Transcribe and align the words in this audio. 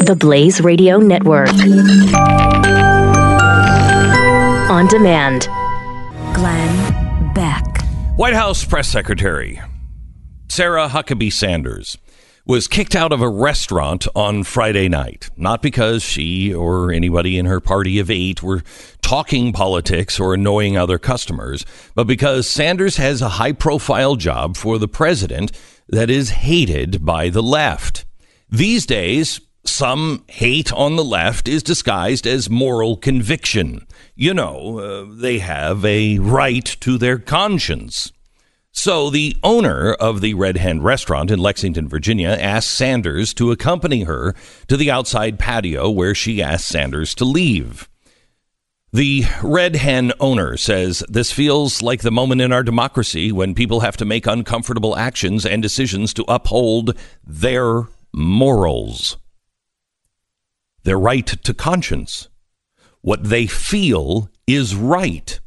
The 0.00 0.16
Blaze 0.16 0.62
Radio 0.62 0.96
Network. 0.98 1.50
On 4.70 4.86
demand. 4.88 5.42
Glenn 6.34 7.32
Beck. 7.34 7.82
White 8.16 8.34
House 8.34 8.64
Press 8.64 8.88
Secretary 8.88 9.60
Sarah 10.48 10.88
Huckabee 10.88 11.32
Sanders 11.32 11.98
was 12.46 12.66
kicked 12.66 12.96
out 12.96 13.12
of 13.12 13.20
a 13.20 13.28
restaurant 13.28 14.08
on 14.16 14.42
Friday 14.42 14.88
night, 14.88 15.28
not 15.36 15.60
because 15.60 16.02
she 16.02 16.52
or 16.52 16.90
anybody 16.90 17.38
in 17.38 17.44
her 17.44 17.60
party 17.60 17.98
of 17.98 18.10
eight 18.10 18.42
were 18.42 18.62
talking 19.02 19.52
politics 19.52 20.18
or 20.18 20.32
annoying 20.32 20.76
other 20.78 20.98
customers, 20.98 21.66
but 21.94 22.06
because 22.06 22.48
Sanders 22.48 22.96
has 22.96 23.20
a 23.20 23.28
high 23.28 23.52
profile 23.52 24.16
job 24.16 24.56
for 24.56 24.78
the 24.78 24.88
president 24.88 25.52
that 25.88 26.08
is 26.08 26.30
hated 26.30 27.04
by 27.04 27.28
the 27.28 27.42
left. 27.42 28.06
These 28.48 28.86
days, 28.86 29.40
some 29.70 30.24
hate 30.28 30.72
on 30.72 30.96
the 30.96 31.04
left 31.04 31.48
is 31.48 31.62
disguised 31.62 32.26
as 32.26 32.50
moral 32.50 32.96
conviction. 32.96 33.86
You 34.14 34.34
know, 34.34 34.78
uh, 34.78 35.06
they 35.08 35.38
have 35.38 35.84
a 35.84 36.18
right 36.18 36.64
to 36.80 36.98
their 36.98 37.18
conscience. 37.18 38.12
So 38.72 39.10
the 39.10 39.36
owner 39.42 39.94
of 39.94 40.20
the 40.20 40.34
Red 40.34 40.56
Hen 40.56 40.80
restaurant 40.80 41.30
in 41.30 41.38
Lexington, 41.38 41.88
Virginia, 41.88 42.28
asked 42.28 42.70
Sanders 42.70 43.34
to 43.34 43.50
accompany 43.50 44.04
her 44.04 44.34
to 44.68 44.76
the 44.76 44.90
outside 44.90 45.38
patio 45.38 45.90
where 45.90 46.14
she 46.14 46.42
asked 46.42 46.68
Sanders 46.68 47.14
to 47.16 47.24
leave. 47.24 47.88
The 48.92 49.24
Red 49.42 49.76
Hen 49.76 50.12
owner 50.18 50.56
says 50.56 51.04
this 51.08 51.30
feels 51.30 51.80
like 51.80 52.02
the 52.02 52.10
moment 52.10 52.40
in 52.40 52.52
our 52.52 52.64
democracy 52.64 53.30
when 53.30 53.54
people 53.54 53.80
have 53.80 53.96
to 53.98 54.04
make 54.04 54.26
uncomfortable 54.26 54.96
actions 54.96 55.46
and 55.46 55.62
decisions 55.62 56.12
to 56.14 56.24
uphold 56.26 56.98
their 57.24 57.84
morals, 58.12 59.16
their 60.84 60.98
right 60.98 61.26
to 61.26 61.54
conscience. 61.54 62.28
What 63.02 63.24
they 63.24 63.46
feel 63.46 64.30
is 64.46 64.74
right. 64.74 65.40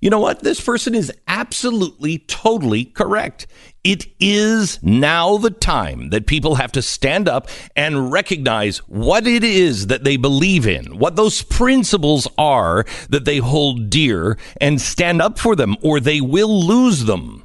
You 0.00 0.08
know 0.08 0.18
what? 0.18 0.40
This 0.40 0.60
person 0.62 0.94
is 0.94 1.12
absolutely, 1.28 2.18
totally 2.18 2.86
correct. 2.86 3.46
It 3.84 4.06
is 4.18 4.82
now 4.82 5.36
the 5.36 5.50
time 5.50 6.08
that 6.08 6.26
people 6.26 6.54
have 6.54 6.72
to 6.72 6.82
stand 6.82 7.28
up 7.28 7.48
and 7.76 8.10
recognize 8.10 8.78
what 8.88 9.26
it 9.26 9.44
is 9.44 9.88
that 9.88 10.04
they 10.04 10.16
believe 10.16 10.66
in, 10.66 10.98
what 10.98 11.16
those 11.16 11.42
principles 11.42 12.26
are 12.38 12.86
that 13.10 13.26
they 13.26 13.38
hold 13.38 13.90
dear, 13.90 14.38
and 14.58 14.80
stand 14.80 15.20
up 15.20 15.38
for 15.38 15.54
them, 15.54 15.76
or 15.82 16.00
they 16.00 16.22
will 16.22 16.64
lose 16.64 17.04
them. 17.04 17.44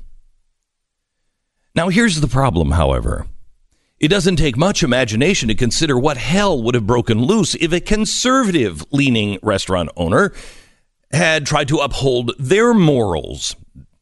Now, 1.75 1.89
here's 1.89 2.21
the 2.21 2.27
problem, 2.27 2.71
however. 2.71 3.27
It 3.97 4.09
doesn't 4.09 4.35
take 4.35 4.57
much 4.57 4.83
imagination 4.83 5.47
to 5.47 5.55
consider 5.55 5.97
what 5.97 6.17
hell 6.17 6.61
would 6.61 6.75
have 6.75 6.85
broken 6.85 7.23
loose 7.23 7.55
if 7.55 7.71
a 7.71 7.79
conservative 7.79 8.83
leaning 8.91 9.39
restaurant 9.41 9.89
owner 9.95 10.33
had 11.11 11.45
tried 11.45 11.69
to 11.69 11.77
uphold 11.77 12.33
their 12.37 12.73
morals. 12.73 13.55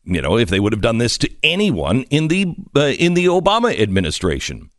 You 0.04 0.22
know, 0.22 0.38
if 0.38 0.50
they 0.50 0.60
would 0.60 0.74
have 0.74 0.82
done 0.82 0.98
this 0.98 1.18
to 1.20 1.30
anyone 1.44 2.04
in 2.10 2.28
the 2.28 2.56
uh, 2.76 2.94
in 2.98 3.14
the 3.14 3.26
Obama 3.26 3.80
administration. 3.80 4.72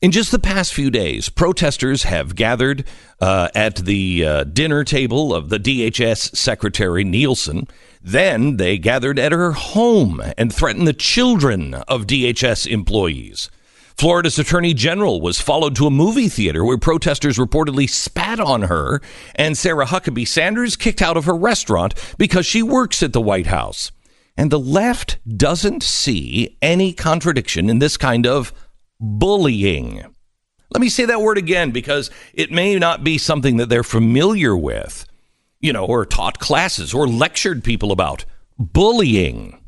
In 0.00 0.10
just 0.10 0.32
the 0.32 0.40
past 0.40 0.74
few 0.74 0.90
days, 0.90 1.28
protesters 1.28 2.02
have 2.04 2.34
gathered 2.34 2.84
uh, 3.20 3.50
at 3.54 3.76
the 3.76 4.26
uh, 4.26 4.44
dinner 4.44 4.82
table 4.82 5.32
of 5.32 5.48
the 5.48 5.58
DHS 5.58 6.34
Secretary 6.34 7.04
Nielsen. 7.04 7.68
Then 8.02 8.56
they 8.56 8.78
gathered 8.78 9.18
at 9.18 9.30
her 9.30 9.52
home 9.52 10.20
and 10.36 10.52
threatened 10.52 10.88
the 10.88 10.92
children 10.92 11.74
of 11.74 12.08
DHS 12.08 12.66
employees. 12.66 13.48
Florida's 13.96 14.38
attorney 14.38 14.74
general 14.74 15.20
was 15.20 15.40
followed 15.40 15.76
to 15.76 15.86
a 15.86 15.90
movie 15.90 16.28
theater 16.28 16.64
where 16.64 16.78
protesters 16.78 17.38
reportedly 17.38 17.88
spat 17.88 18.40
on 18.40 18.62
her, 18.62 19.00
and 19.34 19.56
Sarah 19.56 19.86
Huckabee 19.86 20.26
Sanders 20.26 20.76
kicked 20.76 21.02
out 21.02 21.16
of 21.16 21.24
her 21.24 21.36
restaurant 21.36 21.94
because 22.18 22.46
she 22.46 22.62
works 22.62 23.02
at 23.02 23.12
the 23.12 23.20
White 23.20 23.46
House. 23.46 23.92
And 24.36 24.50
the 24.50 24.58
left 24.58 25.18
doesn't 25.36 25.82
see 25.82 26.56
any 26.62 26.92
contradiction 26.92 27.68
in 27.68 27.78
this 27.78 27.96
kind 27.96 28.26
of 28.26 28.52
bullying. 28.98 30.02
Let 30.72 30.80
me 30.80 30.88
say 30.88 31.04
that 31.04 31.20
word 31.20 31.36
again 31.36 31.70
because 31.70 32.10
it 32.32 32.50
may 32.50 32.78
not 32.78 33.04
be 33.04 33.18
something 33.18 33.58
that 33.58 33.68
they're 33.68 33.82
familiar 33.82 34.56
with, 34.56 35.04
you 35.60 35.72
know, 35.72 35.84
or 35.84 36.06
taught 36.06 36.38
classes 36.38 36.94
or 36.94 37.06
lectured 37.06 37.62
people 37.62 37.92
about. 37.92 38.24
Bullying. 38.58 39.61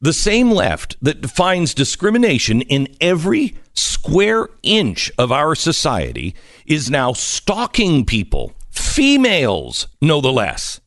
The 0.00 0.12
same 0.12 0.50
left 0.50 0.96
that 1.02 1.22
defines 1.22 1.72
discrimination 1.72 2.60
in 2.62 2.88
every 3.00 3.56
square 3.72 4.48
inch 4.62 5.10
of 5.18 5.32
our 5.32 5.54
society 5.54 6.34
is 6.66 6.90
now 6.90 7.12
stalking 7.12 8.04
people, 8.04 8.52
females 8.70 9.88
no 10.02 10.20
the 10.20 10.32
less, 10.32 10.80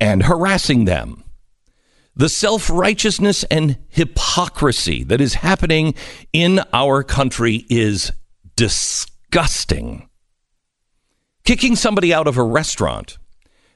and 0.00 0.22
harassing 0.22 0.86
them. 0.86 1.24
The 2.16 2.28
self 2.28 2.68
righteousness 2.68 3.44
and 3.44 3.78
hypocrisy 3.88 5.04
that 5.04 5.20
is 5.20 5.34
happening 5.34 5.94
in 6.32 6.60
our 6.72 7.04
country 7.04 7.64
is 7.70 8.12
disgusting. 8.56 10.08
Kicking 11.44 11.76
somebody 11.76 12.12
out 12.12 12.26
of 12.26 12.36
a 12.36 12.42
restaurant, 12.42 13.18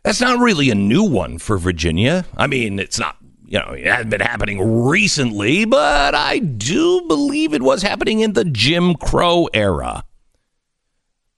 that's 0.02 0.20
not 0.20 0.40
really 0.40 0.70
a 0.70 0.74
new 0.74 1.04
one 1.04 1.38
for 1.38 1.56
Virginia. 1.56 2.24
I 2.36 2.48
mean, 2.48 2.80
it's 2.80 2.98
not 2.98 3.21
you 3.52 3.58
know, 3.58 3.72
it 3.72 3.86
hasn't 3.86 4.08
been 4.08 4.22
happening 4.22 4.82
recently, 4.82 5.66
but 5.66 6.14
I 6.14 6.38
do 6.38 7.02
believe 7.02 7.52
it 7.52 7.60
was 7.60 7.82
happening 7.82 8.20
in 8.20 8.32
the 8.32 8.46
Jim 8.46 8.94
Crow 8.94 9.46
era. 9.52 10.04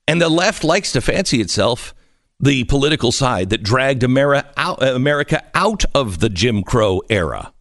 And 0.07 0.21
the 0.21 0.29
left 0.29 0.63
likes 0.63 0.93
to 0.93 1.01
fancy 1.01 1.41
itself 1.41 1.93
the 2.39 2.63
political 2.63 3.11
side 3.11 3.49
that 3.49 3.63
dragged 3.63 4.01
America 4.01 4.49
out, 4.55 4.81
America 4.81 5.43
out 5.53 5.83
of 5.93 6.19
the 6.19 6.29
Jim 6.29 6.63
Crow 6.63 7.01
era. 7.09 7.51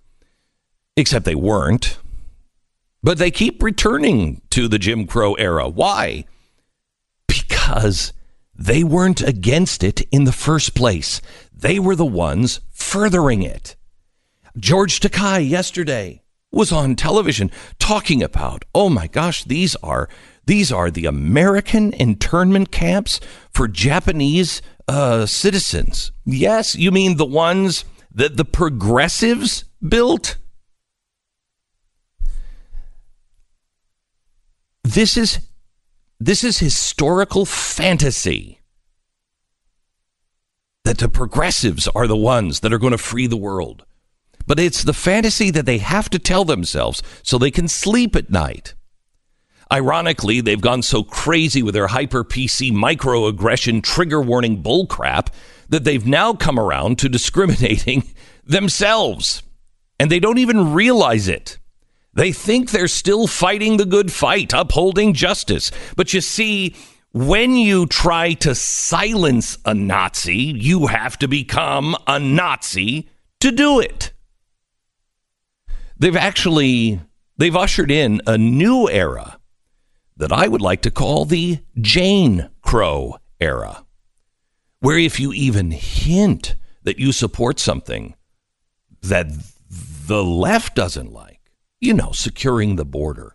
Except 0.97 1.25
they 1.25 1.35
weren't. 1.35 1.99
But 3.03 3.19
they 3.19 3.33
keep 3.33 3.61
returning 3.61 4.41
to 4.51 4.69
the 4.69 4.79
Jim 4.79 5.09
Crow 5.09 5.35
era. 5.35 5.69
Why? 5.69 6.27
Because 7.27 8.13
they 8.55 8.85
weren't 8.85 9.21
against 9.21 9.83
it 9.83 10.03
in 10.13 10.23
the 10.23 10.33
first 10.33 10.77
place. 10.77 11.21
They 11.53 11.81
were 11.81 11.97
the 11.97 12.07
ones 12.07 12.61
furthering 12.71 13.43
it. 13.43 13.75
George 14.57 15.01
Takei 15.01 15.49
yesterday 15.49 16.23
was 16.53 16.71
on 16.71 16.95
television 16.95 17.51
talking 17.79 18.23
about, 18.23 18.65
oh 18.75 18.89
my 18.89 19.09
gosh, 19.09 19.43
these 19.45 19.75
are 19.77 20.09
these 20.47 20.71
are 20.71 20.91
the 20.91 21.07
American 21.07 21.93
internment 21.95 22.71
camps 22.71 23.19
for 23.51 23.67
Japanese 23.67 24.63
uh, 24.87 25.27
citizens. 25.27 26.13
Yes, 26.25 26.77
you 26.77 26.91
mean 26.93 27.17
the 27.17 27.25
ones 27.25 27.85
that 28.13 28.37
the 28.37 28.45
progressives 28.45 29.65
built? 29.87 30.37
This 34.85 35.17
is 35.17 35.41
this 36.21 36.45
is 36.45 36.59
historical 36.59 37.45
fantasy 37.45 38.61
that 40.85 40.99
the 40.99 41.09
progressives 41.09 41.89
are 41.89 42.07
the 42.07 42.17
ones 42.17 42.61
that 42.61 42.73
are 42.73 42.79
going 42.79 42.93
to 42.93 42.99
free 42.99 43.27
the 43.27 43.37
world 43.37 43.85
but 44.47 44.61
it's 44.61 44.83
the 44.83 44.93
fantasy 44.93 45.51
that 45.51 45.67
they 45.67 45.79
have 45.79 46.11
to 46.11 46.19
tell 46.19 46.45
themselves 46.45 47.03
so 47.23 47.39
they 47.39 47.51
can 47.51 47.69
sleep 47.69 48.15
at 48.17 48.31
night. 48.31 48.75
Ironically, 49.73 50.41
they've 50.41 50.61
gone 50.61 50.83
so 50.83 51.03
crazy 51.03 51.63
with 51.63 51.75
their 51.75 51.89
hyper 51.89 52.23
PC 52.23 52.71
microaggression 52.71 53.83
trigger 53.83 54.21
warning 54.21 54.63
bullcrap 54.63 55.29
that 55.69 55.85
they've 55.85 56.07
now 56.07 56.35
come 56.35 56.59
around 56.59 56.99
to 56.99 57.09
discriminating 57.09 58.05
themselves. 58.45 59.43
And 59.99 60.11
they 60.11 60.21
don't 60.21 60.39
even 60.39 60.75
realize 60.75 61.29
it. 61.29 61.59
They 62.13 62.31
think 62.31 62.71
they're 62.71 62.89
still 62.89 63.27
fighting 63.27 63.77
the 63.77 63.87
good 63.87 64.13
fight, 64.13 64.53
upholding 64.53 65.15
justice. 65.15 65.71
But 65.97 66.13
you 66.13 66.21
see, 66.21 66.77
when 67.13 67.57
you 67.57 67.87
try 67.87 68.35
to 68.35 68.55
silence 68.55 69.59
a 69.65 69.75
Nazi, 69.75 70.37
you 70.37 70.87
have 70.87 71.19
to 71.19 71.29
become 71.29 71.97
a 72.07 72.21
Nazi 72.21 73.09
to 73.41 73.51
do 73.51 73.81
it 73.81 74.14
they've 76.05 76.17
actually 76.17 77.01
they've 77.39 77.57
ushered 77.57 77.91
in 77.91 78.21
a 78.27 78.37
new 78.37 78.91
era 78.91 79.39
that 80.19 80.33
I 80.33 80.47
would 80.47 80.61
like 80.61 80.83
to 80.83 80.91
call 80.91 81.25
the 81.25 81.61
Jane 81.81 82.51
Crow 82.61 83.17
era, 83.41 83.87
where 84.81 84.99
if 84.99 85.19
you 85.19 85.33
even 85.33 85.71
hint 85.71 86.57
that 86.83 86.99
you 86.99 87.11
support 87.11 87.59
something 87.59 88.15
that 89.01 89.29
the 90.07 90.23
left 90.23 90.77
doesn't 90.77 91.11
like, 91.11 91.41
you 91.81 91.95
know, 91.95 92.13
securing 92.13 92.77
the 92.77 92.85
border, 92.85 93.35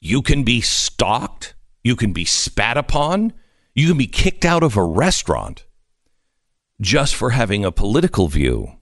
you 0.00 0.20
can 0.20 0.42
be 0.42 0.60
stalked, 0.60 1.54
you 1.84 1.94
can 1.94 2.12
be 2.12 2.24
spat 2.24 2.76
upon, 2.76 3.32
you 3.72 3.86
can 3.86 3.96
be 3.96 4.08
kicked 4.08 4.44
out 4.44 4.64
of 4.64 4.76
a 4.76 4.82
restaurant 4.82 5.64
just 6.80 7.14
for 7.14 7.30
having 7.30 7.64
a 7.64 7.70
political 7.70 8.26
view 8.26 8.78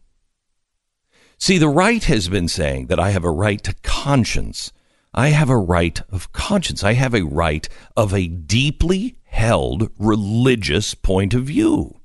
See, 1.43 1.59
the 1.59 1.69
right 1.69 2.05
has 2.05 2.29
been 2.29 2.47
saying 2.47 2.87
that 2.87 3.01
I 3.01 3.11
have 3.11 3.25
a 3.25 3.31
right 3.33 3.61
to 3.65 3.75
conscience. 3.83 4.71
I 5.13 5.31
have 5.31 5.51
a 5.51 5.57
right 5.57 6.01
of 6.09 6.33
conscience. 6.33 6.85
I 6.85 6.93
have 6.93 7.15
a 7.15 7.25
right 7.25 7.69
of 7.97 8.15
a 8.15 8.29
deeply 8.29 9.17
held 9.25 9.91
religious 9.99 10.95
point 10.95 11.35
of 11.35 11.43
view. 11.43 11.99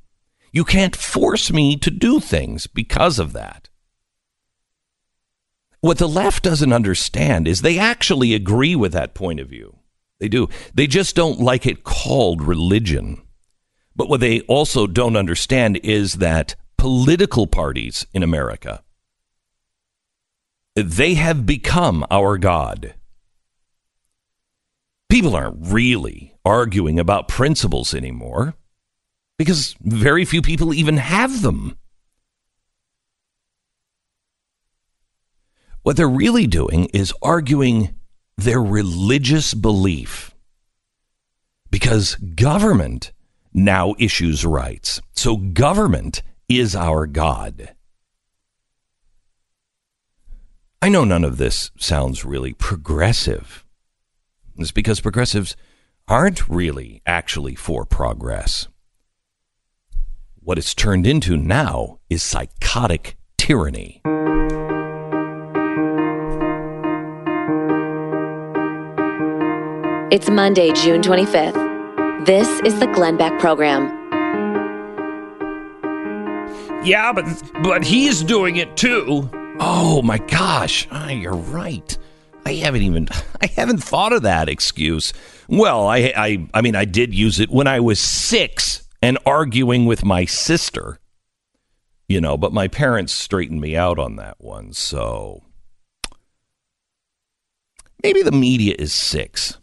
You 0.51 0.65
can't 0.65 0.95
force 0.95 1.53
me 1.53 1.77
to 1.77 1.91
do 1.91 2.19
things 2.19 2.65
because 2.65 3.19
of 3.19 3.33
that. 3.33 3.69
What 5.81 5.99
the 5.99 6.09
left 6.09 6.41
doesn't 6.41 6.73
understand 6.73 7.47
is 7.47 7.61
they 7.61 7.77
actually 7.77 8.33
agree 8.33 8.75
with 8.75 8.93
that 8.93 9.13
point 9.13 9.39
of 9.39 9.49
view. 9.49 9.77
They 10.19 10.29
do. 10.29 10.49
They 10.73 10.87
just 10.87 11.15
don't 11.15 11.39
like 11.39 11.67
it 11.67 11.83
called 11.83 12.41
religion. 12.41 13.21
But 13.95 14.09
what 14.09 14.19
they 14.19 14.41
also 14.47 14.87
don't 14.87 15.15
understand 15.15 15.77
is 15.83 16.13
that 16.13 16.55
political 16.79 17.45
parties 17.45 18.07
in 18.15 18.23
America 18.23 18.81
they 20.85 21.15
have 21.15 21.45
become 21.45 22.05
our 22.11 22.37
god. 22.37 22.93
People 25.09 25.35
aren't 25.35 25.57
really 25.59 26.35
arguing 26.45 26.99
about 26.99 27.27
principles 27.27 27.93
anymore 27.93 28.53
because 29.37 29.75
very 29.81 30.23
few 30.25 30.41
people 30.41 30.73
even 30.73 30.97
have 30.97 31.41
them. 31.41 31.77
What 35.81 35.95
they're 35.95 36.07
really 36.07 36.47
doing 36.47 36.85
is 36.93 37.13
arguing 37.21 37.95
their 38.37 38.61
religious 38.61 39.53
belief 39.53 40.35
because 41.71 42.15
government 42.15 43.13
now 43.53 43.95
issues 43.97 44.45
rights. 44.45 45.01
So 45.13 45.37
government 45.37 46.21
is 46.49 46.75
our 46.75 47.07
God. 47.07 47.73
I 50.87 50.89
know 50.89 51.03
none 51.03 51.25
of 51.25 51.35
this 51.35 51.69
sounds 51.77 52.23
really 52.23 52.53
progressive. 52.53 53.65
It's 54.57 54.71
because 54.71 55.01
progressives 55.01 55.57
aren't 56.07 56.47
really 56.47 57.01
actually 57.05 57.55
for 57.55 57.83
progress. 57.83 58.69
What 60.39 60.57
it's 60.57 60.73
turned 60.73 61.05
into 61.05 61.35
now 61.35 61.99
is 62.09 62.23
psychotic 62.23 63.17
tyranny. 63.37 64.01
It's 70.09 70.29
Monday, 70.29 70.71
June 70.71 71.01
25th. 71.01 72.25
This 72.25 72.47
is 72.61 72.79
the 72.79 72.87
Glenn 72.87 73.17
Beck 73.17 73.37
Program. 73.41 73.87
Yeah, 76.85 77.11
but 77.11 77.25
but 77.61 77.83
he's 77.83 78.23
doing 78.23 78.55
it 78.55 78.77
too. 78.77 79.29
Oh 79.59 80.01
my 80.03 80.19
gosh, 80.19 80.87
oh, 80.91 81.07
you're 81.09 81.33
right. 81.33 81.97
I 82.45 82.53
haven't 82.53 82.83
even 82.83 83.09
I 83.41 83.47
haven't 83.47 83.83
thought 83.83 84.13
of 84.13 84.21
that 84.21 84.49
excuse. 84.49 85.13
Well, 85.47 85.87
I 85.87 86.13
I 86.15 86.47
I 86.53 86.61
mean 86.61 86.75
I 86.75 86.85
did 86.85 87.13
use 87.13 87.39
it 87.39 87.49
when 87.49 87.67
I 87.67 87.79
was 87.79 87.99
6 87.99 88.87
and 89.01 89.17
arguing 89.25 89.85
with 89.85 90.05
my 90.05 90.25
sister. 90.25 90.99
You 92.07 92.21
know, 92.21 92.37
but 92.37 92.53
my 92.53 92.67
parents 92.67 93.11
straightened 93.11 93.59
me 93.59 93.75
out 93.75 93.99
on 93.99 94.15
that 94.15 94.35
one. 94.39 94.71
So 94.73 95.43
maybe 98.01 98.21
the 98.21 98.31
media 98.31 98.75
is 98.77 98.93
6. 98.93 99.57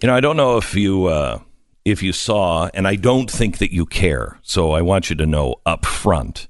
You 0.00 0.06
know, 0.06 0.14
I 0.14 0.20
don't 0.20 0.36
know 0.36 0.56
if 0.56 0.74
you 0.74 1.06
uh 1.06 1.40
if 1.84 2.02
you 2.02 2.12
saw 2.12 2.70
and 2.72 2.86
I 2.86 2.94
don't 2.94 3.30
think 3.30 3.58
that 3.58 3.74
you 3.74 3.84
care. 3.84 4.38
So 4.42 4.72
I 4.72 4.82
want 4.82 5.10
you 5.10 5.16
to 5.16 5.26
know 5.26 5.56
up 5.66 5.84
front 5.84 6.48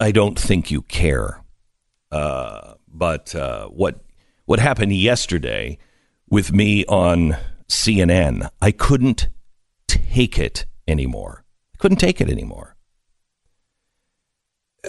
I 0.00 0.10
don't 0.10 0.38
think 0.38 0.70
you 0.70 0.82
care. 0.82 1.42
Uh, 2.10 2.74
but 2.88 3.34
uh, 3.34 3.68
what 3.68 4.00
what 4.44 4.58
happened 4.58 4.94
yesterday 4.94 5.78
with 6.28 6.52
me 6.52 6.84
on 6.86 7.36
CNN, 7.68 8.48
I 8.60 8.70
couldn't 8.70 9.28
take 9.86 10.38
it 10.38 10.66
anymore. 10.86 11.44
I 11.74 11.78
couldn't 11.78 11.98
take 11.98 12.20
it 12.20 12.30
anymore. 12.30 12.76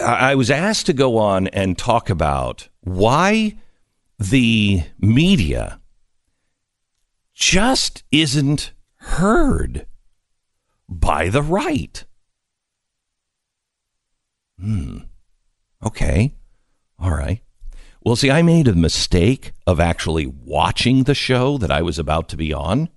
I, 0.00 0.32
I 0.32 0.34
was 0.34 0.50
asked 0.50 0.86
to 0.86 0.92
go 0.92 1.18
on 1.18 1.48
and 1.48 1.76
talk 1.76 2.10
about 2.10 2.68
why 2.80 3.56
the 4.18 4.82
media 4.98 5.80
just 7.34 8.02
isn't 8.10 8.72
heard 8.96 9.86
by 10.88 11.28
the 11.28 11.42
right. 11.42 12.04
Hmm. 14.60 14.98
Okay. 15.84 16.34
All 16.98 17.10
right. 17.10 17.40
Well, 18.02 18.16
see, 18.16 18.30
I 18.30 18.42
made 18.42 18.68
a 18.68 18.74
mistake 18.74 19.52
of 19.66 19.80
actually 19.80 20.26
watching 20.26 21.02
the 21.02 21.14
show 21.14 21.58
that 21.58 21.72
I 21.72 21.82
was 21.82 21.98
about 21.98 22.28
to 22.28 22.36
be 22.36 22.52
on. 22.52 22.88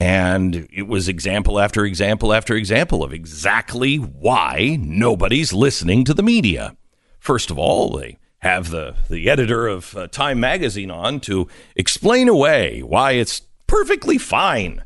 And 0.00 0.66
it 0.72 0.88
was 0.88 1.08
example 1.08 1.60
after 1.60 1.84
example 1.84 2.32
after 2.32 2.56
example 2.56 3.04
of 3.04 3.12
exactly 3.12 3.96
why 3.96 4.76
nobody's 4.80 5.52
listening 5.52 6.04
to 6.04 6.14
the 6.14 6.24
media. 6.24 6.76
First 7.20 7.52
of 7.52 7.58
all, 7.58 7.96
they 7.96 8.18
have 8.38 8.70
the, 8.70 8.96
the 9.08 9.30
editor 9.30 9.68
of 9.68 9.96
uh, 9.96 10.08
Time 10.08 10.40
magazine 10.40 10.90
on 10.90 11.20
to 11.20 11.46
explain 11.76 12.28
away 12.28 12.82
why 12.82 13.12
it's 13.12 13.42
perfectly 13.68 14.18
fine 14.18 14.82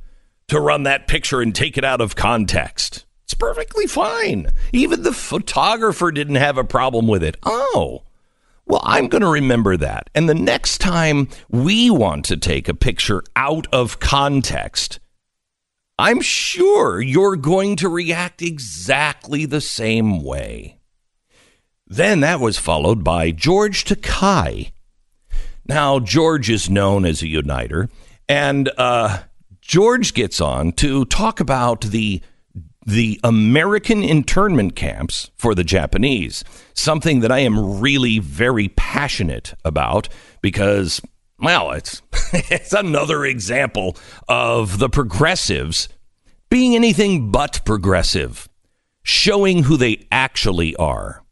to 0.48 0.60
run 0.60 0.82
that 0.82 1.08
picture 1.08 1.40
and 1.40 1.54
take 1.54 1.78
it 1.78 1.84
out 1.84 2.02
of 2.02 2.14
context. 2.14 3.05
It's 3.26 3.34
perfectly 3.34 3.88
fine. 3.88 4.52
Even 4.72 5.02
the 5.02 5.12
photographer 5.12 6.12
didn't 6.12 6.36
have 6.36 6.58
a 6.58 6.62
problem 6.62 7.08
with 7.08 7.24
it. 7.24 7.36
Oh, 7.42 8.04
well, 8.66 8.82
I'm 8.84 9.08
going 9.08 9.22
to 9.22 9.28
remember 9.28 9.76
that. 9.76 10.10
And 10.14 10.28
the 10.28 10.34
next 10.34 10.78
time 10.78 11.28
we 11.48 11.90
want 11.90 12.24
to 12.26 12.36
take 12.36 12.68
a 12.68 12.74
picture 12.74 13.24
out 13.34 13.66
of 13.72 13.98
context, 13.98 15.00
I'm 15.98 16.20
sure 16.20 17.00
you're 17.00 17.34
going 17.34 17.74
to 17.76 17.88
react 17.88 18.42
exactly 18.42 19.44
the 19.44 19.60
same 19.60 20.22
way. 20.22 20.78
Then 21.84 22.20
that 22.20 22.38
was 22.38 22.58
followed 22.58 23.02
by 23.02 23.32
George 23.32 23.84
Takei. 23.84 24.70
Now, 25.66 25.98
George 25.98 26.48
is 26.48 26.70
known 26.70 27.04
as 27.04 27.22
a 27.22 27.26
uniter, 27.26 27.88
and 28.28 28.70
uh, 28.78 29.22
George 29.60 30.14
gets 30.14 30.40
on 30.40 30.70
to 30.74 31.04
talk 31.06 31.40
about 31.40 31.80
the 31.80 32.22
the 32.86 33.20
American 33.24 34.04
internment 34.04 34.76
camps 34.76 35.30
for 35.36 35.54
the 35.54 35.64
Japanese, 35.64 36.44
something 36.72 37.20
that 37.20 37.32
I 37.32 37.40
am 37.40 37.80
really 37.80 38.20
very 38.20 38.68
passionate 38.68 39.54
about 39.64 40.08
because, 40.40 41.00
well, 41.40 41.72
it's, 41.72 42.00
it's 42.32 42.72
another 42.72 43.24
example 43.24 43.96
of 44.28 44.78
the 44.78 44.88
progressives 44.88 45.88
being 46.48 46.76
anything 46.76 47.32
but 47.32 47.60
progressive, 47.64 48.48
showing 49.02 49.64
who 49.64 49.76
they 49.76 50.06
actually 50.12 50.76
are. 50.76 51.24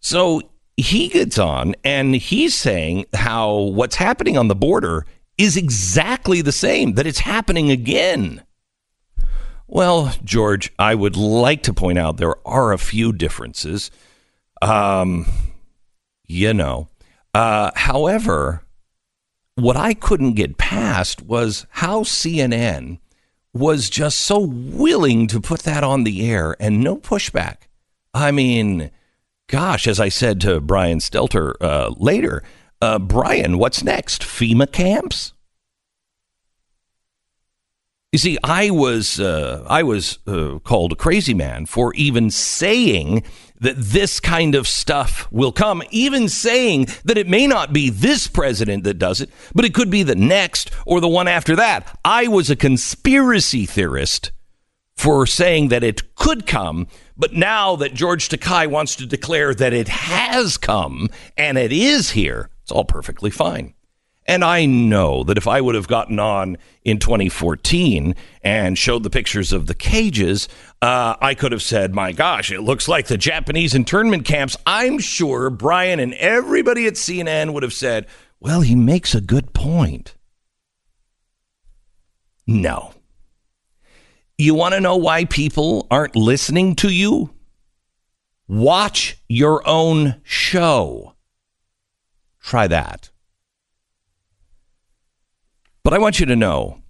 So 0.00 0.42
he 0.76 1.08
gets 1.08 1.38
on 1.38 1.74
and 1.82 2.14
he's 2.14 2.54
saying 2.54 3.06
how 3.14 3.54
what's 3.54 3.96
happening 3.96 4.36
on 4.36 4.48
the 4.48 4.54
border 4.54 5.06
is 5.38 5.56
exactly 5.56 6.42
the 6.42 6.52
same, 6.52 6.94
that 6.94 7.06
it's 7.06 7.20
happening 7.20 7.70
again. 7.70 8.42
Well, 9.68 10.14
George, 10.24 10.72
I 10.78 10.94
would 10.94 11.16
like 11.16 11.62
to 11.64 11.74
point 11.74 11.98
out 11.98 12.16
there 12.16 12.36
are 12.46 12.72
a 12.72 12.78
few 12.78 13.12
differences. 13.12 13.90
Um, 14.62 15.26
you 16.28 16.54
know. 16.54 16.88
Uh, 17.34 17.70
however, 17.74 18.62
what 19.54 19.76
I 19.76 19.94
couldn't 19.94 20.34
get 20.34 20.58
past 20.58 21.22
was 21.22 21.66
how 21.70 22.02
CNN 22.02 22.98
was 23.52 23.90
just 23.90 24.20
so 24.20 24.38
willing 24.38 25.26
to 25.28 25.40
put 25.40 25.60
that 25.60 25.82
on 25.82 26.04
the 26.04 26.28
air 26.30 26.56
and 26.60 26.82
no 26.82 26.96
pushback. 26.96 27.68
I 28.14 28.30
mean, 28.30 28.90
gosh, 29.48 29.86
as 29.86 29.98
I 30.00 30.08
said 30.08 30.40
to 30.42 30.60
Brian 30.60 30.98
Stelter 30.98 31.54
uh, 31.60 31.92
later, 31.96 32.42
uh, 32.80 32.98
Brian, 32.98 33.58
what's 33.58 33.82
next? 33.82 34.22
FEMA 34.22 34.70
camps? 34.70 35.32
You 38.10 38.18
see, 38.18 38.38
I 38.42 38.70
was 38.70 39.20
uh, 39.20 39.66
I 39.68 39.82
was 39.82 40.18
uh, 40.26 40.60
called 40.60 40.92
a 40.92 40.96
crazy 40.96 41.34
man 41.34 41.66
for 41.66 41.92
even 41.94 42.30
saying 42.30 43.22
that 43.60 43.76
this 43.76 44.18
kind 44.18 44.54
of 44.54 44.66
stuff 44.66 45.30
will 45.30 45.52
come, 45.52 45.82
even 45.90 46.30
saying 46.30 46.86
that 47.04 47.18
it 47.18 47.28
may 47.28 47.46
not 47.46 47.74
be 47.74 47.90
this 47.90 48.26
president 48.26 48.84
that 48.84 48.98
does 48.98 49.20
it, 49.20 49.28
but 49.54 49.66
it 49.66 49.74
could 49.74 49.90
be 49.90 50.04
the 50.04 50.14
next 50.14 50.70
or 50.86 51.02
the 51.02 51.08
one 51.08 51.28
after 51.28 51.54
that. 51.56 51.98
I 52.02 52.28
was 52.28 52.48
a 52.48 52.56
conspiracy 52.56 53.66
theorist 53.66 54.32
for 54.96 55.26
saying 55.26 55.68
that 55.68 55.84
it 55.84 56.14
could 56.14 56.46
come, 56.46 56.86
but 57.14 57.34
now 57.34 57.76
that 57.76 57.92
George 57.92 58.30
Takei 58.30 58.66
wants 58.66 58.96
to 58.96 59.06
declare 59.06 59.54
that 59.54 59.74
it 59.74 59.88
has 59.88 60.56
come 60.56 61.10
and 61.36 61.58
it 61.58 61.72
is 61.72 62.12
here, 62.12 62.48
it's 62.62 62.72
all 62.72 62.86
perfectly 62.86 63.30
fine. 63.30 63.74
And 64.28 64.44
I 64.44 64.66
know 64.66 65.24
that 65.24 65.38
if 65.38 65.48
I 65.48 65.62
would 65.62 65.74
have 65.74 65.88
gotten 65.88 66.18
on 66.18 66.58
in 66.84 66.98
2014 66.98 68.14
and 68.44 68.76
showed 68.76 69.02
the 69.02 69.08
pictures 69.08 69.54
of 69.54 69.66
the 69.66 69.74
cages, 69.74 70.50
uh, 70.82 71.16
I 71.18 71.34
could 71.34 71.50
have 71.50 71.62
said, 71.62 71.94
my 71.94 72.12
gosh, 72.12 72.52
it 72.52 72.60
looks 72.60 72.88
like 72.88 73.06
the 73.06 73.16
Japanese 73.16 73.74
internment 73.74 74.26
camps. 74.26 74.54
I'm 74.66 74.98
sure 74.98 75.48
Brian 75.48 75.98
and 75.98 76.12
everybody 76.12 76.86
at 76.86 76.94
CNN 76.94 77.54
would 77.54 77.62
have 77.62 77.72
said, 77.72 78.06
well, 78.38 78.60
he 78.60 78.74
makes 78.74 79.14
a 79.14 79.22
good 79.22 79.54
point. 79.54 80.14
No. 82.46 82.92
You 84.36 84.54
want 84.54 84.74
to 84.74 84.80
know 84.80 84.96
why 84.96 85.24
people 85.24 85.86
aren't 85.90 86.14
listening 86.14 86.76
to 86.76 86.90
you? 86.90 87.30
Watch 88.46 89.16
your 89.26 89.66
own 89.66 90.20
show. 90.22 91.14
Try 92.42 92.66
that. 92.68 93.08
But 95.88 95.94
I 95.94 96.00
want 96.00 96.20
you 96.20 96.26
to 96.26 96.36
know 96.36 96.82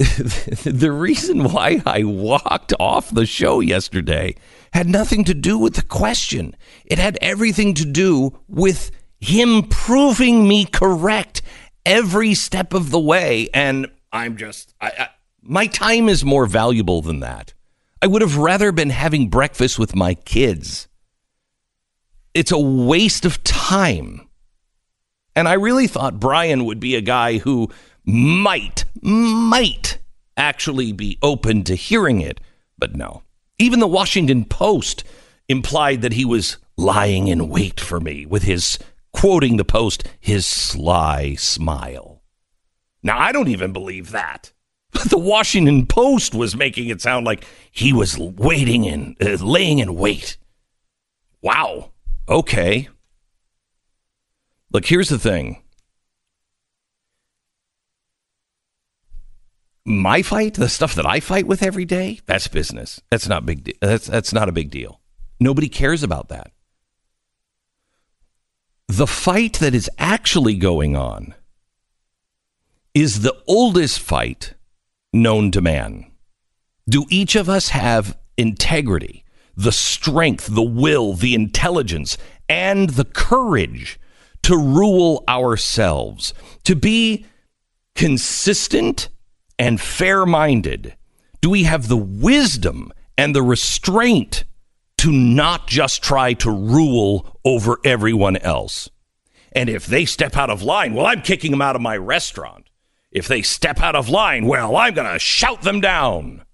the 0.00 0.90
reason 0.90 1.44
why 1.44 1.80
I 1.86 2.02
walked 2.02 2.74
off 2.80 3.14
the 3.14 3.26
show 3.26 3.60
yesterday 3.60 4.34
had 4.72 4.88
nothing 4.88 5.22
to 5.22 5.34
do 5.34 5.56
with 5.56 5.74
the 5.74 5.84
question. 5.84 6.56
It 6.84 6.98
had 6.98 7.16
everything 7.20 7.74
to 7.74 7.84
do 7.84 8.40
with 8.48 8.90
him 9.20 9.68
proving 9.68 10.48
me 10.48 10.64
correct 10.64 11.42
every 11.84 12.34
step 12.34 12.74
of 12.74 12.90
the 12.90 12.98
way. 12.98 13.48
And 13.54 13.86
I'm 14.12 14.36
just, 14.36 14.74
I, 14.80 14.88
I, 14.98 15.08
my 15.42 15.68
time 15.68 16.08
is 16.08 16.24
more 16.24 16.46
valuable 16.46 17.02
than 17.02 17.20
that. 17.20 17.54
I 18.02 18.08
would 18.08 18.22
have 18.22 18.36
rather 18.36 18.72
been 18.72 18.90
having 18.90 19.30
breakfast 19.30 19.78
with 19.78 19.94
my 19.94 20.14
kids. 20.14 20.88
It's 22.34 22.50
a 22.50 22.58
waste 22.58 23.24
of 23.24 23.44
time 23.44 24.25
and 25.36 25.46
I 25.46 25.52
really 25.52 25.86
thought 25.86 26.18
Brian 26.18 26.64
would 26.64 26.80
be 26.80 26.96
a 26.96 27.02
guy 27.02 27.38
who 27.38 27.70
might, 28.04 28.84
might 29.02 29.98
actually 30.36 30.92
be 30.92 31.18
open 31.22 31.62
to 31.64 31.74
hearing 31.74 32.22
it. 32.22 32.40
But 32.78 32.96
no. 32.96 33.22
Even 33.58 33.80
the 33.80 33.86
Washington 33.86 34.46
Post 34.46 35.04
implied 35.48 36.02
that 36.02 36.14
he 36.14 36.24
was 36.24 36.56
lying 36.76 37.28
in 37.28 37.48
wait 37.48 37.78
for 37.78 38.00
me 38.00 38.24
with 38.24 38.44
his, 38.44 38.78
quoting 39.12 39.58
the 39.58 39.64
Post, 39.64 40.08
his 40.18 40.46
sly 40.46 41.34
smile. 41.34 42.22
Now, 43.02 43.18
I 43.18 43.30
don't 43.30 43.48
even 43.48 43.72
believe 43.72 44.10
that. 44.12 44.52
But 44.92 45.04
The 45.10 45.18
Washington 45.18 45.86
Post 45.86 46.34
was 46.34 46.56
making 46.56 46.88
it 46.88 47.02
sound 47.02 47.26
like 47.26 47.44
he 47.70 47.92
was 47.92 48.18
waiting 48.18 48.86
and 48.88 49.16
uh, 49.20 49.44
laying 49.44 49.80
in 49.80 49.94
wait. 49.94 50.38
Wow. 51.42 51.92
Okay. 52.28 52.88
Look, 54.76 54.84
here's 54.84 55.08
the 55.08 55.18
thing. 55.18 55.62
My 59.86 60.20
fight, 60.20 60.52
the 60.52 60.68
stuff 60.68 60.94
that 60.96 61.06
I 61.06 61.18
fight 61.18 61.46
with 61.46 61.62
every 61.62 61.86
day, 61.86 62.20
that's 62.26 62.46
business. 62.46 63.00
That's 63.10 63.26
not 63.26 63.46
big. 63.46 63.64
De- 63.64 63.78
that's 63.80 64.06
that's 64.06 64.34
not 64.34 64.50
a 64.50 64.52
big 64.52 64.70
deal. 64.70 65.00
Nobody 65.40 65.70
cares 65.70 66.02
about 66.02 66.28
that. 66.28 66.52
The 68.86 69.06
fight 69.06 69.54
that 69.60 69.74
is 69.74 69.88
actually 69.96 70.56
going 70.56 70.94
on 70.94 71.34
is 72.92 73.22
the 73.22 73.42
oldest 73.46 73.98
fight 73.98 74.52
known 75.10 75.52
to 75.52 75.62
man. 75.62 76.10
Do 76.86 77.06
each 77.08 77.34
of 77.34 77.48
us 77.48 77.70
have 77.70 78.18
integrity, 78.36 79.24
the 79.56 79.72
strength, 79.72 80.48
the 80.48 80.60
will, 80.60 81.14
the 81.14 81.34
intelligence, 81.34 82.18
and 82.46 82.90
the 82.90 83.06
courage 83.06 83.98
to 84.46 84.56
rule 84.56 85.24
ourselves, 85.28 86.32
to 86.62 86.76
be 86.76 87.26
consistent 87.96 89.08
and 89.58 89.80
fair 89.80 90.24
minded? 90.24 90.94
Do 91.40 91.50
we 91.50 91.64
have 91.64 91.88
the 91.88 91.96
wisdom 91.96 92.92
and 93.18 93.34
the 93.34 93.42
restraint 93.42 94.44
to 94.98 95.10
not 95.10 95.66
just 95.66 96.00
try 96.00 96.32
to 96.34 96.50
rule 96.52 97.40
over 97.44 97.78
everyone 97.84 98.36
else? 98.36 98.88
And 99.50 99.68
if 99.68 99.84
they 99.84 100.04
step 100.04 100.36
out 100.36 100.50
of 100.50 100.62
line, 100.62 100.94
well, 100.94 101.06
I'm 101.06 101.22
kicking 101.22 101.50
them 101.50 101.62
out 101.62 101.74
of 101.74 101.82
my 101.82 101.96
restaurant. 101.96 102.70
If 103.10 103.26
they 103.26 103.42
step 103.42 103.80
out 103.80 103.96
of 103.96 104.08
line, 104.08 104.46
well, 104.46 104.76
I'm 104.76 104.94
going 104.94 105.12
to 105.12 105.18
shout 105.18 105.62
them 105.62 105.80
down. 105.80 106.44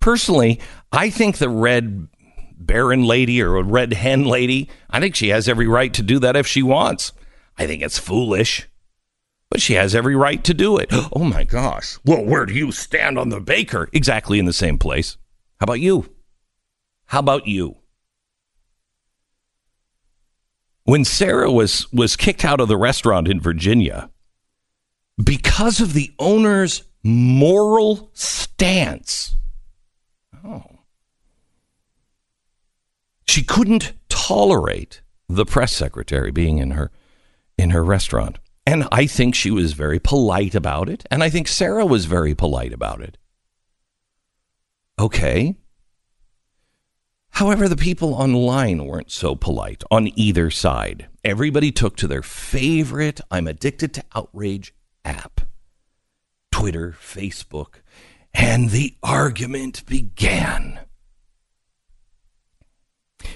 Personally, 0.00 0.58
I 0.90 1.10
think 1.10 1.36
the 1.36 1.50
red 1.50 2.08
Baron 2.66 3.04
lady 3.04 3.42
or 3.42 3.56
a 3.56 3.62
red 3.62 3.92
hen 3.92 4.24
lady. 4.24 4.68
I 4.90 5.00
think 5.00 5.14
she 5.14 5.28
has 5.28 5.48
every 5.48 5.66
right 5.66 5.92
to 5.94 6.02
do 6.02 6.18
that 6.20 6.36
if 6.36 6.46
she 6.46 6.62
wants. 6.62 7.12
I 7.58 7.66
think 7.66 7.82
it's 7.82 7.98
foolish, 7.98 8.68
but 9.50 9.60
she 9.60 9.74
has 9.74 9.94
every 9.94 10.16
right 10.16 10.42
to 10.44 10.54
do 10.54 10.76
it. 10.78 10.90
Oh 11.14 11.24
my 11.24 11.44
gosh. 11.44 11.98
Well, 12.04 12.24
where 12.24 12.46
do 12.46 12.54
you 12.54 12.72
stand 12.72 13.18
on 13.18 13.28
the 13.28 13.40
baker? 13.40 13.88
Exactly 13.92 14.38
in 14.38 14.46
the 14.46 14.52
same 14.52 14.78
place. 14.78 15.16
How 15.60 15.64
about 15.64 15.80
you? 15.80 16.10
How 17.06 17.18
about 17.18 17.46
you? 17.46 17.76
When 20.84 21.04
Sarah 21.04 21.52
was 21.52 21.92
was 21.92 22.16
kicked 22.16 22.44
out 22.44 22.60
of 22.60 22.68
the 22.68 22.76
restaurant 22.76 23.28
in 23.28 23.40
Virginia 23.40 24.10
because 25.22 25.80
of 25.80 25.92
the 25.92 26.12
owner's 26.18 26.82
moral 27.04 28.10
stance. 28.14 29.36
Oh. 30.44 30.71
She 33.32 33.42
couldn't 33.42 33.94
tolerate 34.10 35.00
the 35.26 35.46
press 35.46 35.72
secretary 35.72 36.30
being 36.30 36.58
in 36.58 36.72
her 36.72 36.90
in 37.56 37.70
her 37.70 37.82
restaurant. 37.82 38.38
And 38.66 38.86
I 38.92 39.06
think 39.06 39.34
she 39.34 39.50
was 39.50 39.72
very 39.72 39.98
polite 39.98 40.54
about 40.54 40.90
it, 40.90 41.06
and 41.10 41.22
I 41.22 41.30
think 41.30 41.48
Sarah 41.48 41.86
was 41.86 42.04
very 42.04 42.34
polite 42.34 42.74
about 42.74 43.00
it. 43.00 43.16
Okay. 45.00 45.56
However, 47.30 47.70
the 47.70 47.76
people 47.88 48.12
online 48.12 48.84
weren't 48.84 49.10
so 49.10 49.34
polite 49.34 49.82
on 49.90 50.10
either 50.14 50.50
side. 50.50 51.08
Everybody 51.24 51.72
took 51.72 51.96
to 51.96 52.06
their 52.06 52.22
favorite 52.22 53.22
I'm 53.30 53.48
addicted 53.48 53.94
to 53.94 54.04
outrage 54.14 54.74
app 55.06 55.40
Twitter, 56.50 56.94
Facebook, 57.00 57.76
and 58.34 58.68
the 58.68 58.94
argument 59.02 59.86
began. 59.86 60.80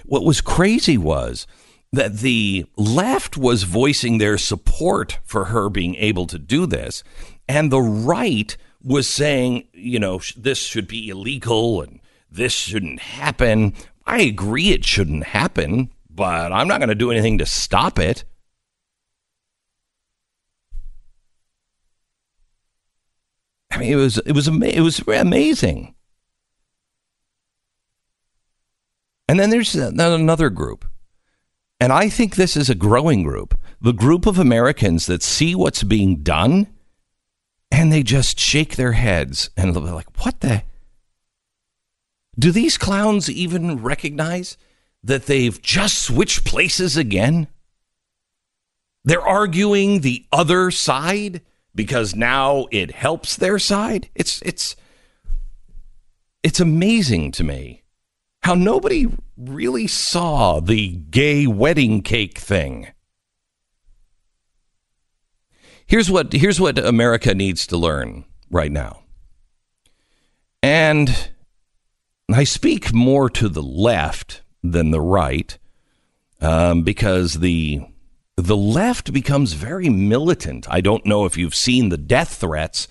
What 0.04 0.24
was 0.24 0.40
crazy 0.40 0.98
was 0.98 1.46
that 1.92 2.18
the 2.18 2.66
left 2.76 3.36
was 3.36 3.62
voicing 3.62 4.18
their 4.18 4.38
support 4.38 5.18
for 5.24 5.46
her 5.46 5.68
being 5.68 5.94
able 5.96 6.26
to 6.26 6.38
do 6.38 6.66
this, 6.66 7.02
and 7.48 7.70
the 7.70 7.80
right 7.80 8.56
was 8.82 9.08
saying, 9.08 9.66
you 9.72 9.98
know, 9.98 10.20
this 10.36 10.58
should 10.58 10.86
be 10.86 11.08
illegal 11.08 11.82
and 11.82 12.00
this 12.30 12.52
shouldn't 12.52 13.00
happen. 13.00 13.74
I 14.06 14.22
agree 14.22 14.70
it 14.70 14.84
shouldn't 14.84 15.24
happen, 15.24 15.90
but 16.08 16.52
I'm 16.52 16.68
not 16.68 16.78
going 16.78 16.90
to 16.90 16.94
do 16.94 17.10
anything 17.10 17.38
to 17.38 17.46
stop 17.46 17.98
it. 17.98 18.24
I 23.72 23.78
mean, 23.78 23.92
it 23.92 23.96
was 23.96 24.18
it 24.18 24.32
was 24.32 24.48
it 24.48 24.80
was 24.80 25.00
amazing. 25.00 25.95
And 29.28 29.40
then 29.40 29.50
there's 29.50 29.74
another 29.74 30.50
group. 30.50 30.84
And 31.80 31.92
I 31.92 32.08
think 32.08 32.36
this 32.36 32.56
is 32.56 32.70
a 32.70 32.74
growing 32.74 33.22
group 33.22 33.58
the 33.80 33.92
group 33.92 34.26
of 34.26 34.38
Americans 34.38 35.06
that 35.06 35.22
see 35.22 35.54
what's 35.54 35.82
being 35.82 36.22
done 36.22 36.66
and 37.70 37.92
they 37.92 38.02
just 38.02 38.40
shake 38.40 38.76
their 38.76 38.92
heads 38.92 39.50
and 39.56 39.74
they're 39.74 39.82
like, 39.82 40.24
what 40.24 40.40
the? 40.40 40.62
Do 42.38 42.50
these 42.50 42.78
clowns 42.78 43.30
even 43.30 43.82
recognize 43.82 44.56
that 45.02 45.26
they've 45.26 45.60
just 45.60 46.02
switched 46.02 46.44
places 46.44 46.96
again? 46.96 47.48
They're 49.04 49.20
arguing 49.20 50.00
the 50.00 50.26
other 50.32 50.70
side 50.70 51.42
because 51.74 52.14
now 52.14 52.66
it 52.70 52.90
helps 52.90 53.36
their 53.36 53.58
side. 53.58 54.08
It's 54.14 54.42
it's 54.42 54.74
it's 56.42 56.60
amazing 56.60 57.32
to 57.32 57.44
me 57.44 57.82
how 58.46 58.54
nobody 58.54 59.08
really 59.36 59.88
saw 59.88 60.60
the 60.60 60.90
gay 61.10 61.48
wedding 61.48 62.00
cake 62.00 62.38
thing. 62.38 62.86
Here's 65.84 66.08
what 66.08 66.32
here's 66.32 66.60
what 66.60 66.78
America 66.78 67.34
needs 67.34 67.66
to 67.66 67.76
learn 67.76 68.24
right 68.48 68.70
now. 68.70 69.02
And 70.62 71.30
I 72.32 72.44
speak 72.44 72.94
more 72.94 73.28
to 73.30 73.48
the 73.48 73.64
left 73.64 74.42
than 74.62 74.92
the 74.92 75.00
right 75.00 75.58
um, 76.40 76.84
because 76.84 77.40
the 77.40 77.80
the 78.36 78.56
left 78.56 79.12
becomes 79.12 79.54
very 79.54 79.88
militant. 79.88 80.68
I 80.70 80.80
don't 80.80 81.04
know 81.04 81.24
if 81.24 81.36
you've 81.36 81.54
seen 81.56 81.88
the 81.88 81.98
death 81.98 82.36
threats 82.36 82.86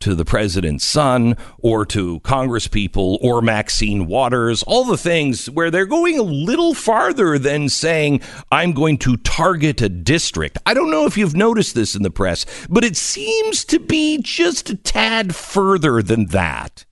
to 0.00 0.14
the 0.14 0.24
president's 0.24 0.84
son 0.84 1.36
or 1.58 1.84
to 1.86 2.20
congresspeople 2.20 3.18
or 3.20 3.42
Maxine 3.42 4.06
Waters, 4.06 4.62
all 4.64 4.84
the 4.84 4.96
things 4.96 5.48
where 5.50 5.70
they're 5.70 5.86
going 5.86 6.18
a 6.18 6.22
little 6.22 6.74
farther 6.74 7.38
than 7.38 7.68
saying, 7.68 8.20
I'm 8.50 8.72
going 8.72 8.98
to 8.98 9.16
target 9.18 9.80
a 9.82 9.88
district. 9.88 10.58
I 10.66 10.74
don't 10.74 10.90
know 10.90 11.06
if 11.06 11.16
you've 11.16 11.36
noticed 11.36 11.74
this 11.74 11.94
in 11.94 12.02
the 12.02 12.10
press, 12.10 12.46
but 12.68 12.84
it 12.84 12.96
seems 12.96 13.64
to 13.66 13.78
be 13.78 14.18
just 14.22 14.70
a 14.70 14.76
tad 14.76 15.34
further 15.34 16.02
than 16.02 16.26
that. 16.26 16.86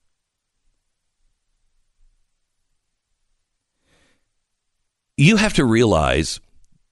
You 5.16 5.36
have 5.36 5.54
to 5.54 5.64
realize 5.64 6.38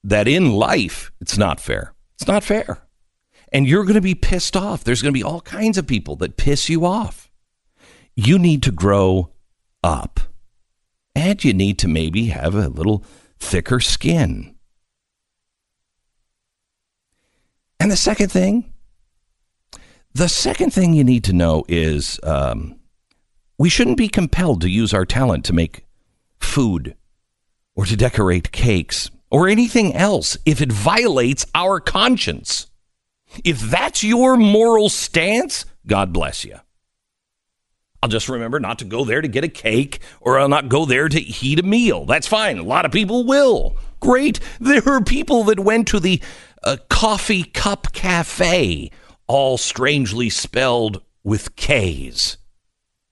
that 0.02 0.26
in 0.26 0.50
life, 0.52 1.12
it's 1.20 1.38
not 1.38 1.60
fair. 1.60 1.92
It's 2.16 2.26
not 2.26 2.42
fair 2.42 2.85
and 3.52 3.66
you're 3.66 3.84
going 3.84 3.94
to 3.94 4.00
be 4.00 4.14
pissed 4.14 4.56
off. 4.56 4.84
There's 4.84 5.02
going 5.02 5.12
to 5.12 5.18
be 5.18 5.24
all 5.24 5.40
kinds 5.40 5.78
of 5.78 5.86
people 5.86 6.16
that 6.16 6.36
piss 6.36 6.68
you 6.68 6.84
off. 6.84 7.30
You 8.14 8.38
need 8.38 8.62
to 8.64 8.72
grow 8.72 9.32
up, 9.82 10.20
and 11.14 11.42
you 11.44 11.52
need 11.52 11.78
to 11.80 11.88
maybe 11.88 12.26
have 12.26 12.54
a 12.54 12.68
little 12.68 13.04
thicker 13.38 13.80
skin. 13.80 14.54
And 17.78 17.90
the 17.90 17.96
second 17.96 18.32
thing, 18.32 18.72
the 20.14 20.28
second 20.28 20.72
thing 20.72 20.94
you 20.94 21.04
need 21.04 21.24
to 21.24 21.32
know 21.32 21.64
is 21.68 22.18
um, 22.22 22.80
we 23.58 23.68
shouldn't 23.68 23.98
be 23.98 24.08
compelled 24.08 24.62
to 24.62 24.70
use 24.70 24.94
our 24.94 25.04
talent 25.04 25.44
to 25.44 25.52
make 25.52 25.84
food 26.40 26.96
or 27.74 27.84
to 27.84 27.96
decorate 27.96 28.50
cakes 28.50 29.10
or 29.30 29.48
anything 29.48 29.94
else 29.94 30.38
if 30.46 30.62
it 30.62 30.72
violates 30.72 31.44
our 31.54 31.80
conscience. 31.80 32.66
If 33.44 33.60
that's 33.60 34.02
your 34.02 34.36
moral 34.36 34.88
stance, 34.88 35.64
God 35.86 36.12
bless 36.12 36.44
you. 36.44 36.56
I'll 38.02 38.08
just 38.08 38.28
remember 38.28 38.60
not 38.60 38.78
to 38.80 38.84
go 38.84 39.04
there 39.04 39.20
to 39.20 39.28
get 39.28 39.44
a 39.44 39.48
cake 39.48 40.00
or 40.20 40.38
I'll 40.38 40.48
not 40.48 40.68
go 40.68 40.84
there 40.84 41.08
to 41.08 41.20
eat 41.20 41.58
a 41.58 41.62
meal. 41.64 42.04
That's 42.04 42.28
fine. 42.28 42.58
A 42.58 42.62
lot 42.62 42.84
of 42.84 42.92
people 42.92 43.24
will. 43.24 43.76
Great. 44.00 44.38
There 44.60 44.86
are 44.88 45.02
people 45.02 45.44
that 45.44 45.58
went 45.58 45.88
to 45.88 45.98
the 45.98 46.22
uh, 46.62 46.76
Coffee 46.88 47.44
Cup 47.44 47.92
Cafe, 47.92 48.90
all 49.26 49.58
strangely 49.58 50.30
spelled 50.30 51.02
with 51.24 51.56
K's. 51.56 52.36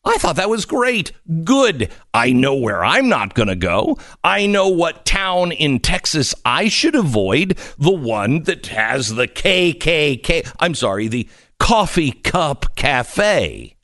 I 0.05 0.19
thought 0.19 0.37
that 0.37 0.51
was 0.51 0.67
great. 0.67 1.13
Good. 1.45 1.91
I 2.13 2.33
know 2.33 2.55
where 2.55 2.85
I'm 2.85 3.09
not 3.09 3.35
going 3.35 3.49
to 3.49 3.57
go. 3.57 3.99
I 4.23 4.47
know 4.47 4.69
what 4.69 5.07
town 5.07 5.51
in 5.53 5.81
Texas 5.81 6.35
I 6.45 6.69
should 6.69 6.95
avoid. 6.95 7.59
The 7.79 7.91
one 7.91 8.43
that 8.43 8.67
has 8.67 9.15
the 9.15 9.27
KKK. 9.27 10.53
I'm 10.61 10.75
sorry, 10.75 11.09
the 11.09 11.29
Coffee 11.59 12.13
Cup 12.13 12.77
Cafe. 12.77 13.77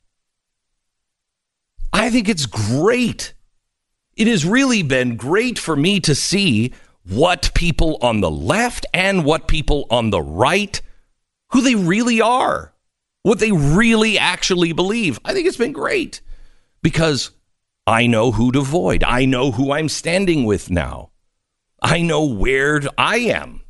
I 1.91 2.09
think 2.09 2.29
it's 2.29 2.45
great. 2.45 3.33
It 4.15 4.27
has 4.27 4.45
really 4.45 4.83
been 4.83 5.15
great 5.15 5.57
for 5.57 5.75
me 5.75 5.99
to 6.01 6.13
see 6.13 6.71
what 7.03 7.51
people 7.55 7.97
on 8.01 8.21
the 8.21 8.29
left 8.29 8.85
and 8.93 9.25
what 9.25 9.47
people 9.47 9.87
on 9.89 10.11
the 10.11 10.21
right, 10.21 10.79
who 11.49 11.61
they 11.61 11.73
really 11.73 12.21
are 12.21 12.71
what 13.23 13.39
they 13.39 13.51
really 13.51 14.17
actually 14.17 14.73
believe. 14.73 15.19
I 15.23 15.33
think 15.33 15.47
it's 15.47 15.57
been 15.57 15.71
great 15.73 16.21
because 16.81 17.31
I 17.85 18.07
know 18.07 18.31
who 18.31 18.51
to 18.51 18.59
avoid. 18.59 19.03
I 19.03 19.25
know 19.25 19.51
who 19.51 19.71
I'm 19.71 19.89
standing 19.89 20.45
with 20.45 20.69
now. 20.69 21.11
I 21.81 22.01
know 22.01 22.23
where 22.25 22.81
I 22.97 23.17
am. 23.17 23.61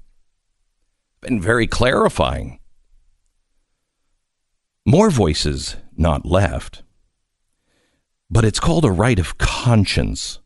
Been 1.21 1.41
very 1.41 1.67
clarifying. 1.67 2.59
More 4.85 5.09
voices 5.09 5.75
not 5.95 6.25
left, 6.25 6.83
but 8.29 8.43
it's 8.43 8.59
called 8.59 8.83
a 8.83 8.91
right 8.91 9.19
of 9.19 9.37
conscience. 9.37 10.40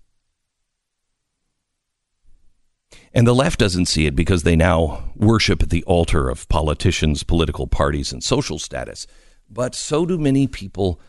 And 3.16 3.26
the 3.26 3.34
left 3.34 3.60
doesn't 3.60 3.86
see 3.86 4.06
it 4.08 4.16
because 4.16 4.44
they 4.44 4.58
now 4.58 5.06
worship 5.16 5.64
at 5.64 5.70
the 5.70 5.86
altar 5.86 6.30
of 6.30 6.50
politicians, 6.50 7.24
political 7.24 7.66
parties, 7.66 8.12
and 8.12 8.22
social 8.22 8.60
status. 8.60 9.08
But 9.50 9.74
so 9.74 10.06
do 10.06 10.18
many 10.18 10.48
people 10.48 11.00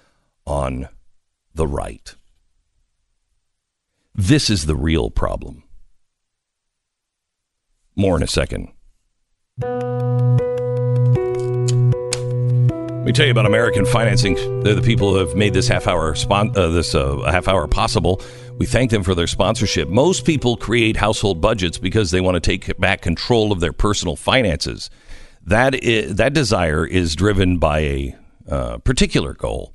on 0.46 0.88
the 1.52 1.66
right. 1.66 2.14
This 4.14 4.48
is 4.48 4.66
the 4.66 4.76
real 4.76 5.10
problem. 5.10 5.64
More 7.96 8.16
in 8.16 8.22
a 8.22 8.28
second. 8.28 8.68
Let 13.06 13.10
me 13.10 13.12
tell 13.12 13.26
you 13.26 13.32
about 13.32 13.46
American 13.46 13.84
Financing. 13.84 14.34
They're 14.62 14.74
the 14.74 14.82
people 14.82 15.12
who 15.12 15.18
have 15.18 15.36
made 15.36 15.54
this 15.54 15.68
half 15.68 15.86
hour 15.86 16.14
spon- 16.14 16.56
uh, 16.56 16.68
this 16.68 16.94
uh, 16.94 17.22
half 17.22 17.48
hour 17.48 17.66
possible. 17.68 18.20
We 18.58 18.64
thank 18.64 18.90
them 18.90 19.02
for 19.02 19.14
their 19.14 19.26
sponsorship. 19.26 19.88
Most 19.88 20.24
people 20.24 20.56
create 20.56 20.96
household 20.96 21.42
budgets 21.42 21.76
because 21.76 22.10
they 22.10 22.22
want 22.22 22.36
to 22.36 22.40
take 22.40 22.78
back 22.78 23.02
control 23.02 23.52
of 23.52 23.60
their 23.60 23.72
personal 23.72 24.16
finances. 24.16 24.88
That 25.44 25.74
is, 25.74 26.16
that 26.16 26.32
desire 26.32 26.86
is 26.86 27.14
driven 27.14 27.58
by 27.58 27.80
a 27.80 28.16
uh, 28.48 28.78
particular 28.78 29.34
goal. 29.34 29.74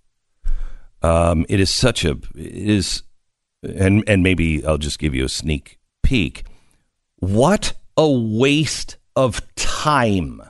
Um, 1.03 1.47
it 1.49 1.59
is 1.59 1.71
such 1.71 2.05
a, 2.05 2.13
it 2.37 2.69
is, 2.69 3.03
and 3.65 4.05
and 4.07 4.23
maybe 4.23 4.65
I'll 4.65 4.79
just 4.79 5.01
give 5.01 5.17
you 5.17 5.25
a 5.25 5.29
sneak 5.29 5.81
peek. 6.05 6.45
What 7.17 7.73
a 7.97 8.09
waste 8.09 8.99
of 9.17 9.43
time! 9.55 10.41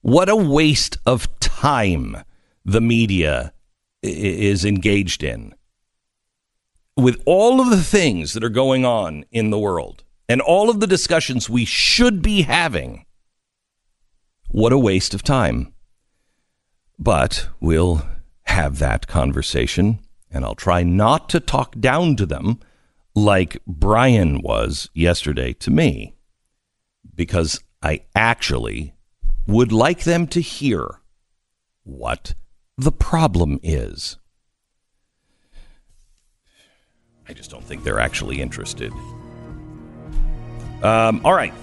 What 0.00 0.28
a 0.28 0.36
waste 0.36 0.98
of 1.06 1.28
time 1.40 2.24
the 2.64 2.80
media 2.80 3.52
is 4.02 4.64
engaged 4.64 5.22
in. 5.22 5.54
With 6.96 7.22
all 7.26 7.60
of 7.60 7.70
the 7.70 7.82
things 7.82 8.34
that 8.34 8.44
are 8.44 8.50
going 8.50 8.84
on 8.84 9.24
in 9.32 9.50
the 9.50 9.58
world 9.58 10.04
and 10.28 10.40
all 10.40 10.70
of 10.70 10.80
the 10.80 10.86
discussions 10.86 11.50
we 11.50 11.64
should 11.64 12.22
be 12.22 12.42
having, 12.42 13.06
what 14.48 14.72
a 14.72 14.78
waste 14.78 15.14
of 15.14 15.22
time. 15.22 15.74
But 16.98 17.48
we'll 17.60 18.06
have 18.44 18.78
that 18.78 19.06
conversation, 19.06 19.98
and 20.30 20.44
I'll 20.44 20.54
try 20.54 20.82
not 20.82 21.28
to 21.30 21.40
talk 21.40 21.78
down 21.80 22.16
to 22.16 22.26
them 22.26 22.60
like 23.14 23.58
Brian 23.66 24.42
was 24.42 24.88
yesterday 24.94 25.52
to 25.54 25.70
me. 25.70 26.13
Because 27.14 27.60
I 27.82 28.02
actually 28.14 28.94
would 29.46 29.72
like 29.72 30.04
them 30.04 30.26
to 30.28 30.40
hear 30.40 31.00
what 31.84 32.34
the 32.76 32.92
problem 32.92 33.60
is. 33.62 34.16
I 37.28 37.32
just 37.32 37.50
don't 37.50 37.64
think 37.64 37.84
they're 37.84 38.00
actually 38.00 38.40
interested. 38.40 38.92
Um, 40.82 41.20
all 41.24 41.34
right, 41.34 41.54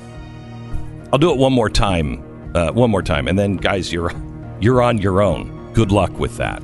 I'll 1.13 1.19
do 1.19 1.31
it 1.31 1.37
one 1.37 1.53
more 1.53 1.69
time. 1.69 2.27
Uh, 2.55 2.71
one 2.71 2.89
more 2.89 3.03
time, 3.03 3.27
and 3.27 3.39
then, 3.39 3.55
guys, 3.55 3.93
you're 3.93 4.11
you're 4.59 4.81
on 4.81 4.97
your 4.97 5.21
own. 5.21 5.71
Good 5.73 5.91
luck 5.91 6.17
with 6.19 6.37
that. 6.37 6.61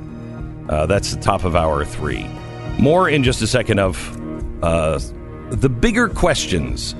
Uh, 0.68 0.86
that's 0.86 1.14
the 1.14 1.20
top 1.20 1.44
of 1.44 1.56
hour 1.56 1.84
three. 1.84 2.26
More 2.78 3.08
in 3.08 3.22
just 3.24 3.40
a 3.40 3.46
second 3.46 3.78
of 3.78 3.98
uh, 4.62 5.00
the 5.50 5.68
bigger 5.68 6.08
questions 6.08 6.94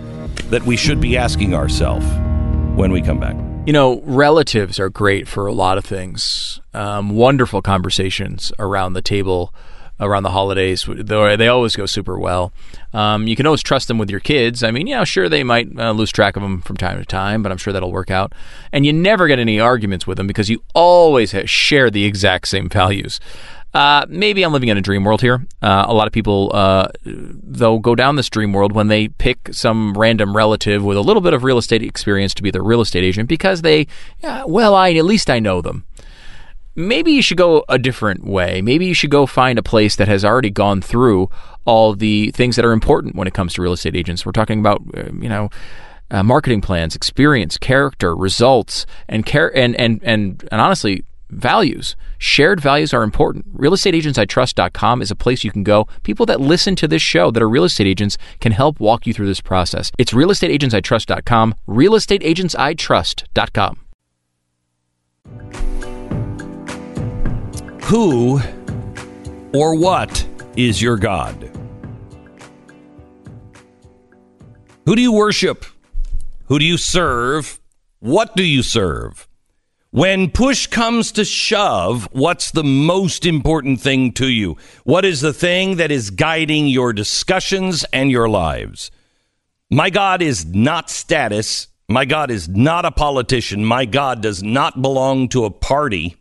that 0.50 0.62
we 0.64 0.76
should 0.76 1.00
be 1.00 1.16
asking 1.16 1.54
ourselves 1.54 2.06
when 2.76 2.92
we 2.92 3.02
come 3.02 3.18
back. 3.18 3.36
You 3.66 3.72
know, 3.72 4.00
relatives 4.04 4.78
are 4.78 4.88
great 4.88 5.28
for 5.28 5.46
a 5.46 5.52
lot 5.52 5.78
of 5.78 5.84
things. 5.84 6.60
Um, 6.72 7.10
wonderful 7.10 7.60
conversations 7.60 8.52
around 8.58 8.94
the 8.94 9.02
table 9.02 9.52
around 10.00 10.22
the 10.22 10.30
holidays. 10.30 10.86
They 10.88 11.48
always 11.48 11.74
go 11.74 11.86
super 11.86 12.18
well. 12.18 12.52
Um, 12.92 13.26
you 13.26 13.36
can 13.36 13.46
always 13.46 13.62
trust 13.62 13.88
them 13.88 13.98
with 13.98 14.10
your 14.10 14.20
kids. 14.20 14.62
I 14.62 14.70
mean, 14.70 14.86
yeah, 14.86 15.04
sure, 15.04 15.28
they 15.28 15.42
might 15.42 15.68
uh, 15.78 15.92
lose 15.92 16.10
track 16.10 16.36
of 16.36 16.42
them 16.42 16.60
from 16.62 16.76
time 16.76 16.98
to 16.98 17.04
time, 17.04 17.42
but 17.42 17.52
I'm 17.52 17.58
sure 17.58 17.72
that'll 17.72 17.92
work 17.92 18.10
out. 18.10 18.32
And 18.72 18.86
you 18.86 18.92
never 18.92 19.26
get 19.26 19.38
any 19.38 19.58
arguments 19.60 20.06
with 20.06 20.16
them 20.16 20.26
because 20.26 20.48
you 20.48 20.62
always 20.74 21.34
share 21.46 21.90
the 21.90 22.04
exact 22.04 22.48
same 22.48 22.68
values. 22.68 23.20
Uh, 23.74 24.06
maybe 24.08 24.42
I'm 24.42 24.52
living 24.52 24.70
in 24.70 24.78
a 24.78 24.80
dream 24.80 25.04
world 25.04 25.20
here. 25.20 25.46
Uh, 25.60 25.84
a 25.86 25.94
lot 25.94 26.06
of 26.06 26.12
people, 26.12 26.50
uh, 26.54 26.88
though, 27.04 27.78
go 27.78 27.94
down 27.94 28.16
this 28.16 28.30
dream 28.30 28.52
world 28.52 28.72
when 28.72 28.88
they 28.88 29.08
pick 29.08 29.50
some 29.52 29.96
random 29.96 30.34
relative 30.34 30.82
with 30.82 30.96
a 30.96 31.02
little 31.02 31.20
bit 31.20 31.34
of 31.34 31.44
real 31.44 31.58
estate 31.58 31.82
experience 31.82 32.34
to 32.34 32.42
be 32.42 32.50
their 32.50 32.62
real 32.62 32.80
estate 32.80 33.04
agent 33.04 33.28
because 33.28 33.62
they, 33.62 33.86
well, 34.46 34.74
I 34.74 34.92
at 34.94 35.04
least 35.04 35.28
I 35.30 35.38
know 35.38 35.60
them 35.60 35.84
maybe 36.78 37.10
you 37.10 37.20
should 37.20 37.36
go 37.36 37.64
a 37.68 37.78
different 37.78 38.24
way. 38.24 38.62
Maybe 38.62 38.86
you 38.86 38.94
should 38.94 39.10
go 39.10 39.26
find 39.26 39.58
a 39.58 39.62
place 39.62 39.96
that 39.96 40.08
has 40.08 40.24
already 40.24 40.50
gone 40.50 40.80
through 40.80 41.28
all 41.64 41.94
the 41.94 42.30
things 42.30 42.56
that 42.56 42.64
are 42.64 42.72
important 42.72 43.16
when 43.16 43.26
it 43.26 43.34
comes 43.34 43.52
to 43.54 43.62
real 43.62 43.72
estate 43.72 43.96
agents. 43.96 44.24
We're 44.24 44.32
talking 44.32 44.60
about, 44.60 44.80
uh, 44.96 45.10
you 45.20 45.28
know, 45.28 45.50
uh, 46.10 46.22
marketing 46.22 46.62
plans, 46.62 46.96
experience, 46.96 47.58
character, 47.58 48.16
results, 48.16 48.86
and 49.08 49.26
care, 49.26 49.54
and 49.54 49.76
and 49.76 50.00
and 50.02 50.48
and 50.50 50.60
honestly, 50.60 51.04
values. 51.30 51.96
Shared 52.18 52.60
values 52.60 52.94
are 52.94 53.02
important. 53.02 53.56
RealestateAgentsITrust.com 53.56 55.00
is 55.02 55.10
a 55.10 55.16
place 55.16 55.44
you 55.44 55.50
can 55.50 55.62
go. 55.62 55.86
People 56.02 56.26
that 56.26 56.40
listen 56.40 56.76
to 56.76 56.88
this 56.88 57.02
show 57.02 57.30
that 57.30 57.42
are 57.42 57.48
real 57.48 57.64
estate 57.64 57.86
agents 57.86 58.18
can 58.40 58.52
help 58.52 58.80
walk 58.80 59.06
you 59.06 59.14
through 59.14 59.26
this 59.26 59.40
process. 59.40 59.90
It's 59.98 60.12
RealestateAgentsITrust.com. 60.12 61.54
RealestateAgentsITrust.com. 61.68 63.80
Who 67.84 68.40
or 69.54 69.74
what 69.74 70.26
is 70.56 70.82
your 70.82 70.96
God? 70.96 71.50
Who 74.84 74.96
do 74.96 75.02
you 75.02 75.12
worship? 75.12 75.64
Who 76.46 76.58
do 76.58 76.64
you 76.64 76.78
serve? 76.78 77.60
What 78.00 78.34
do 78.34 78.42
you 78.42 78.62
serve? 78.62 79.27
When 79.90 80.30
push 80.30 80.66
comes 80.66 81.12
to 81.12 81.24
shove, 81.24 82.08
what's 82.12 82.50
the 82.50 82.64
most 82.64 83.24
important 83.24 83.80
thing 83.80 84.12
to 84.12 84.28
you? 84.28 84.58
What 84.84 85.06
is 85.06 85.22
the 85.22 85.32
thing 85.32 85.76
that 85.76 85.90
is 85.90 86.10
guiding 86.10 86.66
your 86.66 86.92
discussions 86.92 87.86
and 87.90 88.10
your 88.10 88.28
lives? 88.28 88.90
My 89.70 89.88
God 89.88 90.20
is 90.20 90.44
not 90.44 90.90
status. 90.90 91.68
My 91.88 92.04
God 92.04 92.30
is 92.30 92.50
not 92.50 92.84
a 92.84 92.90
politician. 92.90 93.64
My 93.64 93.86
God 93.86 94.20
does 94.20 94.42
not 94.42 94.82
belong 94.82 95.28
to 95.30 95.46
a 95.46 95.50
party. 95.50 96.16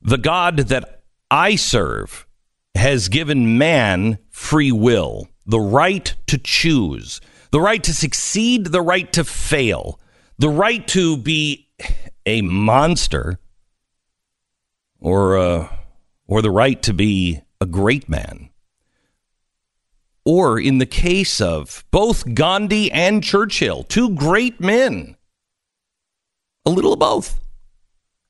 The 0.00 0.18
God 0.18 0.56
that 0.56 1.02
I 1.30 1.56
serve 1.56 2.26
has 2.74 3.10
given 3.10 3.58
man 3.58 4.18
free 4.30 4.72
will, 4.72 5.28
the 5.44 5.60
right 5.60 6.14
to 6.28 6.38
choose, 6.38 7.20
the 7.50 7.60
right 7.60 7.82
to 7.84 7.92
succeed, 7.92 8.66
the 8.66 8.80
right 8.80 9.12
to 9.12 9.22
fail, 9.22 10.00
the 10.38 10.48
right 10.48 10.86
to 10.88 11.16
be 11.16 11.68
a 12.26 12.42
monster, 12.42 13.38
or 15.00 15.36
uh, 15.36 15.68
or 16.26 16.42
the 16.42 16.50
right 16.50 16.80
to 16.82 16.92
be 16.92 17.42
a 17.60 17.66
great 17.66 18.08
man. 18.08 18.50
Or 20.24 20.58
in 20.58 20.78
the 20.78 20.86
case 20.86 21.40
of 21.40 21.84
both 21.90 22.34
Gandhi 22.34 22.92
and 22.92 23.24
Churchill, 23.24 23.82
two 23.82 24.10
great 24.10 24.60
men, 24.60 25.16
a 26.64 26.70
little 26.70 26.92
of 26.92 26.98
both. 26.98 27.40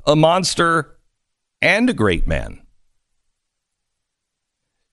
A 0.04 0.16
monster 0.16 0.96
and 1.60 1.88
a 1.88 1.94
great 1.94 2.26
man. 2.26 2.62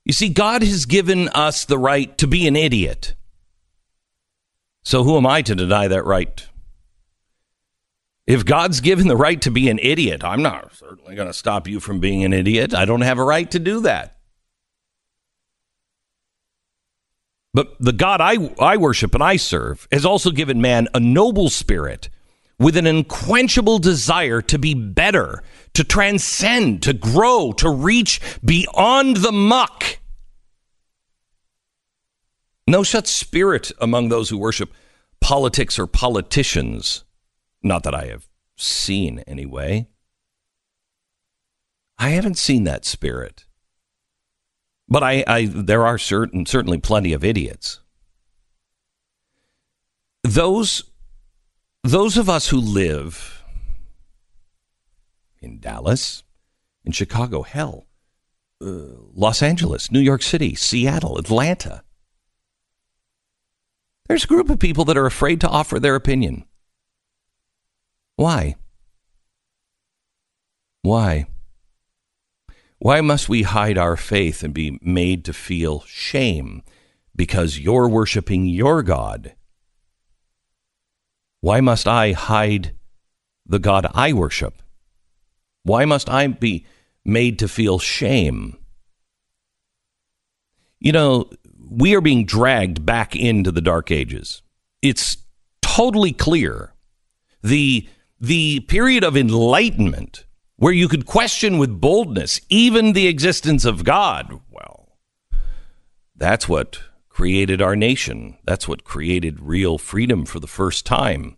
You 0.06 0.14
see, 0.14 0.30
God 0.30 0.62
has 0.62 0.86
given 0.86 1.30
us 1.30 1.66
the 1.66 1.78
right 1.78 2.18
to 2.18 2.28
be 2.28 2.48
an 2.48 2.56
idiot. 2.56 3.16
So 4.84 5.04
who 5.04 5.18
am 5.18 5.26
I 5.26 5.42
to 5.44 5.56
deny 5.56 5.88
that 5.88 6.06
right? 6.06 6.48
If 8.30 8.46
God's 8.46 8.80
given 8.80 9.08
the 9.08 9.18
right 9.18 9.42
to 9.42 9.50
be 9.50 9.70
an 9.70 9.80
idiot, 9.82 10.24
I'm 10.24 10.44
not 10.44 10.76
certainly 10.76 11.16
going 11.16 11.28
to 11.28 11.34
stop 11.34 11.68
you 11.68 11.80
from 11.80 12.00
being 12.00 12.24
an 12.24 12.32
idiot. 12.32 12.76
I 12.76 12.86
don't 12.86 13.02
have 13.02 13.18
a 13.18 13.24
right 13.24 13.50
to 13.50 13.58
do 13.58 13.82
that. 13.82 14.18
But 17.56 17.76
the 17.80 17.92
God 17.92 18.22
I, 18.22 18.54
I 18.60 18.78
worship 18.78 19.16
and 19.16 19.24
I 19.24 19.38
serve 19.38 19.88
has 19.92 20.06
also 20.06 20.30
given 20.30 20.62
man 20.62 20.88
a 20.94 21.00
noble 21.00 21.50
spirit 21.50 22.10
with 22.60 22.78
an 22.78 22.86
unquenchable 22.86 23.80
desire 23.80 24.44
to 24.44 24.60
be 24.60 24.76
better, 24.76 25.42
to 25.74 25.84
transcend, 25.84 26.84
to 26.84 26.94
grow, 26.94 27.52
to 27.54 27.72
reach 27.72 28.22
beyond 28.46 29.18
the 29.18 29.32
muck. 29.32 29.98
No 32.68 32.84
such 32.84 33.08
spirit 33.08 33.72
among 33.82 34.10
those 34.10 34.30
who 34.30 34.38
worship 34.38 34.72
politics 35.20 35.80
or 35.80 35.88
politicians. 35.88 37.06
Not 37.62 37.84
that 37.84 37.96
I 37.96 38.06
have 38.06 38.28
seen, 38.56 39.20
anyway. 39.28 39.88
I 41.98 42.10
haven't 42.10 42.38
seen 42.38 42.64
that 42.64 42.86
spirit. 42.86 43.46
But 44.88 45.04
I, 45.04 45.24
I 45.28 45.46
there 45.46 45.86
are 45.86 45.98
certain 45.98 46.46
certainly 46.46 46.80
plenty 46.80 47.14
of 47.14 47.24
idiots. 47.24 47.82
Those 50.24 50.84
those 51.84 52.18
of 52.18 52.30
us 52.30 52.50
who 52.50 52.58
live 52.58 53.44
in 55.42 55.60
Dallas, 55.60 56.24
in 56.84 56.92
Chicago, 56.92 57.44
hell, 57.44 57.88
uh, 58.62 58.98
Los 59.14 59.42
Angeles, 59.42 59.92
New 59.92 60.00
York 60.00 60.22
City, 60.22 60.56
Seattle, 60.56 61.18
Atlanta. 61.18 61.84
There's 64.08 64.24
a 64.24 64.28
group 64.28 64.50
of 64.50 64.60
people 64.60 64.86
that 64.86 64.98
are 64.98 65.06
afraid 65.06 65.40
to 65.42 65.48
offer 65.48 65.80
their 65.80 65.96
opinion. 65.96 66.46
Why? 68.20 68.56
Why? 70.82 71.28
Why 72.80 73.02
must 73.02 73.30
we 73.30 73.44
hide 73.44 73.78
our 73.78 73.96
faith 73.96 74.44
and 74.44 74.54
be 74.54 74.80
made 74.82 75.24
to 75.26 75.34
feel 75.34 75.82
shame 75.88 76.64
because 77.16 77.60
you're 77.60 77.88
worshiping 77.88 78.46
your 78.46 78.84
God 78.84 79.36
why 81.42 81.62
must 81.62 81.88
I 81.88 82.12
hide 82.12 82.76
the 83.46 83.60
God 83.60 83.88
I 83.94 84.14
worship? 84.14 84.62
Why 85.64 85.86
must 85.86 86.10
I 86.10 86.28
be 86.28 86.66
made 87.06 87.40
to 87.40 87.48
feel 87.48 87.80
shame? 87.80 88.58
You 90.80 90.92
know, 90.92 91.30
we 91.70 91.96
are 91.96 92.02
being 92.02 92.26
dragged 92.26 92.86
back 92.86 93.16
into 93.16 93.52
the 93.52 93.62
dark 93.62 93.92
ages. 93.92 94.42
It's 94.82 95.18
totally 95.62 96.14
clear. 96.14 96.74
The 97.42 97.88
the 98.20 98.60
period 98.62 99.04
of 99.04 99.16
enlightenment 99.16 100.26
where 100.58 100.74
you 100.74 100.88
could 100.90 101.06
question 101.06 101.58
with 101.58 101.80
boldness 101.80 102.42
even 102.50 102.94
the 102.94 103.08
existence 103.08 103.64
of 103.66 103.84
God. 103.84 104.42
Well, 104.50 104.98
that's 106.16 106.50
what 106.50 106.82
created 107.08 107.62
our 107.62 107.76
nation. 107.76 108.38
That's 108.46 108.68
what 108.68 108.84
created 108.84 109.40
real 109.40 109.78
freedom 109.78 110.26
for 110.26 110.40
the 110.40 110.48
first 110.48 110.86
time. 110.86 111.38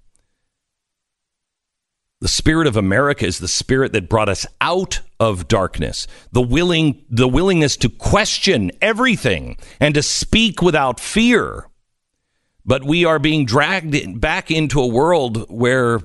The 2.19 2.27
spirit 2.27 2.67
of 2.67 2.77
America 2.77 3.25
is 3.25 3.39
the 3.39 3.47
spirit 3.47 3.93
that 3.93 4.09
brought 4.09 4.29
us 4.29 4.45
out 4.61 4.99
of 5.19 5.47
darkness. 5.47 6.05
The 6.31 6.41
willing 6.41 7.03
the 7.09 7.27
willingness 7.27 7.77
to 7.77 7.89
question 7.89 8.71
everything 8.79 9.57
and 9.79 9.95
to 9.95 10.03
speak 10.03 10.61
without 10.61 10.99
fear. 10.99 11.67
But 12.63 12.83
we 12.83 13.05
are 13.05 13.17
being 13.17 13.45
dragged 13.45 14.21
back 14.21 14.51
into 14.51 14.79
a 14.79 14.87
world 14.87 15.49
where 15.49 16.01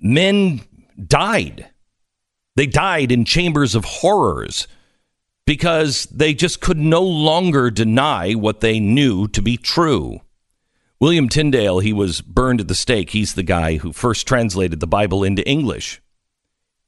men 0.00 0.60
died. 1.06 1.68
They 2.56 2.66
died 2.66 3.12
in 3.12 3.24
chambers 3.24 3.74
of 3.74 3.84
horrors 3.84 4.66
because 5.46 6.04
they 6.04 6.34
just 6.34 6.60
could 6.60 6.78
no 6.78 7.02
longer 7.02 7.70
deny 7.70 8.34
what 8.34 8.60
they 8.60 8.78
knew 8.78 9.28
to 9.28 9.42
be 9.42 9.56
true. 9.56 10.20
William 11.00 11.28
Tyndale, 11.28 11.78
he 11.78 11.92
was 11.92 12.20
burned 12.20 12.60
at 12.60 12.68
the 12.68 12.74
stake. 12.74 13.10
He's 13.10 13.34
the 13.34 13.42
guy 13.42 13.76
who 13.76 13.92
first 13.92 14.26
translated 14.28 14.80
the 14.80 14.86
Bible 14.86 15.24
into 15.24 15.46
English. 15.48 16.02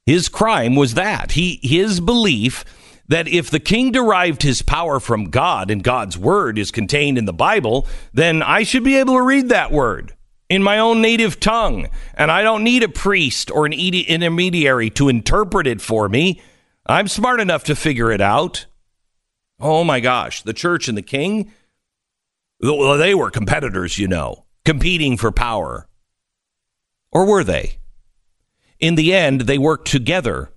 His 0.05 0.29
crime 0.29 0.77
was 0.77 0.94
that. 0.94 1.33
He 1.33 1.61
his 1.62 2.01
belief 2.01 2.64
that 3.09 3.29
if 3.29 3.51
the 3.51 3.61
king 3.61 3.90
derived 3.90 4.42
his 4.42 4.62
power 4.62 5.01
from 5.01 5.31
God 5.31 5.70
and 5.70 5.83
God's 5.83 6.18
word 6.18 6.59
is 6.59 6.70
contained 6.70 7.18
in 7.18 7.25
the 7.25 7.33
Bible, 7.33 7.87
then 8.12 8.42
I 8.42 8.62
should 8.62 8.85
be 8.85 8.96
able 8.96 9.14
to 9.14 9.22
read 9.22 9.48
that 9.48 9.72
word 9.72 10.14
in 10.52 10.62
my 10.62 10.78
own 10.78 11.00
native 11.00 11.40
tongue, 11.40 11.88
and 12.14 12.30
I 12.30 12.42
don't 12.42 12.62
need 12.62 12.82
a 12.82 12.88
priest 12.88 13.50
or 13.50 13.64
an 13.64 13.72
intermediary 13.72 14.90
to 14.90 15.08
interpret 15.08 15.66
it 15.66 15.80
for 15.80 16.10
me. 16.10 16.42
I'm 16.84 17.08
smart 17.08 17.40
enough 17.40 17.64
to 17.64 17.74
figure 17.74 18.12
it 18.12 18.20
out. 18.20 18.66
Oh 19.58 19.82
my 19.82 19.98
gosh, 19.98 20.42
the 20.42 20.52
church 20.52 20.88
and 20.88 20.98
the 20.98 21.02
king, 21.02 21.50
well, 22.60 22.98
they 22.98 23.14
were 23.14 23.30
competitors, 23.30 23.96
you 23.98 24.08
know, 24.08 24.44
competing 24.66 25.16
for 25.16 25.32
power. 25.32 25.88
Or 27.10 27.24
were 27.24 27.44
they? 27.44 27.78
In 28.78 28.96
the 28.96 29.14
end, 29.14 29.42
they 29.42 29.56
worked 29.56 29.88
together 29.88 30.52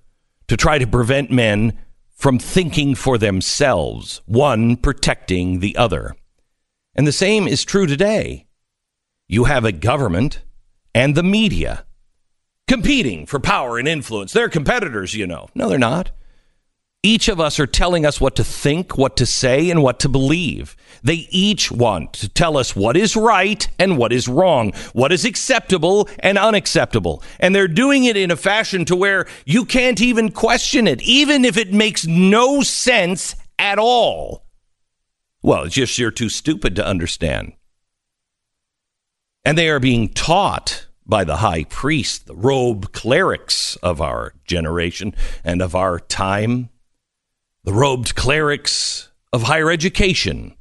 to 0.48 0.58
try 0.58 0.76
to 0.76 0.86
prevent 0.86 1.30
men 1.30 1.78
from 2.10 2.38
thinking 2.38 2.94
for 2.94 3.16
themselves, 3.16 4.20
one 4.26 4.76
protecting 4.76 5.60
the 5.60 5.74
other. 5.78 6.14
And 6.94 7.06
the 7.06 7.12
same 7.12 7.48
is 7.48 7.64
true 7.64 7.86
today. 7.86 8.45
You 9.28 9.44
have 9.44 9.64
a 9.64 9.72
government 9.72 10.42
and 10.94 11.14
the 11.14 11.22
media 11.22 11.84
competing 12.68 13.26
for 13.26 13.38
power 13.38 13.78
and 13.78 13.88
influence. 13.88 14.32
They're 14.32 14.48
competitors, 14.48 15.14
you 15.14 15.26
know. 15.26 15.48
No, 15.54 15.68
they're 15.68 15.78
not. 15.78 16.10
Each 17.02 17.28
of 17.28 17.38
us 17.38 17.60
are 17.60 17.68
telling 17.68 18.04
us 18.04 18.20
what 18.20 18.34
to 18.36 18.42
think, 18.42 18.98
what 18.98 19.16
to 19.18 19.26
say, 19.26 19.70
and 19.70 19.80
what 19.80 20.00
to 20.00 20.08
believe. 20.08 20.76
They 21.04 21.28
each 21.30 21.70
want 21.70 22.14
to 22.14 22.28
tell 22.28 22.56
us 22.56 22.74
what 22.74 22.96
is 22.96 23.14
right 23.14 23.66
and 23.78 23.96
what 23.96 24.12
is 24.12 24.26
wrong, 24.26 24.72
what 24.92 25.12
is 25.12 25.24
acceptable 25.24 26.08
and 26.18 26.36
unacceptable. 26.36 27.22
And 27.38 27.54
they're 27.54 27.68
doing 27.68 28.04
it 28.04 28.16
in 28.16 28.32
a 28.32 28.36
fashion 28.36 28.84
to 28.86 28.96
where 28.96 29.26
you 29.44 29.64
can't 29.64 30.00
even 30.00 30.32
question 30.32 30.88
it, 30.88 31.00
even 31.02 31.44
if 31.44 31.56
it 31.56 31.72
makes 31.72 32.06
no 32.06 32.62
sense 32.62 33.36
at 33.58 33.78
all. 33.78 34.44
Well, 35.42 35.64
it's 35.64 35.76
just 35.76 35.98
you're 35.98 36.10
too 36.10 36.28
stupid 36.28 36.74
to 36.74 36.86
understand. 36.86 37.52
And 39.46 39.56
they 39.56 39.70
are 39.70 39.80
being 39.80 40.10
taught 40.10 40.86
by 41.06 41.24
the 41.24 41.36
high 41.36 41.64
priest, 41.64 42.26
the 42.26 42.34
robe 42.34 42.92
clerics 42.92 43.76
of 43.76 44.02
our 44.02 44.34
generation 44.44 45.14
and 45.44 45.62
of 45.62 45.74
our 45.74 46.00
time 46.00 46.68
the 47.66 47.72
robed 47.72 48.14
clerics 48.14 49.08
of 49.32 49.42
higher 49.42 49.72
education, 49.72 50.54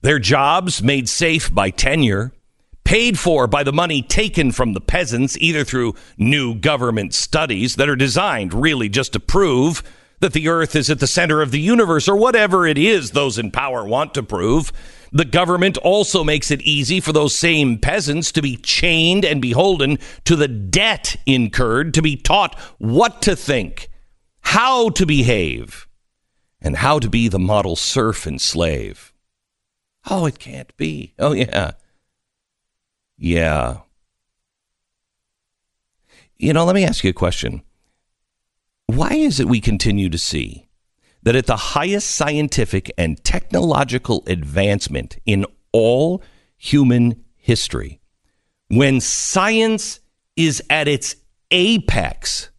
their 0.00 0.20
jobs 0.20 0.80
made 0.80 1.08
safe 1.08 1.52
by 1.52 1.70
tenure, 1.70 2.32
paid 2.84 3.18
for 3.18 3.48
by 3.48 3.64
the 3.64 3.72
money 3.72 4.00
taken 4.00 4.52
from 4.52 4.72
the 4.72 4.80
peasants, 4.80 5.36
either 5.38 5.64
through 5.64 5.96
new 6.16 6.54
government 6.54 7.12
studies 7.12 7.74
that 7.76 7.88
are 7.88 7.96
designed 7.96 8.54
really 8.54 8.88
just 8.88 9.12
to 9.12 9.18
prove 9.18 9.82
that 10.20 10.32
the 10.32 10.48
earth 10.48 10.76
is 10.76 10.88
at 10.88 11.00
the 11.00 11.06
center 11.08 11.42
of 11.42 11.50
the 11.50 11.60
universe 11.60 12.08
or 12.08 12.14
whatever 12.14 12.64
it 12.64 12.78
is 12.78 13.10
those 13.10 13.36
in 13.36 13.50
power 13.50 13.84
want 13.84 14.14
to 14.14 14.22
prove. 14.22 14.72
The 15.12 15.24
government 15.24 15.76
also 15.78 16.22
makes 16.22 16.50
it 16.50 16.62
easy 16.62 17.00
for 17.00 17.12
those 17.12 17.34
same 17.34 17.78
peasants 17.78 18.30
to 18.32 18.42
be 18.42 18.56
chained 18.56 19.24
and 19.24 19.42
beholden 19.42 19.98
to 20.24 20.36
the 20.36 20.48
debt 20.48 21.16
incurred 21.26 21.94
to 21.94 22.02
be 22.02 22.16
taught 22.16 22.58
what 22.78 23.20
to 23.22 23.34
think, 23.34 23.88
how 24.42 24.90
to 24.90 25.04
behave 25.04 25.88
and 26.60 26.76
how 26.76 26.98
to 26.98 27.08
be 27.08 27.28
the 27.28 27.38
model 27.38 27.74
serf 27.74 28.26
and 28.26 28.40
slave. 28.40 29.12
Oh, 30.08 30.26
it 30.26 30.38
can't 30.38 30.74
be. 30.76 31.14
Oh, 31.18 31.32
yeah. 31.32 31.72
Yeah. 33.18 33.78
You 36.38 36.52
know, 36.52 36.64
let 36.64 36.74
me 36.74 36.84
ask 36.84 37.04
you 37.04 37.10
a 37.10 37.14
question. 37.14 37.62
Why 38.86 39.10
is 39.10 39.40
it 39.40 39.48
we 39.48 39.60
continue 39.60 40.08
to 40.08 40.18
see 40.18 40.69
that 41.22 41.36
at 41.36 41.46
the 41.46 41.56
highest 41.56 42.10
scientific 42.10 42.90
and 42.96 43.22
technological 43.24 44.22
advancement 44.26 45.18
in 45.26 45.44
all 45.72 46.22
human 46.56 47.24
history, 47.36 48.00
when 48.68 49.00
science 49.00 50.00
is 50.36 50.62
at 50.70 50.88
its 50.88 51.16
apex, 51.50 52.50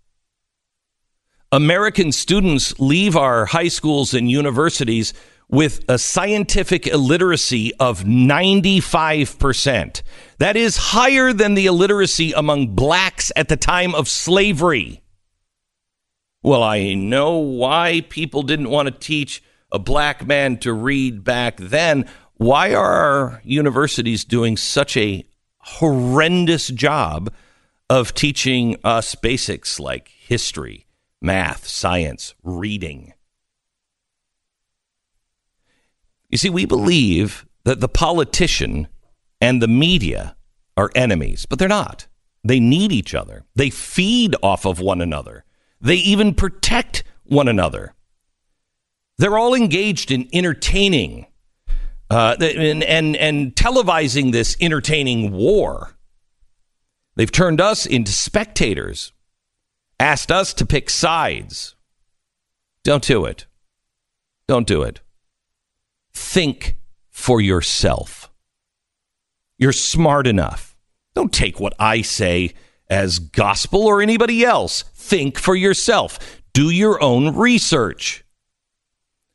American 1.52 2.12
students 2.12 2.80
leave 2.80 3.18
our 3.18 3.46
high 3.46 3.68
schools 3.68 4.14
and 4.14 4.30
universities 4.32 5.14
with 5.50 5.84
a 5.90 5.98
scientific 5.98 6.88
illiteracy 6.88 7.74
of 7.78 8.04
95%. 8.04 10.02
That 10.38 10.56
is 10.56 10.78
higher 10.78 11.34
than 11.34 11.56
the 11.56 11.66
illiteracy 11.66 12.32
among 12.32 12.68
blacks 12.68 13.34
at 13.36 13.50
the 13.50 13.58
time 13.58 13.94
of 13.94 14.08
slavery. 14.08 15.02
Well, 16.44 16.64
I 16.64 16.94
know 16.94 17.38
why 17.38 18.06
people 18.10 18.42
didn't 18.42 18.70
want 18.70 18.88
to 18.88 18.92
teach 18.92 19.44
a 19.72 19.80
black 19.80 20.26
man 20.26 20.58
to 20.60 20.74
read 20.74 21.24
back 21.24 21.58
then. 21.58 22.10
Why 22.36 22.74
are 22.74 22.94
our 22.94 23.42
universities 23.44 24.26
doing 24.26 24.58
such 24.58 24.98
a 24.98 25.26
horrendous 25.60 26.68
job 26.68 27.32
of 27.90 28.14
teaching 28.14 28.78
us 28.84 29.14
basics 29.16 29.80
like 29.80 30.08
history? 30.08 30.88
math, 31.22 31.68
science, 31.68 32.34
reading. 32.44 33.14
You 36.30 36.38
see, 36.38 36.50
we 36.50 36.66
believe 36.66 37.46
that 37.64 37.80
the 37.80 37.90
politician 37.90 38.88
and 39.40 39.62
the 39.62 39.68
media 39.68 40.36
are 40.76 40.92
enemies, 40.96 41.46
but 41.46 41.60
they're 41.60 41.68
not. 41.68 42.08
They 42.44 42.60
need 42.60 42.92
each 42.92 43.14
other. 43.14 43.46
They 43.56 43.70
feed 43.70 44.36
off 44.42 44.66
of 44.66 44.80
one 44.80 45.02
another. 45.02 45.46
They 45.82 45.96
even 45.96 46.34
protect 46.34 47.04
one 47.24 47.48
another. 47.48 47.94
They're 49.18 49.38
all 49.38 49.54
engaged 49.54 50.12
in 50.12 50.30
entertaining 50.34 51.28
uh, 52.10 52.36
and, 52.40 52.84
and, 52.84 53.16
and 53.16 53.56
televising 53.56 54.32
this 54.32 54.58
entertaining 54.60 55.32
war. 55.32 55.96
They've 57.16 57.32
turned 57.32 57.62
us 57.62 57.86
into 57.86 58.12
spectators 58.12 59.14
asked 60.02 60.32
us 60.32 60.52
to 60.56 60.66
pick 60.66 60.90
sides. 60.90 61.76
Don't 62.84 63.04
do 63.04 63.26
it. 63.26 63.46
Don't 64.48 64.66
do 64.66 64.82
it. 64.82 65.00
Think 66.12 66.76
for 67.12 67.40
yourself. 67.40 68.32
You're 69.60 69.74
smart 69.74 70.26
enough. 70.26 70.76
Don't 71.14 71.32
take 71.32 71.60
what 71.60 71.76
I 71.78 72.02
say 72.02 72.54
as 72.92 73.18
gospel 73.18 73.88
or 73.88 74.02
anybody 74.02 74.44
else. 74.44 74.84
Think 74.94 75.40
for 75.40 75.56
yourself. 75.56 76.20
Do 76.54 76.70
your 76.70 77.02
own 77.02 77.36
research. 77.36 78.24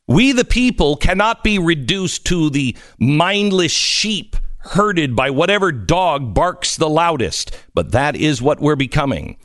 We, 0.06 0.30
the 0.30 0.44
people, 0.44 0.96
cannot 0.96 1.42
be 1.42 1.58
reduced 1.58 2.26
to 2.26 2.50
the 2.50 2.76
mindless 2.98 3.72
sheep 3.72 4.36
herded 4.58 5.16
by 5.16 5.30
whatever 5.30 5.72
dog 5.72 6.34
barks 6.34 6.76
the 6.76 6.88
loudest, 6.88 7.56
but 7.74 7.92
that 7.92 8.14
is 8.14 8.42
what 8.42 8.60
we're 8.60 8.76
becoming. 8.76 9.38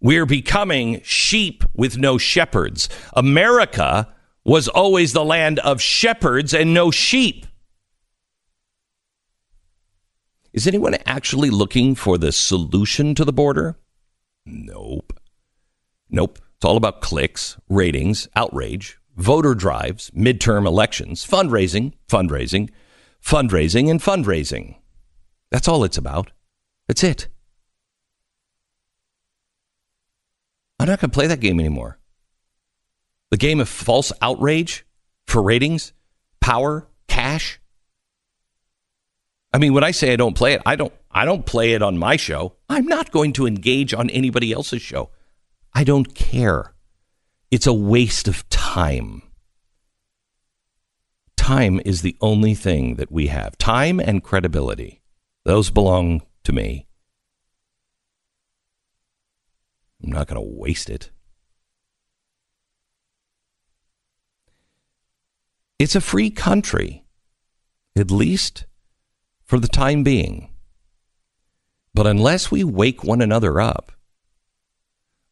We're 0.00 0.26
becoming 0.26 1.00
sheep 1.02 1.64
with 1.74 1.98
no 1.98 2.18
shepherds. 2.18 2.88
America 3.14 4.14
was 4.44 4.68
always 4.68 5.12
the 5.12 5.24
land 5.24 5.58
of 5.58 5.82
shepherds 5.82 6.54
and 6.54 6.72
no 6.72 6.90
sheep. 6.90 7.46
Is 10.56 10.66
anyone 10.66 10.94
actually 11.04 11.50
looking 11.50 11.94
for 11.94 12.16
the 12.16 12.32
solution 12.32 13.14
to 13.16 13.26
the 13.26 13.32
border? 13.32 13.76
Nope. 14.46 15.12
Nope. 16.08 16.38
It's 16.56 16.64
all 16.64 16.78
about 16.78 17.02
clicks, 17.02 17.58
ratings, 17.68 18.26
outrage, 18.34 18.98
voter 19.16 19.54
drives, 19.54 20.10
midterm 20.12 20.66
elections, 20.66 21.26
fundraising, 21.26 21.92
fundraising, 22.08 22.70
fundraising, 23.22 23.90
and 23.90 24.00
fundraising. 24.00 24.76
That's 25.50 25.68
all 25.68 25.84
it's 25.84 25.98
about. 25.98 26.32
That's 26.88 27.04
it. 27.04 27.28
I'm 30.80 30.88
not 30.88 31.00
going 31.00 31.10
to 31.10 31.14
play 31.14 31.26
that 31.26 31.40
game 31.40 31.60
anymore. 31.60 31.98
The 33.30 33.36
game 33.36 33.60
of 33.60 33.68
false 33.68 34.10
outrage 34.22 34.86
for 35.26 35.42
ratings, 35.42 35.92
power, 36.40 36.88
cash. 37.08 37.60
I 39.56 39.58
mean, 39.58 39.72
when 39.72 39.84
I 39.84 39.90
say 39.90 40.12
I 40.12 40.16
don't 40.16 40.36
play 40.36 40.52
it, 40.52 40.60
I 40.66 40.76
don't 40.76 40.92
I 41.10 41.24
don't 41.24 41.46
play 41.46 41.72
it 41.72 41.80
on 41.80 41.96
my 41.96 42.16
show. 42.16 42.56
I'm 42.68 42.84
not 42.84 43.10
going 43.10 43.32
to 43.32 43.46
engage 43.46 43.94
on 43.94 44.10
anybody 44.10 44.52
else's 44.52 44.82
show. 44.82 45.08
I 45.72 45.82
don't 45.82 46.14
care. 46.14 46.74
It's 47.50 47.66
a 47.66 47.72
waste 47.72 48.28
of 48.28 48.46
time. 48.50 49.22
Time 51.38 51.80
is 51.86 52.02
the 52.02 52.18
only 52.20 52.52
thing 52.54 52.96
that 52.96 53.10
we 53.10 53.28
have. 53.28 53.56
Time 53.56 53.98
and 53.98 54.22
credibility. 54.22 55.00
Those 55.46 55.70
belong 55.70 56.20
to 56.44 56.52
me. 56.52 56.86
I'm 60.04 60.12
not 60.12 60.26
going 60.26 60.34
to 60.34 60.54
waste 60.60 60.90
it. 60.90 61.10
It's 65.78 65.96
a 65.96 66.02
free 66.02 66.28
country, 66.28 67.06
at 67.96 68.10
least 68.10 68.66
for 69.46 69.58
the 69.58 69.68
time 69.68 70.02
being. 70.02 70.50
But 71.94 72.06
unless 72.06 72.50
we 72.50 72.62
wake 72.62 73.02
one 73.02 73.22
another 73.22 73.60
up, 73.60 73.92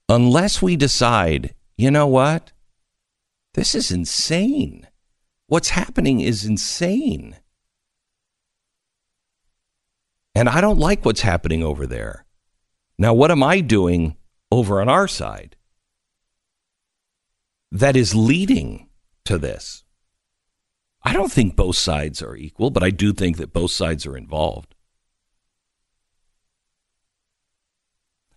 unless 0.08 0.62
we 0.62 0.76
decide, 0.76 1.54
you 1.76 1.90
know 1.90 2.06
what? 2.06 2.52
This 3.54 3.74
is 3.74 3.90
insane. 3.90 4.88
What's 5.46 5.70
happening 5.70 6.20
is 6.20 6.44
insane. 6.44 7.36
And 10.34 10.48
I 10.48 10.60
don't 10.60 10.78
like 10.78 11.04
what's 11.04 11.20
happening 11.20 11.62
over 11.62 11.86
there. 11.86 12.24
Now, 12.98 13.14
what 13.14 13.30
am 13.30 13.42
I 13.42 13.60
doing 13.60 14.16
over 14.50 14.80
on 14.80 14.88
our 14.88 15.06
side 15.06 15.56
that 17.70 17.96
is 17.96 18.14
leading 18.14 18.88
to 19.24 19.38
this? 19.38 19.83
I 21.04 21.12
don't 21.12 21.30
think 21.30 21.54
both 21.54 21.76
sides 21.76 22.22
are 22.22 22.34
equal, 22.36 22.70
but 22.70 22.82
I 22.82 22.90
do 22.90 23.12
think 23.12 23.36
that 23.36 23.52
both 23.52 23.70
sides 23.70 24.06
are 24.06 24.16
involved. 24.16 24.74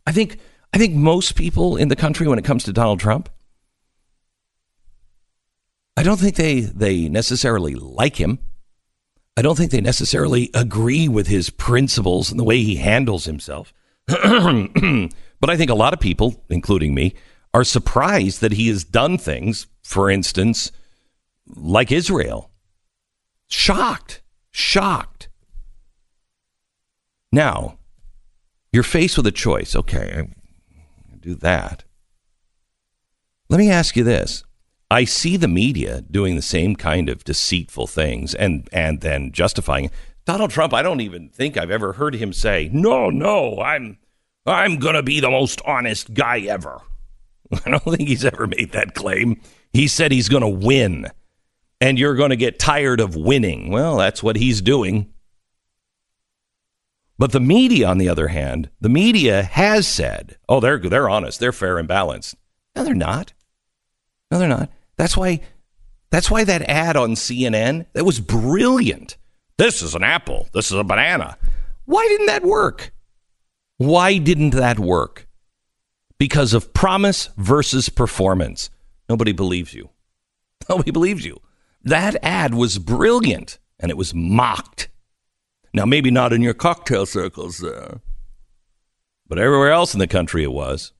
I 0.05 0.11
think 0.11 0.39
I 0.73 0.77
think 0.77 0.93
most 0.95 1.35
people 1.35 1.77
in 1.77 1.87
the 1.87 1.95
country 1.95 2.27
when 2.27 2.39
it 2.39 2.45
comes 2.45 2.63
to 2.65 2.73
Donald 2.73 2.99
Trump 2.99 3.29
I 5.97 6.03
don't 6.03 6.19
think 6.19 6.35
they 6.35 6.59
they 6.61 7.09
necessarily 7.09 7.73
like 7.73 8.17
him. 8.17 8.37
I 9.35 9.41
don't 9.41 9.57
think 9.57 9.71
they 9.71 9.81
necessarily 9.81 10.51
agree 10.53 11.07
with 11.07 11.25
his 11.25 11.49
principles 11.49 12.29
and 12.29 12.39
the 12.39 12.43
way 12.43 12.61
he 12.61 12.75
handles 12.75 13.25
himself. 13.25 13.73
but 14.05 15.49
I 15.49 15.57
think 15.57 15.71
a 15.71 15.75
lot 15.75 15.93
of 15.93 15.99
people, 15.99 16.45
including 16.49 16.93
me, 16.93 17.15
are 17.51 17.63
surprised 17.63 18.41
that 18.41 18.53
he 18.53 18.67
has 18.67 18.83
done 18.83 19.17
things, 19.17 19.65
for 19.81 20.09
instance, 20.11 20.71
like 21.47 21.91
Israel. 21.91 22.51
Shocked. 23.47 24.21
Shocked. 24.51 25.29
Now, 27.31 27.77
you're 28.71 28.83
faced 28.83 29.17
with 29.17 29.27
a 29.27 29.31
choice. 29.31 29.75
Okay, 29.75 30.27
do 31.19 31.35
that. 31.35 31.83
Let 33.49 33.59
me 33.59 33.69
ask 33.69 33.95
you 33.95 34.03
this. 34.03 34.43
I 34.89 35.03
see 35.03 35.35
the 35.35 35.47
media 35.47 36.01
doing 36.09 36.35
the 36.35 36.41
same 36.41 36.75
kind 36.75 37.09
of 37.09 37.23
deceitful 37.23 37.87
things 37.87 38.33
and 38.33 38.69
and 38.71 39.01
then 39.01 39.31
justifying 39.31 39.85
it. 39.85 39.91
Donald 40.25 40.51
Trump. 40.51 40.73
I 40.73 40.81
don't 40.81 41.01
even 41.01 41.29
think 41.29 41.57
I've 41.57 41.71
ever 41.71 41.93
heard 41.93 42.15
him 42.15 42.33
say, 42.33 42.69
"No, 42.73 43.09
no, 43.09 43.59
I'm 43.61 43.97
I'm 44.45 44.79
to 44.95 45.03
be 45.03 45.19
the 45.19 45.29
most 45.29 45.61
honest 45.65 46.13
guy 46.13 46.39
ever." 46.41 46.79
I 47.65 47.69
don't 47.71 47.83
think 47.83 48.07
he's 48.07 48.25
ever 48.25 48.47
made 48.47 48.71
that 48.71 48.93
claim. 48.93 49.41
He 49.71 49.87
said 49.87 50.11
he's 50.11 50.29
to 50.41 50.47
win 50.47 51.07
and 51.79 51.99
you're 51.99 52.15
going 52.15 52.31
to 52.31 52.35
get 52.35 52.59
tired 52.59 52.99
of 52.99 53.15
winning. 53.15 53.71
Well, 53.71 53.97
that's 53.97 54.23
what 54.23 54.35
he's 54.35 54.61
doing. 54.61 55.13
But 57.19 57.31
the 57.31 57.39
media 57.39 57.87
on 57.87 57.97
the 57.97 58.09
other 58.09 58.27
hand, 58.27 58.69
the 58.79 58.89
media 58.89 59.43
has 59.43 59.87
said, 59.87 60.37
"Oh, 60.47 60.59
they're 60.59 60.77
they're 60.77 61.09
honest. 61.09 61.39
They're 61.39 61.51
fair 61.51 61.77
and 61.77 61.87
balanced." 61.87 62.35
No, 62.75 62.83
they're 62.83 62.93
not. 62.93 63.33
No, 64.29 64.37
they're 64.37 64.47
not. 64.47 64.69
That's 64.97 65.17
why 65.17 65.41
that's 66.09 66.31
why 66.31 66.43
that 66.43 66.61
ad 66.63 66.95
on 66.95 67.11
CNN, 67.11 67.87
that 67.93 68.05
was 68.05 68.19
brilliant. 68.19 69.17
This 69.57 69.81
is 69.81 69.95
an 69.95 70.03
apple. 70.03 70.47
This 70.53 70.71
is 70.71 70.77
a 70.77 70.83
banana. 70.83 71.37
Why 71.85 72.05
didn't 72.07 72.27
that 72.27 72.43
work? 72.43 72.93
Why 73.77 74.17
didn't 74.17 74.51
that 74.51 74.79
work? 74.79 75.27
Because 76.19 76.53
of 76.53 76.73
promise 76.73 77.29
versus 77.37 77.89
performance. 77.89 78.69
Nobody 79.09 79.31
believes 79.31 79.73
you. 79.73 79.89
Nobody 80.69 80.91
believes 80.91 81.25
you. 81.25 81.39
That 81.83 82.15
ad 82.23 82.53
was 82.53 82.79
brilliant 82.79 83.59
and 83.79 83.91
it 83.91 83.97
was 83.97 84.13
mocked. 84.13 84.89
Now, 85.73 85.85
maybe 85.85 86.11
not 86.11 86.33
in 86.33 86.41
your 86.41 86.53
cocktail 86.53 87.05
circles 87.05 87.59
there, 87.59 88.01
but 89.27 89.37
everywhere 89.37 89.71
else 89.71 89.93
in 89.93 89.99
the 89.99 90.07
country 90.07 90.43
it 90.43 90.51
was. 90.51 90.93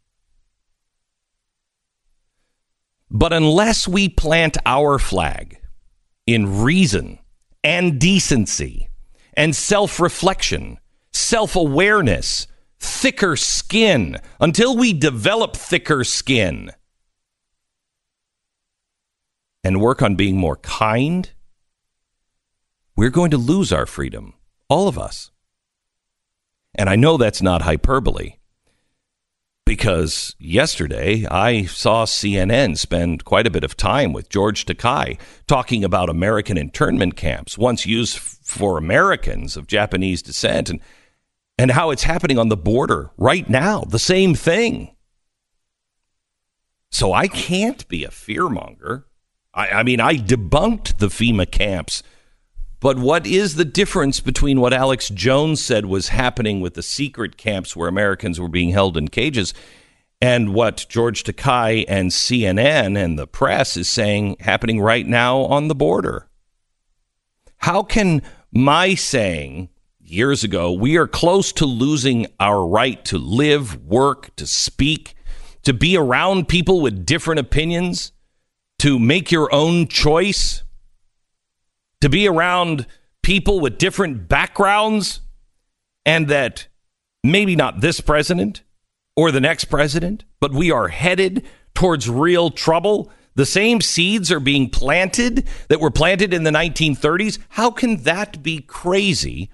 But 3.09 3.33
unless 3.33 3.87
we 3.87 4.09
plant 4.09 4.57
our 4.65 4.99
flag 4.99 5.59
in 6.25 6.61
reason 6.61 7.19
and 7.63 7.99
decency 7.99 8.89
and 9.33 9.55
self 9.55 9.99
reflection, 9.99 10.77
self 11.13 11.55
awareness, 11.55 12.47
thicker 12.79 13.35
skin, 13.35 14.17
until 14.39 14.75
we 14.77 14.93
develop 14.93 15.55
thicker 15.55 16.03
skin 16.03 16.71
and 19.67 19.81
work 19.81 20.01
on 20.01 20.15
being 20.15 20.37
more 20.37 20.55
kind, 20.55 21.29
we're 22.95 23.09
going 23.09 23.31
to 23.31 23.37
lose 23.37 23.73
our 23.73 23.85
freedom, 23.85 24.33
all 24.69 24.87
of 24.87 24.97
us. 24.97 25.29
And 26.73 26.89
I 26.89 26.95
know 26.95 27.17
that's 27.17 27.41
not 27.41 27.63
hyperbole 27.63 28.35
because 29.65 30.33
yesterday 30.39 31.25
I 31.29 31.65
saw 31.65 32.05
CNN 32.05 32.77
spend 32.77 33.25
quite 33.25 33.45
a 33.45 33.51
bit 33.51 33.65
of 33.65 33.75
time 33.75 34.13
with 34.13 34.29
George 34.29 34.65
Takei 34.65 35.19
talking 35.47 35.83
about 35.83 36.09
American 36.09 36.57
internment 36.57 37.17
camps, 37.17 37.57
once 37.57 37.85
used 37.85 38.17
for 38.17 38.77
Americans 38.77 39.57
of 39.57 39.67
Japanese 39.67 40.21
descent, 40.21 40.69
and, 40.69 40.79
and 41.57 41.71
how 41.71 41.89
it's 41.89 42.03
happening 42.03 42.39
on 42.39 42.47
the 42.47 42.55
border 42.55 43.11
right 43.17 43.49
now. 43.49 43.81
The 43.81 43.99
same 43.99 44.33
thing. 44.33 44.95
So 46.89 47.11
I 47.11 47.27
can't 47.27 47.85
be 47.89 48.05
a 48.05 48.09
fearmonger. 48.09 49.03
I, 49.57 49.79
I 49.79 49.83
mean, 49.83 49.99
I 49.99 50.15
debunked 50.15 50.99
the 50.99 51.07
FEMA 51.07 51.51
camps 51.51 52.03
but 52.79 52.99
what 52.99 53.25
is 53.25 53.55
the 53.55 53.65
difference 53.65 54.19
between 54.19 54.59
what 54.59 54.73
Alex 54.73 55.09
Jones 55.09 55.63
said 55.63 55.87
was 55.87 56.09
happening 56.09 56.61
with 56.61 56.75
the 56.75 56.83
secret 56.83 57.35
camps 57.35 57.75
where 57.75 57.87
Americans 57.87 58.39
were 58.39 58.47
being 58.47 58.69
held 58.69 58.97
in 58.97 59.07
cages 59.07 59.53
and 60.21 60.53
what 60.53 60.85
George 60.87 61.23
Takei 61.23 61.85
and 61.87 62.11
CNN 62.11 62.97
and 62.97 63.17
the 63.17 63.27
press 63.27 63.77
is 63.77 63.89
saying 63.89 64.37
happening 64.39 64.79
right 64.79 65.07
now 65.07 65.39
on 65.39 65.67
the 65.67 65.75
border? 65.75 66.27
How 67.57 67.81
can 67.81 68.21
my 68.51 68.93
saying 68.93 69.69
years 69.99 70.43
ago, 70.43 70.71
we 70.71 70.97
are 70.97 71.07
close 71.07 71.51
to 71.53 71.65
losing 71.65 72.27
our 72.39 72.65
right 72.65 73.03
to 73.05 73.17
live, 73.17 73.83
work, 73.83 74.35
to 74.35 74.45
speak, 74.45 75.15
to 75.63 75.73
be 75.73 75.97
around 75.97 76.47
people 76.47 76.79
with 76.79 77.05
different 77.05 77.39
opinions, 77.39 78.11
to 78.79 78.99
make 78.99 79.31
your 79.31 79.53
own 79.53 79.87
choice? 79.87 80.63
to 82.01 82.09
be 82.09 82.27
around 82.27 82.85
people 83.21 83.59
with 83.59 83.77
different 83.77 84.27
backgrounds 84.27 85.21
and 86.05 86.27
that 86.27 86.67
maybe 87.23 87.55
not 87.55 87.81
this 87.81 87.99
president 87.99 88.63
or 89.15 89.31
the 89.31 89.41
next 89.41 89.65
president, 89.65 90.23
but 90.39 90.53
we 90.53 90.71
are 90.71 90.87
headed 90.87 91.45
towards 91.73 92.09
real 92.09 92.49
trouble. 92.49 93.11
The 93.35 93.45
same 93.45 93.81
seeds 93.81 94.31
are 94.31 94.39
being 94.39 94.69
planted 94.69 95.47
that 95.69 95.81
were 95.81 95.91
planted 95.91 96.33
in 96.33 96.43
the 96.43 96.51
1930s. 96.51 97.39
How 97.49 97.71
can 97.71 98.03
that 98.03 98.41
be 98.41 98.61
crazy 98.61 99.49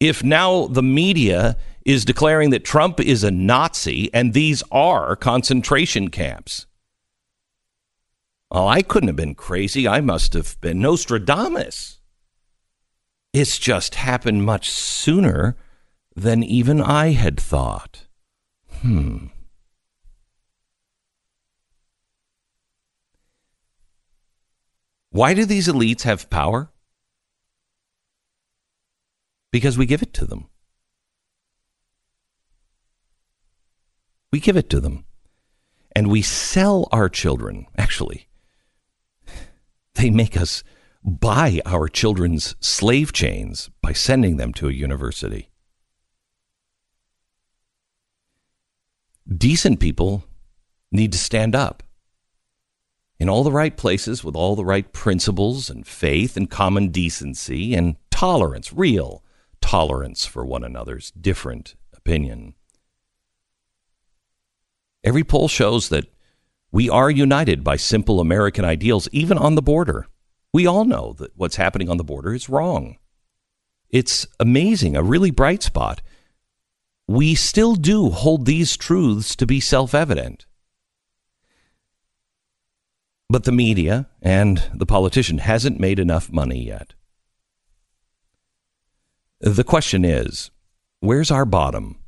if 0.00 0.24
now 0.24 0.66
the 0.66 0.82
media 0.82 1.56
is 1.84 2.04
declaring 2.04 2.50
that 2.50 2.64
Trump 2.64 3.00
is 3.00 3.22
a 3.22 3.30
Nazi 3.30 4.12
and 4.12 4.32
these 4.32 4.62
are 4.72 5.14
concentration 5.14 6.08
camps? 6.08 6.66
Oh, 8.50 8.66
I 8.66 8.82
couldn't 8.82 9.08
have 9.08 9.16
been 9.16 9.34
crazy. 9.34 9.88
I 9.88 10.00
must 10.00 10.32
have 10.34 10.60
been 10.60 10.80
Nostradamus. 10.80 12.00
It's 13.32 13.58
just 13.58 13.96
happened 13.96 14.44
much 14.44 14.70
sooner 14.70 15.56
than 16.14 16.42
even 16.42 16.80
I 16.80 17.12
had 17.12 17.38
thought. 17.38 18.06
Hmm. 18.80 19.26
Why 25.10 25.34
do 25.34 25.44
these 25.44 25.68
elites 25.68 26.02
have 26.02 26.30
power? 26.30 26.70
Because 29.50 29.78
we 29.78 29.86
give 29.86 30.02
it 30.02 30.12
to 30.14 30.26
them. 30.26 30.48
We 34.32 34.40
give 34.40 34.56
it 34.56 34.68
to 34.70 34.80
them. 34.80 35.04
And 35.94 36.08
we 36.08 36.20
sell 36.20 36.88
our 36.92 37.08
children, 37.08 37.66
actually, 37.78 38.28
they 39.96 40.10
make 40.10 40.36
us 40.36 40.62
buy 41.02 41.60
our 41.64 41.88
children's 41.88 42.56
slave 42.60 43.12
chains 43.12 43.70
by 43.82 43.92
sending 43.92 44.36
them 44.36 44.52
to 44.54 44.68
a 44.68 44.72
university. 44.72 45.50
Decent 49.28 49.80
people 49.80 50.24
need 50.92 51.12
to 51.12 51.18
stand 51.18 51.54
up 51.54 51.82
in 53.18 53.28
all 53.28 53.42
the 53.42 53.52
right 53.52 53.76
places 53.76 54.22
with 54.22 54.36
all 54.36 54.54
the 54.54 54.64
right 54.64 54.92
principles 54.92 55.70
and 55.70 55.86
faith 55.86 56.36
and 56.36 56.50
common 56.50 56.88
decency 56.88 57.74
and 57.74 57.96
tolerance, 58.10 58.72
real 58.72 59.24
tolerance 59.60 60.26
for 60.26 60.44
one 60.44 60.62
another's 60.62 61.10
different 61.12 61.74
opinion. 61.94 62.54
Every 65.02 65.24
poll 65.24 65.48
shows 65.48 65.88
that 65.88 66.06
we 66.72 66.90
are 66.90 67.10
united 67.10 67.64
by 67.64 67.76
simple 67.76 68.20
American 68.20 68.64
ideals, 68.64 69.08
even 69.12 69.38
on 69.38 69.54
the 69.54 69.62
border. 69.62 70.06
We 70.52 70.66
all 70.66 70.84
know 70.84 71.14
that 71.18 71.36
what's 71.36 71.56
happening 71.56 71.88
on 71.88 71.96
the 71.96 72.04
border 72.04 72.34
is 72.34 72.48
wrong. 72.48 72.96
it's 73.90 74.26
amazing, 74.40 74.96
a 74.96 75.02
really 75.02 75.30
bright 75.30 75.62
spot. 75.62 76.02
We 77.08 77.34
still 77.34 77.76
do 77.76 78.10
hold 78.10 78.44
these 78.44 78.76
truths 78.76 79.36
to 79.36 79.46
be 79.46 79.60
self 79.60 79.94
evident. 79.94 80.46
But 83.28 83.44
the 83.44 83.52
media 83.52 84.08
and 84.22 84.62
the 84.74 84.86
politician 84.86 85.38
hasn't 85.38 85.80
made 85.80 85.98
enough 85.98 86.32
money 86.32 86.64
yet. 86.64 86.94
The 89.40 89.64
question 89.64 90.04
is 90.04 90.50
where's 91.00 91.30
our 91.30 91.44
bottom? 91.44 91.98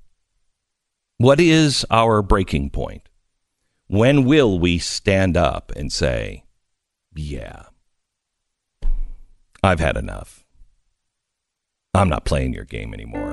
What 1.18 1.40
is 1.40 1.84
our 1.90 2.22
breaking 2.22 2.70
point? 2.70 3.07
When 3.90 4.26
will 4.26 4.58
we 4.58 4.76
stand 4.76 5.34
up 5.34 5.72
and 5.74 5.90
say, 5.90 6.44
yeah, 7.16 7.62
I've 9.62 9.80
had 9.80 9.96
enough? 9.96 10.44
I'm 11.94 12.10
not 12.10 12.26
playing 12.26 12.52
your 12.52 12.66
game 12.66 12.92
anymore. 12.92 13.32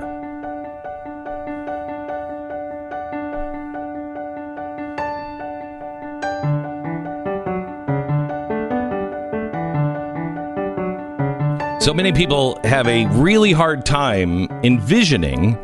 So 11.81 11.93
many 11.93 12.13
people 12.13 12.61
have 12.63 12.87
a 12.87 13.07
really 13.07 13.51
hard 13.51 13.85
time 13.85 14.47
envisioning 14.63 15.55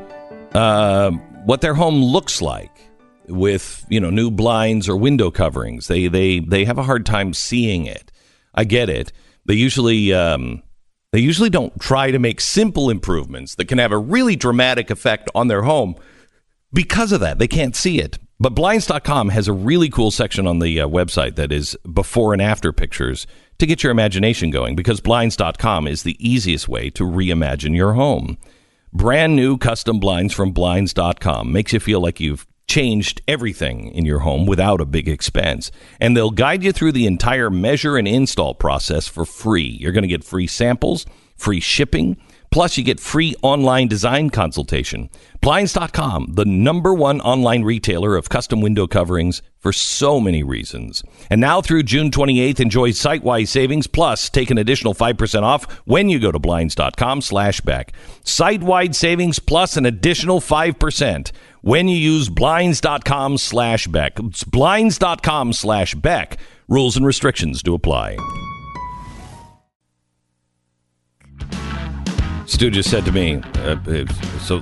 uh, 0.53 1.11
what 1.45 1.61
their 1.61 1.73
home 1.73 2.03
looks 2.03 2.41
like 2.41 2.90
with 3.27 3.85
you 3.89 3.99
know 3.99 4.09
new 4.09 4.31
blinds 4.31 4.89
or 4.89 4.95
window 4.97 5.31
coverings. 5.31 5.87
They 5.87 6.07
they 6.07 6.39
they 6.39 6.65
have 6.65 6.77
a 6.77 6.83
hard 6.83 7.05
time 7.05 7.33
seeing 7.33 7.85
it. 7.85 8.11
I 8.53 8.63
get 8.63 8.89
it. 8.89 9.11
They 9.45 9.55
usually 9.55 10.13
um, 10.13 10.63
they 11.11 11.19
usually 11.19 11.49
don't 11.49 11.79
try 11.79 12.11
to 12.11 12.19
make 12.19 12.39
simple 12.39 12.89
improvements 12.89 13.55
that 13.55 13.65
can 13.65 13.77
have 13.77 13.91
a 13.91 13.97
really 13.97 14.35
dramatic 14.35 14.89
effect 14.89 15.29
on 15.35 15.47
their 15.47 15.63
home 15.63 15.95
because 16.73 17.11
of 17.11 17.19
that. 17.19 17.39
They 17.39 17.47
can't 17.47 17.75
see 17.75 17.99
it. 17.99 18.17
But 18.39 18.55
blinds.com 18.55 19.29
has 19.29 19.47
a 19.47 19.53
really 19.53 19.89
cool 19.89 20.09
section 20.09 20.47
on 20.47 20.59
the 20.59 20.81
uh, 20.81 20.87
website 20.87 21.35
that 21.35 21.51
is 21.51 21.77
before 21.93 22.33
and 22.33 22.41
after 22.41 22.73
pictures 22.73 23.27
to 23.59 23.67
get 23.67 23.83
your 23.83 23.91
imagination 23.91 24.49
going 24.49 24.75
because 24.75 24.99
blinds.com 24.99 25.85
is 25.85 26.01
the 26.01 26.17
easiest 26.17 26.67
way 26.67 26.89
to 26.91 27.03
reimagine 27.03 27.75
your 27.75 27.93
home. 27.93 28.39
Brand 28.93 29.35
new 29.35 29.57
custom 29.57 29.99
blinds 29.99 30.33
from 30.33 30.51
blinds.com 30.53 31.51
makes 31.51 31.71
you 31.71 31.79
feel 31.79 32.01
like 32.01 32.19
you've 32.19 32.47
changed 32.71 33.21
everything 33.27 33.91
in 33.91 34.05
your 34.05 34.19
home 34.19 34.45
without 34.45 34.79
a 34.79 34.85
big 34.85 35.09
expense. 35.09 35.71
And 35.99 36.15
they'll 36.15 36.31
guide 36.31 36.63
you 36.63 36.71
through 36.71 36.93
the 36.93 37.05
entire 37.05 37.49
measure 37.49 37.97
and 37.97 38.07
install 38.07 38.53
process 38.53 39.09
for 39.09 39.25
free. 39.25 39.67
You're 39.67 39.91
going 39.91 40.03
to 40.03 40.07
get 40.07 40.23
free 40.23 40.47
samples, 40.47 41.05
free 41.35 41.59
shipping, 41.59 42.15
Plus, 42.51 42.77
you 42.77 42.83
get 42.83 42.99
free 42.99 43.33
online 43.41 43.87
design 43.87 44.29
consultation. 44.29 45.09
Blinds.com, 45.39 46.33
the 46.33 46.43
number 46.43 46.93
one 46.93 47.21
online 47.21 47.63
retailer 47.63 48.17
of 48.17 48.27
custom 48.27 48.59
window 48.59 48.87
coverings 48.87 49.41
for 49.57 49.71
so 49.71 50.19
many 50.19 50.43
reasons. 50.43 51.01
And 51.29 51.39
now 51.39 51.61
through 51.61 51.83
June 51.83 52.11
28th, 52.11 52.59
enjoy 52.59 52.91
site-wide 52.91 53.47
savings 53.47 53.87
plus 53.87 54.29
take 54.29 54.51
an 54.51 54.57
additional 54.57 54.93
5% 54.93 55.43
off 55.43 55.71
when 55.85 56.09
you 56.09 56.19
go 56.19 56.29
to 56.29 56.39
Blinds.com 56.39 57.21
slash 57.21 57.61
Beck. 57.61 57.93
Site-wide 58.25 58.97
savings 58.97 59.39
plus 59.39 59.77
an 59.77 59.85
additional 59.85 60.41
5% 60.41 61.31
when 61.61 61.87
you 61.87 61.97
use 61.97 62.29
Blinds.com 62.29 63.37
slash 63.37 63.87
Beck. 63.87 64.19
It's 64.19 64.43
Blinds.com 64.43 65.53
slash 65.53 65.95
Beck. 65.95 66.37
Rules 66.67 66.97
and 66.97 67.05
restrictions 67.05 67.63
do 67.63 67.73
apply. 67.73 68.17
Stu 72.45 72.69
just 72.69 72.89
said 72.89 73.05
to 73.05 73.11
me, 73.11 73.41
uh, 73.59 74.05
"So, 74.41 74.61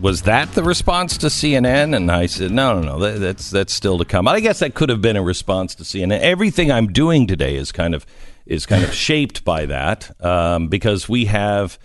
was 0.00 0.22
that 0.22 0.52
the 0.52 0.62
response 0.62 1.16
to 1.18 1.28
CNN?" 1.28 1.96
And 1.96 2.10
I 2.10 2.26
said, 2.26 2.50
"No, 2.50 2.78
no, 2.78 2.86
no. 2.86 2.98
That, 2.98 3.20
that's 3.20 3.50
that's 3.50 3.72
still 3.72 3.96
to 3.98 4.04
come. 4.04 4.28
I 4.28 4.40
guess 4.40 4.58
that 4.58 4.74
could 4.74 4.90
have 4.90 5.00
been 5.00 5.16
a 5.16 5.22
response 5.22 5.74
to 5.76 5.82
CNN. 5.82 6.20
Everything 6.20 6.70
I'm 6.70 6.92
doing 6.92 7.26
today 7.26 7.56
is 7.56 7.72
kind 7.72 7.94
of 7.94 8.04
is 8.44 8.66
kind 8.66 8.84
of 8.84 8.92
shaped 9.06 9.44
by 9.44 9.64
that 9.66 10.10
um, 10.22 10.68
because 10.68 11.08
we 11.08 11.24
have 11.24 11.78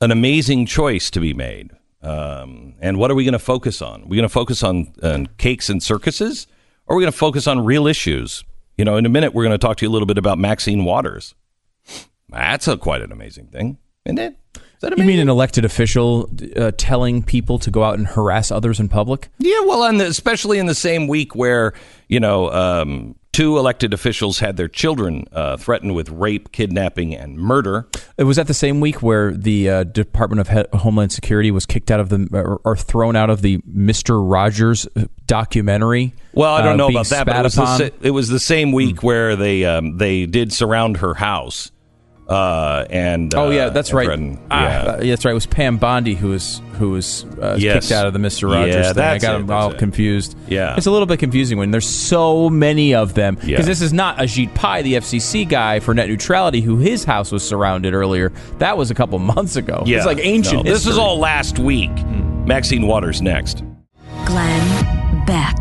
an 0.00 0.10
amazing 0.10 0.64
choice 0.64 1.10
to 1.10 1.20
be 1.20 1.34
made. 1.34 1.70
Um, 2.04 2.74
and 2.80 2.98
what 2.98 3.10
are 3.10 3.14
we 3.14 3.24
going 3.24 3.32
to 3.32 3.38
focus 3.38 3.80
on? 3.80 4.02
We're 4.02 4.08
we 4.08 4.16
going 4.18 4.28
to 4.28 4.32
focus 4.32 4.62
on, 4.62 4.92
on 5.02 5.26
cakes 5.38 5.70
and 5.70 5.82
circuses, 5.82 6.46
or 6.86 6.94
are 6.94 6.98
we 6.98 7.02
going 7.02 7.12
to 7.12 7.18
focus 7.18 7.46
on 7.46 7.64
real 7.64 7.86
issues? 7.86 8.44
You 8.76 8.84
know, 8.84 8.96
in 8.96 9.06
a 9.06 9.08
minute, 9.08 9.32
we're 9.32 9.44
going 9.44 9.58
to 9.58 9.66
talk 9.66 9.78
to 9.78 9.86
you 9.86 9.90
a 9.90 9.92
little 9.92 10.06
bit 10.06 10.18
about 10.18 10.38
Maxine 10.38 10.84
Waters. 10.84 11.34
That's 12.28 12.68
a 12.68 12.76
quite 12.76 13.00
an 13.00 13.10
amazing 13.10 13.46
thing, 13.46 13.78
isn't 14.04 14.18
it? 14.18 14.36
You 14.96 15.04
mean 15.04 15.18
an 15.18 15.30
elected 15.30 15.64
official 15.64 16.28
uh, 16.56 16.72
telling 16.76 17.22
people 17.22 17.58
to 17.60 17.70
go 17.70 17.82
out 17.82 17.96
and 17.96 18.06
harass 18.06 18.50
others 18.50 18.78
in 18.78 18.88
public? 18.88 19.30
Yeah, 19.38 19.60
well, 19.60 19.84
and 19.84 19.98
especially 20.02 20.58
in 20.58 20.66
the 20.66 20.74
same 20.74 21.08
week 21.08 21.34
where 21.34 21.72
you 22.08 22.20
know 22.20 22.50
um, 22.52 23.14
two 23.34 23.58
elected 23.58 23.92
officials 23.92 24.38
had 24.38 24.56
their 24.56 24.68
children 24.68 25.26
uh, 25.32 25.56
threatened 25.56 25.94
with 25.94 26.08
rape, 26.08 26.52
kidnapping, 26.52 27.14
and 27.14 27.36
murder. 27.36 27.86
It 28.16 28.24
was 28.24 28.36
that 28.36 28.46
the 28.46 28.54
same 28.54 28.80
week 28.80 29.02
where 29.02 29.32
the 29.32 29.68
uh, 29.68 29.84
Department 29.84 30.40
of 30.40 30.48
he- 30.48 30.78
Homeland 30.78 31.12
Security 31.12 31.50
was 31.50 31.66
kicked 31.66 31.90
out 31.90 31.98
of 31.98 32.08
the 32.08 32.28
or, 32.32 32.60
or, 32.64 32.76
thrown 32.76 33.16
out 33.16 33.30
of 33.30 33.42
the 33.42 33.60
Mister 33.66 34.20
Rogers 34.20 34.86
uh, 34.96 35.06
documentary. 35.26 36.14
Well, 36.32 36.54
I 36.54 36.62
don't 36.62 36.74
uh, 36.74 36.76
know 36.76 36.88
about 36.88 37.06
that, 37.08 37.26
but 37.26 37.36
it 37.36 37.42
was, 37.42 37.54
the, 37.54 37.92
it 38.02 38.10
was, 38.10 38.28
the, 38.28 38.38
same 38.38 38.72
week 38.72 38.96
mm. 38.96 39.02
where 39.02 39.36
they 39.36 39.64
um, 39.64 39.98
they 39.98 40.26
did 40.26 40.52
surround 40.52 40.98
her 40.98 41.14
house 41.14 41.72
uh, 42.28 42.86
and 42.88 43.34
oh 43.34 43.50
yeah, 43.50 43.68
that's 43.68 43.92
right. 43.92 44.08
Ah, 44.50 44.62
yeah. 44.62 44.78
Uh, 44.78 44.96
that's 44.96 45.24
right. 45.24 45.32
It 45.32 45.34
was 45.34 45.46
Pam 45.46 45.76
Bondi 45.76 46.14
who 46.14 46.28
was 46.28 46.62
who 46.78 46.90
was 46.90 47.24
uh, 47.40 47.56
yes. 47.58 47.84
kicked 47.84 47.92
out 47.92 48.06
of 48.06 48.12
the 48.14 48.18
Mister 48.18 48.46
Rogers 48.46 48.74
yeah, 48.74 48.92
thing. 48.94 49.04
I 49.04 49.18
got 49.18 49.38
them 49.38 49.50
all 49.50 49.72
it. 49.72 49.78
confused. 49.78 50.36
Yeah, 50.48 50.76
it's 50.76 50.86
a 50.86 50.90
little 50.90 51.06
bit 51.06 51.18
confusing 51.18 51.58
when 51.58 51.70
there's 51.70 51.88
so 51.88 52.48
many 52.48 52.94
of 52.94 53.12
them 53.14 53.34
because 53.34 53.48
yeah. 53.48 53.60
this 53.60 53.82
is 53.82 53.92
not 53.92 54.16
Ajit 54.16 54.54
Pai, 54.54 54.82
the 54.82 54.94
FCC 54.94 55.46
guy 55.46 55.80
for 55.80 55.92
net 55.92 56.08
neutrality, 56.08 56.62
who 56.62 56.78
his 56.78 57.04
house 57.04 57.30
was 57.30 57.46
surrounded 57.46 57.92
earlier. 57.92 58.30
That 58.58 58.78
was 58.78 58.90
a 58.90 58.94
couple 58.94 59.18
months 59.34 59.56
ago. 59.56 59.82
Yeah, 59.84 59.98
it's 59.98 60.06
like 60.06 60.18
ancient. 60.18 60.64
No, 60.64 60.72
this 60.72 60.86
is 60.86 60.96
all 60.96 61.18
last 61.18 61.58
week. 61.58 61.90
Mm. 61.90 62.46
Maxine 62.46 62.86
Waters 62.86 63.20
next. 63.20 63.62
Glenn 64.24 65.24
Beck. 65.26 65.56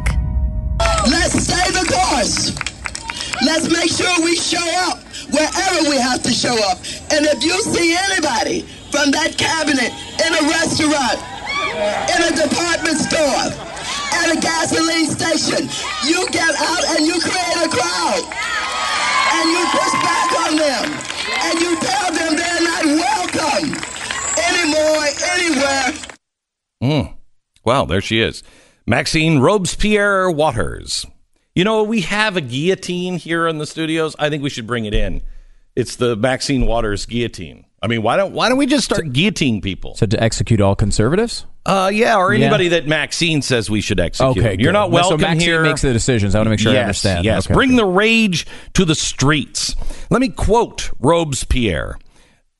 Let's 1.05 1.43
stay 1.43 1.71
the 1.71 1.85
course. 1.91 2.62
Let's 3.43 3.67
make 3.69 3.91
sure 3.91 4.13
we 4.23 4.35
show 4.35 4.63
up 4.87 5.03
wherever 5.31 5.89
we 5.89 5.97
have 5.97 6.23
to 6.23 6.31
show 6.31 6.55
up. 6.71 6.79
And 7.11 7.25
if 7.27 7.43
you 7.43 7.59
see 7.61 7.95
anybody 8.11 8.61
from 8.89 9.11
that 9.11 9.35
cabinet 9.37 9.91
in 10.23 10.31
a 10.31 10.43
restaurant, 10.47 11.19
in 12.07 12.19
a 12.23 12.31
department 12.31 12.97
store, 13.03 13.51
at 14.15 14.31
a 14.31 14.39
gasoline 14.39 15.07
station, 15.11 15.67
you 16.07 16.23
get 16.31 16.55
out 16.55 16.83
and 16.95 17.05
you 17.05 17.19
create 17.19 17.59
a 17.59 17.69
crowd. 17.69 18.23
And 19.35 19.49
you 19.51 19.63
push 19.75 19.93
back 20.05 20.29
on 20.47 20.55
them. 20.55 20.85
And 21.43 21.59
you 21.59 21.75
tell 21.81 22.11
them 22.13 22.35
they're 22.37 22.63
not 22.63 22.85
welcome 22.85 23.75
anymore, 24.37 25.05
anywhere. 25.35 25.93
Mm. 26.81 27.13
Wow, 27.65 27.85
there 27.85 28.01
she 28.01 28.21
is. 28.21 28.43
Maxine 28.85 29.39
Robespierre 29.39 30.29
Waters. 30.29 31.05
You 31.55 31.63
know, 31.63 31.83
we 31.83 32.01
have 32.01 32.35
a 32.35 32.41
guillotine 32.41 33.17
here 33.19 33.47
in 33.47 33.59
the 33.59 33.67
studios. 33.67 34.15
I 34.17 34.29
think 34.29 34.41
we 34.41 34.49
should 34.49 34.65
bring 34.65 34.85
it 34.85 34.93
in. 34.95 35.21
It's 35.75 35.97
the 35.97 36.15
Maxine 36.15 36.65
Waters 36.65 37.05
guillotine. 37.05 37.65
I 37.79 37.87
mean, 37.87 38.01
why 38.01 38.17
don't 38.17 38.33
why 38.33 38.49
don't 38.49 38.57
we 38.57 38.65
just 38.65 38.85
start 38.85 39.05
guillotining 39.07 39.61
people? 39.61 39.93
So 39.95 40.07
to 40.07 40.23
execute 40.23 40.61
all 40.61 40.75
conservatives? 40.75 41.45
Uh, 41.65 41.91
yeah, 41.93 42.17
or 42.17 42.33
anybody 42.33 42.65
yeah. 42.65 42.71
that 42.71 42.87
Maxine 42.87 43.41
says 43.41 43.69
we 43.69 43.81
should 43.81 43.99
execute. 43.99 44.37
Okay, 44.37 44.55
you're 44.59 44.73
not 44.73 44.89
welcome 44.89 45.19
so 45.19 45.27
Maxine 45.27 45.47
here. 45.47 45.61
makes 45.61 45.81
the 45.81 45.93
decisions. 45.93 46.33
I 46.33 46.39
want 46.39 46.47
to 46.47 46.49
make 46.49 46.59
sure 46.59 46.73
yes, 46.73 46.79
I 46.79 46.83
understand. 46.83 47.25
Yes, 47.25 47.45
okay. 47.45 47.53
bring 47.53 47.75
the 47.75 47.85
rage 47.85 48.47
to 48.73 48.83
the 48.83 48.95
streets. 48.95 49.75
Let 50.09 50.21
me 50.21 50.29
quote 50.29 50.89
Robespierre. 50.99 51.99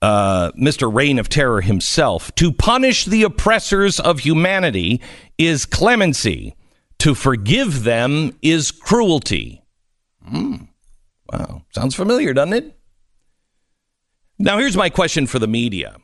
Uh, 0.01 0.51
Mr. 0.51 0.93
Reign 0.93 1.17
of 1.17 1.29
Terror 1.29 1.61
himself, 1.61 2.35
to 2.35 2.51
punish 2.51 3.05
the 3.05 3.23
oppressors 3.23 4.01
of 4.01 4.19
humanity 4.19 4.99
is 5.37 5.65
clemency 5.65 6.57
to 7.03 7.13
forgive 7.13 7.83
them 7.83 8.31
is 8.41 8.71
cruelty. 8.71 9.61
Mm. 10.31 10.69
Wow. 11.29 11.63
Sounds 11.71 11.95
familiar, 11.95 12.33
doesn't 12.33 12.53
it? 12.53 12.79
Now, 14.39 14.57
here's 14.57 14.77
my 14.77 14.89
question 14.89 15.27
for 15.27 15.37
the 15.37 15.47
media 15.47 15.97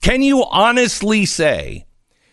Can 0.00 0.22
you 0.22 0.42
honestly 0.44 1.26
say 1.26 1.84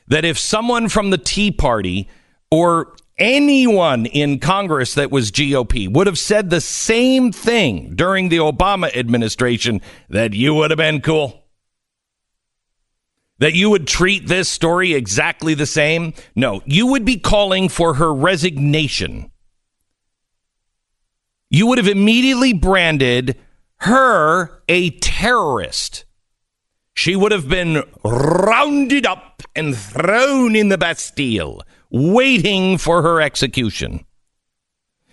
that 0.07 0.23
if 0.23 0.39
someone 0.39 0.87
from 0.87 1.09
the 1.09 1.17
Tea 1.17 1.51
Party 1.51 2.07
or 2.51 2.95
anyone 3.17 4.05
in 4.05 4.39
Congress 4.39 4.93
that 4.93 5.11
was 5.11 5.29
GOP 5.29 5.91
would 5.91 6.07
have 6.07 6.17
said 6.17 6.49
the 6.49 6.61
same 6.61 7.33
thing 7.33 7.95
during 7.95 8.29
the 8.29 8.37
Obama 8.37 8.95
administration, 8.95 9.81
that 10.07 10.33
you 10.33 10.53
would 10.53 10.71
have 10.71 10.77
been 10.77 11.01
cool? 11.01 11.38
That 13.39 13.53
you 13.55 13.69
would 13.69 13.87
treat 13.87 14.27
this 14.27 14.47
story 14.49 14.93
exactly 14.93 15.53
the 15.53 15.65
same? 15.65 16.13
No, 16.35 16.61
you 16.65 16.87
would 16.87 17.03
be 17.05 17.17
calling 17.17 17.67
for 17.69 17.95
her 17.95 18.13
resignation. 18.13 19.31
You 21.49 21.65
would 21.67 21.77
have 21.79 21.87
immediately 21.87 22.53
branded 22.53 23.37
her 23.77 24.61
a 24.67 24.91
terrorist. 24.99 26.05
she 26.99 27.15
would 27.15 27.31
have 27.31 27.47
been 27.47 27.81
rounded 28.03 29.05
up 29.05 29.41
and 29.55 29.73
thrown 29.75 30.53
in 30.53 30.67
the 30.67 30.77
Bastille, 30.77 31.61
waiting 31.89 32.77
for 32.77 33.01
her 33.01 33.21
execution. 33.21 34.05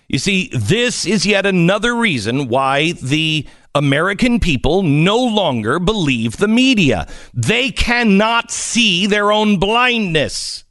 You 0.09 0.19
see, 0.19 0.51
this 0.53 1.05
is 1.05 1.27
yet 1.27 1.47
another 1.47 1.95
reason 1.95 2.49
why 2.49 2.93
the 2.93 3.47
American 3.75 4.41
people 4.41 4.83
no 4.83 5.19
longer 5.19 5.79
believe 5.79 6.37
the 6.37 6.49
media. 6.49 7.07
They 7.35 7.71
cannot 7.71 8.51
see 8.51 9.07
their 9.07 9.33
own 9.33 9.59
blindness. 9.59 10.65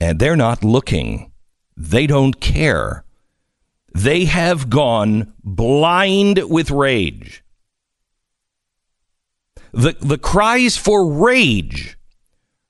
And 0.00 0.18
they're 0.18 0.36
not 0.36 0.62
looking. 0.62 1.32
They 1.76 2.06
don't 2.06 2.40
care. 2.40 3.04
They 3.94 4.26
have 4.26 4.68
gone 4.68 5.32
blind 5.42 6.42
with 6.50 6.70
rage. 6.70 7.42
The, 9.72 9.96
the 10.00 10.18
cries 10.18 10.76
for 10.76 11.10
rage 11.10 11.96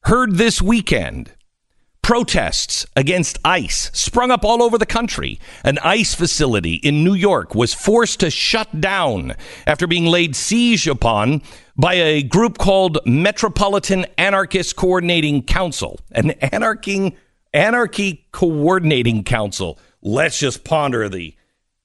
heard 0.05 0.36
this 0.36 0.62
weekend 0.62 1.32
Protests 2.05 2.84
against 2.94 3.38
ICE 3.46 3.90
sprung 3.94 4.30
up 4.30 4.44
all 4.44 4.62
over 4.62 4.76
the 4.76 4.84
country. 4.84 5.40
An 5.64 5.78
ICE 5.78 6.14
facility 6.14 6.74
in 6.74 7.02
New 7.02 7.14
York 7.14 7.55
was 7.55 7.72
forced 7.72 8.20
to 8.20 8.28
shut 8.28 8.78
down 8.78 9.34
after 9.66 9.86
being 9.86 10.05
laid 10.05 10.36
siege 10.36 10.86
upon 10.86 11.40
by 11.78 11.94
a 11.94 12.22
group 12.22 12.59
called 12.59 12.98
Metropolitan 13.07 14.05
Anarchist 14.18 14.76
Coordinating 14.76 15.44
Council. 15.44 15.98
An 16.11 16.32
anarchy, 16.32 17.16
anarchy 17.55 18.26
coordinating 18.32 19.24
council. 19.24 19.78
Let's 20.02 20.38
just 20.38 20.62
ponder 20.62 21.09
the 21.09 21.34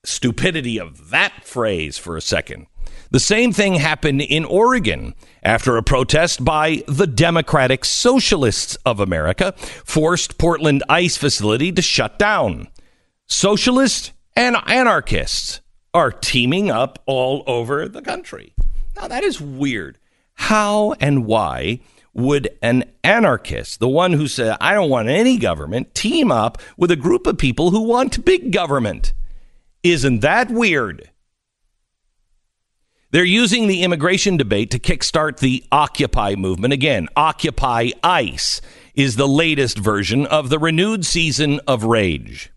stupidity 0.03 0.82
of 0.82 1.11
that 1.11 1.45
phrase 1.45 1.97
for 1.97 2.17
a 2.17 2.22
second. 2.22 2.67
The 3.12 3.20
same 3.20 3.51
thing 3.51 3.76
happened 3.76 4.22
in 4.22 4.45
Oregon 4.45 5.16
after 5.41 5.78
a 5.78 5.84
protest 5.84 6.45
by 6.45 6.84
the 6.88 7.07
Democratic 7.07 7.84
Socialists 7.84 8.76
of 8.86 8.99
America 8.99 9.53
forced 9.57 10.38
Portland 10.38 10.84
ICE 10.88 11.18
facility 11.18 11.72
to 11.72 11.82
shut 11.82 12.20
down. 12.20 12.68
Socialists 13.26 14.12
and 14.36 14.57
anarchists 14.68 15.62
are 15.91 16.12
teaming 16.12 16.70
up 16.70 17.01
all 17.07 17.43
over 17.47 17.88
the 17.88 18.01
country. 18.03 18.53
Now 18.95 19.07
that 19.07 19.24
is 19.24 19.41
weird. 19.41 19.97
How 20.36 20.93
and 20.99 21.26
why 21.26 21.80
would 22.14 22.49
an 22.62 22.84
anarchist, 23.03 23.80
the 23.80 23.89
one 23.89 24.14
who 24.14 24.28
said, 24.28 24.55
I 24.62 24.76
don't 24.76 24.89
want 24.89 25.10
any 25.10 25.38
government, 25.38 25.95
team 25.95 26.32
up 26.32 26.60
with 26.78 26.91
a 26.91 26.95
group 26.95 27.26
of 27.26 27.39
people 27.39 27.72
who 27.72 27.82
want 27.82 28.24
big 28.24 28.51
government? 28.51 29.14
Isn't 29.82 30.20
that 30.20 30.51
weird? 30.51 31.10
They're 33.12 33.24
using 33.24 33.66
the 33.66 33.82
immigration 33.82 34.38
debate 34.38 34.70
to 34.72 34.80
kickstart 34.80 35.39
the 35.39 35.64
Occupy 35.72 36.36
movement. 36.36 36.74
Again, 36.74 37.07
Occupy 37.16 37.89
ICE 38.03 38.62
is 38.93 39.16
the 39.16 39.28
latest 39.28 39.80
version 39.80 40.28
of 40.28 40.49
the 40.49 40.60
renewed 40.60 41.03
season 41.03 41.60
of 41.66 41.84
rage. 41.86 42.51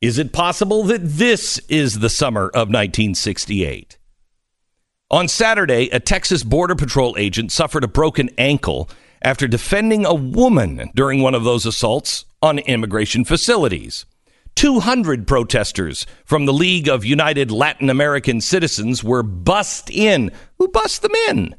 Is 0.00 0.16
it 0.16 0.32
possible 0.32 0.84
that 0.84 1.02
this 1.02 1.58
is 1.68 1.98
the 1.98 2.08
summer 2.08 2.46
of 2.46 2.68
1968? 2.68 3.98
On 5.10 5.28
Saturday, 5.28 5.90
a 5.90 6.00
Texas 6.00 6.42
Border 6.44 6.74
Patrol 6.74 7.14
agent 7.18 7.52
suffered 7.52 7.84
a 7.84 7.88
broken 7.88 8.30
ankle 8.38 8.88
after 9.20 9.46
defending 9.46 10.06
a 10.06 10.14
woman 10.14 10.90
during 10.94 11.20
one 11.20 11.34
of 11.34 11.44
those 11.44 11.66
assaults 11.66 12.24
on 12.40 12.58
immigration 12.60 13.24
facilities. 13.24 14.06
200 14.58 15.28
protesters 15.28 16.04
from 16.24 16.44
the 16.44 16.52
League 16.52 16.88
of 16.88 17.04
United 17.04 17.52
Latin 17.52 17.88
American 17.88 18.40
Citizens 18.40 19.04
were 19.04 19.22
bussed 19.22 19.88
in. 19.88 20.32
Who 20.58 20.66
bussed 20.66 21.02
them 21.02 21.14
in? 21.28 21.54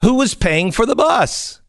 Who 0.00 0.14
was 0.14 0.32
paying 0.32 0.72
for 0.72 0.86
the 0.86 0.96
bus? 0.96 1.60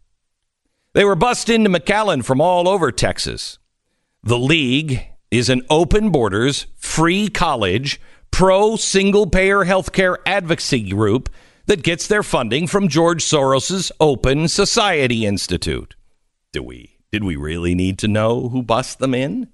They 0.94 1.04
were 1.04 1.18
bussed 1.18 1.50
into 1.50 1.70
McAllen 1.70 2.24
from 2.24 2.40
all 2.40 2.70
over 2.70 2.94
Texas. 2.94 3.60
The 4.24 4.40
League 4.40 5.06
is 5.32 5.50
an 5.50 5.64
open 5.70 6.12
borders, 6.12 6.68
free 6.78 7.28
college, 7.28 8.00
pro 8.32 8.78
single 8.78 9.28
payer 9.28 9.66
healthcare 9.66 10.16
advocacy 10.26 10.92
group 10.92 11.28
that 11.66 11.84
gets 11.84 12.08
their 12.08 12.24
funding 12.24 12.68
from 12.68 12.88
George 12.88 13.22
Soros's 13.22 13.92
Open 14.00 14.48
Society 14.48 15.26
Institute. 15.26 15.98
Do 16.54 16.64
we 16.64 17.00
did 17.12 17.26
we 17.26 17.36
really 17.36 17.76
need 17.76 18.00
to 18.00 18.08
know 18.08 18.48
who 18.48 18.64
bussed 18.64 19.00
them 19.00 19.14
in? 19.14 19.50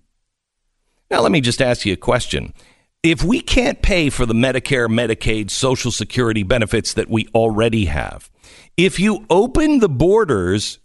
Now, 1.14 1.22
let 1.22 1.32
me 1.32 1.42
just 1.42 1.62
ask 1.62 1.86
you 1.86 1.94
a 1.94 1.96
question. 1.96 2.56
If 3.04 3.24
we 3.24 3.40
can't 3.40 3.84
pay 3.84 4.10
for 4.10 4.26
the 4.26 4.34
Medicare, 4.34 4.88
Medicaid, 4.90 5.52
Social 5.52 5.92
Security 5.92 6.42
benefits 6.42 6.92
that 6.96 7.08
we 7.08 7.28
already 7.36 7.86
have, 7.86 8.32
if 8.78 9.00
you 9.00 9.24
open 9.30 9.78
the 9.78 9.88
borders, 9.88 10.80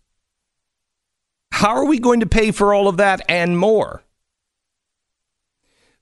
how 1.50 1.70
are 1.76 1.86
we 1.86 1.98
going 1.98 2.20
to 2.20 2.26
pay 2.26 2.50
for 2.50 2.74
all 2.74 2.88
of 2.88 2.98
that 2.98 3.22
and 3.26 3.56
more? 3.58 4.02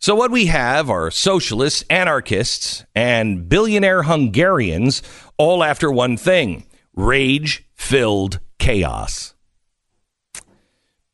So, 0.00 0.16
what 0.16 0.32
we 0.32 0.46
have 0.46 0.90
are 0.90 1.08
socialists, 1.12 1.84
anarchists, 1.88 2.84
and 2.96 3.48
billionaire 3.48 4.02
Hungarians 4.02 5.02
all 5.36 5.62
after 5.62 5.88
one 5.88 6.16
thing 6.16 6.66
rage 6.96 7.64
filled 7.76 8.40
chaos. 8.58 9.34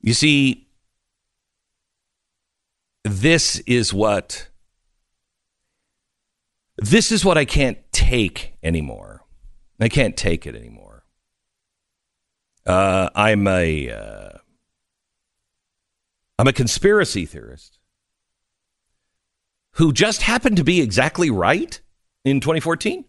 You 0.00 0.14
see, 0.14 0.66
this 3.04 3.58
is 3.60 3.92
what 3.92 4.48
this 6.76 7.12
is 7.12 7.24
what 7.24 7.38
I 7.38 7.44
can't 7.44 7.78
take 7.92 8.54
anymore. 8.62 9.24
I 9.80 9.88
can't 9.88 10.16
take 10.16 10.46
it 10.46 10.54
anymore. 10.54 11.04
Uh, 12.64 13.10
I'm 13.14 13.46
a 13.46 13.90
uh, 13.90 14.38
I'm 16.38 16.46
a 16.46 16.52
conspiracy 16.52 17.26
theorist 17.26 17.78
who 19.72 19.92
just 19.92 20.22
happened 20.22 20.56
to 20.58 20.64
be 20.64 20.80
exactly 20.80 21.30
right 21.30 21.80
in 22.24 22.40
2014. 22.40 23.04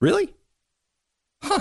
Really? 0.00 0.34
Huh. 1.42 1.60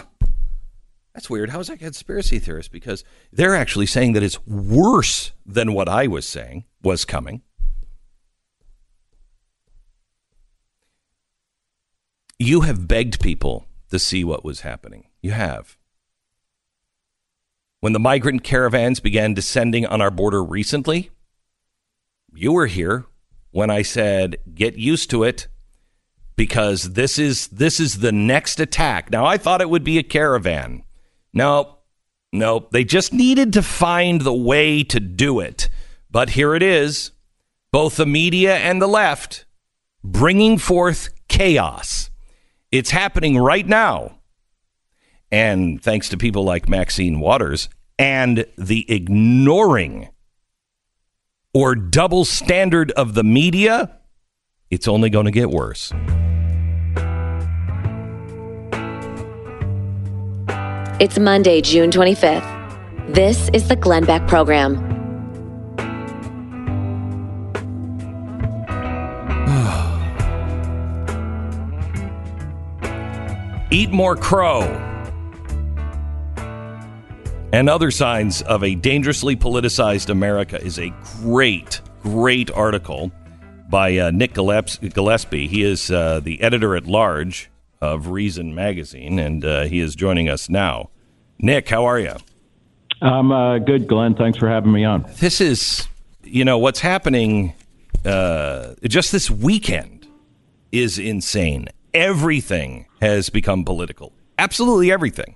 That's 1.14 1.30
weird. 1.30 1.52
How 1.52 1.60
is 1.60 1.68
that 1.68 1.80
conspiracy 1.80 2.40
theorist? 2.40 2.72
Because 2.72 3.04
they're 3.32 3.56
actually 3.56 3.86
saying 3.86 4.14
that 4.14 4.24
it's 4.24 4.46
worse 4.48 5.32
than 5.46 5.74
what 5.74 5.88
I 5.88 6.08
was 6.08 6.28
saying 6.28 6.66
was 6.82 7.06
coming. 7.06 7.42
You 12.40 12.62
have 12.62 12.88
begged 12.88 13.22
people 13.22 13.68
to 13.90 14.00
see 14.00 14.24
what 14.24 14.44
was 14.44 14.62
happening. 14.62 15.06
You 15.22 15.32
have. 15.32 15.78
When 17.80 17.94
the 17.94 18.00
migrant 18.00 18.44
caravans 18.44 19.00
began 19.00 19.34
descending 19.34 19.86
on 19.86 20.02
our 20.02 20.12
border 20.12 20.44
recently, 20.44 21.12
you 22.34 22.54
were 22.54 22.68
here 22.68 23.06
when 23.52 23.70
I 23.70 23.82
said, 23.82 24.38
get 24.54 24.76
used 24.76 25.10
to 25.12 25.24
it 25.24 25.48
because 26.36 26.94
this 26.94 27.20
is 27.20 27.48
this 27.48 27.80
is 27.80 28.00
the 28.00 28.12
next 28.12 28.60
attack. 28.60 29.12
Now 29.12 29.26
I 29.26 29.38
thought 29.38 29.62
it 29.62 29.70
would 29.70 29.84
be 29.84 29.98
a 29.98 30.04
caravan. 30.04 30.84
No, 31.34 31.78
no, 32.32 32.68
they 32.72 32.84
just 32.84 33.14
needed 33.14 33.54
to 33.54 33.62
find 33.62 34.22
the 34.22 34.34
way 34.34 34.84
to 34.84 35.00
do 35.00 35.40
it. 35.40 35.70
But 36.10 36.32
here 36.32 36.56
it 36.56 36.64
is, 36.64 37.12
both 37.72 37.98
the 37.98 38.06
media 38.06 38.58
and 38.58 38.82
the 38.82 38.88
left 38.88 39.46
bringing 40.04 40.58
forth 40.58 41.10
chaos. 41.28 42.10
It's 42.74 42.90
happening 42.90 43.38
right 43.38 43.68
now. 43.68 44.18
And 45.32 45.80
thanks 45.80 46.10
to 46.10 46.18
people 46.18 46.44
like 46.44 46.68
Maxine 46.68 47.20
Waters 47.20 47.70
and 48.00 48.48
the 48.58 48.92
ignoring 48.92 50.10
or 51.54 51.76
double 51.76 52.26
standard 52.26 52.90
of 52.94 53.14
the 53.14 53.24
media, 53.24 54.00
it's 54.72 54.88
only 54.88 55.12
going 55.12 55.26
to 55.26 55.32
get 55.32 55.52
worse. 55.52 55.94
It's 61.00 61.20
Monday, 61.20 61.62
June 61.62 61.92
25th. 61.92 63.14
This 63.14 63.52
is 63.54 63.68
the 63.68 63.76
Glenn 63.76 64.06
Beck 64.06 64.28
Program. 64.28 64.93
Eat 73.74 73.90
more 73.90 74.16
crow. 74.16 74.62
And 77.52 77.68
other 77.68 77.90
signs 77.90 78.44
of 78.44 78.64
a 78.64 78.76
dangerously 78.76 79.36
politicized 79.36 80.12
America 80.12 80.64
is 80.64 80.78
a 80.78 80.94
great, 81.22 81.82
great 82.04 82.52
article 82.52 83.12
by 83.72 83.98
uh, 83.98 84.12
Nick 84.12 84.36
Gillespie. 84.36 85.48
He 85.48 85.64
is 85.64 85.90
uh, 85.90 86.20
the 86.20 86.40
editor 86.44 86.76
at 86.76 86.86
large 86.86 87.50
of 87.82 88.10
Reason 88.10 88.54
Magazine, 88.54 89.18
and 89.18 89.44
uh, 89.44 89.64
he 89.64 89.80
is 89.80 89.96
joining 89.96 90.30
us 90.30 90.50
now. 90.50 90.92
Nick, 91.40 91.70
how 91.70 91.86
are 91.86 91.98
you? 91.98 92.14
I'm 93.02 93.32
uh, 93.32 93.58
good, 93.58 93.88
Glenn. 93.88 94.14
Thanks 94.14 94.38
for 94.38 94.48
having 94.48 94.72
me 94.72 94.86
on. 94.86 95.12
This 95.20 95.42
is, 95.42 95.88
you 96.24 96.46
know, 96.46 96.60
what's 96.60 96.80
happening 96.80 97.56
uh, 98.06 98.76
just 98.84 99.12
this 99.12 99.32
weekend 99.32 100.06
is 100.72 101.00
insane 101.00 101.70
everything 101.94 102.86
has 103.02 103.30
become 103.30 103.64
political. 103.64 104.14
Absolutely 104.38 104.92
everything. 104.92 105.36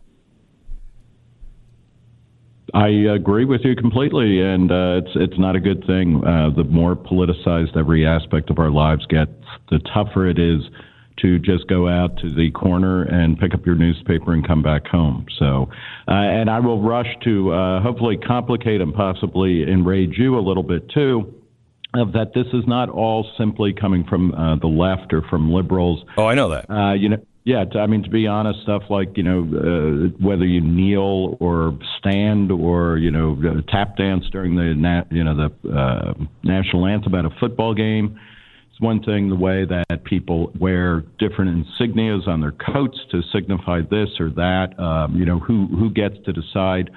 I 2.73 2.87
agree 2.87 3.45
with 3.45 3.61
you 3.63 3.75
completely, 3.75 4.41
and 4.41 4.71
uh, 4.71 5.01
it's 5.01 5.11
it's 5.15 5.39
not 5.39 5.55
a 5.55 5.59
good 5.59 5.85
thing. 5.87 6.21
Uh, 6.25 6.49
the 6.55 6.65
more 6.65 6.95
politicized 6.95 7.77
every 7.77 8.05
aspect 8.05 8.49
of 8.49 8.59
our 8.59 8.69
lives 8.69 9.05
gets, 9.05 9.31
the 9.69 9.79
tougher 9.93 10.27
it 10.27 10.37
is 10.37 10.61
to 11.21 11.39
just 11.39 11.67
go 11.67 11.87
out 11.87 12.17
to 12.17 12.29
the 12.29 12.51
corner 12.51 13.03
and 13.03 13.39
pick 13.39 13.53
up 13.53 13.65
your 13.65 13.75
newspaper 13.75 14.33
and 14.33 14.45
come 14.45 14.61
back 14.61 14.85
home. 14.85 15.25
So, 15.39 15.69
uh, 16.07 16.11
and 16.11 16.49
I 16.49 16.59
will 16.59 16.81
rush 16.81 17.07
to 17.23 17.51
uh, 17.51 17.81
hopefully 17.81 18.17
complicate 18.17 18.81
and 18.81 18.93
possibly 18.93 19.63
enrage 19.63 20.17
you 20.17 20.37
a 20.37 20.41
little 20.41 20.61
bit 20.61 20.89
too. 20.89 21.33
Of 21.97 22.13
that, 22.13 22.33
this 22.35 22.47
is 22.53 22.63
not 22.67 22.89
all 22.89 23.27
simply 23.37 23.73
coming 23.73 24.03
from 24.07 24.33
uh, 24.33 24.57
the 24.57 24.67
left 24.67 25.13
or 25.13 25.23
from 25.29 25.51
liberals. 25.51 26.03
Oh, 26.17 26.27
I 26.27 26.35
know 26.35 26.49
that. 26.49 26.69
Uh, 26.69 26.93
you 26.93 27.09
know, 27.09 27.17
yeah, 27.47 27.63
I 27.75 27.87
mean, 27.87 28.03
to 28.03 28.09
be 28.09 28.27
honest, 28.27 28.61
stuff 28.63 28.83
like 28.89 29.15
you 29.15 29.23
know 29.23 29.39
uh, 29.39 30.09
whether 30.19 30.45
you 30.45 30.59
kneel 30.59 31.37
or 31.39 31.79
stand 31.97 32.51
or 32.51 32.97
you 32.97 33.09
know 33.09 33.37
uh, 33.41 33.61
tap 33.71 33.95
dance 33.95 34.25
during 34.33 34.57
the 34.57 34.73
na- 34.75 35.05
you 35.09 35.23
know 35.23 35.33
the 35.33 35.69
uh, 35.69 36.13
national 36.43 36.85
anthem 36.85 37.15
at 37.15 37.23
a 37.23 37.29
football 37.39 37.73
game. 37.73 38.19
It's 38.69 38.81
one 38.81 39.01
thing 39.01 39.29
the 39.29 39.35
way 39.37 39.63
that 39.63 40.03
people 40.03 40.51
wear 40.59 41.05
different 41.19 41.65
insignias 41.65 42.27
on 42.27 42.41
their 42.41 42.51
coats 42.51 42.97
to 43.11 43.21
signify 43.33 43.79
this 43.89 44.09
or 44.19 44.29
that. 44.31 44.77
Um, 44.77 45.15
you 45.15 45.25
know, 45.25 45.39
who 45.39 45.67
who 45.67 45.89
gets 45.89 46.15
to 46.25 46.33
decide 46.33 46.89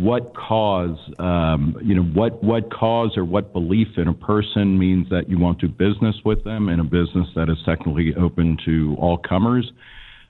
what 0.00 0.34
cause, 0.34 0.96
um, 1.18 1.76
you 1.82 1.94
know, 1.94 2.02
what 2.02 2.42
what 2.42 2.72
cause 2.72 3.16
or 3.18 3.24
what 3.24 3.52
belief 3.52 3.88
in 3.98 4.08
a 4.08 4.14
person 4.14 4.78
means 4.78 5.08
that 5.10 5.28
you 5.28 5.38
want 5.38 5.58
to 5.60 5.68
do 5.68 5.74
business 5.74 6.16
with 6.24 6.42
them 6.42 6.70
in 6.70 6.80
a 6.80 6.84
business 6.84 7.28
that 7.36 7.50
is 7.50 7.58
technically 7.66 8.14
open 8.16 8.56
to 8.64 8.96
all 8.98 9.18
comers. 9.18 9.70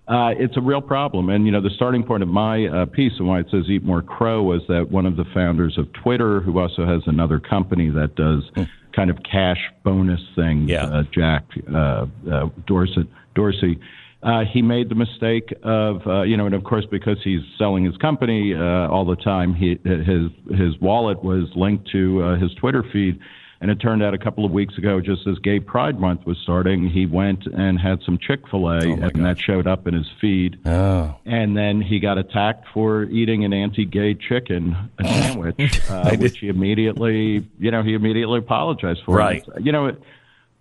Uh, 0.08 0.34
it's 0.36 0.56
a 0.56 0.60
real 0.60 0.80
problem. 0.80 1.28
And, 1.28 1.46
you 1.46 1.52
know, 1.52 1.60
the 1.60 1.70
starting 1.70 2.02
point 2.02 2.24
of 2.24 2.28
my 2.28 2.66
uh, 2.66 2.86
piece 2.86 3.12
and 3.20 3.28
why 3.28 3.38
it 3.38 3.46
says 3.52 3.66
Eat 3.68 3.84
More 3.84 4.02
Crow 4.02 4.42
was 4.42 4.60
that 4.66 4.90
one 4.90 5.06
of 5.06 5.16
the 5.16 5.24
founders 5.32 5.78
of 5.78 5.92
Twitter, 5.92 6.40
who 6.40 6.58
also 6.58 6.84
has 6.84 7.02
another 7.06 7.38
company 7.38 7.90
that 7.90 8.16
does 8.16 8.42
mm. 8.56 8.68
kind 8.92 9.08
of 9.08 9.18
cash 9.22 9.60
bonus 9.84 10.20
things, 10.34 10.68
yeah. 10.68 10.86
uh, 10.86 11.04
Jack 11.14 11.44
uh, 11.72 12.06
uh, 12.28 12.48
Dorsett, 12.66 13.06
Dorsey, 13.36 13.78
uh, 14.22 14.44
he 14.44 14.60
made 14.60 14.88
the 14.88 14.94
mistake 14.94 15.52
of, 15.62 16.06
uh, 16.06 16.22
you 16.22 16.36
know, 16.36 16.46
and 16.46 16.54
of 16.54 16.64
course, 16.64 16.84
because 16.90 17.18
he's 17.24 17.40
selling 17.56 17.84
his 17.84 17.96
company 17.96 18.54
uh, 18.54 18.88
all 18.88 19.06
the 19.06 19.16
time, 19.16 19.54
he, 19.54 19.78
his 19.84 20.30
his 20.50 20.78
wallet 20.80 21.24
was 21.24 21.48
linked 21.56 21.90
to 21.92 22.22
uh, 22.22 22.38
his 22.38 22.52
Twitter 22.54 22.84
feed. 22.92 23.18
And 23.62 23.70
it 23.70 23.78
turned 23.78 24.02
out 24.02 24.14
a 24.14 24.18
couple 24.18 24.46
of 24.46 24.52
weeks 24.52 24.78
ago, 24.78 25.02
just 25.02 25.26
as 25.26 25.38
Gay 25.40 25.60
Pride 25.60 26.00
Month 26.00 26.24
was 26.24 26.38
starting, 26.38 26.88
he 26.88 27.04
went 27.04 27.46
and 27.46 27.78
had 27.78 28.00
some 28.06 28.16
Chick 28.16 28.48
fil 28.48 28.68
A, 28.68 28.78
oh 28.78 28.92
and 28.92 29.12
gosh. 29.12 29.12
that 29.22 29.38
showed 29.38 29.66
up 29.66 29.86
in 29.86 29.92
his 29.92 30.10
feed. 30.18 30.58
Oh. 30.64 31.14
And 31.26 31.54
then 31.54 31.82
he 31.82 32.00
got 32.00 32.16
attacked 32.16 32.68
for 32.72 33.04
eating 33.04 33.44
an 33.44 33.52
anti 33.52 33.84
gay 33.84 34.14
chicken 34.14 34.74
sandwich, 35.02 35.78
uh, 35.90 36.16
which 36.16 36.38
he 36.38 36.48
immediately, 36.48 37.46
you 37.58 37.70
know, 37.70 37.82
he 37.82 37.92
immediately 37.92 38.38
apologized 38.38 39.02
for. 39.04 39.14
Right. 39.14 39.46
You 39.60 39.72
know, 39.72 39.94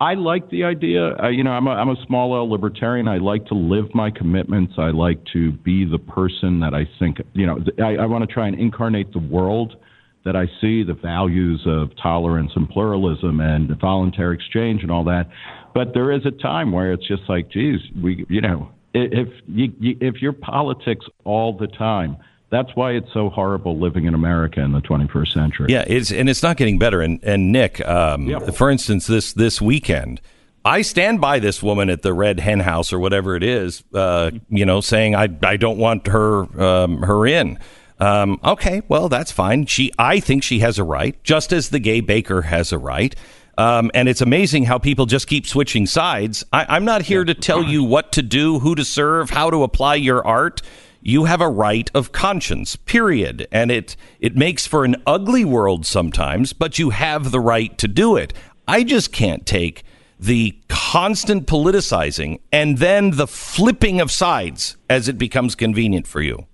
I 0.02 0.14
like 0.14 0.50
the 0.50 0.64
idea. 0.64 1.16
Uh, 1.18 1.28
you 1.28 1.43
know, 1.43 1.52
I'm 1.52 1.68
a, 1.68 1.72
I'm 1.72 1.89
a 1.89 2.06
small 2.08 2.36
L 2.36 2.50
libertarian. 2.50 3.08
I 3.08 3.18
like 3.18 3.45
to 3.47 3.54
live 3.54 3.93
my 3.93 4.10
commitments. 4.10 4.74
I 4.78 4.91
like 4.91 5.20
to 5.34 5.52
be 5.52 5.84
the 5.84 5.97
person 5.97 6.62
that 6.62 6.74
I 6.74 6.88
think, 7.00 7.18
you 7.34 7.45
know, 7.45 7.60
I, 7.84 8.04
I 8.04 8.06
want 8.06 8.28
to 8.28 8.34
try 8.34 8.47
and 8.47 8.58
incarnate 8.58 9.12
the 9.12 9.20
world 9.20 9.76
that 10.24 10.36
I 10.36 10.45
see, 10.62 10.84
the 10.84 10.93
values 10.93 11.64
of 11.66 11.89
tolerance 12.02 12.52
and 12.56 12.70
pluralism 12.70 13.41
and 13.41 13.70
voluntary 13.80 14.36
exchange 14.36 14.84
and 14.84 14.91
all 14.91 15.04
that. 15.06 15.28
But 15.74 15.93
there 15.93 16.12
is 16.12 16.26
a 16.26 16.32
time 16.32 16.72
where 16.72 16.93
it's 16.93 17.08
just 17.08 17.24
like, 17.28 17.50
geez, 17.52 17.80
we, 18.02 18.26
you 18.30 18.41
know, 18.41 18.70
if 18.93 19.28
you, 19.47 19.72
if 19.80 20.22
you're 20.22 20.34
politics 20.34 21.06
all 21.26 21.58
the 21.58 21.68
time, 21.68 22.18
that's 22.50 22.76
why 22.76 22.91
it's 22.91 23.12
so 23.14 23.30
horrible 23.30 23.78
living 23.78 24.06
in 24.06 24.14
America 24.14 24.62
in 24.62 24.72
the 24.72 24.82
21st 24.82 25.34
century. 25.34 25.68
Yeah, 25.70 25.84
it's 25.88 26.12
and 26.12 26.30
it's 26.30 26.41
not 26.41 26.58
getting 26.58 26.80
better. 26.80 27.02
And 27.02 27.20
and 27.24 27.52
Nick, 27.52 27.86
um, 27.88 28.28
yeah. 28.28 28.39
for 28.52 28.70
instance, 28.70 29.08
this 29.08 29.34
this 29.34 29.62
weekend. 29.62 30.22
I 30.66 30.82
stand 30.82 31.22
by 31.22 31.39
this 31.39 31.64
woman 31.64 31.89
at 31.89 32.02
the 32.02 32.14
Red 32.14 32.41
Hen 32.41 32.60
House 32.60 32.91
or 32.91 33.00
whatever 33.00 33.36
it 33.36 33.43
is, 33.43 33.82
uh, 33.93 34.32
you 34.50 34.66
know, 34.66 34.82
saying 34.82 35.16
I 35.16 35.30
I 35.43 35.58
don't 35.58 35.78
want 35.78 36.08
her 36.08 36.62
um, 36.62 37.02
her 37.04 37.26
in. 37.26 37.60
Um, 38.00 38.39
okay, 38.43 38.82
well 38.88 39.10
that's 39.10 39.32
fine. 39.32 39.66
She 39.66 39.91
I 40.00 40.20
think 40.20 40.43
she 40.43 40.60
has 40.60 40.80
a 40.80 40.84
right, 40.84 41.22
just 41.24 41.54
as 41.54 41.70
the 41.70 41.80
gay 41.80 42.02
baker 42.02 42.43
has 42.43 42.72
a 42.72 42.78
right. 42.78 43.16
Um, 43.58 43.91
and 43.93 44.08
it's 44.08 44.22
amazing 44.22 44.64
how 44.64 44.78
people 44.78 45.06
just 45.06 45.28
keep 45.28 45.45
switching 45.45 45.86
sides. 45.86 46.45
I, 46.54 46.78
am 46.78 46.86
not 46.86 47.02
here 47.02 47.26
to 47.26 47.34
tell 47.34 47.62
you 47.62 47.84
what 47.84 48.14
to 48.14 48.22
do, 48.22 48.60
who 48.60 48.74
to 48.76 48.86
serve, 48.86 49.30
how 49.30 49.50
to 49.50 49.64
apply 49.64 49.95
your 49.95 50.26
art 50.26 50.62
you 51.02 51.26
have 51.26 51.41
a 51.41 51.50
right 51.50 51.89
of 51.93 52.12
conscience 52.12 52.76
period. 52.76 53.47
And 53.52 53.72
it 53.72 53.95
it 54.20 54.36
makes 54.36 54.66
for 54.66 54.86
an 54.86 54.95
ugly 55.06 55.45
world 55.45 55.86
sometimes 55.86 56.54
but 56.54 56.80
you 56.80 56.91
have 56.91 57.32
the 57.32 57.39
right 57.39 57.78
to 57.78 57.88
do 57.88 58.16
it. 58.16 58.34
I 58.68 58.84
just 58.84 59.12
can't 59.12 59.45
take 59.45 59.84
the 60.20 60.60
constant 60.68 61.47
politicizing 61.47 62.39
and 62.52 62.78
then 62.78 63.12
the 63.12 63.28
flipping 63.28 64.02
of 64.02 64.12
sides 64.12 64.76
as 64.89 65.08
it 65.08 65.18
becomes 65.18 65.56
convenient 65.56 66.06
for 66.06 66.22
you. 66.22 66.45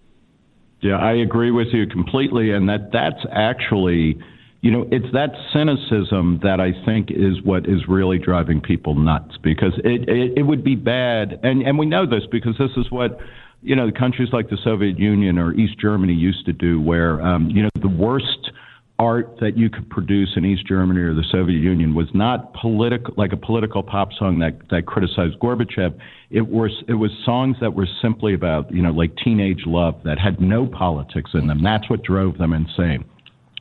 Yeah 0.81 0.97
i 0.97 1.13
agree 1.13 1.51
with 1.51 1.67
you 1.73 1.87
completely. 1.87 2.51
And 2.51 2.69
that 2.69 2.91
that's 2.91 3.25
actually 3.31 4.19
you 4.61 4.71
know 4.71 4.87
it's 4.91 5.11
that 5.13 5.31
cynicism 5.53 6.39
that 6.41 6.59
i 6.59 6.71
think 6.85 7.11
is 7.11 7.41
what 7.43 7.67
is 7.67 7.87
really 7.87 8.17
driving 8.17 8.61
people 8.61 8.95
nuts 8.95 9.37
because 9.41 9.73
it 9.83 10.07
it, 10.07 10.37
it 10.37 10.43
would 10.43 10.63
be 10.63 10.75
bad. 10.75 11.39
And 11.43 11.63
and 11.63 11.79
we 11.79 11.87
know 11.87 12.05
this 12.05 12.23
because 12.31 12.55
this 12.59 12.71
is 12.77 12.91
what 12.91 13.19
you 13.65 13.75
know, 13.75 13.87
the 13.87 13.97
countries 13.97 14.29
like 14.31 14.49
the 14.49 14.57
Soviet 14.63 14.99
Union 14.99 15.39
or 15.39 15.51
East 15.53 15.79
Germany 15.79 16.13
used 16.13 16.45
to 16.45 16.53
do, 16.53 16.79
where 16.79 17.19
um, 17.21 17.49
you 17.49 17.63
know 17.63 17.69
the 17.81 17.89
worst 17.89 18.51
art 18.99 19.37
that 19.41 19.57
you 19.57 19.69
could 19.69 19.89
produce 19.89 20.33
in 20.37 20.45
East 20.45 20.65
Germany 20.67 21.01
or 21.01 21.13
the 21.13 21.25
Soviet 21.31 21.57
Union 21.57 21.95
was 21.95 22.07
not 22.13 22.53
political, 22.53 23.13
like 23.17 23.33
a 23.33 23.37
political 23.37 23.81
pop 23.81 24.09
song 24.13 24.37
that 24.39 24.59
that 24.69 24.85
criticized 24.85 25.39
Gorbachev. 25.39 25.97
It 26.29 26.47
was 26.47 26.71
it 26.87 26.93
was 26.93 27.09
songs 27.25 27.57
that 27.59 27.73
were 27.73 27.87
simply 28.01 28.35
about 28.35 28.71
you 28.71 28.83
know 28.83 28.91
like 28.91 29.11
teenage 29.23 29.63
love 29.65 29.95
that 30.05 30.19
had 30.19 30.39
no 30.39 30.67
politics 30.67 31.31
in 31.33 31.47
them. 31.47 31.63
That's 31.63 31.89
what 31.89 32.03
drove 32.03 32.37
them 32.37 32.53
insane. 32.53 33.03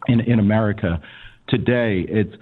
In 0.07 0.21
in 0.21 0.39
America 0.39 1.01
today, 1.49 2.05
it's 2.09 2.35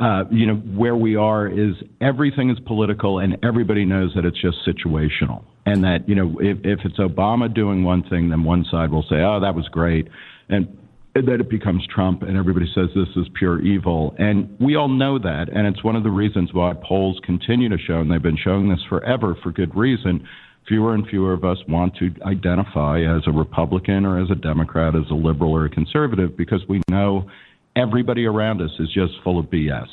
uh, 0.00 0.24
you 0.30 0.46
know, 0.46 0.54
where 0.54 0.96
we 0.96 1.16
are 1.16 1.46
is 1.46 1.74
everything 2.00 2.48
is 2.48 2.58
political 2.66 3.18
and 3.18 3.36
everybody 3.42 3.84
knows 3.84 4.12
that 4.14 4.24
it's 4.24 4.40
just 4.40 4.56
situational. 4.66 5.44
And 5.66 5.84
that, 5.84 6.08
you 6.08 6.14
know, 6.14 6.38
if, 6.40 6.58
if 6.64 6.80
it's 6.84 6.98
Obama 6.98 7.52
doing 7.52 7.84
one 7.84 8.02
thing, 8.02 8.30
then 8.30 8.44
one 8.44 8.64
side 8.70 8.90
will 8.90 9.02
say, 9.02 9.16
oh, 9.16 9.40
that 9.40 9.54
was 9.54 9.68
great. 9.68 10.08
And 10.48 10.78
then 11.14 11.40
it 11.40 11.50
becomes 11.50 11.86
Trump 11.86 12.22
and 12.22 12.36
everybody 12.36 12.66
says 12.74 12.88
this 12.94 13.08
is 13.16 13.28
pure 13.38 13.60
evil. 13.60 14.14
And 14.18 14.56
we 14.60 14.76
all 14.76 14.88
know 14.88 15.18
that. 15.18 15.48
And 15.52 15.66
it's 15.66 15.82
one 15.82 15.96
of 15.96 16.02
the 16.02 16.10
reasons 16.10 16.52
why 16.52 16.72
polls 16.82 17.20
continue 17.24 17.68
to 17.68 17.78
show, 17.78 18.00
and 18.00 18.10
they've 18.10 18.22
been 18.22 18.38
showing 18.42 18.68
this 18.68 18.80
forever 18.88 19.36
for 19.42 19.50
good 19.52 19.74
reason. 19.76 20.26
Fewer 20.68 20.94
and 20.94 21.06
fewer 21.08 21.32
of 21.32 21.44
us 21.44 21.58
want 21.68 21.96
to 21.96 22.14
identify 22.24 23.00
as 23.00 23.22
a 23.26 23.32
Republican 23.32 24.04
or 24.04 24.20
as 24.22 24.30
a 24.30 24.34
Democrat, 24.36 24.94
as 24.94 25.10
a 25.10 25.14
liberal 25.14 25.52
or 25.52 25.64
a 25.64 25.70
conservative, 25.70 26.36
because 26.36 26.62
we 26.68 26.80
know 26.88 27.28
everybody 27.74 28.24
around 28.24 28.60
us 28.60 28.70
is 28.78 28.88
just 28.92 29.14
full 29.24 29.38
of 29.38 29.46
BS. 29.46 29.88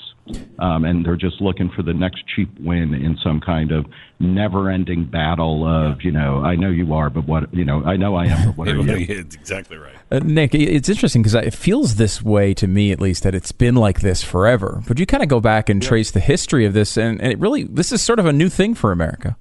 Um, 0.59 0.85
and 0.85 1.05
they're 1.05 1.15
just 1.15 1.41
looking 1.41 1.69
for 1.69 1.83
the 1.83 1.93
next 1.93 2.23
cheap 2.27 2.49
win 2.59 2.93
in 2.93 3.17
some 3.23 3.39
kind 3.39 3.71
of 3.71 3.85
never-ending 4.19 5.05
battle 5.05 5.65
of, 5.67 6.01
you 6.01 6.11
know, 6.11 6.43
I 6.43 6.55
know 6.55 6.69
you 6.69 6.93
are, 6.93 7.09
but 7.09 7.27
what, 7.27 7.53
you 7.53 7.63
know, 7.63 7.83
I 7.83 7.97
know 7.97 8.15
I 8.15 8.25
am, 8.25 8.47
but 8.47 8.57
what 8.57 8.67
are 8.67 8.97
you? 8.97 9.05
it's 9.09 9.35
exactly 9.35 9.77
right. 9.77 9.95
Uh, 10.11 10.19
Nick, 10.19 10.55
it's 10.55 10.89
interesting 10.89 11.21
because 11.21 11.35
it 11.35 11.53
feels 11.53 11.95
this 11.95 12.21
way 12.21 12.53
to 12.55 12.67
me, 12.67 12.91
at 12.91 12.99
least, 12.99 13.23
that 13.23 13.35
it's 13.35 13.51
been 13.51 13.75
like 13.75 14.01
this 14.01 14.23
forever. 14.23 14.81
But 14.87 14.99
you 14.99 15.05
kind 15.05 15.21
of 15.23 15.29
go 15.29 15.39
back 15.39 15.69
and 15.69 15.83
yeah. 15.83 15.89
trace 15.89 16.11
the 16.11 16.19
history 16.19 16.65
of 16.65 16.73
this, 16.73 16.97
and, 16.97 17.21
and 17.21 17.31
it 17.31 17.39
really, 17.39 17.63
this 17.63 17.91
is 17.91 18.01
sort 18.01 18.19
of 18.19 18.25
a 18.25 18.33
new 18.33 18.49
thing 18.49 18.73
for 18.73 18.91
America. 18.91 19.37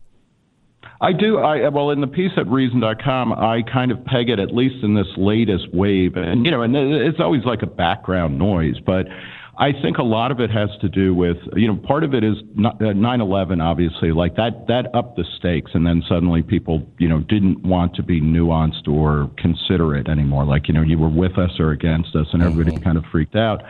I 1.00 1.12
do. 1.12 1.38
I 1.38 1.68
well, 1.68 1.90
in 1.90 2.00
the 2.00 2.06
piece 2.06 2.32
at 2.36 2.46
Reason.com, 2.48 3.32
I 3.32 3.62
kind 3.70 3.90
of 3.90 4.02
peg 4.04 4.30
it 4.30 4.38
at 4.38 4.54
least 4.54 4.82
in 4.82 4.94
this 4.94 5.06
latest 5.16 5.72
wave, 5.72 6.16
and 6.16 6.44
you 6.44 6.50
know, 6.50 6.62
and 6.62 6.74
it's 6.74 7.20
always 7.20 7.44
like 7.44 7.62
a 7.62 7.66
background 7.66 8.38
noise, 8.38 8.78
but. 8.84 9.06
I 9.58 9.72
think 9.72 9.96
a 9.96 10.02
lot 10.02 10.30
of 10.30 10.40
it 10.40 10.50
has 10.50 10.68
to 10.82 10.88
do 10.88 11.14
with, 11.14 11.38
you 11.54 11.66
know, 11.66 11.76
part 11.76 12.04
of 12.04 12.12
it 12.12 12.22
is 12.22 12.36
9/11. 12.56 13.60
Uh, 13.60 13.64
obviously, 13.64 14.12
like 14.12 14.36
that 14.36 14.66
that 14.68 14.94
upped 14.94 15.16
the 15.16 15.24
stakes, 15.38 15.70
and 15.72 15.86
then 15.86 16.02
suddenly 16.06 16.42
people, 16.42 16.86
you 16.98 17.08
know, 17.08 17.20
didn't 17.20 17.64
want 17.64 17.94
to 17.94 18.02
be 18.02 18.20
nuanced 18.20 18.86
or 18.86 19.30
considerate 19.38 20.08
anymore. 20.08 20.44
Like, 20.44 20.68
you 20.68 20.74
know, 20.74 20.82
you 20.82 20.98
were 20.98 21.08
with 21.08 21.38
us 21.38 21.58
or 21.58 21.70
against 21.70 22.14
us, 22.14 22.26
and 22.32 22.42
everybody 22.42 22.76
mm-hmm. 22.76 22.84
kind 22.84 22.98
of 22.98 23.04
freaked 23.10 23.36
out. 23.36 23.62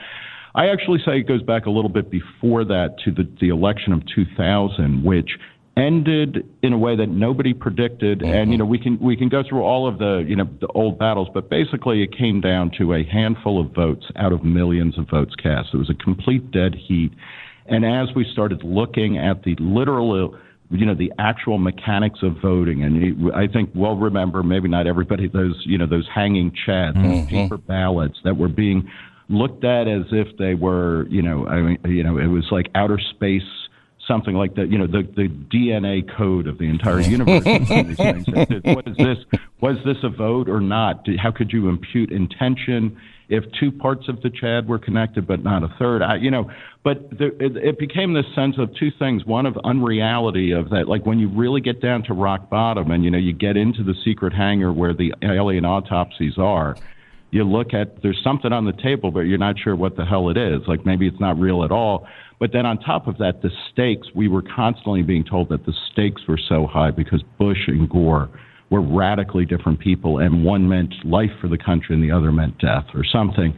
I 0.56 0.68
actually 0.70 0.98
say 1.04 1.18
it 1.18 1.28
goes 1.28 1.42
back 1.42 1.66
a 1.66 1.70
little 1.70 1.90
bit 1.90 2.10
before 2.10 2.64
that 2.64 2.96
to 3.04 3.12
the 3.12 3.28
the 3.40 3.50
election 3.50 3.92
of 3.92 4.02
2000, 4.12 5.04
which 5.04 5.38
ended 5.76 6.48
in 6.62 6.72
a 6.72 6.78
way 6.78 6.96
that 6.96 7.08
nobody 7.08 7.52
predicted. 7.52 8.20
Mm-hmm. 8.20 8.34
And 8.34 8.52
you 8.52 8.58
know, 8.58 8.64
we 8.64 8.78
can 8.78 8.98
we 8.98 9.16
can 9.16 9.28
go 9.28 9.42
through 9.46 9.62
all 9.62 9.86
of 9.86 9.98
the 9.98 10.24
you 10.26 10.36
know 10.36 10.48
the 10.60 10.68
old 10.68 10.98
battles, 10.98 11.28
but 11.32 11.50
basically 11.50 12.02
it 12.02 12.16
came 12.16 12.40
down 12.40 12.70
to 12.78 12.94
a 12.94 13.04
handful 13.04 13.60
of 13.60 13.72
votes 13.72 14.06
out 14.16 14.32
of 14.32 14.44
millions 14.44 14.98
of 14.98 15.08
votes 15.08 15.34
cast. 15.34 15.68
It 15.74 15.78
was 15.78 15.90
a 15.90 15.94
complete 15.94 16.50
dead 16.50 16.74
heat. 16.74 17.12
And 17.66 17.84
as 17.84 18.14
we 18.14 18.24
started 18.32 18.62
looking 18.62 19.18
at 19.18 19.42
the 19.42 19.56
literal 19.58 20.36
you 20.70 20.84
know 20.84 20.94
the 20.94 21.12
actual 21.18 21.58
mechanics 21.58 22.20
of 22.22 22.36
voting 22.42 22.82
and 22.82 23.32
i 23.34 23.46
think 23.46 23.70
we'll 23.72 23.96
remember 23.96 24.42
maybe 24.42 24.68
not 24.68 24.84
everybody 24.86 25.28
those 25.28 25.62
you 25.64 25.78
know 25.78 25.86
those 25.86 26.08
hanging 26.12 26.50
chads 26.66 26.96
mm-hmm. 26.96 27.08
those 27.08 27.26
paper 27.26 27.56
ballots 27.56 28.18
that 28.24 28.36
were 28.36 28.48
being 28.48 28.88
looked 29.28 29.64
at 29.64 29.86
as 29.86 30.02
if 30.10 30.36
they 30.38 30.54
were 30.54 31.06
you 31.08 31.22
know 31.22 31.46
i 31.46 31.60
mean 31.60 31.78
you 31.84 32.02
know 32.02 32.18
it 32.18 32.26
was 32.26 32.44
like 32.50 32.66
outer 32.74 32.98
space 33.14 33.42
something 34.06 34.34
like 34.34 34.54
that 34.54 34.70
you 34.70 34.78
know 34.78 34.86
the 34.86 35.02
the 35.16 35.28
dna 35.28 36.08
code 36.16 36.46
of 36.46 36.58
the 36.58 36.68
entire 36.68 37.00
universe 37.00 37.44
was 38.64 38.96
this 38.96 39.40
was 39.60 39.76
this 39.84 39.96
a 40.02 40.08
vote 40.08 40.48
or 40.48 40.60
not 40.60 41.04
how 41.18 41.30
could 41.30 41.52
you 41.52 41.68
impute 41.68 42.12
intention 42.12 42.96
if 43.28 43.44
two 43.58 43.72
parts 43.72 44.08
of 44.08 44.22
the 44.22 44.30
Chad 44.30 44.68
were 44.68 44.78
connected 44.78 45.26
but 45.26 45.42
not 45.42 45.62
a 45.62 45.68
third. 45.78 46.02
I, 46.02 46.16
you 46.16 46.30
know, 46.30 46.50
but 46.84 47.10
the, 47.10 47.26
it, 47.44 47.56
it 47.56 47.78
became 47.78 48.12
this 48.12 48.26
sense 48.34 48.56
of 48.58 48.74
two 48.76 48.90
things: 48.98 49.24
one 49.24 49.46
of 49.46 49.58
unreality 49.64 50.52
of 50.52 50.70
that, 50.70 50.88
like 50.88 51.04
when 51.04 51.18
you 51.18 51.28
really 51.28 51.60
get 51.60 51.80
down 51.80 52.04
to 52.04 52.14
rock 52.14 52.48
bottom, 52.48 52.90
and 52.90 53.04
you 53.04 53.10
know, 53.10 53.18
you 53.18 53.32
get 53.32 53.56
into 53.56 53.82
the 53.82 53.94
secret 54.04 54.32
hangar 54.32 54.72
where 54.72 54.94
the 54.94 55.12
alien 55.22 55.64
autopsies 55.64 56.38
are. 56.38 56.76
You 57.32 57.42
look 57.42 57.74
at 57.74 58.02
there's 58.02 58.20
something 58.22 58.52
on 58.52 58.64
the 58.64 58.72
table, 58.72 59.10
but 59.10 59.20
you're 59.20 59.38
not 59.38 59.58
sure 59.58 59.74
what 59.74 59.96
the 59.96 60.04
hell 60.04 60.28
it 60.30 60.36
is. 60.36 60.62
Like 60.68 60.86
maybe 60.86 61.08
it's 61.08 61.20
not 61.20 61.38
real 61.38 61.64
at 61.64 61.72
all. 61.72 62.06
But 62.38 62.52
then 62.52 62.66
on 62.66 62.78
top 62.78 63.06
of 63.06 63.18
that, 63.18 63.42
the 63.42 63.50
stakes, 63.72 64.08
we 64.14 64.28
were 64.28 64.42
constantly 64.42 65.02
being 65.02 65.24
told 65.24 65.48
that 65.48 65.64
the 65.64 65.72
stakes 65.90 66.22
were 66.28 66.38
so 66.48 66.66
high 66.66 66.90
because 66.90 67.22
Bush 67.38 67.66
and 67.66 67.88
Gore 67.88 68.28
were 68.68 68.82
radically 68.82 69.44
different 69.44 69.80
people, 69.80 70.18
and 70.18 70.44
one 70.44 70.68
meant 70.68 70.92
life 71.04 71.30
for 71.40 71.48
the 71.48 71.56
country 71.56 71.94
and 71.94 72.02
the 72.02 72.10
other 72.10 72.32
meant 72.32 72.58
death 72.58 72.84
or 72.94 73.04
something. 73.04 73.56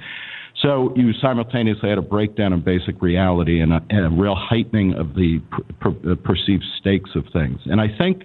So 0.62 0.92
you 0.96 1.12
simultaneously 1.20 1.88
had 1.88 1.98
a 1.98 2.02
breakdown 2.02 2.52
of 2.52 2.64
basic 2.64 3.00
reality 3.00 3.60
and 3.60 3.72
a, 3.72 3.80
and 3.90 4.06
a 4.06 4.10
real 4.10 4.34
heightening 4.34 4.94
of 4.94 5.14
the 5.14 5.40
per, 5.50 5.92
per, 5.92 6.12
uh, 6.12 6.14
perceived 6.16 6.64
stakes 6.80 7.10
of 7.14 7.24
things. 7.32 7.60
And 7.66 7.80
I 7.80 7.86
think 7.96 8.24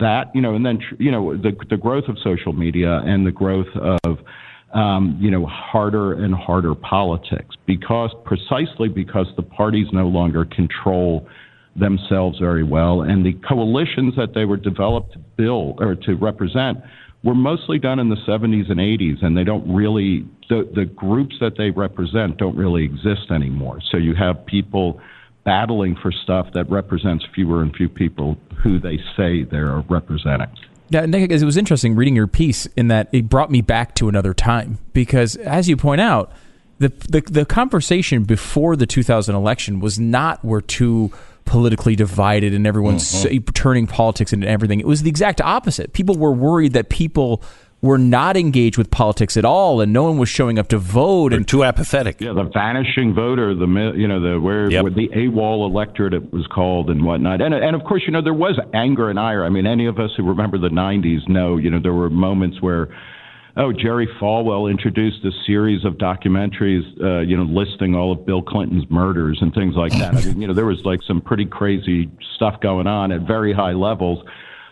that, 0.00 0.34
you 0.34 0.40
know, 0.40 0.54
and 0.54 0.66
then, 0.66 0.80
you 0.98 1.10
know, 1.10 1.36
the, 1.36 1.52
the 1.70 1.76
growth 1.76 2.04
of 2.08 2.16
social 2.22 2.52
media 2.52 2.98
and 3.04 3.26
the 3.26 3.32
growth 3.32 3.68
of, 4.04 4.18
um, 4.72 5.18
you 5.20 5.30
know, 5.30 5.46
harder 5.46 6.12
and 6.12 6.34
harder 6.34 6.74
politics 6.74 7.56
because 7.66 8.10
precisely 8.24 8.88
because 8.88 9.26
the 9.36 9.42
parties 9.42 9.86
no 9.92 10.08
longer 10.08 10.44
control 10.44 11.26
themselves 11.76 12.38
very 12.38 12.62
well. 12.64 13.02
And 13.02 13.24
the 13.24 13.34
coalitions 13.46 14.14
that 14.16 14.34
they 14.34 14.44
were 14.44 14.56
developed 14.56 15.12
to 15.14 15.18
build 15.18 15.80
or 15.80 15.94
to 15.94 16.14
represent 16.14 16.78
were 17.22 17.34
mostly 17.34 17.78
done 17.78 17.98
in 17.98 18.08
the 18.08 18.16
70s 18.26 18.70
and 18.70 18.80
80s, 18.80 19.24
and 19.24 19.36
they 19.36 19.44
don't 19.44 19.72
really, 19.72 20.26
the, 20.48 20.68
the 20.74 20.84
groups 20.84 21.36
that 21.40 21.56
they 21.56 21.70
represent 21.70 22.36
don't 22.36 22.56
really 22.56 22.84
exist 22.84 23.30
anymore. 23.30 23.78
So 23.90 23.96
you 23.96 24.14
have 24.14 24.44
people 24.44 25.00
battling 25.44 25.96
for 26.00 26.12
stuff 26.12 26.46
that 26.54 26.68
represents 26.70 27.24
fewer 27.34 27.62
and 27.62 27.74
fewer 27.74 27.88
people 27.88 28.36
who 28.62 28.80
they 28.80 28.98
say 29.16 29.44
they're 29.44 29.82
representing. 29.88 30.48
Yeah, 30.92 31.06
Nick, 31.06 31.30
it 31.30 31.42
was 31.42 31.56
interesting 31.56 31.96
reading 31.96 32.14
your 32.14 32.26
piece 32.26 32.66
in 32.76 32.88
that 32.88 33.08
it 33.12 33.28
brought 33.28 33.50
me 33.50 33.62
back 33.62 33.94
to 33.94 34.08
another 34.08 34.34
time 34.34 34.78
because, 34.92 35.36
as 35.36 35.66
you 35.68 35.76
point 35.76 36.02
out, 36.02 36.32
the 36.78 36.92
the, 37.08 37.22
the 37.22 37.44
conversation 37.46 38.24
before 38.24 38.76
the 38.76 38.86
2000 38.86 39.34
election 39.34 39.80
was 39.80 39.98
not 39.98 40.44
where 40.44 40.60
too 40.60 41.10
politically 41.46 41.96
divided 41.96 42.52
and 42.52 42.66
everyone's 42.66 43.24
mm-hmm. 43.24 43.44
turning 43.52 43.86
politics 43.86 44.32
into 44.32 44.46
everything. 44.46 44.80
It 44.80 44.86
was 44.86 45.02
the 45.02 45.08
exact 45.08 45.40
opposite. 45.40 45.92
People 45.94 46.16
were 46.16 46.32
worried 46.32 46.74
that 46.74 46.90
people 46.90 47.42
were 47.82 47.98
not 47.98 48.36
engaged 48.36 48.78
with 48.78 48.90
politics 48.90 49.36
at 49.36 49.44
all, 49.44 49.80
and 49.80 49.92
no 49.92 50.04
one 50.04 50.16
was 50.16 50.28
showing 50.28 50.58
up 50.58 50.68
to 50.68 50.78
vote. 50.78 51.30
They're 51.30 51.38
and 51.38 51.48
too 51.48 51.64
apathetic. 51.64 52.20
Yeah, 52.20 52.32
the 52.32 52.44
vanishing 52.44 53.12
voter, 53.12 53.54
the 53.54 53.66
you 53.96 54.06
know 54.06 54.20
the 54.20 54.40
where, 54.40 54.70
yep. 54.70 54.84
where 54.84 54.92
the 54.92 55.08
AWOL 55.08 55.68
electorate 55.68 56.14
it 56.14 56.32
was 56.32 56.46
called 56.46 56.88
and 56.88 57.04
whatnot, 57.04 57.42
and 57.42 57.52
and 57.52 57.74
of 57.74 57.82
course 57.84 58.02
you 58.06 58.12
know 58.12 58.22
there 58.22 58.32
was 58.32 58.58
anger 58.72 59.10
and 59.10 59.18
ire. 59.18 59.44
I 59.44 59.48
mean, 59.48 59.66
any 59.66 59.86
of 59.86 59.98
us 59.98 60.10
who 60.16 60.22
remember 60.22 60.58
the 60.58 60.70
'90s 60.70 61.28
know 61.28 61.56
you 61.56 61.70
know 61.70 61.80
there 61.82 61.92
were 61.92 62.08
moments 62.08 62.62
where 62.62 62.88
oh, 63.56 63.72
Jerry 63.72 64.08
Falwell 64.20 64.70
introduced 64.70 65.24
a 65.24 65.30
series 65.44 65.84
of 65.84 65.94
documentaries, 65.94 66.82
uh, 67.02 67.20
you 67.20 67.36
know, 67.36 67.42
listing 67.42 67.94
all 67.94 68.10
of 68.10 68.24
Bill 68.24 68.40
Clinton's 68.40 68.88
murders 68.88 69.38
and 69.42 69.52
things 69.52 69.74
like 69.74 69.92
that. 69.92 70.14
I 70.14 70.24
mean, 70.24 70.40
you 70.40 70.46
know, 70.46 70.54
there 70.54 70.64
was 70.64 70.84
like 70.86 71.00
some 71.06 71.20
pretty 71.20 71.44
crazy 71.44 72.10
stuff 72.34 72.60
going 72.62 72.86
on 72.86 73.12
at 73.12 73.22
very 73.22 73.52
high 73.52 73.72
levels. 73.72 74.24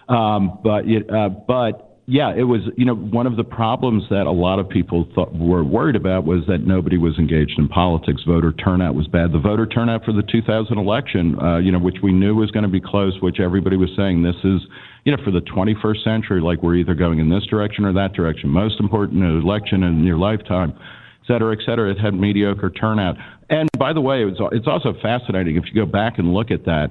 Um, 0.09 0.59
but 0.65 0.85
uh, 1.13 1.29
but 1.29 1.90
yeah, 2.11 2.35
it 2.37 2.43
was, 2.43 2.63
you 2.77 2.85
know, 2.85 2.97
one 2.97 3.29
of 3.29 3.37
the 3.37 3.45
problems 3.45 4.03
that 4.11 4.27
a 4.27 4.33
lot 4.33 4.59
of 4.59 4.69
people 4.69 5.07
thought, 5.15 5.33
were 5.33 5.63
worried 5.63 5.95
about 5.95 6.25
was 6.25 6.43
that 6.49 6.67
nobody 6.67 6.99
was 6.99 7.17
engaged 7.21 7.57
in 7.57 7.69
politics. 7.69 8.23
Voter 8.27 8.51
turnout 8.53 8.97
was 8.97 9.07
bad. 9.07 9.31
The 9.31 9.39
voter 9.39 9.65
turnout 9.65 10.05
for 10.05 10.13
the 10.13 10.23
2000 10.23 10.77
election, 10.77 11.39
uh, 11.39 11.59
you 11.59 11.71
know, 11.71 11.79
which 11.79 11.99
we 12.03 12.11
knew 12.11 12.35
was 12.35 12.51
going 12.51 12.65
to 12.65 12.69
be 12.69 12.81
close, 12.81 13.17
which 13.23 13.39
everybody 13.39 13.77
was 13.77 13.91
saying 13.97 14.25
this 14.25 14.35
is, 14.43 14.61
you 15.05 15.17
know, 15.17 15.23
for 15.23 15.31
the 15.31 15.41
21st 15.41 16.03
century, 16.03 16.41
like 16.41 16.65
we're 16.65 16.75
either 16.75 16.95
going 16.95 17.21
in 17.21 17.31
this 17.31 17.47
direction 17.47 17.85
or 17.85 17.93
that 17.93 18.13
direction. 18.13 18.51
Most 18.51 18.81
important 18.81 19.23
election 19.23 19.85
in 19.85 20.03
your 20.03 20.19
lifetime, 20.19 20.73
et 20.73 21.27
cetera, 21.29 21.55
et 21.55 21.63
cetera. 21.65 21.93
It 21.93 22.01
had 22.01 22.15
mediocre 22.15 22.71
turnout. 22.71 23.19
And 23.51 23.69
by 23.79 23.93
the 23.93 24.01
way, 24.01 24.23
it 24.23 24.25
was, 24.25 24.51
it's 24.51 24.67
also 24.67 24.95
fascinating 25.01 25.55
if 25.55 25.65
you 25.73 25.75
go 25.75 25.87
back 25.87 26.19
and 26.19 26.35
look 26.35 26.51
at 26.51 26.65
that. 26.65 26.89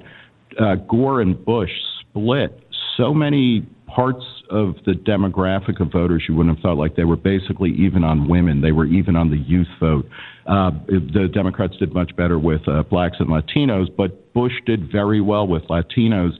Uh, 0.58 0.76
Gore 0.76 1.20
and 1.20 1.44
Bush 1.44 1.70
split 2.00 2.59
so 3.00 3.14
many 3.14 3.66
parts 3.86 4.24
of 4.50 4.74
the 4.86 4.92
demographic 4.92 5.80
of 5.80 5.90
voters 5.90 6.22
you 6.28 6.34
wouldn't 6.34 6.56
have 6.56 6.62
thought 6.62 6.76
like 6.76 6.96
they 6.96 7.04
were 7.04 7.16
basically 7.16 7.70
even 7.70 8.04
on 8.04 8.28
women. 8.28 8.60
They 8.60 8.72
were 8.72 8.86
even 8.86 9.16
on 9.16 9.30
the 9.30 9.38
youth 9.38 9.68
vote. 9.80 10.06
Uh, 10.46 10.70
the 10.86 11.28
democrats 11.32 11.74
did 11.78 11.92
much 11.92 12.14
better 12.16 12.38
with 12.38 12.66
uh, 12.68 12.82
blacks 12.84 13.16
and 13.20 13.28
latinos 13.28 13.86
but 13.96 14.32
bush 14.32 14.52
did 14.66 14.90
very 14.90 15.20
well 15.20 15.46
with 15.46 15.62
latinos. 15.64 16.32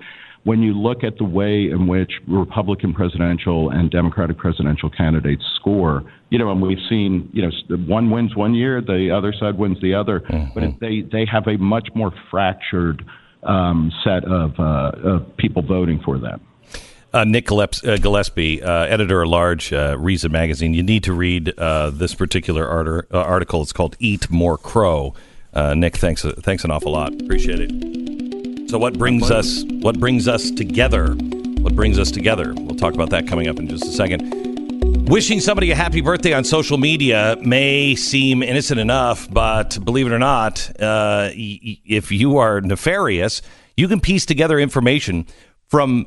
When 0.44 0.62
you 0.62 0.72
look 0.72 1.04
at 1.04 1.18
the 1.18 1.24
way 1.24 1.68
in 1.70 1.86
which 1.86 2.12
republican 2.26 2.94
presidential 2.94 3.70
and 3.70 3.90
democratic 3.90 4.38
presidential 4.38 4.90
candidates 4.90 5.42
score 5.56 6.02
you 6.30 6.38
know 6.38 6.50
and 6.50 6.60
we've 6.62 6.78
seen 6.88 7.28
you 7.32 7.42
know 7.42 7.50
one 7.86 8.10
wins 8.10 8.36
one 8.36 8.54
year 8.54 8.80
the 8.80 9.10
other 9.16 9.32
side 9.38 9.58
wins 9.58 9.78
the 9.80 9.94
other. 9.94 10.20
Mm-hmm. 10.20 10.54
but 10.54 10.80
they 10.80 11.02
they 11.12 11.26
have 11.30 11.46
a 11.46 11.56
much 11.58 11.88
more 11.94 12.12
fractured 12.30 13.04
um, 13.42 13.90
set 14.04 14.22
of, 14.24 14.52
uh, 14.58 14.90
of 15.02 15.36
people 15.38 15.62
voting 15.62 16.00
for 16.04 16.18
them 16.18 16.40
uh, 17.12 17.24
Nick 17.24 17.46
Gillespie, 17.46 18.62
uh, 18.62 18.70
uh, 18.70 18.86
editor 18.88 19.22
at 19.22 19.28
large, 19.28 19.72
uh, 19.72 19.96
Reason 19.98 20.30
Magazine. 20.30 20.74
You 20.74 20.82
need 20.82 21.04
to 21.04 21.12
read 21.12 21.52
uh, 21.58 21.90
this 21.90 22.14
particular 22.14 22.68
art- 22.68 23.08
uh, 23.12 23.18
article. 23.18 23.62
It's 23.62 23.72
called 23.72 23.96
"Eat 23.98 24.30
More 24.30 24.56
Crow." 24.56 25.14
Nick, 25.54 25.96
thanks, 25.96 26.22
thanks 26.22 26.64
an 26.64 26.70
awful 26.70 26.92
lot. 26.92 27.12
Appreciate 27.20 27.58
it. 27.60 28.70
So, 28.70 28.78
what 28.78 28.98
brings 28.98 29.30
us? 29.30 29.64
What 29.80 29.98
brings 29.98 30.28
us 30.28 30.50
together? 30.50 31.14
What 31.14 31.74
brings 31.74 31.98
us 31.98 32.10
together? 32.10 32.54
We'll 32.56 32.76
talk 32.76 32.94
about 32.94 33.10
that 33.10 33.26
coming 33.26 33.48
up 33.48 33.58
in 33.58 33.68
just 33.68 33.84
a 33.84 33.92
second. 33.92 35.08
Wishing 35.08 35.40
somebody 35.40 35.72
a 35.72 35.74
happy 35.74 36.00
birthday 36.00 36.32
on 36.32 36.44
social 36.44 36.78
media 36.78 37.36
may 37.40 37.96
seem 37.96 38.44
innocent 38.44 38.78
enough, 38.78 39.28
but 39.28 39.76
believe 39.84 40.06
it 40.06 40.12
or 40.12 40.20
not, 40.20 40.70
if 40.78 42.12
you 42.12 42.38
are 42.38 42.60
nefarious, 42.60 43.42
you 43.76 43.88
can 43.88 44.00
piece 44.00 44.24
together 44.24 44.60
information 44.60 45.26
from 45.66 46.06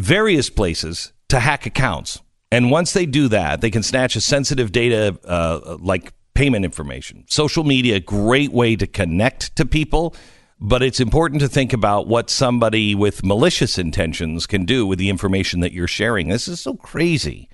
various 0.00 0.48
places 0.50 1.12
to 1.28 1.40
hack 1.40 1.66
accounts. 1.66 2.20
And 2.50 2.70
once 2.70 2.92
they 2.92 3.06
do 3.06 3.28
that, 3.28 3.60
they 3.60 3.70
can 3.70 3.82
snatch 3.82 4.16
a 4.16 4.20
sensitive 4.20 4.72
data 4.72 5.18
uh, 5.24 5.76
like 5.78 6.12
payment 6.34 6.64
information. 6.64 7.24
Social 7.28 7.64
media, 7.64 8.00
great 8.00 8.50
way 8.50 8.76
to 8.76 8.86
connect 8.86 9.54
to 9.56 9.66
people, 9.66 10.16
but 10.58 10.82
it's 10.82 11.00
important 11.00 11.40
to 11.42 11.48
think 11.48 11.72
about 11.72 12.08
what 12.08 12.30
somebody 12.30 12.94
with 12.94 13.24
malicious 13.24 13.78
intentions 13.78 14.46
can 14.46 14.64
do 14.64 14.86
with 14.86 14.98
the 14.98 15.10
information 15.10 15.60
that 15.60 15.72
you're 15.72 15.86
sharing. 15.86 16.28
This 16.28 16.48
is 16.48 16.60
so 16.60 16.74
crazy. 16.74 17.48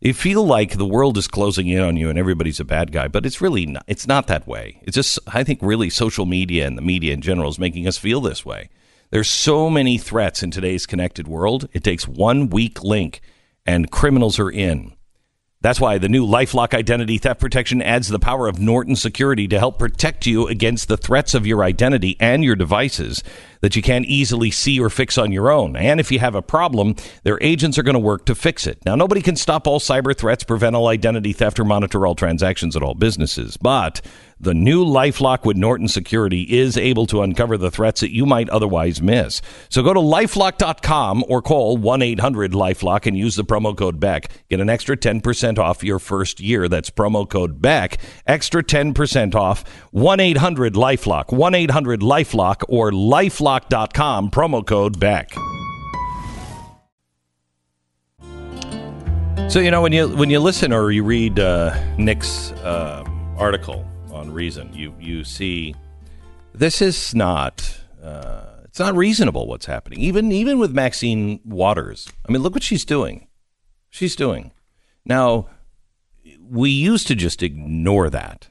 You 0.00 0.14
feel 0.14 0.44
like 0.44 0.76
the 0.76 0.86
world 0.86 1.18
is 1.18 1.26
closing 1.26 1.66
in 1.66 1.80
on 1.80 1.96
you 1.96 2.08
and 2.08 2.18
everybody's 2.18 2.60
a 2.60 2.64
bad 2.64 2.92
guy, 2.92 3.08
but 3.08 3.26
it's 3.26 3.40
really 3.40 3.66
not, 3.66 3.82
it's 3.88 4.06
not 4.06 4.28
that 4.28 4.46
way. 4.46 4.80
It's 4.82 4.94
just 4.94 5.18
I 5.26 5.42
think 5.42 5.58
really 5.60 5.90
social 5.90 6.26
media 6.26 6.66
and 6.66 6.78
the 6.78 6.82
media 6.82 7.12
in 7.14 7.20
general 7.20 7.50
is 7.50 7.58
making 7.58 7.88
us 7.88 7.98
feel 7.98 8.20
this 8.20 8.44
way. 8.44 8.68
There's 9.10 9.30
so 9.30 9.70
many 9.70 9.96
threats 9.96 10.42
in 10.42 10.50
today's 10.50 10.84
connected 10.84 11.26
world. 11.26 11.68
It 11.72 11.82
takes 11.82 12.06
one 12.06 12.50
weak 12.50 12.82
link 12.82 13.22
and 13.64 13.90
criminals 13.90 14.38
are 14.38 14.50
in. 14.50 14.92
That's 15.60 15.80
why 15.80 15.98
the 15.98 16.08
new 16.08 16.24
Lifelock 16.24 16.72
identity 16.72 17.18
theft 17.18 17.40
protection 17.40 17.82
adds 17.82 18.06
the 18.06 18.20
power 18.20 18.46
of 18.46 18.60
Norton 18.60 18.94
Security 18.94 19.48
to 19.48 19.58
help 19.58 19.76
protect 19.76 20.24
you 20.24 20.46
against 20.46 20.86
the 20.86 20.96
threats 20.96 21.34
of 21.34 21.48
your 21.48 21.64
identity 21.64 22.16
and 22.20 22.44
your 22.44 22.54
devices 22.54 23.24
that 23.60 23.74
you 23.74 23.82
can't 23.82 24.06
easily 24.06 24.52
see 24.52 24.78
or 24.78 24.88
fix 24.88 25.18
on 25.18 25.32
your 25.32 25.50
own. 25.50 25.74
And 25.74 25.98
if 25.98 26.12
you 26.12 26.20
have 26.20 26.36
a 26.36 26.42
problem, 26.42 26.94
their 27.24 27.42
agents 27.42 27.76
are 27.76 27.82
going 27.82 27.94
to 27.94 27.98
work 27.98 28.24
to 28.26 28.36
fix 28.36 28.68
it. 28.68 28.78
Now, 28.86 28.94
nobody 28.94 29.20
can 29.20 29.34
stop 29.34 29.66
all 29.66 29.80
cyber 29.80 30.16
threats, 30.16 30.44
prevent 30.44 30.76
all 30.76 30.86
identity 30.86 31.32
theft, 31.32 31.58
or 31.58 31.64
monitor 31.64 32.06
all 32.06 32.14
transactions 32.14 32.76
at 32.76 32.82
all 32.84 32.94
businesses, 32.94 33.56
but 33.56 34.00
the 34.40 34.54
new 34.54 34.84
Lifelock 34.84 35.44
with 35.44 35.56
Norton 35.56 35.88
Security 35.88 36.42
is 36.42 36.76
able 36.76 37.06
to 37.06 37.22
uncover 37.22 37.56
the 37.56 37.70
threats 37.70 38.00
that 38.00 38.12
you 38.12 38.26
might 38.26 38.48
otherwise 38.48 39.02
miss. 39.02 39.40
So 39.68 39.82
go 39.82 39.92
to 39.92 40.00
lifelock.com 40.00 41.24
or 41.28 41.42
call 41.42 41.76
1 41.76 42.02
800 42.02 42.52
Lifelock 42.52 43.06
and 43.06 43.16
use 43.16 43.36
the 43.36 43.44
promo 43.44 43.76
code 43.76 44.00
BECK. 44.00 44.30
Get 44.48 44.60
an 44.60 44.70
extra 44.70 44.96
10% 44.96 45.58
off 45.58 45.84
your 45.84 45.98
first 45.98 46.40
year. 46.40 46.68
That's 46.68 46.90
promo 46.90 47.28
code 47.28 47.60
BECK. 47.60 47.98
Extra 48.26 48.62
10% 48.62 49.34
off 49.34 49.64
1 49.90 50.20
800 50.20 50.74
Lifelock, 50.74 51.32
1 51.32 51.54
800 51.54 52.00
Lifelock, 52.00 52.62
or 52.68 52.90
lifelock 52.90 53.38
LifeLock.com, 53.48 54.30
promo 54.30 54.66
code 54.66 54.98
Beck. 54.98 55.32
So 59.50 59.60
you 59.60 59.70
know 59.70 59.80
when 59.80 59.92
you 59.92 60.08
when 60.08 60.28
you 60.28 60.40
listen 60.40 60.72
or 60.74 60.90
you 60.90 61.02
read 61.02 61.40
uh, 61.40 61.74
Nick's 61.96 62.52
uh, 62.52 63.02
article 63.38 63.87
on 64.18 64.32
Reason, 64.32 64.72
you 64.72 64.94
you 65.00 65.24
see 65.24 65.74
this 66.52 66.82
is 66.82 67.14
not 67.14 67.80
uh, 68.02 68.62
it's 68.64 68.78
not 68.78 68.94
reasonable 68.94 69.46
what's 69.46 69.66
happening. 69.66 70.00
Even 70.00 70.32
even 70.32 70.58
with 70.58 70.72
Maxine 70.72 71.40
Waters, 71.44 72.08
I 72.28 72.32
mean, 72.32 72.42
look 72.42 72.54
what 72.54 72.62
she's 72.62 72.84
doing. 72.84 73.28
She's 73.90 74.16
doing 74.16 74.52
now. 75.04 75.48
We 76.50 76.70
used 76.70 77.06
to 77.08 77.14
just 77.14 77.42
ignore 77.42 78.10
that. 78.10 78.48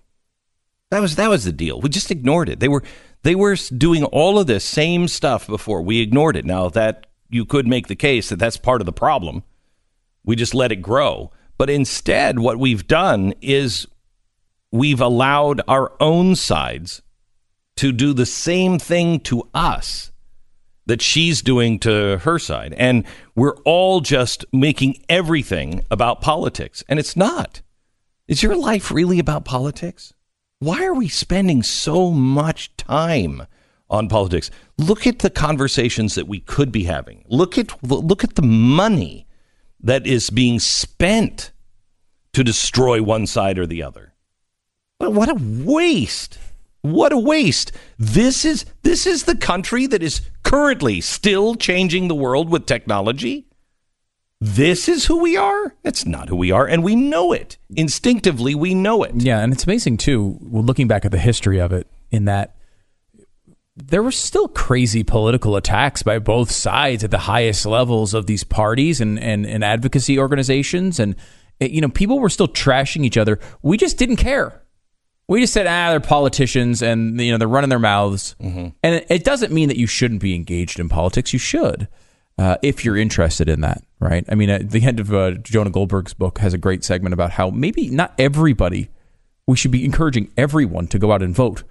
That 0.92 1.02
was 1.02 1.16
that 1.16 1.30
was 1.30 1.46
the 1.46 1.52
deal. 1.52 1.82
We 1.82 1.90
just 1.90 2.12
ignored 2.12 2.50
it. 2.50 2.60
They 2.60 2.68
were 2.68 2.84
they 3.24 3.36
were 3.36 3.56
doing 3.56 4.04
all 4.06 4.40
of 4.40 4.48
this 4.48 4.64
same 4.64 5.08
stuff 5.08 5.48
before. 5.48 5.82
We 5.82 6.02
ignored 6.02 6.36
it. 6.36 6.46
Now 6.46 6.70
that 6.70 7.08
you 7.30 7.46
could 7.46 7.68
make 7.68 7.88
the 7.88 7.96
case 7.96 8.30
that 8.30 8.40
that's 8.40 8.58
part 8.58 8.82
of 8.82 8.86
the 8.86 8.94
problem 8.94 9.44
we 10.28 10.36
just 10.36 10.54
let 10.54 10.72
it 10.72 10.84
grow. 10.84 11.32
But 11.58 11.72
instead, 11.72 12.38
what 12.38 12.60
we've 12.60 12.86
done 12.86 13.34
is 13.42 13.88
we've 14.72 15.02
allowed 15.02 15.62
our 15.68 15.94
own 16.00 16.36
sides 16.36 17.02
to 17.78 17.92
do 17.92 18.14
the 18.14 18.26
same 18.26 18.80
thing 18.80 19.20
to 19.22 19.48
us 19.54 20.12
that 20.88 21.02
she's 21.02 21.42
doing 21.42 21.80
to 21.80 22.18
her 22.20 22.40
side. 22.40 22.74
And 22.78 23.06
we're 23.36 23.58
all 23.66 24.02
just 24.02 24.46
making 24.52 25.04
everything 25.10 25.84
about 25.92 26.22
politics. 26.22 26.84
And 26.88 26.98
it's 26.98 27.16
not. 27.16 27.62
Is 28.28 28.42
your 28.42 28.56
life 28.56 28.90
really 28.92 29.20
about 29.20 29.46
politics? 29.46 30.14
Why 30.60 30.84
are 30.86 30.94
we 30.94 31.08
spending 31.08 31.62
so 31.62 32.10
much 32.12 32.76
time 32.78 33.44
on 33.90 34.10
politics? 34.10 34.50
Look 34.78 35.06
at 35.06 35.20
the 35.20 35.30
conversations 35.30 36.16
that 36.16 36.28
we 36.28 36.40
could 36.40 36.72
be 36.72 36.86
having. 36.86 37.24
Look 37.28 37.58
at 37.58 37.84
look 37.84 38.24
at 38.24 38.36
the 38.36 38.42
money 38.42 39.28
that 39.80 40.08
is 40.08 40.30
being 40.30 40.60
spent 40.60 41.52
to 42.34 42.44
destroy 42.44 43.04
one 43.04 43.28
side 43.28 43.60
or 43.60 43.68
the 43.68 43.84
other. 43.84 44.14
But 45.00 45.14
what 45.14 45.30
a 45.30 45.36
waste. 45.40 46.40
What 46.82 47.12
a 47.12 47.18
waste. 47.18 47.72
This 47.98 48.46
is 48.46 48.66
this 48.84 49.06
is 49.06 49.24
the 49.24 49.36
country 49.36 49.88
that 49.88 50.02
is 50.02 50.22
currently 50.44 51.02
still 51.02 51.56
changing 51.56 52.08
the 52.08 52.16
world 52.16 52.50
with 52.50 52.66
technology. 52.66 53.46
This 54.40 54.88
is 54.88 55.06
who 55.06 55.18
we 55.18 55.36
are? 55.36 55.74
That's 55.82 56.06
not 56.06 56.30
who 56.30 56.36
we 56.36 56.52
are 56.52 56.66
and 56.66 56.84
we 56.84 56.96
know 56.96 57.34
it. 57.34 57.58
Instinctively 57.76 58.56
we 58.56 58.74
know 58.74 59.04
it. 59.04 59.14
Yeah, 59.16 59.40
and 59.40 59.52
it's 59.52 59.66
amazing 59.66 59.98
too, 59.98 60.38
looking 60.42 60.88
back 60.88 61.06
at 61.06 61.12
the 61.12 61.18
history 61.18 61.60
of 61.60 61.74
it 61.74 61.88
in 62.12 62.26
that 62.26 62.56
there 63.76 64.02
were 64.02 64.12
still 64.12 64.48
crazy 64.48 65.04
political 65.04 65.56
attacks 65.56 66.02
by 66.02 66.20
both 66.20 66.52
sides 66.52 67.04
at 67.04 67.12
the 67.12 67.20
highest 67.20 67.66
levels 67.66 68.14
of 68.14 68.26
these 68.26 68.44
parties 68.44 69.00
and, 69.00 69.20
and, 69.20 69.46
and 69.46 69.64
advocacy 69.64 70.18
organizations. 70.18 71.00
And, 71.00 71.16
you 71.60 71.82
know, 71.82 71.90
people 71.90 72.20
were 72.20 72.30
still 72.30 72.48
trashing 72.48 73.06
each 73.06 73.18
other. 73.18 73.40
We 73.62 73.78
just 73.78 73.98
didn't 73.98 74.16
care. 74.16 74.64
We 75.28 75.42
just 75.42 75.54
said, 75.54 75.68
ah, 75.68 75.92
they're 75.92 76.00
politicians 76.00 76.82
and, 76.82 77.20
you 77.20 77.32
know, 77.32 77.38
they're 77.38 77.48
running 77.48 77.70
their 77.70 77.80
mouths. 77.80 78.36
Mm-hmm. 78.42 78.70
And 78.82 79.06
it, 79.10 79.26
doesn't 79.26 79.52
mean 79.52 79.68
that 79.68 79.78
you 79.78 79.88
shouldn't 79.88 80.22
be 80.22 80.34
engaged 80.34 80.80
in 80.80 80.88
politics. 80.88 81.34
You 81.34 81.40
should, 81.40 81.90
uh, 82.38 82.58
if 82.62 82.86
you're 82.86 82.96
interested 82.96 83.50
in 83.50 83.60
that, 83.62 83.84
right? 84.00 84.24
I 84.30 84.36
mean, 84.36 84.50
at 84.50 84.70
the 84.70 84.84
end 84.84 85.02
of 85.02 85.14
uh, 85.14 85.32
Jonah 85.32 85.70
Goldberg's 85.70 86.14
book 86.14 86.40
has 86.40 86.54
a 86.54 86.58
great 86.58 86.86
segment 86.86 87.14
about 87.14 87.32
how 87.32 87.50
maybe 87.50 87.90
not 87.90 88.14
everybody, 88.18 88.90
we 89.46 89.58
should 89.58 89.72
be 89.72 89.84
encouraging 89.84 90.32
everyone 90.38 90.88
to 90.88 91.00
go 91.00 91.12
out 91.12 91.22
and 91.22 91.36
vote 91.36 91.64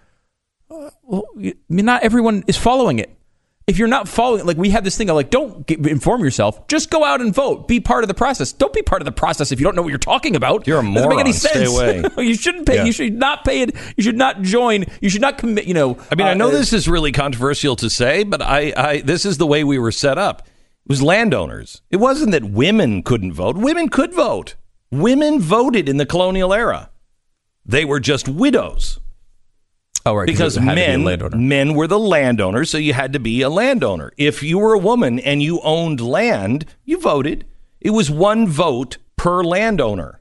well, 0.69 1.25
I 1.39 1.55
mean, 1.69 1.85
not 1.85 2.03
everyone 2.03 2.45
is 2.47 2.57
following 2.57 2.99
it. 2.99 3.16
If 3.67 3.79
you're 3.79 3.89
not 3.89 4.07
following, 4.07 4.47
like 4.47 4.57
we 4.57 4.71
have 4.71 4.85
this 4.85 4.97
thing 4.97 5.11
of 5.11 5.17
like, 5.17 5.31
don't 5.31 5.67
get, 5.67 5.85
inform 5.85 6.23
yourself. 6.23 6.69
Just 6.69 6.89
go 6.89 7.03
out 7.03 7.21
and 7.21 7.35
vote. 7.35 7.67
Be 7.67 7.81
part 7.81 8.05
of 8.05 8.09
the 8.09 8.14
process. 8.14 8.53
Don't 8.53 8.73
be 8.73 8.83
part 8.83 9.03
of 9.03 9.07
the 9.07 9.12
process 9.12 9.51
if 9.51 9.59
you 9.59 9.64
don't 9.64 9.75
know 9.75 9.83
what 9.83 9.89
you're 9.89 9.99
talking 9.99 10.37
about. 10.37 10.69
You're 10.69 10.79
a 10.79 10.83
moron. 10.85 10.95
Doesn't 10.95 11.17
make 11.17 11.19
any 11.19 11.33
sense. 11.33 11.73
Stay 11.73 11.99
away. 11.99 12.09
you 12.25 12.35
shouldn't 12.37 12.64
pay. 12.69 12.77
Yeah. 12.77 12.85
You 12.85 12.93
should 12.93 13.14
not 13.14 13.45
pay 13.45 13.62
it. 13.62 13.75
You 13.97 14.05
should 14.05 14.17
not 14.17 14.43
join. 14.43 14.85
You 15.01 15.11
should 15.11 15.21
not 15.21 15.39
commit. 15.39 15.67
You 15.67 15.75
know. 15.75 15.99
I 16.12 16.14
mean, 16.14 16.29
uh, 16.29 16.31
I 16.31 16.35
know 16.35 16.47
uh, 16.47 16.53
this 16.53 16.73
is 16.73 16.87
really 16.87 17.11
controversial 17.11 17.75
to 17.77 17.91
say, 17.91 18.23
but 18.23 18.41
I, 18.41 18.73
I, 18.77 19.01
this 19.01 19.27
is 19.27 19.39
the 19.39 19.49
way 19.49 19.64
we 19.64 19.81
were 19.81 19.91
set 19.91 20.17
up. 20.17 20.43
It 20.43 20.89
was 20.89 21.03
landowners. 21.03 21.83
It 21.91 21.97
wasn't 21.97 22.31
that 22.31 22.45
women 22.45 23.03
couldn't 23.03 23.33
vote. 23.33 23.57
Women 23.57 23.89
could 23.89 24.14
vote. 24.14 24.55
Women 24.93 25.41
voted 25.41 25.89
in 25.89 25.97
the 25.97 26.07
colonial 26.07 26.55
era. 26.55 26.91
They 27.64 27.85
were 27.85 27.99
just 27.99 28.29
widows. 28.29 29.01
Oh, 30.07 30.15
right. 30.15 30.27
Because 30.27 30.59
men, 30.59 31.05
be 31.05 31.37
men 31.37 31.75
were 31.75 31.89
the 31.89 31.99
landowners, 31.99 32.71
so 32.71 32.79
you 32.79 32.93
had 32.93 33.13
to 33.15 33.19
be 33.19 33.43
a 33.43 33.51
landowner. 33.51 34.13
If 34.17 34.41
you 34.41 34.59
were 34.59 34.73
a 34.73 34.79
woman 34.79 35.19
and 35.19 35.43
you 35.43 35.61
owned 35.63 36.01
land, 36.01 36.65
you 36.85 37.01
voted. 37.01 37.45
It 37.81 37.91
was 37.91 38.09
one 38.09 38.47
vote 38.47 38.99
per 39.17 39.43
landowner. 39.43 40.21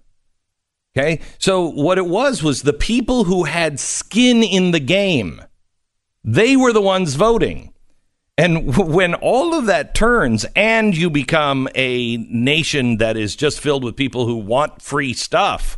Okay. 0.97 1.21
So 1.37 1.69
what 1.69 1.99
it 1.99 2.07
was 2.07 2.41
was 2.41 2.63
the 2.63 2.73
people 2.73 3.25
who 3.25 3.43
had 3.43 3.79
skin 3.79 4.41
in 4.41 4.71
the 4.71 4.79
game, 4.79 5.41
they 6.23 6.55
were 6.55 6.73
the 6.73 6.81
ones 6.81 7.13
voting. 7.13 7.71
And 8.39 8.75
when 8.77 9.13
all 9.13 9.53
of 9.53 9.67
that 9.67 9.93
turns 9.93 10.47
and 10.55 10.97
you 10.97 11.11
become 11.11 11.69
a 11.75 12.17
nation 12.17 12.97
that 12.97 13.17
is 13.17 13.35
just 13.35 13.59
filled 13.59 13.83
with 13.83 13.95
people 13.95 14.25
who 14.25 14.35
want 14.37 14.81
free 14.81 15.13
stuff, 15.13 15.77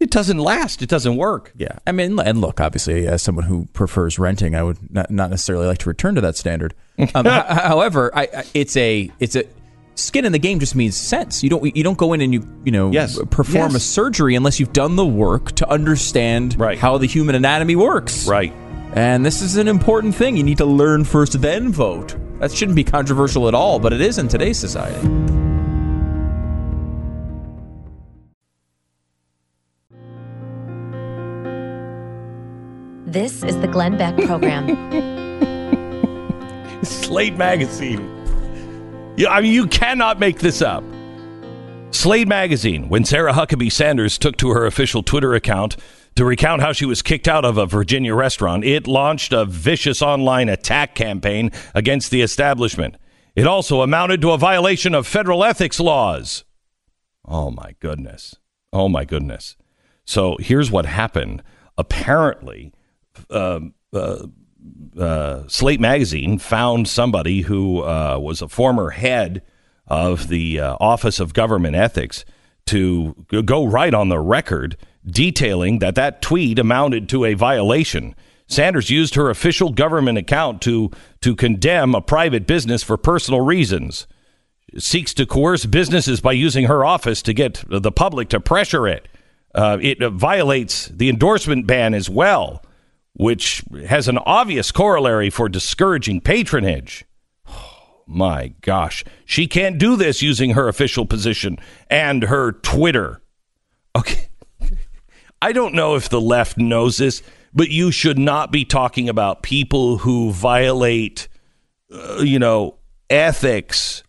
it 0.00 0.10
doesn't 0.10 0.38
last. 0.38 0.82
It 0.82 0.88
doesn't 0.88 1.16
work. 1.16 1.52
Yeah. 1.56 1.78
I 1.86 1.92
mean, 1.92 2.18
and 2.18 2.40
look, 2.40 2.58
obviously, 2.60 3.06
as 3.06 3.22
someone 3.22 3.44
who 3.44 3.66
prefers 3.74 4.18
renting, 4.18 4.54
I 4.54 4.62
would 4.62 4.92
not, 4.92 5.10
not 5.10 5.28
necessarily 5.28 5.66
like 5.66 5.78
to 5.78 5.88
return 5.88 6.14
to 6.14 6.20
that 6.22 6.36
standard. 6.36 6.74
Um, 7.14 7.26
h- 7.26 7.46
however, 7.46 8.10
I, 8.14 8.24
I, 8.24 8.44
it's 8.52 8.76
a 8.76 9.10
it's 9.18 9.34
a 9.34 9.44
skin 9.94 10.26
in 10.26 10.32
the 10.32 10.38
game 10.38 10.60
just 10.60 10.74
means 10.74 10.94
sense. 10.94 11.42
You 11.42 11.48
don't 11.48 11.74
you 11.74 11.82
don't 11.82 11.96
go 11.96 12.12
in 12.12 12.20
and 12.20 12.30
you 12.34 12.46
you 12.62 12.72
know 12.72 12.90
yes. 12.90 13.18
perform 13.30 13.72
yes. 13.72 13.76
a 13.76 13.80
surgery 13.80 14.34
unless 14.34 14.60
you've 14.60 14.74
done 14.74 14.96
the 14.96 15.06
work 15.06 15.52
to 15.52 15.68
understand 15.70 16.60
right. 16.60 16.78
how 16.78 16.98
the 16.98 17.06
human 17.06 17.34
anatomy 17.34 17.74
works. 17.74 18.28
Right. 18.28 18.52
And 18.92 19.24
this 19.24 19.40
is 19.40 19.56
an 19.56 19.66
important 19.66 20.14
thing. 20.14 20.36
You 20.36 20.42
need 20.42 20.58
to 20.58 20.66
learn 20.66 21.04
first, 21.04 21.40
then 21.40 21.72
vote. 21.72 22.16
That 22.40 22.52
shouldn't 22.52 22.76
be 22.76 22.84
controversial 22.84 23.48
at 23.48 23.54
all, 23.54 23.78
but 23.78 23.94
it 23.94 24.02
is 24.02 24.18
in 24.18 24.28
today's 24.28 24.58
society. 24.58 25.49
This 33.10 33.42
is 33.42 33.58
the 33.58 33.66
Glenn 33.66 33.98
Beck 33.98 34.16
program. 34.18 34.68
Slate 36.84 37.36
Magazine. 37.36 38.08
Yeah, 39.16 39.30
I 39.30 39.40
mean, 39.40 39.52
you 39.52 39.66
cannot 39.66 40.20
make 40.20 40.38
this 40.38 40.62
up. 40.62 40.84
Slate 41.90 42.28
Magazine, 42.28 42.88
when 42.88 43.04
Sarah 43.04 43.32
Huckabee 43.32 43.72
Sanders 43.72 44.16
took 44.16 44.36
to 44.36 44.50
her 44.50 44.64
official 44.64 45.02
Twitter 45.02 45.34
account 45.34 45.76
to 46.14 46.24
recount 46.24 46.62
how 46.62 46.72
she 46.72 46.84
was 46.84 47.02
kicked 47.02 47.26
out 47.26 47.44
of 47.44 47.58
a 47.58 47.66
Virginia 47.66 48.14
restaurant, 48.14 48.64
it 48.64 48.86
launched 48.86 49.32
a 49.32 49.44
vicious 49.44 50.00
online 50.00 50.48
attack 50.48 50.94
campaign 50.94 51.50
against 51.74 52.12
the 52.12 52.22
establishment. 52.22 52.96
It 53.34 53.48
also 53.48 53.82
amounted 53.82 54.20
to 54.20 54.30
a 54.30 54.38
violation 54.38 54.94
of 54.94 55.04
federal 55.04 55.42
ethics 55.42 55.80
laws. 55.80 56.44
Oh, 57.26 57.50
my 57.50 57.74
goodness. 57.80 58.36
Oh, 58.72 58.88
my 58.88 59.04
goodness. 59.04 59.56
So 60.04 60.36
here's 60.38 60.70
what 60.70 60.86
happened. 60.86 61.42
Apparently, 61.76 62.72
uh, 63.30 63.60
uh, 64.98 65.46
Slate 65.48 65.80
magazine 65.80 66.38
found 66.38 66.88
somebody 66.88 67.42
who 67.42 67.82
uh, 67.82 68.18
was 68.20 68.42
a 68.42 68.48
former 68.48 68.90
head 68.90 69.42
of 69.86 70.28
the 70.28 70.60
uh, 70.60 70.76
Office 70.80 71.20
of 71.20 71.34
Government 71.34 71.76
Ethics 71.76 72.24
to 72.66 73.26
go 73.44 73.64
right 73.64 73.94
on 73.94 74.08
the 74.08 74.18
record 74.18 74.76
detailing 75.06 75.78
that 75.78 75.94
that 75.94 76.22
tweet 76.22 76.58
amounted 76.58 77.08
to 77.08 77.24
a 77.24 77.34
violation. 77.34 78.14
Sanders 78.46 78.90
used 78.90 79.14
her 79.14 79.30
official 79.30 79.70
government 79.70 80.18
account 80.18 80.60
to 80.62 80.90
to 81.20 81.34
condemn 81.34 81.94
a 81.94 82.00
private 82.00 82.46
business 82.46 82.82
for 82.82 82.96
personal 82.96 83.40
reasons. 83.40 84.06
Seeks 84.76 85.14
to 85.14 85.26
coerce 85.26 85.66
businesses 85.66 86.20
by 86.20 86.32
using 86.32 86.66
her 86.66 86.84
office 86.84 87.22
to 87.22 87.32
get 87.32 87.64
the 87.68 87.92
public 87.92 88.28
to 88.28 88.40
pressure 88.40 88.86
it. 88.86 89.08
Uh, 89.52 89.78
it 89.80 89.98
violates 90.12 90.86
the 90.86 91.08
endorsement 91.08 91.66
ban 91.66 91.92
as 91.94 92.08
well 92.08 92.62
which 93.14 93.62
has 93.86 94.08
an 94.08 94.18
obvious 94.18 94.72
corollary 94.72 95.30
for 95.30 95.48
discouraging 95.48 96.20
patronage. 96.20 97.04
Oh, 97.48 98.02
my 98.06 98.54
gosh. 98.60 99.04
She 99.24 99.46
can't 99.46 99.78
do 99.78 99.96
this 99.96 100.22
using 100.22 100.50
her 100.50 100.68
official 100.68 101.06
position 101.06 101.58
and 101.88 102.24
her 102.24 102.52
Twitter. 102.52 103.22
Okay. 103.96 104.28
I 105.42 105.52
don't 105.52 105.74
know 105.74 105.94
if 105.94 106.08
the 106.08 106.20
left 106.20 106.58
knows 106.58 106.98
this, 106.98 107.22
but 107.52 107.70
you 107.70 107.90
should 107.90 108.18
not 108.18 108.52
be 108.52 108.64
talking 108.64 109.08
about 109.08 109.42
people 109.42 109.98
who 109.98 110.32
violate, 110.32 111.28
uh, 111.92 112.20
you 112.22 112.38
know, 112.38 112.76
ethics 113.08 114.02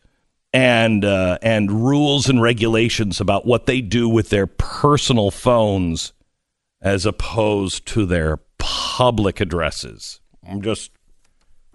and 0.54 1.06
uh, 1.06 1.38
and 1.41 1.72
rules 1.72 2.30
and 2.30 2.41
regulations 2.41 3.20
about 3.22 3.45
what 3.45 3.66
they 3.66 3.82
do 3.82 4.08
with 4.08 4.30
their 4.30 4.47
personal 4.47 5.32
phones 5.32 6.14
as 6.82 7.06
opposed 7.06 7.86
to 7.88 8.06
their 8.06 8.38
public 8.62 9.41
addresses. 9.41 10.20
I'm 10.47 10.62
just 10.62 10.91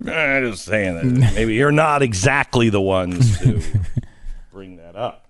I'm 0.00 0.50
just 0.50 0.64
saying 0.64 0.94
that 0.94 1.34
maybe 1.34 1.54
you're 1.54 1.72
not 1.72 2.02
exactly 2.02 2.70
the 2.70 2.80
ones 2.80 3.38
to 3.40 3.62
bring 4.52 4.76
that 4.76 4.94
up. 4.96 5.28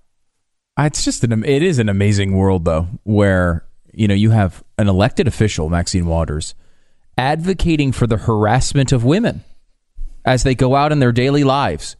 Uh, 0.78 0.84
it's 0.84 1.04
just 1.04 1.24
an 1.24 1.44
it 1.44 1.62
is 1.62 1.78
an 1.78 1.88
amazing 1.88 2.36
world 2.36 2.64
though, 2.64 2.88
where 3.04 3.64
you 3.92 4.06
know 4.06 4.14
you 4.14 4.30
have 4.30 4.62
an 4.78 4.88
elected 4.88 5.26
official, 5.26 5.68
Maxine 5.70 6.06
Waters, 6.06 6.54
advocating 7.16 7.92
for 7.92 8.06
the 8.06 8.18
harassment 8.18 8.92
of 8.92 9.04
women 9.04 9.42
as 10.24 10.42
they 10.42 10.54
go 10.54 10.74
out 10.74 10.92
in 10.92 10.98
their 10.98 11.12
daily 11.12 11.44
lives. 11.44 11.96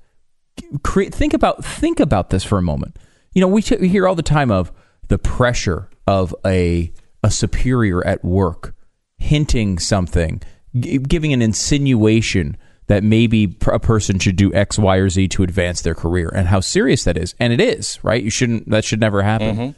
Think 0.85 1.33
about 1.33 1.65
think 1.65 2.01
about 2.01 2.31
this 2.31 2.45
for 2.45 2.59
a 2.59 2.63
moment. 2.63 2.99
You 3.33 3.41
know, 3.43 3.49
we, 3.49 3.61
t- 3.61 3.77
we 3.77 3.89
hear 3.89 4.09
all 4.09 4.15
the 4.15 4.23
time 4.23 4.51
of 4.51 4.73
the 5.09 5.19
pressure 5.19 5.89
of 6.07 6.35
a 6.45 6.93
a 7.23 7.31
superior 7.31 8.07
at 8.07 8.25
work 8.25 8.75
hinting 9.19 9.79
something, 9.79 10.43
g- 10.79 10.99
giving 10.99 11.33
an 11.33 11.43
insinuation 11.43 12.57
that 12.89 13.03
maybe 13.03 13.47
pr- 13.49 13.73
a 13.73 13.81
person 13.81 14.19
should 14.19 14.37
do 14.37 14.53
X, 14.55 14.79
Y, 14.79 14.97
or 14.97 15.09
Z 15.09 15.29
to 15.29 15.43
advance 15.43 15.81
their 15.83 15.95
career, 15.95 16.31
and 16.35 16.49
how 16.49 16.61
serious 16.61 17.05
that 17.05 17.17
is. 17.17 17.35
And 17.41 17.53
it 17.53 17.61
is, 17.61 17.99
right? 18.05 18.23
You 18.23 18.31
shouldn't. 18.31 18.69
That 18.71 18.85
should 18.85 19.01
never 19.01 19.23
happen. 19.23 19.75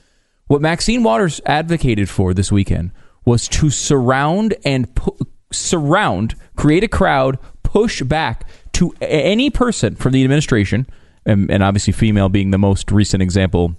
What 0.46 0.60
Maxine 0.62 1.02
Waters 1.02 1.40
advocated 1.46 2.08
for 2.08 2.32
this 2.34 2.50
weekend 2.52 2.90
was 3.24 3.48
to 3.48 3.70
surround 3.70 4.54
and 4.64 4.94
pu- 4.94 5.16
surround, 5.52 6.34
create 6.56 6.84
a 6.84 6.88
crowd, 6.88 7.38
push 7.62 8.02
back 8.02 8.48
to 8.72 8.94
any 9.00 9.50
person 9.50 9.94
from 9.94 10.12
the 10.12 10.22
administration, 10.24 10.86
and, 11.26 11.50
and 11.50 11.62
obviously 11.62 11.92
female 11.92 12.28
being 12.28 12.50
the 12.50 12.58
most 12.58 12.90
recent 12.90 13.22
example. 13.22 13.74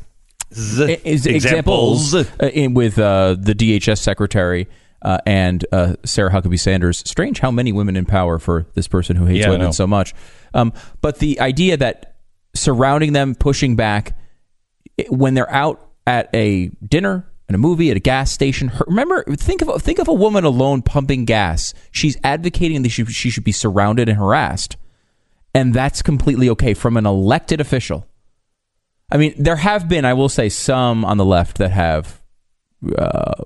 Z- 0.54 0.98
Is 1.04 1.26
examples 1.28 2.14
uh, 2.16 2.26
in, 2.54 2.74
with 2.74 2.98
uh, 3.00 3.36
the 3.40 3.54
DHS 3.54 4.00
secretary 4.00 4.68
uh, 5.02 5.20
and 5.26 5.66
uh, 5.72 5.96
Sarah 6.04 6.32
Huckabee 6.32 6.60
Sanders. 6.60 7.04
Strange 7.06 7.40
how 7.40 7.52
many 7.52 7.72
women 7.72 7.96
in 7.96 8.06
power 8.06 8.40
for 8.40 8.68
this 8.74 8.88
person 8.88 9.16
who 9.16 9.26
hates 9.26 9.46
Yeah, 9.46 9.52
women 9.52 9.74
so 9.74 9.88
much. 9.88 10.14
Um, 10.54 10.74
but 11.02 11.20
the 11.20 11.40
idea 11.40 11.78
that 11.78 12.18
surrounding 12.56 13.14
them, 13.14 13.36
pushing 13.36 13.76
back, 13.76 14.18
when 15.10 15.34
they're 15.34 15.52
out 15.52 15.90
at 16.06 16.30
a 16.34 16.70
dinner, 16.88 17.30
at 17.48 17.56
a 17.56 17.58
movie, 17.58 17.90
at 17.90 17.98
a 17.98 18.00
gas 18.00 18.32
station. 18.32 18.68
Her, 18.70 18.86
remember, 18.88 19.24
think 19.36 19.62
of 19.62 19.82
think 19.82 20.00
of 20.00 20.08
a 20.08 20.14
woman 20.14 20.44
alone 20.44 20.82
pumping 20.82 21.26
gas. 21.26 21.74
She's 21.92 22.18
advocating 22.24 22.84
that 22.84 22.90
she, 22.90 23.06
she 23.06 23.30
should 23.30 23.44
be 23.44 23.52
surrounded 23.52 24.08
and 24.08 24.18
harassed, 24.18 24.78
and 25.54 25.74
that's 25.74 26.02
completely 26.02 26.50
okay 26.50 26.74
from 26.74 26.96
an 26.98 27.06
elected 27.06 27.60
official. 27.60 28.06
I 29.12 29.18
mean, 29.18 29.34
there 29.38 29.56
have 29.56 29.90
been, 29.90 30.06
I 30.06 30.14
will 30.14 30.30
say, 30.30 30.50
some 30.50 31.04
on 31.04 31.18
the 31.18 31.26
left 31.26 31.58
that 31.58 31.72
have 31.72 32.22
uh, 32.96 33.44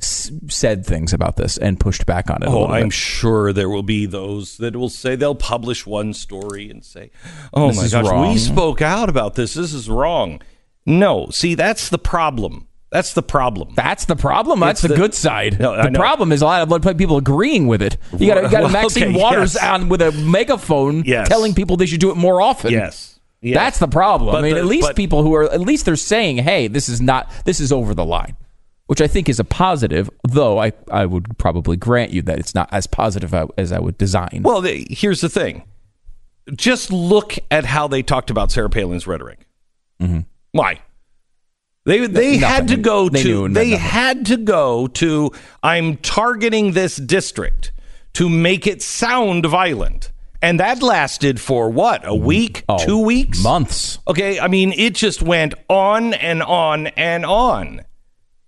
s- 0.00 0.30
said 0.48 0.84
things 0.86 1.12
about 1.12 1.36
this 1.36 1.56
and 1.58 1.78
pushed 1.80 2.06
back 2.06 2.30
on 2.30 2.42
it. 2.42 2.48
Oh, 2.48 2.66
I'm 2.66 2.90
sure 2.90 3.52
there 3.52 3.68
will 3.68 3.82
be 3.82 4.06
those 4.06 4.56
that 4.58 4.76
will 4.76 4.88
say 4.88 5.16
they'll 5.16 5.34
publish 5.34 5.86
one 5.86 6.12
story 6.14 6.70
and 6.70 6.84
say, 6.84 7.10
"Oh 7.54 7.68
This 7.68 7.76
my 7.78 7.82
is 7.84 7.92
gosh, 7.92 8.06
wrong." 8.06 8.32
we 8.32 8.38
spoke 8.38 8.82
out 8.82 9.08
about 9.08 9.34
this. 9.34 9.54
This 9.54 9.72
is 9.72 9.88
wrong." 9.88 10.40
No, 10.84 11.28
see, 11.30 11.54
that's 11.54 11.88
the 11.88 11.98
problem. 11.98 12.68
That's 12.90 13.12
the 13.14 13.22
problem. 13.22 13.70
That's 13.74 14.04
the 14.04 14.14
problem. 14.14 14.60
That's 14.60 14.78
It's 14.78 14.82
the, 14.82 14.88
the- 14.88 14.94
good 15.00 15.14
side. 15.14 15.58
No, 15.58 15.74
I 15.74 15.82
the 15.84 15.90
know. 15.90 15.98
problem 15.98 16.30
is 16.30 16.40
a 16.40 16.44
lot 16.46 16.72
of 16.86 16.96
people 16.96 17.16
agreeing 17.16 17.66
with 17.66 17.82
it. 17.82 17.96
You 18.16 18.28
got, 18.32 18.44
you 18.44 18.48
got 18.50 18.62
Well, 18.62 18.70
Maxine 18.70 19.08
okay, 19.08 19.20
Waters 19.20 19.54
yes. 19.54 19.64
on 19.64 19.88
with 19.88 20.00
a 20.00 20.12
megaphone 20.12 21.02
Yes. 21.04 21.28
telling 21.28 21.52
people 21.54 21.76
they 21.76 21.86
should 21.86 21.98
do 22.00 22.10
it 22.12 22.16
more 22.16 22.40
often. 22.40 22.70
yes. 22.70 23.18
Yes. 23.42 23.54
That's 23.56 23.78
the 23.80 23.88
problem. 23.88 24.34
I 24.34 24.40
mean, 24.40 24.54
the- 24.54 24.60
at 24.60 24.66
least 24.66 24.88
but- 24.88 24.96
people 24.96 25.22
who 25.22 25.34
are 25.34 25.44
at 25.52 25.60
least 25.60 25.84
they're 25.84 25.96
saying, 25.96 26.38
"Hey, 26.38 26.68
this 26.68 26.88
is 26.88 27.00
not 27.00 27.30
this 27.44 27.58
is 27.60 27.70
over 27.72 27.92
the 27.94 28.04
line," 28.04 28.36
which 28.86 29.00
I 29.00 29.06
think 29.06 29.28
is 29.28 29.38
a 29.38 29.44
positive. 29.44 30.08
Though 30.28 30.58
I 30.60 30.72
I 30.90 31.06
would 31.06 31.38
probably 31.38 31.76
grant 31.76 32.12
you 32.12 32.22
that 32.22 32.38
it's 32.38 32.54
not 32.54 32.68
as 32.72 32.86
positive 32.86 33.34
as 33.56 33.72
I 33.72 33.78
would 33.78 33.98
design. 33.98 34.40
Well, 34.42 34.60
they, 34.60 34.86
here's 34.90 35.20
the 35.20 35.28
thing. 35.28 35.64
Just 36.54 36.92
look 36.92 37.34
at 37.50 37.64
how 37.64 37.88
they 37.88 38.02
talked 38.02 38.30
about 38.30 38.52
Sarah 38.52 38.70
Palin's 38.70 39.06
rhetoric. 39.06 39.46
Mm-hmm. 40.00 40.20
Why? 40.52 40.80
They 41.84 42.06
they 42.06 42.38
Nothing. 42.38 42.40
had 42.40 42.68
to 42.68 42.76
go 42.76 43.08
They 43.08 43.22
to 43.22 43.48
they 43.48 43.70
nothing. 43.70 43.78
had 43.78 44.26
to 44.26 44.36
go 44.36 44.86
to 44.88 45.30
I'm 45.62 45.96
targeting 45.98 46.72
this 46.72 46.96
district 46.96 47.72
to 48.14 48.28
make 48.28 48.66
it 48.66 48.82
sound 48.82 49.46
violent. 49.46 50.10
And 50.42 50.60
that 50.60 50.82
lasted 50.82 51.40
for 51.40 51.70
what? 51.70 52.04
A 52.04 52.08
mm-hmm. 52.10 52.24
week? 52.24 52.64
Oh, 52.68 52.78
two 52.84 52.98
weeks? 52.98 53.42
months. 53.42 53.98
Okay, 54.06 54.38
I 54.38 54.48
mean, 54.48 54.72
it 54.72 54.94
just 54.94 55.22
went 55.22 55.54
on 55.68 56.12
and 56.14 56.42
on 56.42 56.88
and 56.88 57.24
on. 57.24 57.82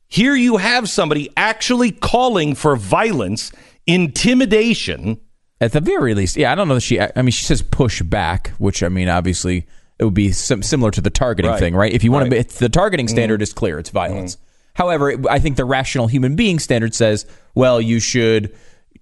Here 0.09 0.35
you 0.35 0.57
have 0.57 0.89
somebody 0.89 1.31
actually 1.37 1.91
calling 1.93 2.55
for 2.55 2.77
violence, 2.77 3.53
intimidation. 3.87 5.21
At 5.61 5.73
the 5.73 5.81
very 5.81 6.15
least, 6.15 6.37
yeah, 6.37 6.53
I 6.53 6.55
don't 6.55 6.69
know 6.69 6.75
that 6.75 6.81
she. 6.83 7.01
I 7.01 7.11
mean, 7.17 7.31
she 7.31 7.45
says 7.45 7.63
push 7.63 8.01
back, 8.03 8.51
which 8.59 8.83
I 8.83 8.89
mean, 8.89 9.09
obviously, 9.09 9.67
it 9.99 10.05
would 10.05 10.15
be 10.15 10.31
sim- 10.33 10.63
similar 10.63 10.91
to 10.93 11.01
the 11.01 11.11
targeting 11.11 11.51
Right. 11.51 11.59
thing, 11.61 11.75
right? 11.75 11.93
If 11.93 12.05
you 12.05 12.13
want 12.13 12.31
Right. 12.31 12.49
to, 12.49 12.59
the 12.61 12.69
targeting 12.69 13.09
standard 13.09 13.43
is 13.43 13.53
clear; 13.53 13.79
it's 13.79 13.91
violence. 13.91 14.37
However, 14.75 15.11
it, 15.11 15.27
I 15.29 15.41
think 15.41 15.57
the 15.57 15.65
rational 15.65 16.07
human 16.07 16.37
being 16.37 16.61
standard 16.61 16.95
says, 16.95 17.27
well, 17.57 17.81
you 17.81 17.99
should, 17.99 18.55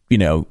you 0.08 0.16
know, 0.16 0.46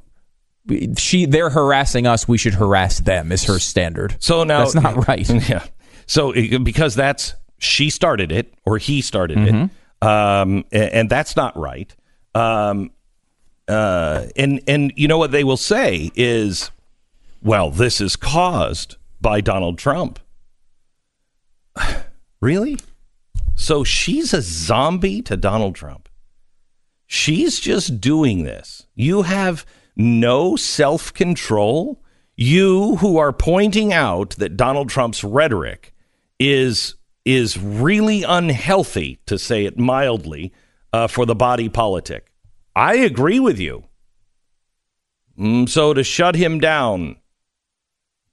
she 0.97 1.25
they're 1.25 1.49
harassing 1.49 2.05
us, 2.05 2.27
we 2.27 2.37
should 2.37 2.53
harass 2.53 2.99
them. 2.99 3.31
Is 3.31 3.43
her 3.45 3.57
standard? 3.57 4.15
So 4.19 4.43
now 4.43 4.59
that's 4.59 4.75
not 4.75 5.07
right. 5.07 5.27
Yeah. 5.49 5.63
So 6.05 6.33
because 6.59 6.93
that's 6.93 7.33
she 7.57 7.89
started 7.89 8.31
it 8.31 8.53
or 8.67 8.77
he 8.77 9.01
started 9.01 9.39
Mm-hmm. 9.39 9.55
it, 9.63 9.69
um, 10.01 10.65
a- 10.71 10.95
and, 10.95 11.09
that's 11.09 11.35
not 11.35 11.57
right. 11.57 11.95
Um, 12.33 12.91
uh, 13.67 14.25
and 14.35 14.61
and 14.67 14.93
you 14.95 15.07
know 15.07 15.17
what 15.17 15.31
they 15.31 15.43
will 15.43 15.57
say 15.57 16.11
is, 16.15 16.69
well, 17.41 17.71
this 17.71 17.99
is 17.99 18.15
caused 18.15 18.97
by 19.21 19.41
Donald 19.41 19.77
Trump. 19.77 20.19
really? 22.41 22.77
So 23.55 23.83
she's 23.83 24.33
a 24.33 24.41
zombie 24.41 25.21
to 25.23 25.37
Donald 25.37 25.75
Trump. 25.75 26.09
She's 27.07 27.59
just 27.59 28.01
doing 28.01 28.43
this. 28.43 28.85
You 28.95 29.23
have 29.23 29.65
no 29.95 30.55
self 30.55 31.13
control. 31.13 32.01
You 32.35 32.97
who 32.97 33.17
are 33.17 33.31
pointing 33.31 33.93
out 33.93 34.31
that 34.31 34.57
Donald 34.57 34.89
Trump's 34.89 35.23
rhetoric 35.23 35.93
is 36.37 36.95
is 37.25 37.57
really 37.57 38.23
unhealthy, 38.23 39.19
to 39.25 39.37
say 39.37 39.65
it 39.65 39.77
mildly, 39.77 40.53
uh, 40.93 41.07
for 41.07 41.25
the 41.25 41.35
body 41.35 41.67
politic. 41.67 42.31
I 42.75 42.95
agree 42.97 43.39
with 43.39 43.59
you. 43.59 43.85
Mm, 45.37 45.67
so 45.67 45.93
to 45.93 46.03
shut 46.03 46.35
him 46.35 46.59
down, 46.59 47.17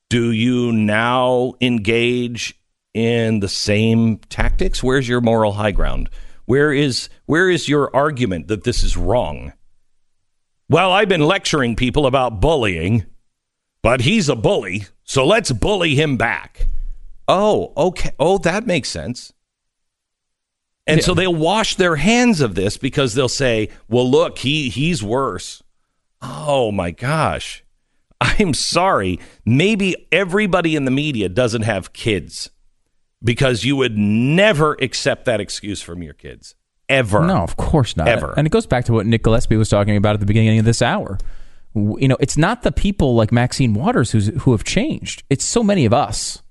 do 0.09 0.31
you 0.31 0.73
now 0.73 1.55
engage 1.61 2.55
in 2.93 3.41
the 3.41 3.49
same 3.49 4.19
tactics? 4.19 4.83
Where's 4.83 5.09
your 5.09 5.21
moral 5.21 5.53
high 5.53 5.71
ground? 5.71 6.11
Where 6.45 6.73
is 6.73 7.09
where 7.27 7.49
is 7.49 7.69
your 7.69 7.95
argument 7.97 8.49
that 8.49 8.65
this 8.65 8.83
is 8.83 8.97
wrong? 8.97 9.53
Well, 10.69 10.93
I've 10.93 11.09
been 11.09 11.27
lecturing 11.27 11.77
people 11.77 12.07
about 12.07 12.41
bullying, 12.41 13.07
but 13.83 14.03
he's 14.03 14.29
a 14.29 14.37
bully, 14.37 14.87
so 15.05 15.27
let's 15.27 15.53
bully 15.53 15.95
him 15.95 16.17
back. 16.17 16.67
Oh, 17.35 17.73
okay. 17.79 18.11
Oh, 18.19 18.37
that 18.39 18.67
makes 18.67 18.91
sense. 18.91 19.33
And 20.87 21.03
so 21.03 21.15
they'll 21.15 21.35
wash 21.35 21.77
their 21.77 21.97
hands 21.97 22.43
of 22.43 22.55
this 22.55 22.77
because 22.77 23.15
they'll 23.15 23.29
say, 23.29 23.71
"Well, 23.89 24.09
look, 24.09 24.39
he 24.39 24.69
he's 24.69 25.03
worse." 25.03 25.63
Oh 26.21 26.71
my 26.71 26.91
gosh. 26.91 27.65
I'm 28.21 28.53
sorry. 28.53 29.19
Maybe 29.47 30.07
everybody 30.13 30.77
in 30.77 30.85
the 30.85 30.91
media 30.91 31.31
doesn't 31.31 31.63
have 31.63 31.95
kids 31.95 32.51
because 33.25 33.65
you 33.65 33.77
would 33.77 33.97
never 33.97 34.77
accept 34.83 35.25
that 35.25 35.41
excuse 35.41 35.81
from 35.81 36.03
your 36.03 36.15
kids. 36.15 36.55
Ever. 36.89 37.25
No, 37.25 37.37
of 37.39 37.57
course 37.57 37.97
not. 37.97 38.09
Ever. 38.09 38.35
And 38.37 38.47
it 38.47 38.51
goes 38.51 38.67
back 38.67 38.85
to 38.87 38.93
what 38.93 39.07
Nick 39.07 39.23
Gillespie 39.23 39.57
was 39.57 39.71
talking 39.71 39.97
about 39.97 40.15
at 40.15 40.21
the 40.21 40.27
beginning 40.27 40.59
of 40.59 40.67
this 40.67 40.83
hour. 40.83 41.17
You 41.75 42.09
know, 42.09 42.19
it's 42.21 42.37
not 42.37 42.63
the 42.63 42.73
people 42.73 43.15
like 43.15 43.33
Maxine 43.33 43.73
Waters 43.73 44.11
who's, 44.11 44.27
who 44.43 44.53
have 44.53 44.65
changed. 44.65 45.23
It's 45.31 45.45
so 45.45 45.63
many 45.63 45.87
of 45.87 45.95
us. 45.95 46.42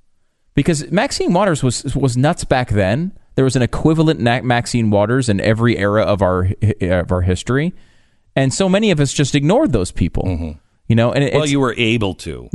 Because 0.53 0.91
Maxine 0.91 1.33
Waters 1.33 1.63
was 1.63 1.95
was 1.95 2.17
nuts 2.17 2.43
back 2.43 2.69
then. 2.69 3.13
There 3.35 3.45
was 3.45 3.55
an 3.55 3.61
equivalent 3.61 4.19
Maxine 4.19 4.89
Waters 4.89 5.29
in 5.29 5.39
every 5.39 5.77
era 5.77 6.03
of 6.03 6.21
our 6.21 6.49
of 6.81 7.11
our 7.11 7.21
history, 7.21 7.73
and 8.35 8.53
so 8.53 8.67
many 8.67 8.91
of 8.91 8.99
us 8.99 9.13
just 9.13 9.33
ignored 9.35 9.71
those 9.71 9.91
people. 9.91 10.23
Mm-hmm. 10.23 10.51
You 10.87 10.95
know, 10.95 11.13
and 11.13 11.23
it, 11.23 11.33
Well, 11.33 11.45
you 11.47 11.61
were 11.61 11.73
able 11.77 12.15
to. 12.15 12.49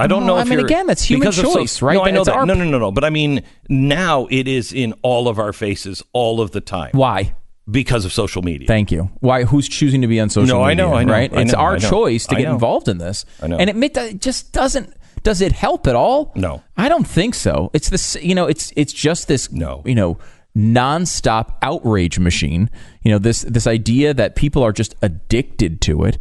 I 0.00 0.06
don't 0.06 0.24
Well, 0.26 0.36
know 0.36 0.40
I 0.40 0.44
mean, 0.44 0.60
again, 0.60 0.86
that's 0.86 1.02
human 1.02 1.26
of 1.26 1.34
so- 1.34 1.42
choice, 1.42 1.82
right? 1.82 1.94
No, 1.94 2.04
I 2.04 2.12
know 2.12 2.22
that. 2.22 2.32
our- 2.36 2.46
No, 2.46 2.54
no, 2.54 2.62
no, 2.64 2.78
no. 2.78 2.92
But 2.92 3.02
I 3.02 3.10
mean, 3.10 3.42
now 3.68 4.28
it 4.30 4.46
is 4.46 4.72
in 4.72 4.94
all 5.02 5.26
of 5.26 5.40
our 5.40 5.52
faces 5.52 6.04
all 6.12 6.40
of 6.40 6.52
the 6.52 6.60
time 6.60 6.90
why? 6.92 7.34
because 7.68 8.04
of 8.04 8.12
social 8.12 8.42
media. 8.42 8.68
Thank 8.68 8.92
you. 8.92 9.10
Why? 9.18 9.42
Who's 9.42 9.68
choosing 9.68 10.02
to 10.02 10.06
be 10.06 10.20
on 10.20 10.30
social 10.30 10.58
No, 10.58 10.62
I 10.62 10.74
know, 10.74 10.94
I 10.94 11.02
know, 11.02 11.12
right? 11.12 11.34
I 11.34 11.40
it's 11.42 11.52
our 11.52 11.78
know. 11.78 11.90
choice 11.90 12.28
to 12.28 12.36
get 12.36 12.48
involved 12.48 12.86
in 12.86 12.98
this. 12.98 13.24
I 13.42 13.48
know. 13.48 13.56
And 13.58 13.68
it, 13.68 13.96
it 13.96 14.20
just 14.20 14.52
doesn't. 14.52 14.94
Does 15.22 15.40
it 15.40 15.52
help 15.52 15.86
at 15.86 15.94
all? 15.94 16.32
No. 16.34 16.62
I 16.76 16.88
don't 16.88 17.06
think 17.06 17.34
so. 17.34 17.70
It's 17.72 17.88
this. 17.88 18.16
You 18.20 18.34
know, 18.34 18.46
it's 18.46 18.72
it's 18.76 18.92
just 18.92 19.28
this. 19.28 19.50
No. 19.52 19.82
You 19.84 19.94
know, 19.94 20.18
nonstop 20.56 21.54
outrage 21.62 22.18
machine. 22.18 22.70
You 23.02 23.12
know 23.12 23.18
this 23.18 23.42
this 23.42 23.66
idea 23.66 24.14
that 24.14 24.36
people 24.36 24.62
are 24.62 24.72
just 24.72 24.94
addicted 25.02 25.80
to 25.82 26.04
it, 26.04 26.18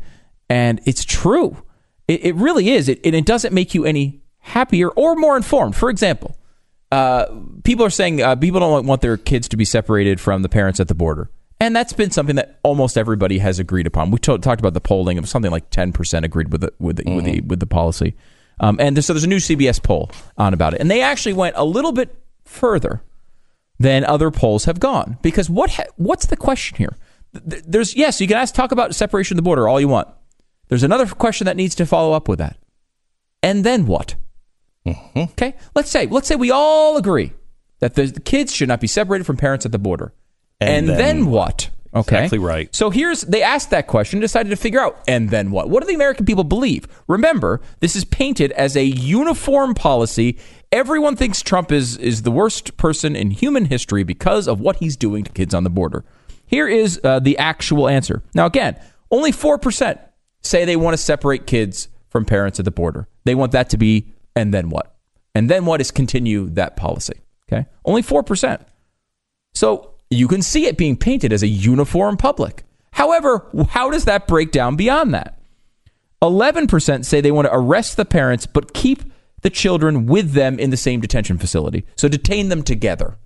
and 0.50 0.82
it's 0.86 1.04
true. 1.06 1.64
It, 2.08 2.26
it 2.26 2.36
really 2.36 2.70
is. 2.70 2.90
It, 2.90 3.00
and 3.04 3.16
it 3.16 3.26
doesn't 3.26 3.54
make 3.54 3.74
you 3.74 3.86
any 3.86 4.22
happier 4.40 4.90
or 4.90 5.16
more 5.16 5.36
informed. 5.36 5.76
For 5.76 5.90
example, 5.90 6.38
uh, 6.92 7.26
people 7.64 7.86
are 7.86 7.90
saying 7.90 8.22
uh, 8.22 8.36
people 8.36 8.60
don't 8.60 8.86
want 8.86 9.02
their 9.02 9.18
kids 9.18 9.48
to 9.50 9.58
be 9.58 9.66
separated 9.66 10.20
from 10.20 10.42
the 10.42 10.50
parents 10.50 10.80
at 10.80 10.88
the 10.88 10.96
border. 10.96 11.30
And 11.60 11.76
that's 11.76 11.94
been 11.94 12.12
something 12.12 12.36
that 12.36 12.60
almost 12.64 12.98
everybody 12.98 13.40
has 13.40 13.58
agreed 13.58 13.88
upon. 13.88 14.12
We 14.12 14.20
to- 14.20 14.38
talked 14.38 14.62
about 14.62 14.76
the 14.76 14.82
polling 14.82 15.18
of 15.18 15.28
something 15.28 15.52
like 15.52 15.72
10% 15.72 16.24
agreed 16.24 16.52
with 16.52 16.62
the, 16.62 16.74
with 16.80 16.98
the, 16.98 17.16
with 17.16 17.26
the, 17.26 17.42
with 17.42 17.60
the 17.60 17.66
policy. 17.66 18.16
Um, 18.60 18.78
and 18.80 19.04
so 19.04 19.14
there's 19.14 19.24
a 19.24 19.28
new 19.28 19.38
CBS 19.38 19.82
poll 19.82 20.10
on 20.38 20.54
about 20.54 20.74
it. 20.74 20.82
And 20.82 20.90
they 20.90 21.02
actually 21.02 21.34
went 21.34 21.56
a 21.58 21.64
little 21.64 21.92
bit 21.92 22.16
further 22.46 23.02
than 23.80 24.04
other 24.06 24.32
polls 24.32 24.66
have 24.66 24.80
gone. 24.80 25.18
Because 25.22 25.50
what 25.50 25.72
ha- 25.72 25.86
what's 25.96 26.26
the 26.28 26.38
question 26.38 26.78
here? 26.78 26.96
There's 27.34 27.96
yes, 27.96 28.20
you 28.20 28.28
can 28.28 28.38
ask 28.38 28.56
talk 28.56 28.72
about 28.72 28.96
separation 28.96 29.36
of 29.36 29.38
the 29.38 29.44
border 29.44 29.68
all 29.68 29.80
you 29.80 29.88
want. 29.88 30.08
There's 30.70 30.84
another 30.84 31.06
question 31.06 31.46
that 31.46 31.56
needs 31.56 31.76
to 31.76 31.86
follow 31.86 32.14
up 32.14 32.28
with 32.28 32.40
that. 32.40 32.58
And 33.44 33.64
then 33.64 33.86
what? 33.86 34.16
Okay, 35.16 35.54
let's 35.76 35.92
say 35.92 36.08
let's 36.08 36.28
say 36.28 36.36
we 36.36 36.50
all 36.50 36.98
agree 36.98 37.34
that 37.80 37.96
the 37.96 38.06
the 38.08 38.22
kids 38.22 38.54
should 38.54 38.70
not 38.70 38.80
be 38.82 38.88
separated 38.88 39.26
from 39.26 39.38
parents 39.38 39.66
at 39.66 39.72
the 39.72 39.78
border. 39.78 40.14
And 40.60 40.90
And, 40.90 40.90
then 40.90 40.98
then, 40.98 41.26
what? 41.28 41.70
Okay, 41.94 42.18
Exactly 42.18 42.40
right. 42.40 42.74
So 42.76 42.90
here's 42.90 43.22
they 43.22 43.42
asked 43.42 43.70
that 43.72 43.88
question, 43.88 44.20
decided 44.20 44.50
to 44.50 44.56
figure 44.56 44.80
out, 44.80 45.00
and 45.08 45.30
then 45.30 45.52
what? 45.52 45.70
What 45.70 45.82
do 45.82 45.88
the 45.88 45.96
American 45.96 46.26
people 46.26 46.44
believe? 46.44 46.88
Remember, 47.08 47.62
this 47.80 47.96
is 47.96 48.06
painted 48.06 48.52
as 48.54 48.76
a 48.76 48.84
uniform 48.84 49.74
policy. 49.74 50.38
Everyone 50.72 51.16
thinks 51.16 51.42
Trump 51.42 51.72
is 51.72 51.98
is 51.98 52.24
the 52.24 52.32
worst 52.32 52.78
person 52.78 53.16
in 53.16 53.32
human 53.32 53.66
history 53.66 54.04
because 54.04 54.48
of 54.48 54.60
what 54.60 54.78
he's 54.78 54.98
doing 54.98 55.24
to 55.24 55.32
kids 55.32 55.54
on 55.54 55.64
the 55.64 55.70
border. 55.70 56.04
Here 56.46 56.68
is 56.68 57.00
uh, 57.04 57.20
the 57.20 57.38
actual 57.38 57.88
answer. 57.88 58.22
Now, 58.34 58.46
again, 58.46 58.80
only 59.12 59.32
four 59.32 59.58
percent 59.58 60.00
say 60.42 60.66
they 60.66 60.76
want 60.76 60.94
to 60.94 61.02
separate 61.02 61.48
kids 61.48 61.90
from 62.10 62.26
parents 62.26 62.60
at 62.60 62.66
the 62.66 62.72
border. 62.72 63.08
They 63.26 63.36
want 63.36 63.52
that 63.54 63.70
to 63.72 63.78
be, 63.78 64.14
and 64.36 64.54
then 64.54 64.70
what? 64.70 64.96
And 65.36 65.50
then 65.50 65.66
what 65.66 65.82
is 65.82 65.92
continue 65.92 66.50
that 66.52 66.76
policy. 66.76 67.22
Okay, 67.52 67.66
only 67.86 68.02
four 68.02 68.24
percent. 68.24 68.62
So 69.54 69.94
you 70.10 70.28
can 70.28 70.42
see 70.42 70.66
it 70.66 70.78
being 70.78 70.96
painted 70.96 71.34
as 71.34 71.44
a 71.44 71.48
uniform 71.48 72.18
public. 72.18 72.64
However, 72.92 73.46
how 73.70 73.90
does 73.92 74.06
that 74.06 74.28
break 74.28 74.52
down 74.52 74.76
beyond 74.76 75.14
that? 75.14 75.40
11% 76.22 77.06
say 77.06 77.22
they 77.22 77.32
want 77.32 77.46
to 77.46 77.54
arrest 77.56 77.96
the 77.96 78.06
parents 78.06 78.48
but 78.48 78.74
keep 78.74 79.04
the 79.42 79.50
children 79.50 80.08
with 80.08 80.32
them 80.32 80.58
in 80.58 80.72
the 80.72 80.78
same 80.78 81.00
detention 81.00 81.38
facility. 81.38 81.86
So 81.96 82.08
detain 82.08 82.50
them 82.50 82.64
together. 82.64 83.18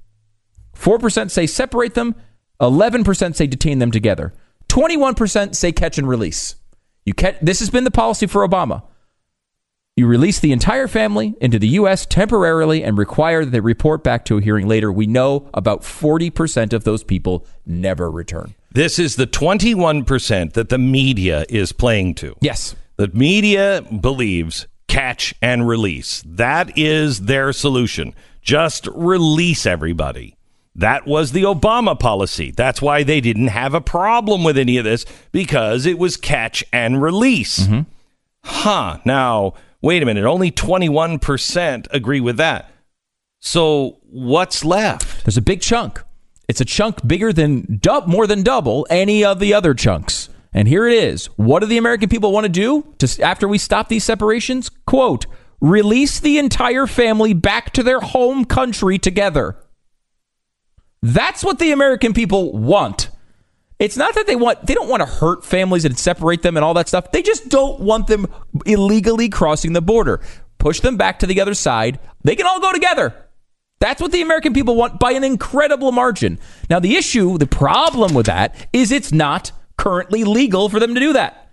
4% 0.76 1.32
say 1.32 1.48
separate 1.48 1.94
them. 1.94 2.16
11% 2.60 3.36
say 3.36 3.48
detain 3.48 3.80
them 3.80 3.92
together. 3.92 4.34
21% 4.68 5.56
say 5.56 5.72
catch 5.72 5.98
and 5.98 6.08
release. 6.08 6.56
You 7.06 7.14
catch, 7.14 7.38
this 7.42 7.60
has 7.60 7.70
been 7.70 7.84
the 7.86 7.92
policy 7.92 8.28
for 8.28 8.48
Obama. 8.48 8.84
You 9.98 10.08
release 10.08 10.40
the 10.40 10.54
entire 10.54 10.88
family 10.88 11.36
into 11.42 11.60
the 11.60 11.68
U.S. 11.68 12.06
temporarily 12.06 12.82
and 12.82 12.98
require 12.98 13.44
that 13.44 13.52
they 13.52 13.60
report 13.60 14.06
back 14.06 14.24
to 14.26 14.38
a 14.38 14.42
hearing 14.42 14.68
later. 14.70 14.90
We 14.90 15.06
know 15.06 15.50
about 15.54 15.82
40% 15.82 16.72
of 16.72 16.86
those 16.86 17.04
people 17.04 17.46
never 17.66 18.10
return. 18.10 18.56
This 18.72 18.98
is 18.98 19.18
the 19.18 19.28
21% 19.28 20.54
that 20.54 20.70
the 20.70 20.78
media 20.78 21.46
is 21.50 21.74
playing 21.74 22.16
to. 22.16 22.38
Yes. 22.40 22.74
The 22.96 23.10
media 23.10 23.82
believes 23.82 24.66
catch 24.88 25.36
and 25.42 25.68
release. 25.68 26.24
That 26.26 26.78
is 26.78 27.22
their 27.22 27.52
solution. 27.52 28.16
Just 28.42 28.88
release 28.96 29.66
everybody. 29.66 30.38
That 30.74 31.06
was 31.06 31.34
the 31.34 31.44
Obama 31.44 32.00
policy. 32.00 32.52
That's 32.52 32.82
why 32.82 33.04
they 33.04 33.20
didn't 33.20 33.48
have 33.48 33.74
a 33.74 33.82
problem 33.82 34.46
with 34.46 34.58
any 34.58 34.78
of 34.78 34.86
this 34.86 35.06
because 35.34 35.86
it 35.86 36.00
was 36.00 36.16
catch 36.16 36.64
and 36.72 37.02
release. 37.02 37.60
Mm-hmm. 37.60 37.82
Huh. 38.46 39.00
Now, 39.04 39.56
wait 39.82 40.04
a 40.04 40.06
minute. 40.06 40.26
Only 40.26 40.52
21% 40.52 41.88
agree 41.92 42.20
with 42.20 42.38
that. 42.38 42.72
So 43.40 44.00
what's 44.04 44.64
left? 44.64 45.26
There's 45.26 45.38
a 45.38 45.42
big 45.42 45.62
chunk. 45.62 46.02
It's 46.48 46.62
a 46.62 46.66
chunk 46.66 47.06
bigger 47.08 47.34
than 47.34 47.80
more 48.08 48.28
than 48.28 48.44
double 48.44 48.86
any 48.90 49.24
of 49.24 49.40
the 49.40 49.54
other 49.54 49.74
chunks. 49.74 50.30
And 50.54 50.68
here 50.68 50.86
it 50.86 50.94
is. 50.94 51.28
What 51.38 51.62
do 51.62 51.66
the 51.66 51.78
American 51.78 52.10
people 52.10 52.32
want 52.32 52.44
to 52.44 52.50
do 52.50 52.94
to, 53.00 53.24
after 53.24 53.48
we 53.48 53.58
stop 53.58 53.88
these 53.88 54.04
separations? 54.04 54.70
Quote, 54.86 55.26
release 55.62 56.20
the 56.20 56.38
entire 56.38 56.88
family 56.88 57.34
back 57.34 57.72
to 57.74 57.84
their 57.84 58.02
home 58.02 58.46
country 58.46 59.00
together. 59.00 59.56
That's 61.02 61.44
what 61.44 61.58
the 61.58 61.72
American 61.72 62.14
people 62.14 62.52
want. 62.52 63.10
It's 63.82 63.98
not 63.98 64.14
that 64.14 64.28
they 64.28 64.36
want 64.36 64.68
they 64.68 64.76
don't 64.76 64.88
want 64.88 65.02
to 65.02 65.08
hurt 65.08 65.44
families 65.44 65.86
and 65.86 65.98
separate 65.98 66.44
them 66.44 66.56
and 66.56 66.64
all 66.64 66.76
that 66.76 66.88
stuff. 66.88 67.12
They 67.12 67.24
just 67.24 67.50
don't 67.50 67.80
want 67.80 68.06
them 68.06 68.28
illegally 68.68 69.28
crossing 69.28 69.74
the 69.74 69.82
border. 69.82 70.22
Push 70.60 70.82
them 70.82 70.98
back 70.98 71.18
to 71.20 71.26
the 71.26 71.42
other 71.42 71.56
side. 71.56 72.00
They 72.24 72.36
can 72.36 72.46
all 72.46 72.60
go 72.60 72.72
together. 72.72 73.16
That's 73.80 74.00
what 74.00 74.12
the 74.12 74.22
American 74.22 74.54
people 74.54 74.76
want 74.76 75.00
by 75.00 75.14
an 75.14 75.24
incredible 75.24 75.92
margin. 75.92 76.38
Now 76.70 76.80
the 76.80 76.96
issue, 76.96 77.40
the 77.40 77.48
problem 77.48 78.14
with 78.14 78.28
that 78.28 78.68
is 78.72 78.92
it's 78.92 79.12
not 79.12 79.52
currently 79.78 80.26
legal 80.26 80.70
for 80.70 80.80
them 80.80 80.94
to 80.94 81.00
do 81.00 81.14
that. 81.14 81.51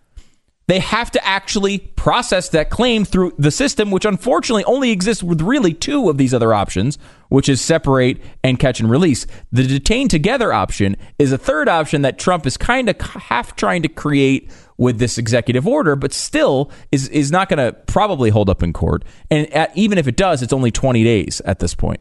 They 0.69 0.81
have 0.81 1.11
to 1.13 1.27
actually 1.27 1.79
process 1.79 2.51
that 2.51 2.69
claim 2.69 3.07
through 3.07 3.33
the 3.39 3.51
system, 3.51 3.91
which 3.91 4.05
unfortunately 4.05 4.65
only 4.65 4.91
exists 4.91 5.23
with 5.23 5.41
really 5.41 5.73
two 5.73 6.11
of 6.11 6.19
these 6.19 6.35
other 6.35 6.53
options, 6.53 6.99
which 7.31 7.49
is 7.49 7.63
separate 7.63 8.21
and 8.45 8.59
catch 8.59 8.79
and 8.79 8.91
release. 8.91 9.27
The 9.51 9.67
detain 9.67 10.09
together 10.09 10.53
option 10.53 10.97
is 11.19 11.33
a 11.33 11.39
third 11.39 11.71
option 11.71 12.03
that 12.03 12.19
Trump 12.19 12.47
is 12.47 12.59
kind 12.59 12.91
of 12.91 13.01
half 13.01 13.57
trying 13.57 13.81
to 13.83 13.89
create 13.89 14.51
with 14.77 14.99
this 14.99 15.17
executive 15.17 15.67
order, 15.67 15.97
but 15.97 16.13
still 16.13 16.71
is 16.93 17.09
is 17.09 17.33
not 17.33 17.49
going 17.49 17.59
to 17.59 17.73
probably 17.87 18.29
hold 18.29 18.51
up 18.51 18.63
in 18.63 18.75
court. 18.75 19.07
And 19.31 19.51
at, 19.55 19.75
even 19.75 19.97
if 19.97 20.07
it 20.07 20.17
does, 20.17 20.43
it's 20.43 20.53
only 20.53 20.71
20 20.71 21.03
days 21.03 21.41
at 21.47 21.61
this 21.61 21.75
point, 21.75 22.01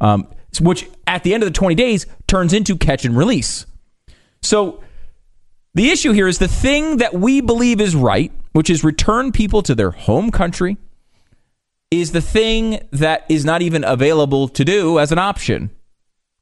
um, 0.00 0.28
which 0.60 0.88
at 1.06 1.22
the 1.22 1.34
end 1.34 1.44
of 1.44 1.46
the 1.48 1.54
20 1.54 1.76
days 1.76 2.04
turns 2.26 2.52
into 2.52 2.76
catch 2.76 3.04
and 3.04 3.16
release. 3.16 3.64
So 4.42 4.82
the 5.74 5.90
issue 5.90 6.12
here 6.12 6.28
is 6.28 6.38
the 6.38 6.48
thing 6.48 6.96
that 6.98 7.14
we 7.14 7.40
believe 7.40 7.80
is 7.80 7.94
right, 7.94 8.32
which 8.52 8.70
is 8.70 8.82
return 8.82 9.32
people 9.32 9.62
to 9.62 9.74
their 9.74 9.90
home 9.90 10.30
country, 10.30 10.76
is 11.90 12.12
the 12.12 12.20
thing 12.20 12.86
that 12.90 13.24
is 13.28 13.44
not 13.44 13.62
even 13.62 13.84
available 13.84 14.48
to 14.48 14.64
do 14.64 14.98
as 14.98 15.12
an 15.12 15.18
option 15.18 15.70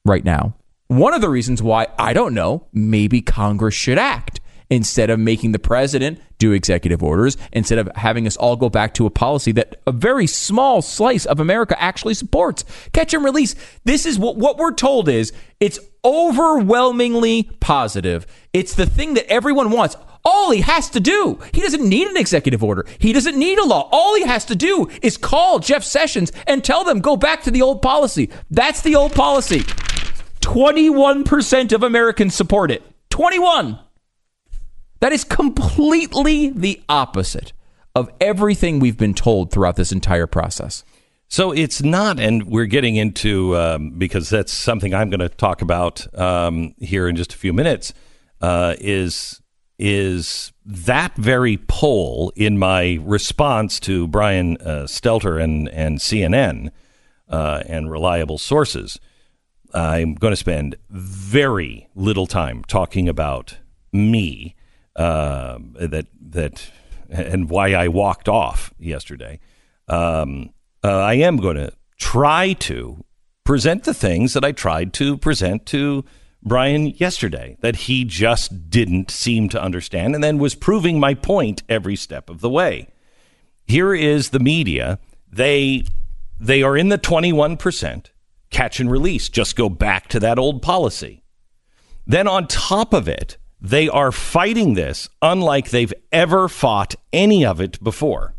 right 0.04 0.24
now. 0.24 0.54
One 0.88 1.14
of 1.14 1.20
the 1.20 1.28
reasons 1.28 1.62
why, 1.62 1.88
I 1.98 2.12
don't 2.12 2.34
know, 2.34 2.66
maybe 2.72 3.20
Congress 3.20 3.74
should 3.74 3.98
act 3.98 4.40
instead 4.70 5.10
of 5.10 5.18
making 5.18 5.52
the 5.52 5.58
president 5.58 6.20
do 6.38 6.52
executive 6.52 7.02
orders, 7.02 7.36
instead 7.52 7.78
of 7.78 7.90
having 7.96 8.26
us 8.26 8.36
all 8.36 8.56
go 8.56 8.68
back 8.68 8.94
to 8.94 9.06
a 9.06 9.10
policy 9.10 9.52
that 9.52 9.80
a 9.86 9.92
very 9.92 10.26
small 10.26 10.82
slice 10.82 11.26
of 11.26 11.40
America 11.40 11.80
actually 11.80 12.14
supports. 12.14 12.64
Catch 12.92 13.14
and 13.14 13.24
release. 13.24 13.54
This 13.84 14.06
is 14.06 14.18
what, 14.18 14.36
what 14.36 14.58
we're 14.58 14.74
told 14.74 15.08
is 15.08 15.32
it's 15.60 15.78
overwhelmingly 16.04 17.44
positive. 17.60 18.26
It's 18.52 18.74
the 18.74 18.86
thing 18.86 19.14
that 19.14 19.30
everyone 19.30 19.70
wants. 19.70 19.96
All 20.24 20.50
he 20.50 20.60
has 20.62 20.90
to 20.90 21.00
do, 21.00 21.38
he 21.54 21.60
doesn't 21.60 21.88
need 21.88 22.08
an 22.08 22.16
executive 22.16 22.64
order. 22.64 22.84
He 22.98 23.12
doesn't 23.12 23.38
need 23.38 23.58
a 23.58 23.64
law. 23.64 23.88
All 23.92 24.16
he 24.16 24.24
has 24.24 24.44
to 24.46 24.56
do 24.56 24.90
is 25.00 25.16
call 25.16 25.60
Jeff 25.60 25.84
Sessions 25.84 26.32
and 26.48 26.64
tell 26.64 26.82
them 26.82 26.98
go 26.98 27.16
back 27.16 27.44
to 27.44 27.52
the 27.52 27.62
old 27.62 27.80
policy. 27.80 28.30
That's 28.50 28.80
the 28.80 28.96
old 28.96 29.12
policy. 29.12 29.60
21% 30.40 31.72
of 31.72 31.82
Americans 31.84 32.34
support 32.34 32.72
it. 32.72 32.82
21. 33.10 33.78
That 35.00 35.12
is 35.12 35.24
completely 35.24 36.50
the 36.50 36.82
opposite 36.88 37.52
of 37.94 38.10
everything 38.20 38.78
we've 38.78 38.98
been 38.98 39.14
told 39.14 39.50
throughout 39.50 39.76
this 39.76 39.92
entire 39.92 40.26
process. 40.26 40.84
So 41.28 41.50
it's 41.50 41.82
not, 41.82 42.20
and 42.20 42.44
we're 42.44 42.66
getting 42.66 42.96
into 42.96 43.56
um, 43.56 43.90
because 43.90 44.28
that's 44.28 44.52
something 44.52 44.94
I'm 44.94 45.10
going 45.10 45.20
to 45.20 45.28
talk 45.28 45.60
about 45.60 46.06
um, 46.16 46.74
here 46.78 47.08
in 47.08 47.16
just 47.16 47.34
a 47.34 47.36
few 47.36 47.52
minutes. 47.52 47.92
Uh, 48.40 48.74
is 48.78 49.40
is 49.78 50.52
that 50.64 51.14
very 51.16 51.58
poll 51.68 52.32
in 52.34 52.58
my 52.58 52.98
response 53.02 53.78
to 53.80 54.08
Brian 54.08 54.56
uh, 54.58 54.86
Stelter 54.86 55.42
and 55.42 55.68
and 55.70 55.98
CNN 55.98 56.70
uh, 57.28 57.62
and 57.66 57.90
reliable 57.90 58.38
sources? 58.38 59.00
I'm 59.74 60.14
going 60.14 60.32
to 60.32 60.36
spend 60.36 60.76
very 60.88 61.88
little 61.94 62.26
time 62.26 62.62
talking 62.64 63.08
about 63.08 63.58
me 63.92 64.55
uh, 64.96 65.58
that 65.74 66.06
that 66.20 66.70
and 67.10 67.48
why 67.48 67.74
I 67.74 67.88
walked 67.88 68.28
off 68.28 68.74
yesterday. 68.78 69.38
Um, 69.88 70.50
uh, 70.82 70.98
I 70.98 71.14
am 71.14 71.36
going 71.36 71.56
to 71.56 71.72
try 71.98 72.54
to 72.54 73.04
present 73.44 73.84
the 73.84 73.94
things 73.94 74.32
that 74.32 74.44
I 74.44 74.52
tried 74.52 74.92
to 74.94 75.16
present 75.16 75.66
to 75.66 76.04
Brian 76.42 76.88
yesterday 76.88 77.56
that 77.60 77.76
he 77.76 78.04
just 78.04 78.70
didn't 78.70 79.10
seem 79.10 79.48
to 79.50 79.62
understand 79.62 80.14
and 80.14 80.22
then 80.22 80.38
was 80.38 80.54
proving 80.54 80.98
my 80.98 81.14
point 81.14 81.62
every 81.68 81.96
step 81.96 82.28
of 82.28 82.40
the 82.40 82.50
way. 82.50 82.88
Here 83.66 83.94
is 83.94 84.30
the 84.30 84.40
media. 84.40 84.98
They 85.30 85.84
they 86.38 86.62
are 86.62 86.76
in 86.76 86.88
the 86.90 86.98
21% 86.98 88.10
catch 88.50 88.78
and 88.78 88.90
release. 88.90 89.28
Just 89.28 89.56
go 89.56 89.68
back 89.68 90.08
to 90.08 90.20
that 90.20 90.38
old 90.38 90.62
policy. 90.62 91.22
Then 92.06 92.28
on 92.28 92.46
top 92.46 92.92
of 92.92 93.08
it, 93.08 93.38
They 93.60 93.88
are 93.88 94.12
fighting 94.12 94.74
this 94.74 95.08
unlike 95.22 95.70
they've 95.70 95.94
ever 96.12 96.48
fought 96.48 96.94
any 97.12 97.44
of 97.44 97.60
it 97.60 97.82
before. 97.82 98.34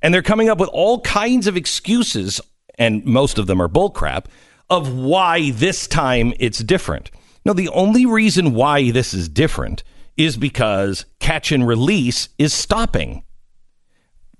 And 0.00 0.12
they're 0.12 0.22
coming 0.22 0.48
up 0.48 0.58
with 0.58 0.68
all 0.72 1.00
kinds 1.00 1.46
of 1.46 1.56
excuses, 1.56 2.40
and 2.78 3.04
most 3.04 3.38
of 3.38 3.46
them 3.46 3.60
are 3.60 3.68
bullcrap, 3.68 4.26
of 4.70 4.94
why 4.94 5.50
this 5.50 5.86
time 5.86 6.32
it's 6.38 6.58
different. 6.58 7.10
No, 7.44 7.52
the 7.52 7.68
only 7.68 8.06
reason 8.06 8.54
why 8.54 8.90
this 8.90 9.12
is 9.14 9.28
different 9.28 9.82
is 10.16 10.36
because 10.36 11.04
catch 11.20 11.52
and 11.52 11.66
release 11.66 12.28
is 12.38 12.54
stopping 12.54 13.22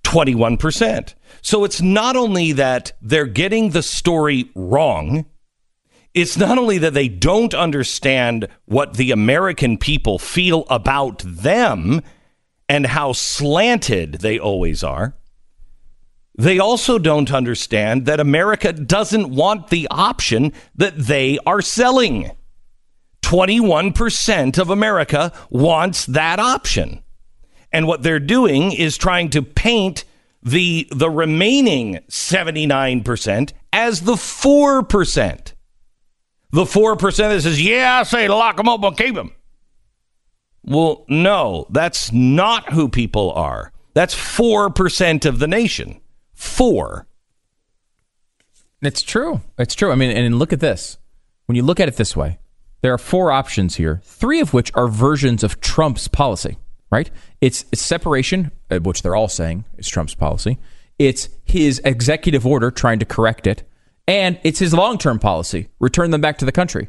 21%. 0.05 1.15
So 1.43 1.65
it's 1.65 1.83
not 1.83 2.17
only 2.17 2.53
that 2.53 2.93
they're 3.03 3.27
getting 3.27 3.71
the 3.71 3.83
story 3.83 4.51
wrong, 4.55 5.27
it's 6.15 6.37
not 6.37 6.59
only 6.59 6.79
that 6.79 6.95
they 6.95 7.09
don't 7.09 7.53
understand 7.55 8.49
what 8.67 8.95
the 8.95 9.11
American 9.11 9.77
people 9.77 10.19
feel 10.19 10.65
about 10.71 11.23
them 11.27 12.01
and 12.69 12.87
how 12.87 13.13
slanted 13.13 14.15
they 14.15 14.39
always 14.39 14.85
are. 14.85 15.17
They 16.37 16.59
also 16.59 16.99
don't 16.99 17.33
understand 17.33 18.07
that 18.07 18.21
America 18.21 18.73
doesn't 18.73 19.31
want 19.31 19.69
the 19.69 19.87
option 19.91 20.53
that 20.77 20.97
they 20.97 21.39
are 21.47 21.61
selling. 21.61 22.31
21% 23.23 24.59
of 24.59 24.71
America 24.71 25.33
wants 25.51 26.07
that 26.07 26.39
option. 26.39 27.03
And 27.73 27.87
what 27.87 28.03
they're 28.03 28.21
doing 28.21 28.73
is 28.73 28.97
trying 28.97 29.31
to 29.31 29.43
paint 29.43 30.05
the 30.43 30.87
the 30.91 31.11
remaining 31.11 32.01
79% 32.09 33.53
as 33.73 34.03
the 34.03 34.13
4%. 34.13 35.54
The 36.55 36.65
4% 36.65 37.17
that 37.17 37.43
says, 37.43 37.61
"Yeah, 37.61 37.99
I 37.99 38.03
say 38.05 38.29
lock 38.29 38.59
them 38.59 38.69
up 38.69 38.85
and 38.85 38.97
keep 38.97 39.17
them." 39.17 39.33
Well, 40.63 41.05
no, 41.09 41.67
that's 41.69 42.13
not 42.13 42.73
who 42.73 42.89
people 42.89 43.33
are. 43.33 43.73
That's 43.93 44.15
4% 44.15 45.25
of 45.25 45.41
the 45.41 45.49
nation. 45.49 46.01
4. 46.33 47.09
It's 48.83 49.03
true. 49.03 49.41
It's 49.59 49.75
true. 49.75 49.91
I 49.91 49.97
mean, 49.97 50.17
and 50.17 50.39
look 50.39 50.53
at 50.53 50.61
this. 50.61 50.97
When 51.47 51.57
you 51.57 51.65
look 51.65 51.81
at 51.81 51.89
it 51.89 51.97
this 51.97 52.17
way, 52.17 52.39
there 52.83 52.95
are 52.95 52.99
four 52.99 53.33
options 53.33 53.75
here, 53.75 54.01
three 54.05 54.39
of 54.41 54.55
which 54.55 54.71
are 54.75 54.87
versions 54.87 55.43
of 55.43 55.61
Trump's 55.61 56.07
policy, 56.07 56.57
right? 56.91 57.11
It's, 57.41 57.65
it's 57.73 57.83
separation, 57.83 58.53
uh, 58.71 58.79
which 58.79 59.03
they're 59.03 59.17
all 59.17 59.29
saying 59.29 59.65
is 59.77 59.89
Trump's 59.89 60.15
policy. 60.15 60.59
It's 61.01 61.29
his 61.45 61.81
executive 61.85 62.47
order 62.47 62.71
trying 62.71 63.01
to 63.01 63.05
correct 63.05 63.49
it. 63.49 63.65
And 64.07 64.39
it's 64.43 64.59
his 64.59 64.75
long 64.75 64.99
term 64.99 65.19
policy, 65.19 65.69
return 65.81 66.11
them 66.11 66.21
back 66.21 66.39
to 66.39 66.45
the 66.45 66.53
country. 66.53 66.89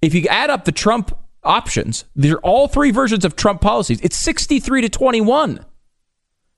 If 0.00 0.14
you 0.14 0.26
add 0.28 0.50
up 0.50 0.64
the 0.64 0.72
Trump 0.72 1.16
options, 1.42 2.04
they're 2.14 2.38
all 2.38 2.68
three 2.68 2.90
versions 2.90 3.24
of 3.24 3.36
Trump 3.36 3.60
policies. 3.60 4.00
It's 4.02 4.16
63 4.16 4.82
to 4.82 4.88
21. 4.88 5.64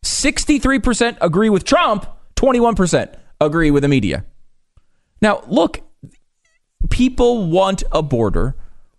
63% 0.05 1.19
agree 1.20 1.51
with 1.51 1.65
Trump, 1.65 2.07
21% 2.37 3.15
agree 3.41 3.70
with 3.70 3.83
the 3.83 3.89
media. 3.89 4.25
Now, 5.20 5.43
look, 5.49 5.83
people 6.91 7.51
want 7.51 7.83
a 7.91 8.03
border 8.03 8.55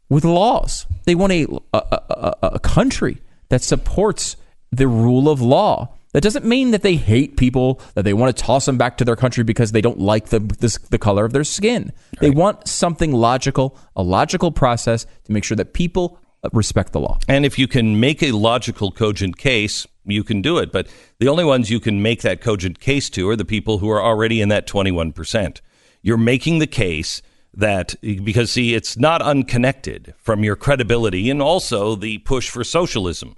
with 0.10 0.26
laws. 0.26 0.86
They 1.06 1.16
want 1.16 1.34
a, 1.34 1.48
a, 1.74 1.78
a, 1.78 2.36
a 2.42 2.60
country 2.60 3.22
that 3.50 3.62
supports 3.62 4.36
the 4.72 4.88
rule 4.88 5.30
of 5.30 5.42
law. 5.42 5.96
That 6.14 6.22
doesn't 6.22 6.46
mean 6.46 6.72
that 6.72 6.82
they 6.82 6.96
hate 6.96 7.38
people, 7.38 7.80
that 7.94 8.04
they 8.04 8.14
want 8.14 8.36
to 8.36 8.44
toss 8.44 8.66
them 8.66 8.78
back 8.78 8.98
to 8.98 9.06
their 9.06 9.16
country 9.16 9.44
because 9.44 9.72
they 9.72 9.82
don't 9.82 10.00
like 10.00 10.30
the, 10.30 10.40
this, 10.40 10.78
the 10.78 10.98
color 10.98 11.24
of 11.24 11.34
their 11.34 11.44
skin. 11.44 11.92
Right. 12.14 12.22
They 12.22 12.30
want 12.32 12.68
something 12.68 13.12
logical, 13.12 13.78
a 13.96 14.02
logical 14.02 14.52
process 14.52 15.06
to 15.26 15.32
make 15.32 15.44
sure 15.44 15.58
that 15.58 15.74
people 15.74 16.20
uh, 16.44 16.50
respect 16.52 16.94
the 16.94 17.00
law. 17.00 17.20
And 17.28 17.46
if 17.46 17.60
you 17.60 17.68
can 17.68 18.00
make 18.00 18.24
a 18.24 18.32
logical, 18.32 18.92
cogent 18.92 19.38
case, 19.38 19.86
you 20.04 20.24
can 20.24 20.42
do 20.42 20.58
it. 20.58 20.72
But 20.72 20.88
the 21.20 21.28
only 21.28 21.44
ones 21.44 21.70
you 21.70 21.80
can 21.80 22.02
make 22.02 22.24
that 22.24 22.42
cogent 22.42 22.80
case 22.80 23.10
to 23.12 23.30
are 23.30 23.36
the 23.36 23.46
people 23.46 23.78
who 23.78 23.90
are 23.92 24.02
already 24.02 24.42
in 24.42 24.50
that 24.50 24.66
21%. 24.66 25.62
You're 26.02 26.18
making 26.18 26.58
the 26.58 26.68
case 26.68 27.22
that 27.54 27.96
because 28.02 28.52
see 28.52 28.74
it's 28.74 28.98
not 28.98 29.22
unconnected 29.22 30.14
from 30.18 30.44
your 30.44 30.56
credibility 30.56 31.30
and 31.30 31.42
also 31.42 31.96
the 31.96 32.20
push 32.20 32.50
for 32.50 32.64
socialism 32.64 33.36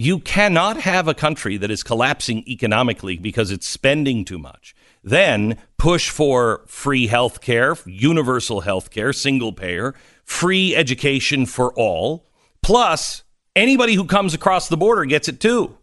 you 0.00 0.18
cannot 0.18 0.80
have 0.80 1.08
a 1.08 1.12
country 1.12 1.58
that 1.58 1.70
is 1.70 1.82
collapsing 1.82 2.42
economically 2.48 3.18
because 3.18 3.50
it's 3.50 3.68
spending 3.68 4.24
too 4.24 4.38
much. 4.38 4.74
Then 5.04 5.58
push 5.76 6.08
for 6.08 6.62
free 6.66 7.06
health 7.06 7.42
care 7.42 7.76
universal 7.84 8.62
health 8.62 8.90
care 8.90 9.12
single 9.12 9.52
payer 9.52 9.94
free 10.24 10.74
education 10.74 11.44
for 11.44 11.74
all. 11.74 12.26
Plus 12.62 13.24
anybody 13.54 13.92
who 13.92 14.06
comes 14.06 14.32
across 14.32 14.70
the 14.70 14.76
border 14.78 15.04
gets 15.04 15.28
it 15.28 15.38
too. 15.38 15.76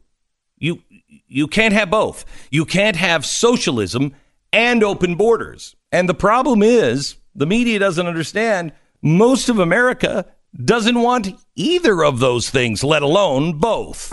You 0.58 0.82
you 1.28 1.46
can't 1.46 1.76
have 1.76 1.92
both. 1.92 2.26
You 2.50 2.66
can't 2.66 2.96
have 2.96 3.24
socialism 3.24 4.16
and 4.52 4.84
open 4.84 5.14
borders. 5.14 5.76
And 5.92 6.10
the 6.10 6.16
problem 6.16 6.64
is 6.64 7.18
the 7.36 7.46
media 7.46 7.78
doesn't 7.78 8.08
understand 8.08 8.72
most 9.00 9.48
of 9.48 9.60
America 9.60 10.26
doesn't 10.56 11.00
want 11.00 11.30
either 11.56 12.04
of 12.04 12.20
those 12.20 12.50
things, 12.50 12.84
let 12.84 13.02
alone 13.02 13.60
both. 13.60 14.12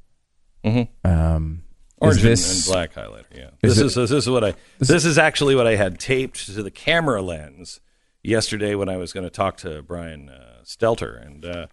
Mm-hmm. 0.64 1.10
Um, 1.10 1.64
orange 1.98 2.22
this, 2.22 2.68
and 2.68 2.72
black 2.72 2.94
highlighter. 2.94 3.24
Yeah. 3.36 3.50
Is 3.64 3.78
this 3.78 3.96
it, 3.96 4.00
is 4.00 4.10
this 4.10 4.24
is 4.26 4.30
what 4.30 4.44
I 4.44 4.54
this, 4.78 4.86
this 4.86 5.04
is 5.04 5.18
actually 5.18 5.56
what 5.56 5.66
I 5.66 5.74
had 5.74 5.98
taped 5.98 6.46
to 6.46 6.62
the 6.62 6.70
camera 6.70 7.20
lens 7.20 7.80
yesterday 8.22 8.76
when 8.76 8.88
I 8.88 8.96
was 8.96 9.12
going 9.12 9.24
to 9.24 9.30
talk 9.30 9.56
to 9.58 9.82
Brian 9.82 10.28
uh, 10.28 10.60
Stelter, 10.64 11.20
and 11.20 11.44
uh, 11.44 11.66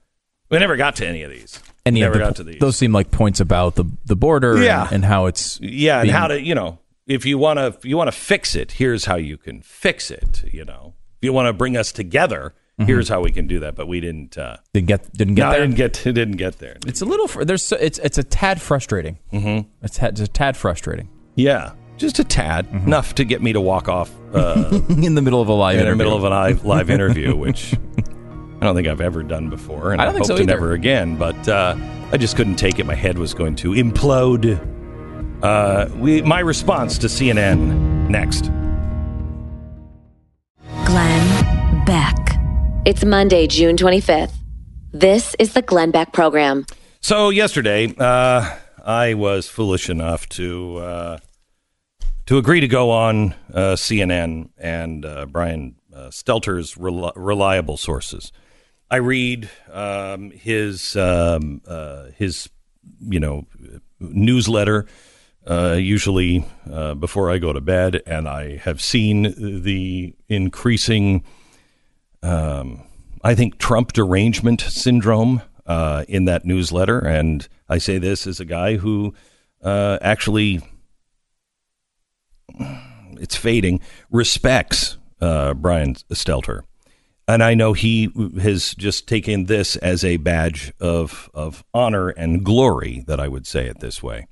we 0.49 0.57
never 0.57 0.75
got 0.75 0.95
to 0.95 1.07
any 1.07 1.21
of 1.21 1.30
these 1.30 1.61
any 1.85 1.99
Never 1.99 2.13
of 2.13 2.19
the, 2.19 2.25
got 2.25 2.35
to 2.38 2.43
these. 2.43 2.59
Those 2.59 2.77
seem 2.77 2.93
like 2.93 3.11
points 3.11 3.39
about 3.39 3.75
the 3.75 3.85
the 4.05 4.15
border, 4.15 4.57
yeah. 4.57 4.85
and, 4.85 4.93
and 4.93 5.05
how 5.05 5.27
it's 5.27 5.59
yeah, 5.61 6.01
being, 6.01 6.09
and 6.09 6.17
how 6.17 6.27
to 6.30 6.41
you 6.41 6.55
know 6.55 6.80
if 7.05 7.27
you 7.27 7.38
want 7.38 7.59
to 7.59 7.88
you 7.88 7.95
want 7.95 8.07
to 8.07 8.17
fix 8.17 8.55
it, 8.55 8.71
here's 8.71 9.05
how 9.05 9.17
you 9.17 9.38
can 9.38 9.61
fix 9.61 10.09
it. 10.09 10.43
You 10.51 10.65
know, 10.65 10.95
if 11.23 11.25
you 11.25 11.31
want 11.31 11.47
to 11.47 11.53
bring 11.53 11.77
us 11.77 11.93
together, 11.93 12.53
mm-hmm. 12.77 12.85
here's 12.85 13.07
how 13.07 13.21
we 13.21 13.31
can 13.31 13.47
do 13.47 13.61
that. 13.61 13.75
But 13.75 13.87
we 13.87 14.01
didn't 14.01 14.37
uh, 14.37 14.57
didn't 14.73 14.89
get 14.89 15.13
didn't 15.13 15.35
get 15.35 15.43
no, 15.45 15.51
there. 15.51 15.61
Didn't 15.61 15.75
get 15.77 15.93
didn't 16.03 16.35
get 16.35 16.59
there. 16.59 16.75
It's 16.85 16.99
a 16.99 17.05
little 17.05 17.45
there's 17.45 17.71
it's 17.71 17.97
it's 17.99 18.17
a 18.17 18.25
tad 18.25 18.61
frustrating. 18.61 19.19
Mm-hmm. 19.31 19.69
It's, 19.85 19.99
it's 19.99 20.19
a 20.19 20.27
tad 20.27 20.57
frustrating. 20.57 21.07
Yeah, 21.35 21.75
just 21.95 22.19
a 22.19 22.25
tad 22.25 22.67
mm-hmm. 22.67 22.87
enough 22.87 23.15
to 23.15 23.23
get 23.23 23.41
me 23.41 23.53
to 23.53 23.61
walk 23.61 23.87
off 23.87 24.11
uh, 24.33 24.81
in 24.89 25.15
the 25.15 25.21
middle 25.21 25.41
of 25.41 25.47
a 25.47 25.53
live 25.53 25.75
in 25.75 25.83
interview. 25.83 25.97
the 25.97 26.03
middle 26.03 26.17
of 26.17 26.23
a 26.25 26.29
live, 26.29 26.65
live 26.65 26.89
interview, 26.89 27.33
which 27.37 27.73
I 27.73 28.65
don't 28.65 28.75
think 28.75 28.89
I've 28.89 28.99
ever 28.99 29.23
done 29.23 29.49
before, 29.49 29.93
and 29.93 30.01
I 30.01 30.03
I, 30.03 30.07
don't 30.07 30.15
think 30.15 30.27
hope 30.27 30.37
so 30.39 30.43
to 30.43 30.45
never 30.45 30.73
again. 30.73 31.15
But 31.15 31.47
uh, 31.47 31.77
I 32.11 32.17
just 32.17 32.35
couldn't 32.35 32.57
take 32.57 32.79
it. 32.79 32.85
My 32.85 32.95
head 32.95 33.17
was 33.17 33.33
going 33.33 33.55
to 33.57 33.71
implode. 33.71 34.59
Uh, 35.41 35.87
we, 35.95 36.21
my 36.21 36.41
response 36.41 36.97
to 36.97 37.07
CNN 37.07 38.09
next. 38.09 38.51
Glenn 40.85 41.85
Beck. 41.85 42.15
It's 42.85 43.05
Monday, 43.05 43.47
June 43.47 43.77
25th. 43.77 44.34
This 44.91 45.35
is 45.39 45.53
the 45.53 45.61
Glenn 45.61 45.91
Beck 45.91 46.11
Program. 46.11 46.65
So 46.99 47.30
yesterday, 47.30 47.93
uh, 47.97 48.55
I 48.84 49.14
was 49.14 49.47
foolish 49.47 49.89
enough 49.89 50.27
to 50.30 50.77
uh, 50.77 51.18
to 52.26 52.38
agree 52.38 52.60
to 52.60 52.68
go 52.68 52.91
on 52.91 53.34
uh, 53.53 53.76
CNN 53.76 54.49
and 54.57 55.05
uh, 55.05 55.26
Brian 55.26 55.76
uh, 55.93 56.10
Stelter's 56.10 56.76
rel- 56.77 57.14
reliable 57.15 57.77
sources. 57.77 58.31
I 58.91 58.97
read 58.97 59.49
um, 59.72 60.31
his 60.31 60.95
um, 60.95 61.61
uh, 61.68 62.07
his 62.15 62.49
you 62.99 63.19
know 63.19 63.47
newsletter 63.99 64.85
uh, 65.47 65.73
usually 65.79 66.45
uh, 66.71 66.93
before 66.95 67.29
I 67.31 67.37
go 67.37 67.53
to 67.53 67.61
bed, 67.61 68.01
and 68.05 68.27
I 68.27 68.57
have 68.57 68.81
seen 68.81 69.61
the 69.63 70.15
increasing 70.29 71.23
um, 72.23 72.83
I 73.23 73.35
think 73.35 73.57
Trump 73.57 73.93
derangement 73.93 74.61
syndrome 74.61 75.41
uh, 75.65 76.03
in 76.07 76.25
that 76.25 76.45
newsletter, 76.45 76.99
and 76.99 77.47
I 77.69 77.77
say 77.77 77.97
this 77.97 78.27
as 78.27 78.39
a 78.39 78.45
guy 78.45 78.75
who 78.77 79.13
uh, 79.61 79.97
actually 80.01 80.61
it's 83.19 83.35
fading 83.35 83.79
respects 84.09 84.97
uh, 85.21 85.53
Brian 85.53 85.95
Stelter, 85.95 86.63
and 87.27 87.41
I 87.41 87.53
know 87.53 87.71
he 87.71 88.09
has 88.41 88.75
just 88.75 89.07
taken 89.07 89.45
this 89.45 89.77
as 89.77 90.03
a 90.03 90.17
badge 90.17 90.73
of 90.81 91.29
of 91.33 91.63
honor 91.73 92.09
and 92.09 92.43
glory. 92.43 93.05
That 93.07 93.21
I 93.21 93.29
would 93.29 93.47
say 93.47 93.67
it 93.67 93.79
this 93.79 94.03
way. 94.03 94.27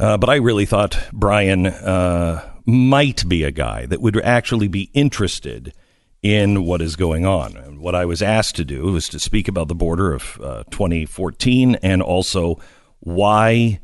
Uh, 0.00 0.16
but 0.16 0.30
I 0.30 0.36
really 0.36 0.64
thought 0.64 0.98
Brian 1.12 1.66
uh, 1.66 2.50
might 2.64 3.28
be 3.28 3.44
a 3.44 3.50
guy 3.50 3.84
that 3.84 4.00
would 4.00 4.18
actually 4.22 4.66
be 4.66 4.90
interested 4.94 5.74
in 6.22 6.64
what 6.64 6.80
is 6.80 6.96
going 6.96 7.26
on. 7.26 7.54
And 7.54 7.80
what 7.80 7.94
I 7.94 8.06
was 8.06 8.22
asked 8.22 8.56
to 8.56 8.64
do 8.64 8.92
was 8.92 9.10
to 9.10 9.18
speak 9.18 9.46
about 9.46 9.68
the 9.68 9.74
border 9.74 10.14
of 10.14 10.40
uh, 10.42 10.64
2014 10.70 11.74
and 11.82 12.00
also 12.00 12.58
why 13.00 13.80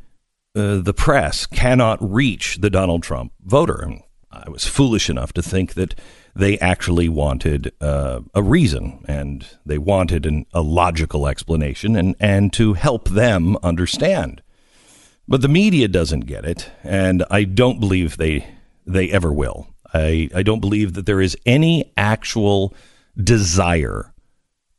uh, 0.55 0.79
the 0.79 0.95
press 0.95 1.45
cannot 1.45 1.99
reach 2.01 2.59
the 2.63 2.71
Donald 2.71 3.03
Trump 3.03 3.33
voter. 3.45 3.83
And 3.83 4.03
I 4.33 4.49
was 4.49 4.65
foolish 4.65 5.11
enough 5.11 5.35
to 5.35 5.43
think 5.43 5.75
that 5.75 5.95
they 6.35 6.59
actually 6.61 7.11
wanted 7.11 7.75
uh, 7.83 8.21
a 8.35 8.43
reason 8.43 9.05
and 9.07 9.47
they 9.67 9.77
wanted 9.77 10.25
an, 10.25 10.47
a 10.55 10.63
logical 10.63 11.29
explanation 11.29 11.95
and, 11.95 12.17
and 12.19 12.55
to 12.55 12.73
help 12.73 13.11
them 13.11 13.59
understand. 13.63 14.41
But 15.29 15.43
the 15.43 15.49
media 15.49 15.89
doesn't 15.89 16.21
get 16.21 16.45
it, 16.45 16.71
and 16.85 17.25
I 17.31 17.45
don't 17.45 17.81
believe 17.81 18.17
they 18.17 18.47
they 18.87 19.11
ever 19.11 19.33
will. 19.33 19.69
I, 19.93 20.29
I 20.35 20.43
don't 20.43 20.61
believe 20.61 20.95
that 20.95 21.07
there 21.07 21.21
is 21.21 21.37
any 21.47 21.93
actual 21.97 22.75
desire 23.17 24.13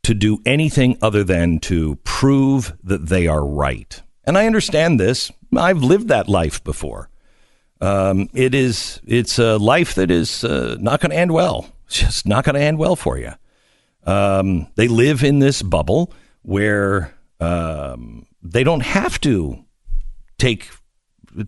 to 0.04 0.14
do 0.14 0.40
anything 0.46 0.96
other 1.02 1.24
than 1.24 1.58
to 1.60 1.96
prove 1.96 2.72
that 2.82 3.06
they 3.08 3.26
are 3.26 3.44
right. 3.44 4.00
And 4.24 4.38
I 4.38 4.46
understand 4.46 4.98
this. 4.98 5.30
I've 5.56 5.82
lived 5.82 6.08
that 6.08 6.28
life 6.28 6.62
before. 6.64 7.10
Um, 7.80 8.28
it 8.32 8.54
is 8.54 9.00
it's 9.06 9.38
a 9.38 9.56
life 9.56 9.94
that 9.94 10.10
is 10.10 10.44
uh, 10.44 10.76
not 10.80 11.00
going 11.00 11.10
to 11.10 11.16
end 11.16 11.32
well. 11.32 11.68
It's 11.86 11.98
just 12.00 12.26
not 12.26 12.44
going 12.44 12.54
to 12.54 12.60
end 12.60 12.78
well 12.78 12.96
for 12.96 13.18
you. 13.18 13.32
Um, 14.04 14.68
they 14.76 14.88
live 14.88 15.22
in 15.22 15.38
this 15.38 15.62
bubble 15.62 16.12
where 16.42 17.14
um, 17.40 18.26
they 18.42 18.64
don't 18.64 18.82
have 18.82 19.20
to 19.20 19.64
take 20.38 20.70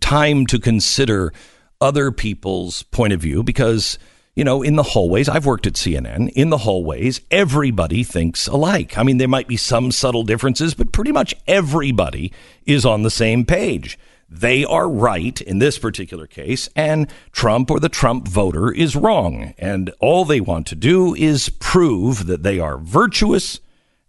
time 0.00 0.46
to 0.46 0.58
consider 0.58 1.32
other 1.80 2.12
people's 2.12 2.82
point 2.84 3.12
of 3.12 3.20
view 3.20 3.42
because 3.42 3.98
you 4.36 4.44
know 4.44 4.62
in 4.62 4.76
the 4.76 4.82
hallways 4.82 5.28
i've 5.28 5.46
worked 5.46 5.66
at 5.66 5.72
cnn 5.72 6.28
in 6.34 6.50
the 6.50 6.58
hallways 6.58 7.20
everybody 7.30 8.04
thinks 8.04 8.46
alike. 8.46 8.98
I 8.98 9.02
mean 9.02 9.18
there 9.18 9.28
might 9.28 9.48
be 9.48 9.56
some 9.56 9.90
subtle 9.90 10.22
differences 10.22 10.74
but 10.74 10.92
pretty 10.92 11.12
much 11.12 11.34
everybody 11.46 12.32
is 12.66 12.84
on 12.84 13.02
the 13.02 13.10
same 13.10 13.44
page. 13.44 13.98
They 14.32 14.64
are 14.64 14.88
right 14.88 15.40
in 15.40 15.58
this 15.58 15.76
particular 15.76 16.28
case 16.28 16.68
and 16.76 17.10
trump 17.32 17.70
or 17.70 17.80
the 17.80 17.88
trump 17.88 18.28
voter 18.28 18.70
is 18.70 18.94
wrong. 18.94 19.54
And 19.58 19.92
all 19.98 20.24
they 20.24 20.40
want 20.40 20.68
to 20.68 20.76
do 20.76 21.14
is 21.16 21.48
prove 21.48 22.26
that 22.26 22.44
they 22.44 22.60
are 22.60 22.78
virtuous 22.78 23.58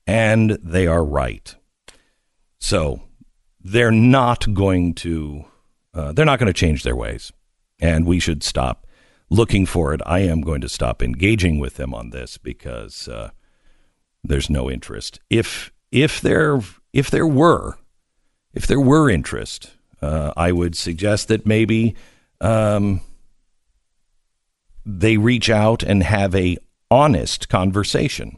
and 0.05 0.51
they 0.61 0.85
are 0.85 1.03
right. 1.03 1.55
So 2.59 3.01
they're 3.63 3.91
not 3.91 4.53
going 4.53 4.93
to 4.95 5.45
uh, 5.93 6.11
they're 6.13 6.25
not 6.25 6.39
going 6.39 6.47
to 6.47 6.53
change 6.53 6.83
their 6.83 6.95
ways. 6.95 7.31
And 7.79 8.05
we 8.05 8.19
should 8.19 8.43
stop 8.43 8.87
looking 9.29 9.65
for 9.65 9.93
it. 9.93 10.01
I 10.05 10.19
am 10.19 10.41
going 10.41 10.61
to 10.61 10.69
stop 10.69 11.01
engaging 11.01 11.59
with 11.59 11.75
them 11.75 11.93
on 11.93 12.11
this 12.11 12.37
because 12.37 13.07
uh, 13.07 13.31
there's 14.23 14.49
no 14.49 14.69
interest. 14.69 15.19
If 15.29 15.71
if 15.91 16.21
there 16.21 16.61
if 16.93 17.09
there 17.09 17.27
were 17.27 17.77
if 18.53 18.67
there 18.67 18.79
were 18.79 19.09
interest 19.09 19.71
uh, 20.01 20.33
i 20.35 20.51
would 20.51 20.75
suggest 20.75 21.27
that 21.27 21.45
maybe 21.45 21.95
um, 22.41 23.01
they 24.85 25.17
reach 25.17 25.49
out 25.49 25.83
and 25.83 26.03
have 26.03 26.35
a 26.35 26.57
honest 26.89 27.47
conversation. 27.49 28.37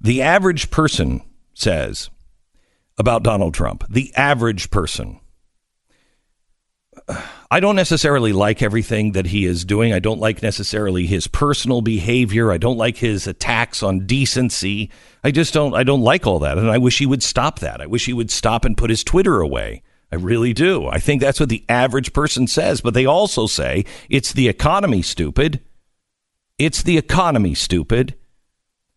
The 0.00 0.22
average 0.22 0.70
person 0.70 1.22
says 1.52 2.08
about 3.00 3.24
Donald 3.24 3.54
Trump, 3.54 3.84
the 3.88 4.14
average 4.14 4.70
person. 4.70 5.18
I 7.50 7.58
don't 7.58 7.76
necessarily 7.76 8.32
like 8.32 8.62
everything 8.62 9.12
that 9.12 9.26
he 9.26 9.44
is 9.44 9.64
doing. 9.64 9.92
I 9.92 9.98
don't 9.98 10.20
like 10.20 10.42
necessarily 10.42 11.06
his 11.06 11.26
personal 11.26 11.80
behavior. 11.80 12.52
I 12.52 12.58
don't 12.58 12.76
like 12.76 12.98
his 12.98 13.26
attacks 13.26 13.82
on 13.82 14.06
decency. 14.06 14.90
I 15.24 15.30
just 15.30 15.52
don't 15.52 15.74
I 15.74 15.82
don't 15.82 16.02
like 16.02 16.26
all 16.26 16.38
that 16.40 16.58
and 16.58 16.70
I 16.70 16.78
wish 16.78 16.98
he 16.98 17.06
would 17.06 17.22
stop 17.22 17.58
that. 17.60 17.80
I 17.80 17.86
wish 17.86 18.06
he 18.06 18.12
would 18.12 18.30
stop 18.30 18.64
and 18.64 18.76
put 18.76 18.90
his 18.90 19.02
Twitter 19.02 19.40
away. 19.40 19.82
I 20.12 20.16
really 20.16 20.52
do. 20.52 20.86
I 20.86 20.98
think 20.98 21.20
that's 21.20 21.40
what 21.40 21.48
the 21.48 21.64
average 21.68 22.12
person 22.12 22.46
says, 22.46 22.80
but 22.80 22.94
they 22.94 23.06
also 23.06 23.46
say 23.46 23.84
it's 24.08 24.32
the 24.32 24.48
economy 24.48 25.02
stupid. 25.02 25.60
It's 26.58 26.82
the 26.82 26.98
economy 26.98 27.54
stupid. 27.54 28.14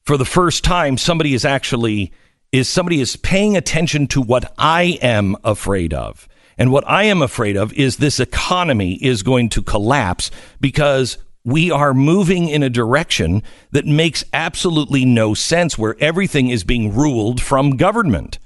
For 0.03 0.17
the 0.17 0.25
first 0.25 0.63
time 0.63 0.97
somebody 0.97 1.33
is 1.33 1.45
actually 1.45 2.11
is 2.53 2.69
somebody 2.69 3.01
is 3.01 3.15
paying 3.17 3.57
attention 3.57 4.05
to 4.05 4.21
what 4.21 4.53
I 4.59 4.99
am 5.01 5.35
afraid 5.43 5.93
of. 5.93 6.29
And 6.55 6.71
what 6.71 6.87
I 6.87 7.05
am 7.05 7.23
afraid 7.23 7.57
of 7.57 7.73
is 7.73 7.97
this 7.97 8.19
economy 8.19 8.93
is 9.03 9.23
going 9.23 9.49
to 9.49 9.63
collapse 9.63 10.29
because 10.61 11.17
we 11.43 11.71
are 11.71 11.95
moving 11.95 12.47
in 12.47 12.61
a 12.61 12.69
direction 12.69 13.41
that 13.71 13.87
makes 13.87 14.23
absolutely 14.31 15.03
no 15.03 15.33
sense 15.33 15.79
where 15.79 15.97
everything 15.99 16.49
is 16.49 16.63
being 16.63 16.95
ruled 16.95 17.41
from 17.41 17.75
government. 17.75 18.37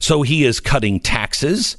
So 0.00 0.22
he 0.22 0.44
is 0.44 0.58
cutting 0.58 0.98
taxes. 0.98 1.76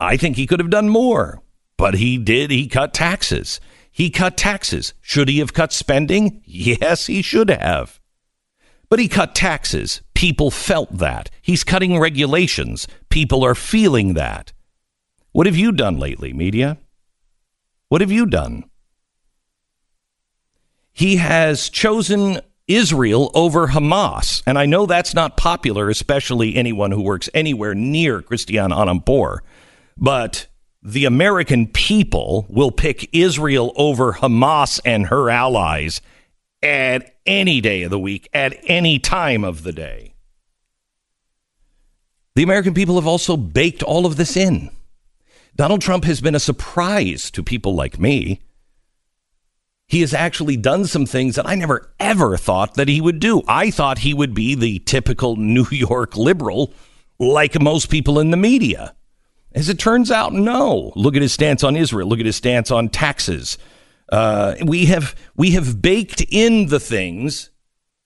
I 0.00 0.16
think 0.16 0.36
he 0.36 0.46
could 0.46 0.58
have 0.58 0.70
done 0.70 0.88
more, 0.88 1.42
but 1.76 1.94
he 1.94 2.16
did. 2.16 2.50
He 2.50 2.66
cut 2.66 2.94
taxes. 2.94 3.60
He 3.90 4.08
cut 4.08 4.38
taxes. 4.38 4.94
Should 5.02 5.28
he 5.28 5.40
have 5.40 5.52
cut 5.52 5.72
spending? 5.72 6.42
Yes, 6.46 7.06
he 7.06 7.20
should 7.20 7.50
have. 7.50 7.97
But 8.88 8.98
he 8.98 9.08
cut 9.08 9.34
taxes. 9.34 10.00
People 10.14 10.50
felt 10.50 10.98
that. 10.98 11.30
He's 11.42 11.64
cutting 11.64 11.98
regulations. 11.98 12.88
People 13.10 13.44
are 13.44 13.54
feeling 13.54 14.14
that. 14.14 14.52
What 15.32 15.46
have 15.46 15.56
you 15.56 15.72
done 15.72 15.98
lately, 15.98 16.32
media? 16.32 16.78
What 17.88 18.00
have 18.00 18.10
you 18.10 18.26
done? 18.26 18.64
He 20.92 21.16
has 21.16 21.68
chosen 21.68 22.40
Israel 22.66 23.30
over 23.34 23.68
Hamas. 23.68 24.42
And 24.46 24.58
I 24.58 24.66
know 24.66 24.84
that's 24.84 25.14
not 25.14 25.36
popular, 25.36 25.88
especially 25.88 26.56
anyone 26.56 26.90
who 26.90 27.02
works 27.02 27.30
anywhere 27.32 27.74
near 27.74 28.20
Christiane 28.20 28.70
Amanpour. 28.70 29.38
But 29.96 30.46
the 30.82 31.04
American 31.06 31.66
people 31.66 32.46
will 32.48 32.70
pick 32.70 33.08
Israel 33.12 33.72
over 33.76 34.14
Hamas 34.14 34.80
and 34.84 35.06
her 35.06 35.30
allies 35.30 36.00
at 36.62 37.16
any 37.26 37.60
day 37.60 37.82
of 37.82 37.90
the 37.90 37.98
week, 37.98 38.28
at 38.32 38.58
any 38.64 38.98
time 38.98 39.44
of 39.44 39.62
the 39.62 39.72
day. 39.72 40.14
The 42.34 42.42
American 42.42 42.74
people 42.74 42.94
have 42.94 43.06
also 43.06 43.36
baked 43.36 43.82
all 43.82 44.06
of 44.06 44.16
this 44.16 44.36
in. 44.36 44.70
Donald 45.56 45.82
Trump 45.82 46.04
has 46.04 46.20
been 46.20 46.36
a 46.36 46.40
surprise 46.40 47.32
to 47.32 47.42
people 47.42 47.74
like 47.74 47.98
me. 47.98 48.40
He 49.88 50.02
has 50.02 50.14
actually 50.14 50.56
done 50.56 50.84
some 50.84 51.06
things 51.06 51.34
that 51.34 51.48
I 51.48 51.54
never 51.54 51.90
ever 51.98 52.36
thought 52.36 52.74
that 52.74 52.88
he 52.88 53.00
would 53.00 53.18
do. 53.18 53.42
I 53.48 53.70
thought 53.70 53.98
he 53.98 54.14
would 54.14 54.34
be 54.34 54.54
the 54.54 54.78
typical 54.80 55.34
New 55.36 55.66
York 55.70 56.16
liberal, 56.16 56.72
like 57.18 57.60
most 57.60 57.90
people 57.90 58.20
in 58.20 58.30
the 58.30 58.36
media. 58.36 58.94
As 59.52 59.68
it 59.68 59.78
turns 59.78 60.10
out, 60.10 60.32
no. 60.32 60.92
Look 60.94 61.16
at 61.16 61.22
his 61.22 61.32
stance 61.32 61.64
on 61.64 61.74
Israel. 61.74 62.06
Look 62.06 62.20
at 62.20 62.26
his 62.26 62.36
stance 62.36 62.70
on 62.70 62.90
taxes. 62.90 63.58
Uh, 64.08 64.54
we 64.64 64.86
have 64.86 65.14
we 65.36 65.52
have 65.52 65.82
baked 65.82 66.24
in 66.30 66.66
the 66.66 66.80
things 66.80 67.50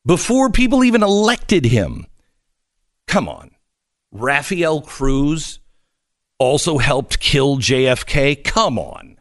before 0.05 0.51
people 0.51 0.83
even 0.83 1.03
elected 1.03 1.65
him. 1.65 2.07
Come 3.07 3.29
on. 3.29 3.51
Rafael 4.11 4.83
Cruz 4.83 5.61
also 6.39 6.79
helped 6.79 7.21
kill 7.21 7.59
JFK. 7.59 8.43
Come 8.43 8.79
on. 8.79 9.19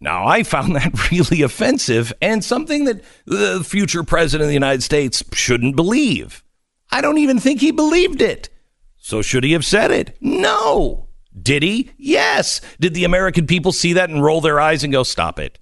Now, 0.00 0.26
I 0.26 0.42
found 0.42 0.74
that 0.74 1.10
really 1.12 1.42
offensive 1.42 2.12
and 2.20 2.44
something 2.44 2.86
that 2.86 3.04
the 3.24 3.62
future 3.62 4.02
president 4.02 4.42
of 4.42 4.48
the 4.48 4.54
United 4.54 4.82
States 4.82 5.22
shouldn't 5.32 5.76
believe. 5.76 6.42
I 6.90 7.00
don't 7.00 7.18
even 7.18 7.38
think 7.38 7.60
he 7.60 7.70
believed 7.70 8.20
it. 8.20 8.48
So, 8.96 9.22
should 9.22 9.44
he 9.44 9.52
have 9.52 9.64
said 9.64 9.90
it? 9.90 10.16
No. 10.20 11.08
Did 11.40 11.62
he? 11.62 11.90
Yes. 11.96 12.60
Did 12.80 12.94
the 12.94 13.04
American 13.04 13.46
people 13.46 13.72
see 13.72 13.92
that 13.94 14.10
and 14.10 14.22
roll 14.22 14.40
their 14.40 14.60
eyes 14.60 14.84
and 14.84 14.92
go, 14.92 15.02
stop 15.02 15.38
it? 15.38 15.58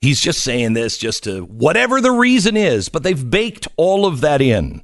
He's 0.00 0.20
just 0.20 0.42
saying 0.42 0.74
this 0.74 0.96
just 0.96 1.24
to 1.24 1.40
whatever 1.42 2.00
the 2.00 2.12
reason 2.12 2.56
is, 2.56 2.88
but 2.88 3.02
they've 3.02 3.30
baked 3.30 3.66
all 3.76 4.06
of 4.06 4.20
that 4.20 4.40
in. 4.40 4.82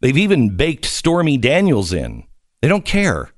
They've 0.00 0.18
even 0.18 0.56
baked 0.56 0.84
Stormy 0.84 1.38
Daniels 1.38 1.92
in. 1.92 2.24
They 2.60 2.68
don't 2.68 2.84
care. 2.84 3.30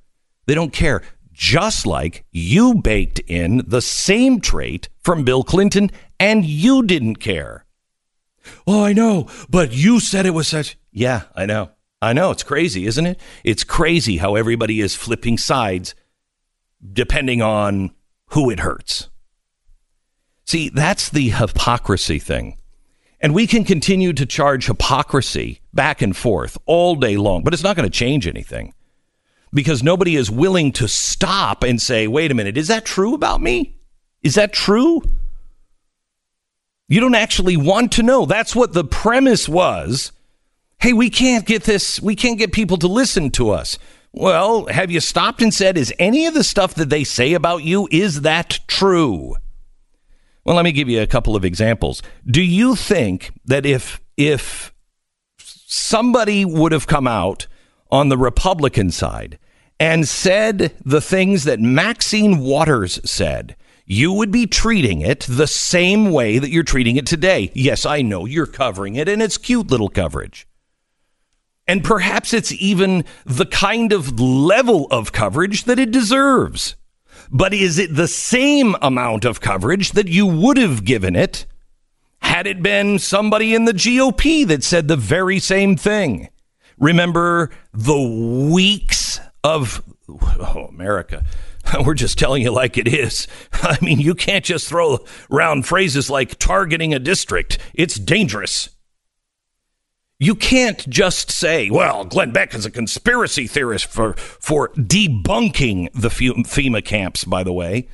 They 0.46 0.54
don't 0.54 0.72
care. 0.72 1.02
Just 1.32 1.86
like 1.86 2.24
you 2.30 2.74
baked 2.74 3.20
in 3.20 3.62
the 3.66 3.82
same 3.82 4.40
trait 4.40 4.88
from 5.00 5.24
Bill 5.24 5.44
Clinton 5.44 5.90
and 6.18 6.44
you 6.44 6.82
didn't 6.82 7.16
care. 7.16 7.64
Oh, 8.66 8.84
I 8.84 8.92
know, 8.92 9.28
but 9.48 9.72
you 9.72 10.00
said 10.00 10.26
it 10.26 10.30
was 10.30 10.48
such. 10.48 10.76
Yeah, 10.90 11.22
I 11.34 11.46
know. 11.46 11.70
I 12.02 12.12
know. 12.12 12.30
It's 12.30 12.42
crazy, 12.42 12.86
isn't 12.86 13.06
it? 13.06 13.20
It's 13.42 13.64
crazy 13.64 14.18
how 14.18 14.34
everybody 14.34 14.80
is 14.80 14.94
flipping 14.94 15.38
sides 15.38 15.94
depending 16.92 17.40
on 17.40 17.92
who 18.30 18.50
it 18.50 18.60
hurts. 18.60 19.08
See, 20.44 20.68
that's 20.68 21.08
the 21.08 21.30
hypocrisy 21.30 22.18
thing. 22.18 22.58
And 23.20 23.34
we 23.34 23.46
can 23.46 23.64
continue 23.64 24.12
to 24.12 24.26
charge 24.26 24.66
hypocrisy 24.66 25.60
back 25.72 26.02
and 26.02 26.14
forth 26.14 26.58
all 26.66 26.94
day 26.96 27.16
long, 27.16 27.42
but 27.42 27.54
it's 27.54 27.62
not 27.62 27.76
going 27.76 27.88
to 27.88 27.98
change 27.98 28.26
anything 28.26 28.74
because 29.54 29.82
nobody 29.82 30.16
is 30.16 30.30
willing 30.30 30.72
to 30.72 30.88
stop 30.88 31.62
and 31.62 31.80
say, 31.80 32.06
wait 32.06 32.30
a 32.30 32.34
minute, 32.34 32.58
is 32.58 32.68
that 32.68 32.84
true 32.84 33.14
about 33.14 33.40
me? 33.40 33.76
Is 34.22 34.34
that 34.34 34.52
true? 34.52 35.00
You 36.88 37.00
don't 37.00 37.14
actually 37.14 37.56
want 37.56 37.92
to 37.92 38.02
know. 38.02 38.26
That's 38.26 38.54
what 38.54 38.74
the 38.74 38.84
premise 38.84 39.48
was. 39.48 40.12
Hey, 40.80 40.92
we 40.92 41.08
can't 41.08 41.46
get 41.46 41.64
this, 41.64 42.02
we 42.02 42.14
can't 42.14 42.38
get 42.38 42.52
people 42.52 42.76
to 42.78 42.88
listen 42.88 43.30
to 43.32 43.50
us. 43.50 43.78
Well, 44.12 44.66
have 44.66 44.90
you 44.90 45.00
stopped 45.00 45.40
and 45.40 45.54
said, 45.54 45.78
is 45.78 45.94
any 45.98 46.26
of 46.26 46.34
the 46.34 46.44
stuff 46.44 46.74
that 46.74 46.90
they 46.90 47.04
say 47.04 47.32
about 47.32 47.62
you, 47.64 47.88
is 47.90 48.20
that 48.20 48.58
true? 48.68 49.36
Well, 50.44 50.56
let 50.56 50.64
me 50.64 50.72
give 50.72 50.88
you 50.88 51.00
a 51.00 51.06
couple 51.06 51.36
of 51.36 51.44
examples. 51.44 52.02
Do 52.26 52.42
you 52.42 52.76
think 52.76 53.32
that 53.46 53.64
if 53.64 54.00
if 54.16 54.72
somebody 55.38 56.44
would 56.44 56.72
have 56.72 56.86
come 56.86 57.06
out 57.06 57.46
on 57.90 58.08
the 58.08 58.18
Republican 58.18 58.90
side 58.90 59.38
and 59.80 60.06
said 60.06 60.74
the 60.84 61.00
things 61.00 61.44
that 61.44 61.60
Maxine 61.60 62.38
Waters 62.38 63.00
said, 63.04 63.56
you 63.86 64.12
would 64.12 64.30
be 64.30 64.46
treating 64.46 65.00
it 65.00 65.26
the 65.28 65.46
same 65.46 66.10
way 66.10 66.38
that 66.38 66.50
you're 66.50 66.62
treating 66.62 66.96
it 66.96 67.06
today. 67.06 67.50
Yes, 67.54 67.84
I 67.84 68.02
know 68.02 68.24
you're 68.24 68.46
covering 68.46 68.94
it 68.96 69.08
and 69.08 69.22
it's 69.22 69.38
cute 69.38 69.70
little 69.70 69.88
coverage. 69.88 70.46
And 71.66 71.82
perhaps 71.82 72.34
it's 72.34 72.52
even 72.52 73.04
the 73.24 73.46
kind 73.46 73.92
of 73.92 74.20
level 74.20 74.86
of 74.90 75.12
coverage 75.12 75.64
that 75.64 75.78
it 75.78 75.90
deserves. 75.90 76.76
But 77.30 77.54
is 77.54 77.78
it 77.78 77.94
the 77.94 78.08
same 78.08 78.76
amount 78.82 79.24
of 79.24 79.40
coverage 79.40 79.92
that 79.92 80.08
you 80.08 80.26
would 80.26 80.56
have 80.56 80.84
given 80.84 81.16
it 81.16 81.46
had 82.20 82.46
it 82.46 82.62
been 82.62 82.98
somebody 82.98 83.54
in 83.54 83.64
the 83.64 83.72
GOP 83.72 84.46
that 84.46 84.64
said 84.64 84.88
the 84.88 84.96
very 84.96 85.38
same 85.38 85.76
thing? 85.76 86.28
Remember 86.78 87.50
the 87.72 88.48
weeks 88.52 89.20
of 89.42 89.82
oh, 90.08 90.66
America. 90.68 91.24
We're 91.84 91.94
just 91.94 92.18
telling 92.18 92.42
you 92.42 92.50
like 92.50 92.76
it 92.76 92.88
is. 92.88 93.26
I 93.52 93.78
mean, 93.80 94.00
you 94.00 94.14
can't 94.14 94.44
just 94.44 94.68
throw 94.68 95.04
around 95.30 95.66
phrases 95.66 96.10
like 96.10 96.38
targeting 96.38 96.94
a 96.94 96.98
district. 96.98 97.58
It's 97.74 97.96
dangerous. 97.96 98.70
You 100.24 100.34
can't 100.34 100.88
just 100.88 101.30
say, 101.30 101.68
well, 101.68 102.06
Glenn 102.06 102.32
Beck 102.32 102.54
is 102.54 102.64
a 102.64 102.70
conspiracy 102.70 103.46
theorist 103.46 103.84
for, 103.84 104.14
for 104.14 104.70
debunking 104.70 105.92
the 105.92 106.08
FEMA 106.08 106.82
camps, 106.82 107.24
by 107.24 107.44
the 107.44 107.52
way, 107.52 107.88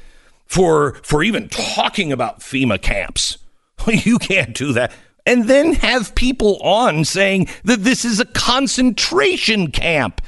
for, 0.46 0.94
for 1.02 1.24
even 1.24 1.48
talking 1.48 2.12
about 2.12 2.38
FEMA 2.38 2.80
camps. 2.80 3.38
You 3.88 4.20
can't 4.20 4.54
do 4.54 4.72
that. 4.74 4.92
And 5.26 5.48
then 5.48 5.72
have 5.72 6.14
people 6.14 6.58
on 6.62 7.04
saying 7.04 7.48
that 7.64 7.82
this 7.82 8.04
is 8.04 8.20
a 8.20 8.26
concentration 8.26 9.72
camp. 9.72 10.20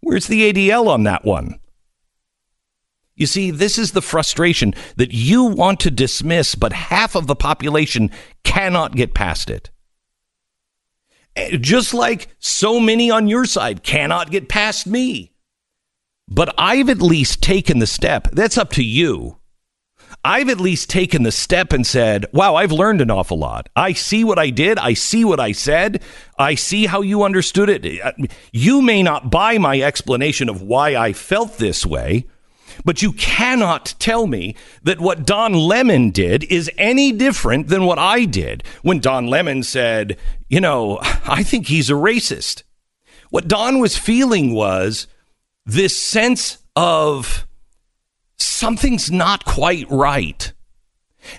Where's 0.00 0.28
the 0.28 0.50
ADL 0.50 0.86
on 0.86 1.02
that 1.02 1.26
one? 1.26 1.58
You 3.16 3.26
see, 3.26 3.50
this 3.50 3.76
is 3.76 3.92
the 3.92 4.00
frustration 4.00 4.74
that 4.96 5.12
you 5.12 5.44
want 5.44 5.80
to 5.80 5.90
dismiss, 5.90 6.54
but 6.54 6.72
half 6.72 7.14
of 7.14 7.26
the 7.26 7.36
population 7.36 8.10
cannot 8.44 8.96
get 8.96 9.12
past 9.12 9.50
it. 9.50 9.70
Just 11.60 11.94
like 11.94 12.28
so 12.38 12.78
many 12.78 13.10
on 13.10 13.28
your 13.28 13.44
side 13.44 13.82
cannot 13.82 14.30
get 14.30 14.48
past 14.48 14.86
me. 14.86 15.32
But 16.28 16.54
I've 16.56 16.88
at 16.88 17.02
least 17.02 17.42
taken 17.42 17.80
the 17.80 17.86
step. 17.86 18.28
That's 18.32 18.56
up 18.56 18.70
to 18.72 18.84
you. 18.84 19.38
I've 20.24 20.48
at 20.48 20.60
least 20.60 20.88
taken 20.88 21.22
the 21.22 21.32
step 21.32 21.72
and 21.72 21.86
said, 21.86 22.26
wow, 22.32 22.54
I've 22.54 22.72
learned 22.72 23.00
an 23.00 23.10
awful 23.10 23.38
lot. 23.38 23.68
I 23.76 23.92
see 23.92 24.24
what 24.24 24.38
I 24.38 24.50
did. 24.50 24.78
I 24.78 24.94
see 24.94 25.24
what 25.24 25.40
I 25.40 25.52
said. 25.52 26.02
I 26.38 26.54
see 26.54 26.86
how 26.86 27.02
you 27.02 27.24
understood 27.24 27.68
it. 27.68 28.00
Uh, 28.00 28.12
you 28.52 28.80
may 28.80 29.02
not 29.02 29.30
buy 29.30 29.58
my 29.58 29.80
explanation 29.80 30.48
of 30.48 30.62
why 30.62 30.96
I 30.96 31.12
felt 31.12 31.58
this 31.58 31.84
way, 31.84 32.26
but 32.84 33.02
you 33.02 33.12
cannot 33.12 33.94
tell 33.98 34.26
me 34.26 34.54
that 34.82 35.00
what 35.00 35.26
Don 35.26 35.52
Lemon 35.54 36.10
did 36.10 36.44
is 36.44 36.70
any 36.78 37.12
different 37.12 37.68
than 37.68 37.84
what 37.84 37.98
I 37.98 38.24
did 38.24 38.64
when 38.82 39.00
Don 39.00 39.26
Lemon 39.26 39.62
said, 39.62 40.16
you 40.48 40.60
know, 40.60 40.98
I 41.02 41.42
think 41.42 41.66
he's 41.66 41.90
a 41.90 41.94
racist. 41.94 42.62
What 43.30 43.48
Don 43.48 43.78
was 43.78 43.96
feeling 43.96 44.54
was 44.54 45.06
this 45.66 46.00
sense 46.00 46.58
of 46.76 47.46
something's 48.38 49.10
not 49.10 49.44
quite 49.44 49.90
right. 49.90 50.52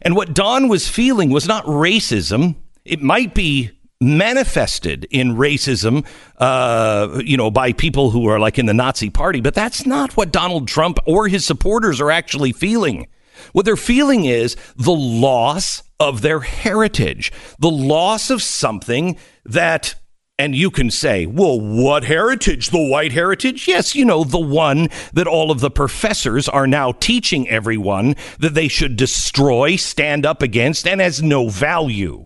And 0.02 0.16
what 0.16 0.34
Don 0.34 0.68
was 0.68 0.90
feeling 0.90 1.30
was 1.30 1.48
not 1.48 1.66
racism. 1.66 2.56
It 2.84 3.02
might 3.02 3.34
be 3.34 3.72
manifested 4.02 5.08
in 5.10 5.36
racism, 5.36 6.06
uh, 6.38 7.22
you 7.24 7.38
know, 7.38 7.50
by 7.50 7.72
people 7.72 8.12
who 8.12 8.28
are 8.28 8.40
like 8.40 8.60
in 8.60 8.66
the 8.66 8.74
Nazi 8.74 9.10
party. 9.10 9.42
But 9.42 9.54
that's 9.54 9.86
not 9.86 10.18
what 10.18 10.32
Donald 10.32 10.68
Trump 10.68 11.00
or 11.06 11.28
his 11.28 11.46
supporters 11.46 12.02
are 12.02 12.12
actually 12.12 12.52
feeling. 12.52 13.08
What 13.54 13.66
they're 13.66 13.78
feeling 13.78 14.26
is 14.26 14.56
the 14.76 14.92
loss 14.92 15.84
of 16.00 16.22
their 16.22 16.42
heritage, 16.42 17.32
the 17.60 17.72
loss 17.72 18.30
of 18.30 18.42
something 18.42 19.18
that 19.46 19.96
and 20.38 20.54
you 20.54 20.70
can 20.70 20.92
say, 20.92 21.26
well, 21.26 21.60
what 21.60 22.04
heritage? 22.04 22.70
The 22.70 22.90
white 22.90 23.14
heritage? 23.14 23.70
Yes, 23.70 23.96
you 23.96 24.04
know, 24.04 24.26
the 24.26 24.38
one 24.38 24.90
that 25.14 25.28
all 25.28 25.50
of 25.50 25.62
the 25.62 25.72
professors 25.72 26.50
are 26.50 26.68
now 26.68 26.92
teaching 26.92 27.48
everyone 27.48 28.18
that 28.40 28.54
they 28.54 28.68
should 28.68 28.98
destroy, 28.98 29.78
stand 29.78 30.26
up 30.26 30.42
against, 30.42 30.86
and 30.86 31.00
has 31.00 31.24
no 31.24 31.48
value. 31.48 32.26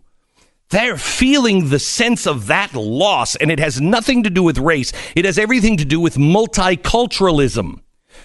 They're 0.70 0.98
feeling 0.98 1.70
the 1.70 1.80
sense 1.80 2.28
of 2.28 2.48
that 2.48 2.76
loss, 2.76 3.36
and 3.36 3.50
it 3.52 3.60
has 3.60 3.82
nothing 3.82 4.24
to 4.24 4.30
do 4.30 4.44
with 4.44 4.60
race. 4.60 4.94
It 5.16 5.26
has 5.26 5.40
everything 5.40 5.78
to 5.78 5.86
do 5.86 6.00
with 6.00 6.16
multiculturalism. 6.16 7.82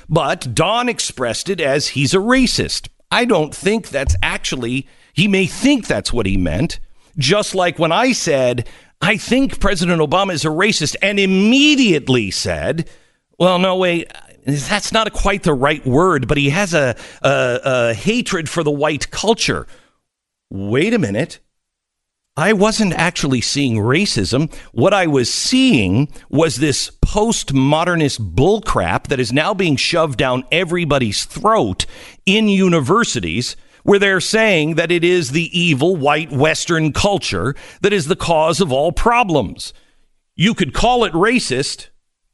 But 0.09 0.55
Don 0.55 0.89
expressed 0.89 1.49
it 1.49 1.61
as 1.61 1.89
he's 1.89 2.13
a 2.13 2.19
racist. 2.19 2.89
I 3.11 3.25
don't 3.25 3.55
think 3.55 3.89
that's 3.89 4.17
actually, 4.23 4.87
he 5.15 5.27
may 5.27 5.47
think 5.47 5.87
that's 5.87 6.13
what 6.13 6.27
he 6.27 6.37
meant. 6.37 6.81
Just 7.17 7.55
like 7.55 7.79
when 7.79 7.93
I 7.93 8.13
said, 8.13 8.69
I 9.01 9.17
think 9.17 9.61
President 9.61 10.03
Obama 10.03 10.33
is 10.33 10.45
a 10.45 10.49
racist, 10.49 10.97
and 11.01 11.19
immediately 11.19 12.31
said, 12.31 12.91
well, 13.39 13.59
no, 13.59 13.77
wait, 13.77 14.13
that's 14.47 14.93
not 14.93 15.11
quite 15.15 15.45
the 15.45 15.55
right 15.55 15.85
word, 15.87 16.29
but 16.29 16.37
he 16.37 16.51
has 16.51 16.75
a, 16.75 16.95
a, 17.23 17.61
a 17.65 17.95
hatred 17.95 18.51
for 18.51 18.63
the 18.63 18.71
white 18.71 19.11
culture. 19.11 19.67
Wait 20.51 20.93
a 20.93 20.99
minute. 20.99 21.39
I 22.37 22.53
wasn't 22.53 22.95
actually 22.95 23.41
seeing 23.41 23.77
racism. 23.77 24.53
What 24.73 24.93
I 24.93 25.07
was 25.07 25.33
seeing 25.33 26.09
was 26.29 26.57
this 26.57 26.91
postmodernist 26.91 28.35
bullcrap 28.35 29.07
that 29.07 29.21
is 29.21 29.33
now 29.33 29.55
being 29.55 29.77
shoved 29.77 30.19
down 30.19 30.43
everybody's 30.51 31.25
throat 31.25 31.87
in 32.27 32.49
universities 32.49 33.55
where 33.85 34.01
they're 34.01 34.21
saying 34.21 34.75
that 34.75 34.91
it 34.91 35.05
is 35.05 35.31
the 35.31 35.57
evil 35.57 35.95
white 35.95 36.33
Western 36.33 36.93
culture 36.93 37.55
that 37.83 37.93
is 37.93 38.07
the 38.07 38.17
cause 38.17 38.61
of 38.61 38.73
all 38.73 38.91
problems. 38.91 39.73
You 40.35 40.55
could 40.55 40.75
call 40.75 41.05
it 41.05 41.13
racist, 41.13 41.91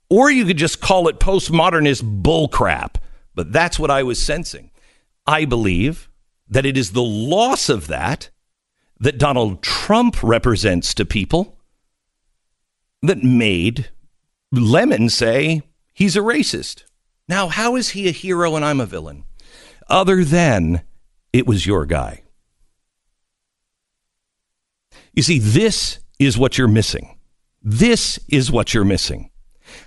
or 0.08 0.30
you 0.30 0.46
could 0.46 0.56
just 0.56 0.80
call 0.80 1.08
it 1.08 1.20
postmodernist 1.20 2.22
bullcrap. 2.22 2.94
But 3.34 3.52
that's 3.52 3.78
what 3.78 3.90
I 3.90 4.02
was 4.02 4.24
sensing. 4.24 4.70
I 5.26 5.44
believe 5.44 6.08
that 6.48 6.64
it 6.64 6.78
is 6.78 6.92
the 6.92 7.02
loss 7.02 7.68
of 7.68 7.88
that 7.88 8.30
that 9.00 9.18
Donald 9.18 9.62
Trump 9.62 10.22
represents 10.22 10.94
to 10.94 11.04
people 11.04 11.58
that 13.02 13.24
made 13.24 13.88
Lemon 14.52 15.08
say 15.08 15.62
he's 15.94 16.16
a 16.16 16.20
racist. 16.20 16.84
Now, 17.26 17.48
how 17.48 17.76
is 17.76 17.90
he 17.90 18.08
a 18.08 18.12
hero 18.12 18.56
and 18.56 18.64
I'm 18.64 18.80
a 18.80 18.86
villain? 18.86 19.24
Other 19.88 20.22
than 20.24 20.82
it 21.32 21.46
was 21.46 21.66
your 21.66 21.86
guy. 21.86 22.22
You 25.14 25.22
see, 25.22 25.38
this 25.38 25.98
is 26.18 26.36
what 26.36 26.58
you're 26.58 26.68
missing. 26.68 27.18
This 27.62 28.18
is 28.28 28.50
what 28.50 28.74
you're 28.74 28.84
missing. 28.84 29.30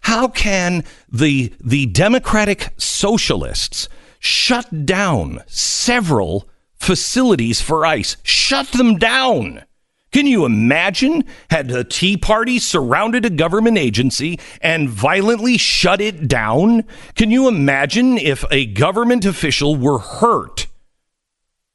How 0.01 0.27
can 0.27 0.83
the, 1.09 1.53
the 1.59 1.85
Democratic 1.87 2.69
Socialists 2.77 3.89
shut 4.19 4.85
down 4.85 5.43
several 5.47 6.47
facilities 6.83 7.61
for 7.61 7.85
ICE? 7.85 8.17
Shut 8.23 8.67
them 8.67 8.97
down. 8.97 9.63
Can 10.11 10.27
you 10.27 10.45
imagine 10.45 11.23
had 11.49 11.69
the 11.69 11.83
Tea 11.83 12.17
Party 12.17 12.59
surrounded 12.59 13.25
a 13.25 13.31
government 13.31 13.79
agency 13.79 14.39
and 14.61 14.87
violently 14.87 15.57
shut 15.57 16.01
it 16.01 16.27
down? 16.27 16.83
Can 17.15 17.31
you 17.31 17.47
imagine 17.47 18.19
if 18.19 18.45
a 18.51 18.67
government 18.67 19.25
official 19.25 19.75
were 19.75 19.97
hurt? 19.97 20.67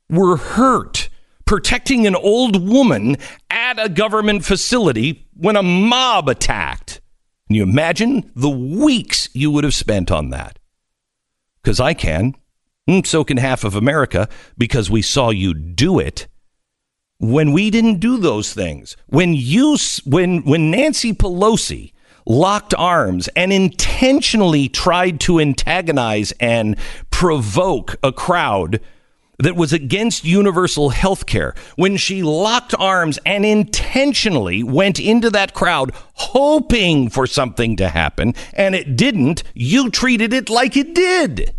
Were 0.08 0.36
hurt 0.36 1.08
protecting 1.48 2.06
an 2.06 2.14
old 2.14 2.68
woman 2.68 3.16
at 3.48 3.82
a 3.82 3.88
government 3.88 4.44
facility 4.44 5.26
when 5.34 5.56
a 5.56 5.62
mob 5.62 6.28
attacked. 6.28 7.00
Can 7.46 7.56
you 7.56 7.62
imagine 7.62 8.30
the 8.36 8.50
weeks 8.50 9.30
you 9.32 9.50
would 9.50 9.64
have 9.64 9.72
spent 9.72 10.10
on 10.10 10.28
that? 10.28 10.58
Because 11.62 11.80
I 11.80 11.94
can. 11.94 12.34
Mm, 12.88 13.06
so 13.06 13.22
can 13.22 13.36
half 13.36 13.64
of 13.64 13.74
America 13.74 14.28
because 14.56 14.90
we 14.90 15.02
saw 15.02 15.28
you 15.30 15.52
do 15.52 15.98
it 15.98 16.26
when 17.18 17.52
we 17.52 17.70
didn't 17.70 18.00
do 18.00 18.16
those 18.16 18.54
things. 18.54 18.96
When 19.08 19.34
you, 19.34 19.76
when, 20.04 20.42
when 20.44 20.70
Nancy 20.70 21.12
Pelosi 21.12 21.92
locked 22.24 22.74
arms 22.74 23.28
and 23.28 23.52
intentionally 23.52 24.68
tried 24.68 25.20
to 25.20 25.38
antagonize 25.38 26.32
and 26.40 26.76
provoke 27.10 27.96
a 28.02 28.12
crowd 28.12 28.80
that 29.38 29.54
was 29.54 29.72
against 29.72 30.24
universal 30.24 30.88
health 30.88 31.26
care 31.26 31.54
when 31.76 31.96
she 31.96 32.22
locked 32.22 32.74
arms 32.78 33.18
and 33.24 33.44
intentionally 33.44 34.62
went 34.62 34.98
into 34.98 35.30
that 35.30 35.54
crowd 35.54 35.92
hoping 36.14 37.08
for 37.08 37.26
something 37.26 37.76
to 37.76 37.88
happen 37.88 38.34
and 38.54 38.74
it 38.74 38.96
didn't, 38.96 39.42
you 39.54 39.90
treated 39.90 40.32
it 40.32 40.48
like 40.48 40.76
it 40.76 40.94
did. 40.94 41.54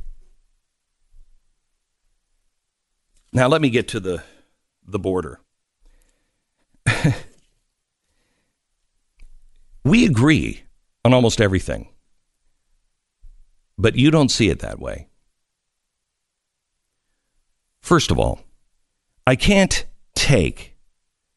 Now 3.31 3.47
let 3.47 3.61
me 3.61 3.69
get 3.69 3.87
to 3.89 3.99
the 3.99 4.23
the 4.85 4.99
border. 4.99 5.39
we 9.83 10.05
agree 10.05 10.63
on 11.05 11.13
almost 11.13 11.39
everything. 11.39 11.89
But 13.77 13.95
you 13.95 14.11
don't 14.11 14.29
see 14.29 14.49
it 14.49 14.59
that 14.59 14.79
way. 14.79 15.07
First 17.81 18.11
of 18.11 18.19
all, 18.19 18.41
I 19.25 19.35
can't 19.35 19.85
take 20.15 20.75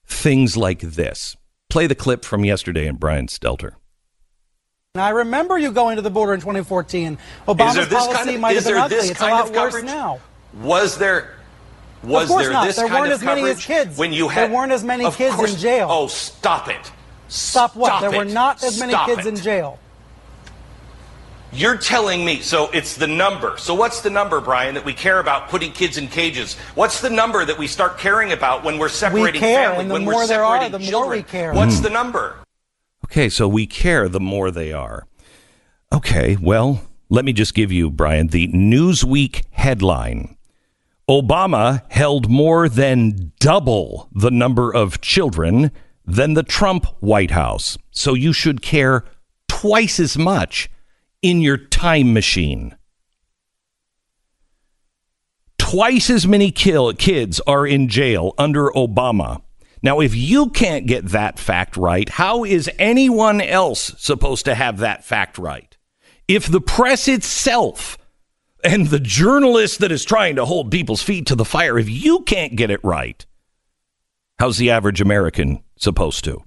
things 0.07 0.57
like 0.57 0.81
this. 0.81 1.37
Play 1.71 1.87
the 1.87 1.95
clip 1.95 2.25
from 2.25 2.45
yesterday 2.45 2.87
in 2.87 2.97
Brian 2.97 3.27
Stelter. 3.27 3.75
I 4.95 5.11
remember 5.11 5.57
you 5.57 5.73
going 5.73 5.97
to 5.97 6.03
the 6.03 6.11
border 6.11 6.35
in 6.35 6.41
2014. 6.41 7.17
Obama's 7.49 7.89
policy 7.89 8.13
kind 8.13 8.31
of, 8.31 8.41
might 8.41 8.57
have 8.57 8.65
been 8.65 8.77
ugly. 8.77 8.97
It's 8.99 9.21
a 9.21 9.25
lot 9.25 9.45
worse 9.47 9.55
coverage? 9.55 9.85
now. 9.85 10.21
Was 10.61 10.99
there 10.99 11.39
was 12.03 12.25
of 12.25 12.29
course 12.29 12.45
there 12.45 12.53
not. 12.53 12.67
this 12.67 12.77
there 12.77 12.87
kind 12.89 13.01
weren't 13.03 13.13
of 13.13 13.21
as 13.21 13.25
many 13.25 13.41
coverage 13.43 13.59
as 13.59 13.65
kids. 13.65 13.99
when 13.99 14.13
you 14.13 14.29
had 14.29 14.51
there 14.51 14.57
weren't 14.57 14.73
as 14.73 14.83
many 14.85 15.05
Of 15.05 15.17
kids 15.17 15.35
course- 15.37 15.55
in 15.55 15.61
jail. 15.61 15.89
Oh, 15.91 16.07
stop 16.09 16.69
it! 16.69 16.93
Stop 17.29 17.77
what? 17.77 17.89
Stop 17.89 18.01
there 18.03 18.11
were 18.19 18.25
not 18.25 18.63
as 18.63 18.79
many 18.79 18.93
Stop 18.93 19.09
kids 19.09 19.27
it. 19.27 19.29
in 19.29 19.37
jail. 19.37 19.79
You're 21.55 21.77
telling 21.77 22.25
me, 22.25 22.41
so 22.41 22.71
it's 22.73 22.97
the 22.97 23.07
number. 23.07 23.59
So 23.59 23.75
what's 23.75 24.01
the 24.01 24.09
number, 24.09 24.41
Brian, 24.41 24.75
that 24.75 24.87
we 24.87 24.95
care 24.95 25.19
about 25.19 25.51
putting 25.51 25.71
kids 25.73 25.99
in 25.99 26.09
cages? 26.09 26.55
What's 26.75 27.03
the 27.03 27.11
number 27.11 27.45
that 27.45 27.59
we 27.59 27.67
start 27.67 27.99
caring 27.99 28.33
about 28.33 28.65
when 28.65 28.79
we're 28.79 28.89
separating 28.89 29.39
care, 29.41 29.69
family, 29.69 29.83
and 29.83 29.91
the 29.91 29.95
when 29.95 30.05
more 30.05 30.15
we're 30.15 30.27
there 30.27 30.45
are, 30.45 30.57
separating 30.63 30.73
the 30.73 30.79
more 30.79 30.91
children? 31.03 31.19
we 31.19 31.23
care. 31.23 31.53
What's 31.53 31.77
Hmm. 31.77 31.83
the 31.83 31.91
number? 31.91 32.37
Okay, 33.05 33.29
so 33.29 33.47
we 33.49 33.67
care 33.67 34.09
the 34.09 34.21
more 34.21 34.51
they 34.51 34.73
are. 34.73 35.07
Okay, 35.93 36.39
well, 36.41 36.81
let 37.11 37.27
me 37.27 37.35
just 37.35 37.53
give 37.53 37.71
you, 37.71 37.91
Brian, 37.91 38.29
the 38.29 38.49
Newsweek 38.49 39.43
headline. 39.51 40.37
Obama 41.09 41.83
held 41.91 42.31
more 42.31 42.69
than 42.69 43.33
double 43.41 44.09
the 44.13 44.31
number 44.31 44.73
of 44.73 45.01
children 45.01 45.71
than 46.07 46.35
the 46.35 46.43
Trump 46.43 46.87
White 47.01 47.33
House. 47.33 47.77
So 47.91 48.15
you 48.15 48.33
should 48.33 48.63
care 48.63 49.05
twice 49.49 50.01
as 50.01 50.17
much 50.17 50.71
in 51.21 51.41
your 51.41 51.57
time 51.57 52.13
machine. 52.13 52.77
Twice 55.59 56.11
as 56.11 56.27
many 56.27 56.51
kill, 56.51 56.93
kids 56.93 57.41
are 57.47 57.67
in 57.67 57.89
jail 57.89 58.35
under 58.37 58.69
Obama. 58.71 59.43
Now, 59.83 60.01
if 60.01 60.15
you 60.15 60.51
can't 60.51 60.87
get 60.87 61.07
that 61.09 61.39
fact 61.39 61.77
right, 61.77 62.09
how 62.09 62.45
is 62.45 62.71
anyone 62.79 63.41
else 63.41 63.95
supposed 63.99 64.45
to 64.45 64.55
have 64.55 64.79
that 64.79 65.05
fact 65.05 65.39
right? 65.39 65.77
If 66.29 66.47
the 66.47 66.61
press 66.61 67.09
itself 67.09 67.99
and 68.63 68.89
the 68.89 69.01
journalist 69.01 69.81
that 69.81 69.93
is 69.93 70.05
trying 70.05 70.37
to 70.37 70.45
hold 70.45 70.71
people's 70.71 71.03
feet 71.03 71.27
to 71.27 71.35
the 71.35 71.45
fire, 71.45 71.79
if 71.79 71.89
you 71.89 72.21
can't 72.21 72.57
get 72.57 72.71
it 72.71 72.83
right, 72.83 73.25
how's 74.39 74.59
the 74.59 74.71
average 74.71 75.01
American 75.01 75.63
supposed 75.77 76.25
to? 76.25 76.43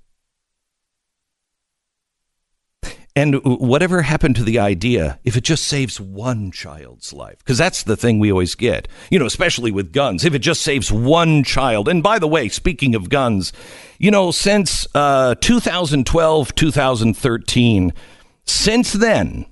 And 3.18 3.36
whatever 3.46 4.02
happened 4.02 4.36
to 4.36 4.44
the 4.44 4.60
idea, 4.60 5.20
if 5.24 5.38
it 5.38 5.46
just 5.46 5.64
saves 5.64 6.02
one 6.02 6.52
child's 6.52 7.14
life, 7.14 7.38
because 7.38 7.58
that's 7.58 7.84
the 7.84 7.96
thing 7.96 8.20
we 8.20 8.30
always 8.30 8.56
get, 8.56 8.90
you 9.10 9.18
know, 9.18 9.26
especially 9.26 9.72
with 9.72 9.94
guns, 9.94 10.26
if 10.26 10.34
it 10.34 10.40
just 10.40 10.62
saves 10.62 10.92
one 10.92 11.46
child. 11.46 11.88
And 11.88 12.04
by 12.04 12.20
the 12.20 12.28
way, 12.28 12.50
speaking 12.50 12.94
of 12.94 13.08
guns, 13.08 13.54
you 14.00 14.12
know, 14.12 14.32
since 14.32 14.86
uh, 14.94 15.36
2012, 15.36 16.56
2013, 16.56 17.94
since 18.44 18.92
then, 18.92 19.46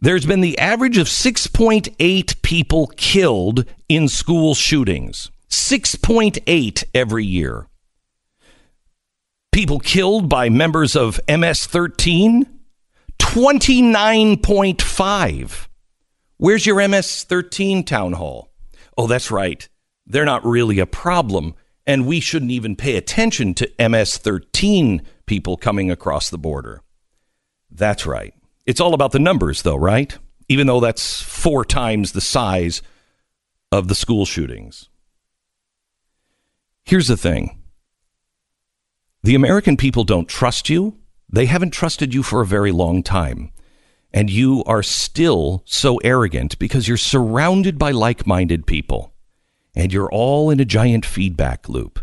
there's 0.00 0.26
been 0.26 0.40
the 0.40 0.58
average 0.58 0.98
of 0.98 1.06
6.8 1.06 2.42
people 2.42 2.88
killed 2.96 3.64
in 3.88 4.08
school 4.08 4.54
shootings. 4.54 5.30
6.8 5.48 6.84
every 6.94 7.24
year. 7.24 7.68
People 9.52 9.78
killed 9.78 10.28
by 10.28 10.48
members 10.48 10.96
of 10.96 11.20
MS 11.28 11.66
13, 11.66 12.46
29.5. 13.18 15.68
Where's 16.36 16.66
your 16.66 16.88
MS 16.88 17.22
13 17.24 17.84
town 17.84 18.14
hall? 18.14 18.50
Oh, 18.98 19.06
that's 19.06 19.30
right. 19.30 19.68
They're 20.06 20.24
not 20.24 20.44
really 20.44 20.80
a 20.80 20.86
problem, 20.86 21.54
and 21.86 22.06
we 22.06 22.20
shouldn't 22.20 22.50
even 22.50 22.76
pay 22.76 22.96
attention 22.96 23.54
to 23.54 23.70
MS 23.78 24.18
13 24.18 25.02
people 25.26 25.56
coming 25.56 25.90
across 25.90 26.28
the 26.30 26.38
border. 26.38 26.82
That's 27.70 28.06
right. 28.06 28.34
It's 28.66 28.80
all 28.80 28.94
about 28.94 29.12
the 29.12 29.18
numbers, 29.18 29.62
though, 29.62 29.76
right? 29.76 30.16
Even 30.48 30.66
though 30.66 30.80
that's 30.80 31.22
four 31.22 31.64
times 31.64 32.12
the 32.12 32.20
size 32.20 32.82
of 33.70 33.88
the 33.88 33.94
school 33.94 34.24
shootings. 34.24 34.88
Here's 36.84 37.08
the 37.08 37.16
thing 37.16 37.58
the 39.22 39.34
American 39.34 39.76
people 39.76 40.04
don't 40.04 40.28
trust 40.28 40.68
you. 40.68 40.98
They 41.30 41.46
haven't 41.46 41.72
trusted 41.72 42.14
you 42.14 42.22
for 42.22 42.42
a 42.42 42.46
very 42.46 42.72
long 42.72 43.02
time. 43.02 43.50
And 44.12 44.30
you 44.30 44.62
are 44.64 44.82
still 44.82 45.62
so 45.66 45.96
arrogant 46.04 46.58
because 46.58 46.86
you're 46.86 46.96
surrounded 46.96 47.78
by 47.78 47.90
like 47.90 48.26
minded 48.26 48.66
people. 48.66 49.12
And 49.74 49.92
you're 49.92 50.12
all 50.12 50.50
in 50.50 50.60
a 50.60 50.64
giant 50.64 51.04
feedback 51.04 51.68
loop. 51.68 51.98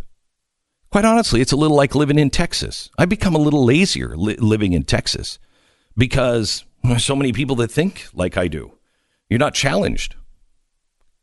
Quite 0.92 1.06
honestly, 1.06 1.40
it's 1.40 1.54
a 1.54 1.56
little 1.56 1.78
like 1.78 1.96
living 1.96 2.20
in 2.20 2.30
Texas. 2.30 2.90
I've 2.98 3.08
become 3.08 3.34
a 3.34 3.40
little 3.40 3.64
lazier 3.64 4.18
li- 4.18 4.36
living 4.36 4.74
in 4.74 4.84
Texas 4.84 5.40
because 5.96 6.66
so 6.98 7.16
many 7.16 7.32
people 7.32 7.56
that 7.58 7.72
think 7.72 8.08
like 8.14 8.38
I 8.38 8.48
do. 8.48 8.78
You're 9.30 9.40
not 9.40 9.54
challenged. 9.54 10.16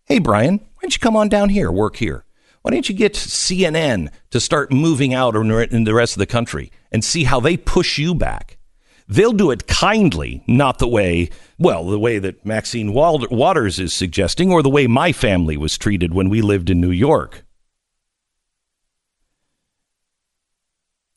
Hey, 0.05 0.19
Brian, 0.19 0.59
why 0.59 0.83
don't 0.83 0.95
you 0.95 1.01
come 1.01 1.17
on 1.17 1.29
down 1.29 1.51
here, 1.51 1.71
work 1.71 1.97
here? 1.97 2.25
Why 2.63 2.71
don't 2.71 2.89
you 2.89 2.95
get 2.95 3.15
CNN 3.15 4.11
to 4.31 4.41
start 4.41 4.73
moving 4.73 5.15
out 5.15 5.37
in 5.37 5.85
the 5.85 5.95
rest 5.95 6.15
of 6.15 6.19
the 6.19 6.27
country 6.27 6.73
and 6.91 7.05
see 7.05 7.25
how 7.25 7.41
they 7.41 7.57
push 7.57 7.99
you 7.99 8.15
back? 8.15 8.59
They'll 9.07 9.33
do 9.33 9.51
it 9.51 9.67
kindly, 9.67 10.43
not 10.47 10.79
the 10.79 10.89
way, 10.89 11.31
well, 11.59 11.87
the 11.87 11.99
way 11.99 12.19
that 12.19 12.45
Maxine 12.45 12.93
Waters 12.93 13.79
is 13.79 13.95
suggesting 13.95 14.53
or 14.53 14.63
the 14.63 14.69
way 14.69 14.87
my 14.87 15.13
family 15.13 15.57
was 15.57 15.79
treated 15.79 16.13
when 16.13 16.29
we 16.29 16.43
lived 16.43 16.69
in 16.69 16.81
New 16.81 16.91
York. 16.91 17.45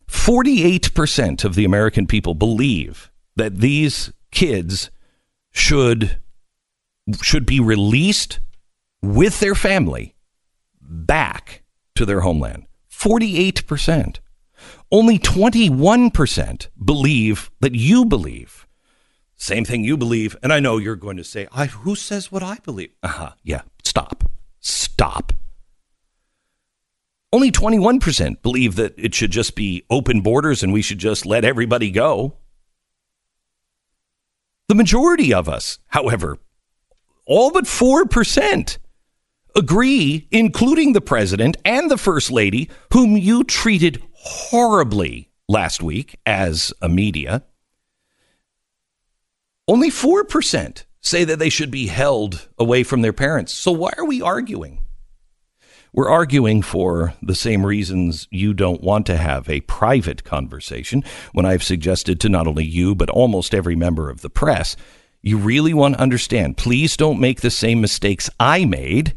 48% 0.07 1.43
of 1.43 1.55
the 1.55 1.65
American 1.65 2.07
people 2.07 2.33
believe 2.33 3.10
that 3.35 3.57
these 3.57 4.11
kids 4.31 4.89
should 5.51 6.19
should 7.21 7.45
be 7.45 7.59
released 7.59 8.39
with 9.01 9.39
their 9.39 9.55
family 9.55 10.15
back 10.79 11.63
to 11.95 12.05
their 12.05 12.21
homeland. 12.21 12.65
48%. 12.91 14.19
Only 14.91 15.17
21% 15.17 16.67
believe 16.83 17.49
that 17.59 17.73
you 17.73 18.05
believe. 18.05 18.67
Same 19.35 19.65
thing 19.65 19.83
you 19.83 19.97
believe. 19.97 20.35
And 20.43 20.53
I 20.53 20.59
know 20.59 20.77
you're 20.77 20.95
going 20.95 21.17
to 21.17 21.23
say, 21.23 21.47
I, 21.51 21.65
who 21.65 21.95
says 21.95 22.31
what 22.31 22.43
I 22.43 22.57
believe? 22.63 22.91
Uh 23.01 23.07
huh. 23.07 23.31
Yeah. 23.43 23.61
Stop. 23.83 24.25
Stop. 24.59 25.33
Only 27.33 27.51
21% 27.51 28.41
believe 28.41 28.75
that 28.75 28.93
it 28.97 29.15
should 29.15 29.31
just 29.31 29.55
be 29.55 29.83
open 29.89 30.21
borders 30.21 30.61
and 30.61 30.73
we 30.73 30.81
should 30.81 30.99
just 30.99 31.25
let 31.25 31.45
everybody 31.45 31.89
go. 31.89 32.35
The 34.72 34.76
majority 34.76 35.34
of 35.34 35.49
us, 35.49 35.80
however, 35.88 36.38
all 37.26 37.52
but 37.52 37.65
4% 37.65 38.77
agree, 39.53 40.30
including 40.31 40.93
the 40.93 41.02
president 41.02 41.57
and 41.65 41.91
the 41.91 41.98
first 41.98 42.31
lady, 42.31 42.69
whom 42.93 43.18
you 43.18 43.43
treated 43.43 44.02
horribly 44.14 45.30
last 45.49 45.84
week 45.84 46.18
as 46.26 46.72
a 46.81 46.88
media. 46.88 47.43
Only 49.68 49.89
4% 49.89 50.85
say 51.02 51.26
that 51.26 51.38
they 51.38 51.49
should 51.49 51.69
be 51.69 51.88
held 51.88 52.48
away 52.57 52.84
from 52.84 53.02
their 53.02 53.11
parents. 53.11 53.52
So 53.52 53.73
why 53.73 53.91
are 53.98 54.06
we 54.06 54.22
arguing? 54.22 54.80
We're 55.93 56.09
arguing 56.09 56.61
for 56.61 57.13
the 57.22 57.35
same 57.35 57.65
reasons 57.65 58.27
you 58.31 58.53
don't 58.53 58.81
want 58.81 59.05
to 59.07 59.18
have 59.18 59.49
a 59.49 59.59
private 59.61 60.23
conversation 60.23 61.03
when 61.34 61.45
I've 61.45 61.63
suggested 61.63 62.22
to 62.22 62.30
not 62.30 62.47
only 62.47 62.63
you, 62.63 62.95
but 62.95 63.09
almost 63.09 63.53
every 63.53 63.76
member 63.76 64.09
of 64.09 64.22
the 64.22 64.30
press. 64.30 64.77
You 65.22 65.38
really 65.38 65.73
want 65.73 65.95
to 65.95 66.01
understand. 66.01 66.55
Please 66.55 66.95
don't 66.95 67.19
make 67.19 67.41
the 67.41 67.51
same 67.51 67.81
mistakes 67.81 68.30
I 68.39 68.63
made. 68.63 69.15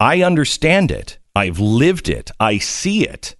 I 0.00 0.22
understand 0.22 0.90
it. 0.90 1.18
I've 1.36 1.60
lived 1.60 2.08
it. 2.08 2.30
I 2.40 2.56
see 2.56 3.06
it 3.06 3.36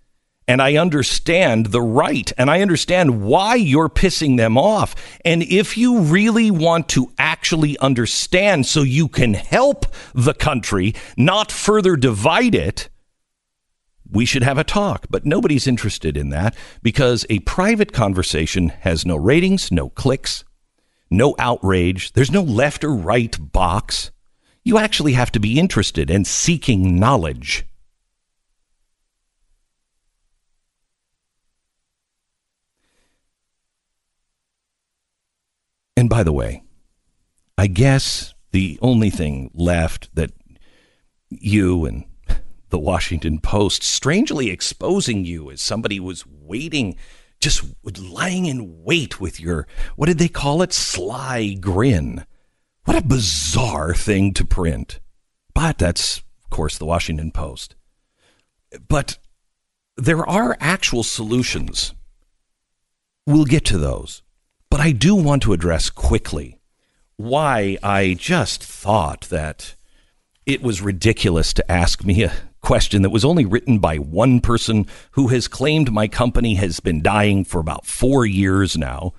and 0.46 0.60
I 0.60 0.76
understand 0.76 1.66
the 1.66 1.82
right 1.82 2.30
and 2.36 2.50
I 2.50 2.60
understand 2.60 3.22
why 3.22 3.54
you're 3.54 3.88
pissing 3.88 4.36
them 4.36 4.58
off. 4.58 4.94
And 5.24 5.42
if 5.42 5.76
you 5.76 6.00
really 6.00 6.50
want 6.50 6.88
to 6.90 7.12
actually 7.18 7.78
understand 7.78 8.66
so 8.66 8.82
you 8.82 9.08
can 9.08 9.34
help 9.34 9.86
the 10.14 10.34
country, 10.34 10.94
not 11.16 11.50
further 11.50 11.96
divide 11.96 12.54
it, 12.54 12.88
we 14.10 14.26
should 14.26 14.42
have 14.42 14.58
a 14.58 14.64
talk. 14.64 15.06
But 15.08 15.24
nobody's 15.24 15.66
interested 15.66 16.16
in 16.16 16.28
that 16.30 16.54
because 16.82 17.24
a 17.30 17.40
private 17.40 17.92
conversation 17.92 18.68
has 18.80 19.06
no 19.06 19.16
ratings, 19.16 19.72
no 19.72 19.88
clicks, 19.88 20.44
no 21.10 21.34
outrage. 21.38 22.12
There's 22.12 22.30
no 22.30 22.42
left 22.42 22.84
or 22.84 22.94
right 22.94 23.36
box. 23.52 24.10
You 24.62 24.78
actually 24.78 25.14
have 25.14 25.32
to 25.32 25.40
be 25.40 25.58
interested 25.58 26.10
in 26.10 26.24
seeking 26.24 26.98
knowledge. 26.98 27.66
And 35.96 36.08
by 36.08 36.22
the 36.22 36.32
way, 36.32 36.62
I 37.56 37.66
guess 37.66 38.34
the 38.50 38.78
only 38.82 39.10
thing 39.10 39.50
left 39.54 40.14
that 40.14 40.32
you 41.28 41.84
and 41.84 42.04
the 42.70 42.78
Washington 42.78 43.38
Post 43.38 43.82
strangely 43.82 44.50
exposing 44.50 45.24
you 45.24 45.50
as 45.50 45.62
somebody 45.62 46.00
was 46.00 46.24
waiting, 46.26 46.96
just 47.40 47.64
lying 47.98 48.46
in 48.46 48.82
wait 48.82 49.20
with 49.20 49.38
your, 49.38 49.66
what 49.96 50.06
did 50.06 50.18
they 50.18 50.28
call 50.28 50.62
it? 50.62 50.72
Sly 50.72 51.54
grin. 51.54 52.26
What 52.84 52.96
a 52.96 53.06
bizarre 53.06 53.94
thing 53.94 54.34
to 54.34 54.44
print. 54.44 54.98
But 55.54 55.78
that's, 55.78 56.18
of 56.18 56.50
course, 56.50 56.76
the 56.76 56.86
Washington 56.86 57.30
Post. 57.30 57.76
But 58.88 59.18
there 59.96 60.26
are 60.28 60.56
actual 60.58 61.04
solutions. 61.04 61.94
We'll 63.26 63.44
get 63.44 63.64
to 63.66 63.78
those. 63.78 64.22
But 64.74 64.80
I 64.80 64.90
do 64.90 65.14
want 65.14 65.44
to 65.44 65.52
address 65.52 65.88
quickly 65.88 66.58
why 67.14 67.78
I 67.80 68.14
just 68.18 68.60
thought 68.60 69.20
that 69.30 69.76
it 70.46 70.62
was 70.62 70.82
ridiculous 70.82 71.52
to 71.52 71.70
ask 71.70 72.04
me 72.04 72.24
a 72.24 72.32
question 72.60 73.02
that 73.02 73.10
was 73.10 73.24
only 73.24 73.44
written 73.44 73.78
by 73.78 73.98
one 73.98 74.40
person 74.40 74.88
who 75.12 75.28
has 75.28 75.46
claimed 75.46 75.92
my 75.92 76.08
company 76.08 76.56
has 76.56 76.80
been 76.80 77.02
dying 77.02 77.44
for 77.44 77.60
about 77.60 77.86
four 77.86 78.26
years 78.26 78.76
now. 78.76 79.12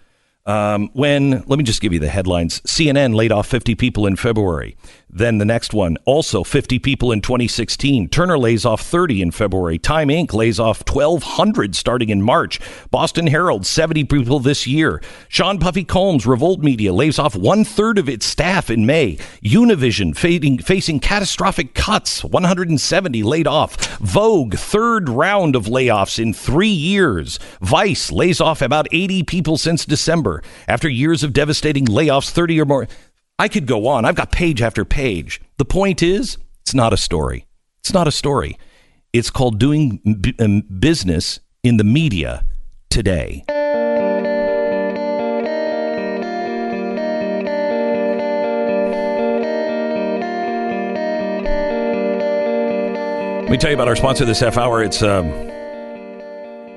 Um, 0.45 0.90
when, 0.91 1.45
let 1.48 1.57
me 1.57 1.64
just 1.64 1.80
give 1.80 1.94
you 1.94 1.99
the 1.99 2.10
headlines 2.10 2.60
CNN 2.68 3.15
laid 3.15 3.32
off 3.32 3.48
50 3.48 3.76
people 3.76 4.07
in 4.07 4.18
February. 4.18 4.76
Then 5.16 5.38
the 5.38 5.46
next 5.46 5.74
one, 5.74 5.96
also 6.04 6.44
50 6.44 6.78
people 6.80 7.14
in 7.14 7.22
2016. 7.22 8.10
Turner 8.10 8.38
lays 8.38 8.66
off 8.66 8.82
30 8.82 9.22
in 9.22 9.32
February. 9.32 9.78
Time 9.78 10.10
Inc. 10.10 10.34
lays 10.34 10.60
off 10.60 10.84
1,200 10.86 11.74
starting 11.74 12.10
in 12.10 12.22
March. 12.22 12.60
Boston 12.92 13.28
Herald, 13.28 13.66
70 13.66 14.04
people 14.04 14.42
this 14.42 14.68
year. 14.68 15.02
Sean 15.30 15.58
Puffy 15.58 15.86
Combs, 15.86 16.26
Revolt 16.26 16.60
Media, 16.60 16.92
lays 16.92 17.18
off 17.18 17.34
one 17.34 17.64
third 17.64 17.98
of 17.98 18.10
its 18.10 18.26
staff 18.26 18.70
in 18.70 18.86
May. 18.86 19.18
Univision 19.42 20.14
fading, 20.18 20.58
facing 20.58 21.00
catastrophic 21.00 21.74
cuts, 21.74 22.22
170 22.22 23.24
laid 23.24 23.48
off. 23.48 23.98
Vogue, 24.00 24.56
third 24.56 25.08
round 25.08 25.56
of 25.56 25.68
layoffs 25.68 26.20
in 26.20 26.34
three 26.34 26.68
years. 26.68 27.40
Vice 27.62 28.12
lays 28.12 28.42
off 28.42 28.62
about 28.62 28.86
80 28.92 29.24
people 29.24 29.58
since 29.58 29.86
December. 29.86 30.44
After 30.68 30.90
years 30.90 31.24
of 31.24 31.32
devastating 31.32 31.86
layoffs, 31.86 32.30
30 32.30 32.60
or 32.60 32.66
more. 32.66 32.88
I 33.38 33.49
could 33.49 33.66
go 33.66 33.88
on. 33.88 34.06
I've 34.06 34.16
got 34.16 34.32
page 34.32 34.62
after 34.62 34.86
page. 34.86 35.41
The 35.57 35.66
point 35.66 36.02
is, 36.02 36.38
it's 36.62 36.74
not 36.74 36.94
a 36.94 36.98
story. 36.98 37.45
It's 37.82 37.94
not 37.94 38.07
a 38.07 38.12
story. 38.12 38.57
It's 39.12 39.30
called 39.30 39.60
doing 39.60 39.99
um, 40.40 40.62
business 40.80 41.41
in 41.64 41.78
the 41.78 41.84
media 41.84 42.45
today. 42.90 43.44
Let 53.41 53.52
me 53.52 53.57
tell 53.57 53.70
you 53.70 53.76
about 53.76 53.88
our 53.88 53.95
sponsor 53.95 54.26
this 54.26 54.40
half 54.40 54.57
hour. 54.57 54.82
It's 54.82 55.03
um, 55.03 55.52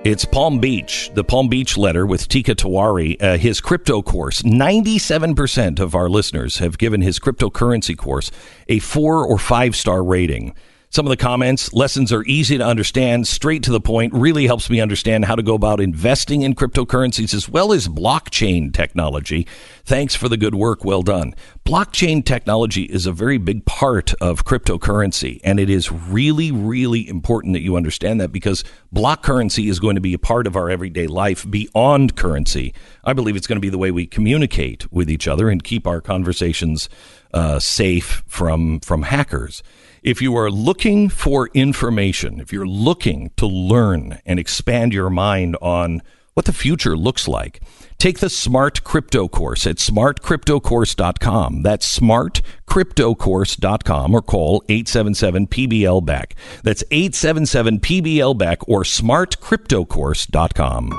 it's 0.04 0.24
Palm 0.24 0.60
Beach, 0.60 1.10
the 1.14 1.24
Palm 1.24 1.48
Beach 1.48 1.76
letter 1.76 2.06
with 2.06 2.28
Teeka 2.28 2.54
Tiwari, 2.54 3.20
uh, 3.20 3.36
his 3.36 3.60
crypto 3.60 4.00
course. 4.00 4.42
97% 4.42 5.80
of 5.80 5.94
our 5.94 6.08
listeners 6.08 6.58
have 6.58 6.78
given 6.78 7.00
his 7.00 7.18
cryptocurrency 7.18 7.96
course 7.96 8.30
a 8.68 8.78
four 8.78 9.26
or 9.26 9.38
five 9.38 9.74
star 9.74 10.04
rating. 10.04 10.54
Some 10.90 11.04
of 11.04 11.10
the 11.10 11.18
comments, 11.18 11.74
lessons 11.74 12.14
are 12.14 12.24
easy 12.24 12.56
to 12.56 12.64
understand, 12.64 13.28
straight 13.28 13.62
to 13.64 13.70
the 13.70 13.80
point, 13.80 14.14
really 14.14 14.46
helps 14.46 14.70
me 14.70 14.80
understand 14.80 15.26
how 15.26 15.34
to 15.34 15.42
go 15.42 15.54
about 15.54 15.80
investing 15.80 16.40
in 16.40 16.54
cryptocurrencies 16.54 17.34
as 17.34 17.46
well 17.46 17.74
as 17.74 17.88
blockchain 17.88 18.72
technology. 18.72 19.46
Thanks 19.84 20.14
for 20.14 20.30
the 20.30 20.38
good 20.38 20.54
work. 20.54 20.86
Well 20.86 21.02
done. 21.02 21.34
Blockchain 21.66 22.24
technology 22.24 22.84
is 22.84 23.04
a 23.04 23.12
very 23.12 23.36
big 23.36 23.66
part 23.66 24.14
of 24.14 24.46
cryptocurrency, 24.46 25.42
and 25.44 25.60
it 25.60 25.68
is 25.68 25.92
really, 25.92 26.50
really 26.50 27.06
important 27.06 27.52
that 27.52 27.60
you 27.60 27.76
understand 27.76 28.18
that 28.22 28.32
because 28.32 28.64
block 28.90 29.22
currency 29.22 29.68
is 29.68 29.78
going 29.78 29.96
to 29.96 30.00
be 30.00 30.14
a 30.14 30.18
part 30.18 30.46
of 30.46 30.56
our 30.56 30.70
everyday 30.70 31.06
life 31.06 31.48
beyond 31.50 32.16
currency. 32.16 32.72
I 33.04 33.12
believe 33.12 33.36
it's 33.36 33.46
going 33.46 33.56
to 33.56 33.60
be 33.60 33.68
the 33.68 33.76
way 33.76 33.90
we 33.90 34.06
communicate 34.06 34.90
with 34.90 35.10
each 35.10 35.28
other 35.28 35.50
and 35.50 35.62
keep 35.62 35.86
our 35.86 36.00
conversations 36.00 36.88
uh, 37.34 37.58
safe 37.58 38.22
from 38.26 38.80
from 38.80 39.02
hackers. 39.02 39.62
If 40.02 40.20
you 40.22 40.36
are 40.36 40.50
looking 40.50 41.08
for 41.08 41.48
information, 41.54 42.40
if 42.40 42.52
you're 42.52 42.66
looking 42.66 43.30
to 43.36 43.46
learn 43.46 44.18
and 44.24 44.38
expand 44.38 44.92
your 44.92 45.10
mind 45.10 45.56
on 45.60 46.02
what 46.34 46.46
the 46.46 46.52
future 46.52 46.96
looks 46.96 47.26
like, 47.26 47.60
take 47.98 48.20
the 48.20 48.30
Smart 48.30 48.84
Crypto 48.84 49.26
course 49.26 49.66
at 49.66 49.74
smartcryptocourse.com. 49.76 51.62
That's 51.62 51.98
smartcryptocourse.com 51.98 54.14
or 54.14 54.22
call 54.22 54.62
877 54.68 55.48
PBL 55.48 56.04
back. 56.04 56.36
That's 56.62 56.84
877 56.92 57.80
PBL 57.80 58.38
back 58.38 58.68
or 58.68 58.84
smartcryptocourse.com. 58.84 60.90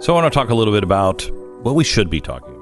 So 0.00 0.12
I 0.12 0.16
want 0.20 0.30
to 0.30 0.38
talk 0.38 0.50
a 0.50 0.54
little 0.54 0.74
bit 0.74 0.84
about 0.84 1.22
what 1.62 1.74
we 1.74 1.82
should 1.82 2.10
be 2.10 2.20
talking. 2.20 2.55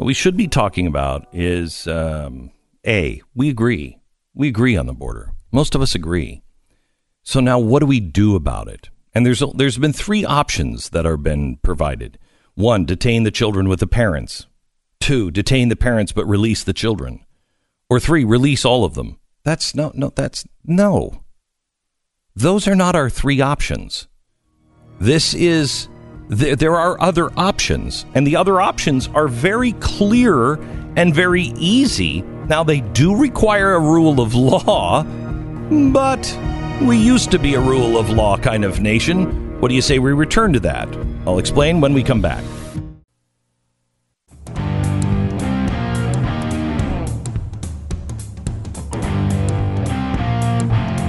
What 0.00 0.06
we 0.06 0.14
should 0.14 0.34
be 0.34 0.48
talking 0.48 0.86
about 0.86 1.26
is 1.30 1.86
um, 1.86 2.52
A, 2.86 3.20
we 3.34 3.50
agree. 3.50 3.98
We 4.32 4.48
agree 4.48 4.74
on 4.74 4.86
the 4.86 4.94
border. 4.94 5.34
Most 5.52 5.74
of 5.74 5.82
us 5.82 5.94
agree. 5.94 6.42
So 7.22 7.38
now 7.38 7.58
what 7.58 7.80
do 7.80 7.86
we 7.86 8.00
do 8.00 8.34
about 8.34 8.68
it? 8.68 8.88
And 9.14 9.26
there's, 9.26 9.42
there's 9.56 9.76
been 9.76 9.92
three 9.92 10.24
options 10.24 10.88
that 10.88 11.04
are 11.04 11.18
been 11.18 11.58
provided. 11.58 12.18
One, 12.54 12.86
detain 12.86 13.24
the 13.24 13.30
children 13.30 13.68
with 13.68 13.80
the 13.80 13.86
parents. 13.86 14.46
Two, 15.00 15.30
detain 15.30 15.68
the 15.68 15.76
parents 15.76 16.12
but 16.12 16.24
release 16.24 16.64
the 16.64 16.72
children. 16.72 17.22
Or 17.90 18.00
three, 18.00 18.24
release 18.24 18.64
all 18.64 18.86
of 18.86 18.94
them. 18.94 19.18
That's 19.44 19.74
no, 19.74 19.92
no, 19.94 20.14
that's 20.16 20.46
no. 20.64 21.24
Those 22.34 22.66
are 22.66 22.74
not 22.74 22.96
our 22.96 23.10
three 23.10 23.42
options. 23.42 24.08
This 24.98 25.34
is 25.34 25.90
There, 26.30 26.54
there 26.54 26.76
are 26.76 27.00
other 27.02 27.28
options, 27.36 28.06
and 28.14 28.24
the 28.24 28.36
other 28.36 28.60
options 28.60 29.08
are 29.08 29.26
very 29.26 29.72
clear 29.72 30.54
and 30.94 31.12
very 31.12 31.52
easy. 31.56 32.22
Now, 32.46 32.62
they 32.62 32.82
do 32.82 33.16
require 33.16 33.72
a 33.72 33.80
rule 33.80 34.20
of 34.20 34.32
law, 34.32 35.02
but 35.92 36.38
we 36.82 36.96
used 36.98 37.32
to 37.32 37.38
be 37.40 37.54
a 37.54 37.60
rule 37.60 37.98
of 37.98 38.10
law 38.10 38.38
kind 38.38 38.64
of 38.64 38.80
nation. 38.80 39.58
What 39.60 39.70
do 39.70 39.74
you 39.74 39.82
say 39.82 39.98
we 39.98 40.12
return 40.12 40.52
to 40.52 40.60
that? 40.60 40.88
I'll 41.26 41.40
explain 41.40 41.80
when 41.80 41.94
we 41.94 42.04
come 42.04 42.22
back. 42.22 42.44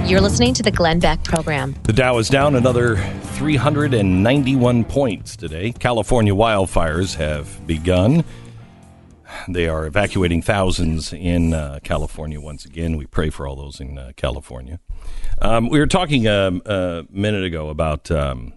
You're 0.06 0.20
listening 0.20 0.52
to 0.54 0.62
the 0.62 0.70
Glenn 0.70 0.98
Beck 0.98 1.22
program. 1.24 1.74
The 1.84 1.92
Dow 1.92 2.18
is 2.18 2.28
down 2.28 2.56
another 2.56 2.96
391 2.96 4.84
points 4.84 5.36
today. 5.36 5.72
California 5.72 6.34
wildfires 6.34 7.14
have 7.14 7.66
begun. 7.66 8.24
They 9.48 9.68
are 9.68 9.86
evacuating 9.86 10.42
thousands 10.42 11.12
in 11.12 11.54
uh, 11.54 11.78
California 11.82 12.40
once 12.40 12.64
again. 12.64 12.96
We 12.96 13.06
pray 13.06 13.30
for 13.30 13.46
all 13.46 13.56
those 13.56 13.80
in 13.80 13.96
uh, 13.96 14.12
California. 14.16 14.80
Um, 15.40 15.68
we 15.68 15.78
were 15.78 15.86
talking 15.86 16.26
um, 16.26 16.62
a 16.66 17.04
minute 17.08 17.44
ago 17.44 17.68
about 17.70 18.10
um, 18.10 18.52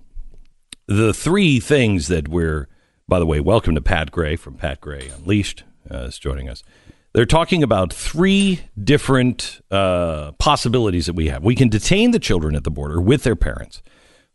the 0.88 1.13
three 1.13 1.59
things 1.59 2.07
that 2.07 2.27
we're, 2.27 2.67
by 3.07 3.19
the 3.19 3.26
way, 3.26 3.39
welcome 3.39 3.76
to 3.76 3.81
Pat 3.81 4.11
Gray 4.11 4.35
from 4.35 4.55
Pat 4.55 4.81
Gray 4.81 5.09
Unleashed 5.09 5.63
uh, 5.89 5.99
is 5.99 6.19
joining 6.19 6.49
us. 6.49 6.63
They're 7.15 7.25
talking 7.25 7.63
about 7.63 7.93
three 7.93 8.59
different 8.77 9.61
uh, 9.71 10.33
possibilities 10.33 11.05
that 11.05 11.13
we 11.13 11.29
have. 11.29 11.45
We 11.45 11.55
can 11.55 11.69
detain 11.69 12.11
the 12.11 12.19
children 12.19 12.57
at 12.57 12.65
the 12.65 12.71
border 12.71 12.99
with 12.99 13.23
their 13.23 13.37
parents. 13.37 13.81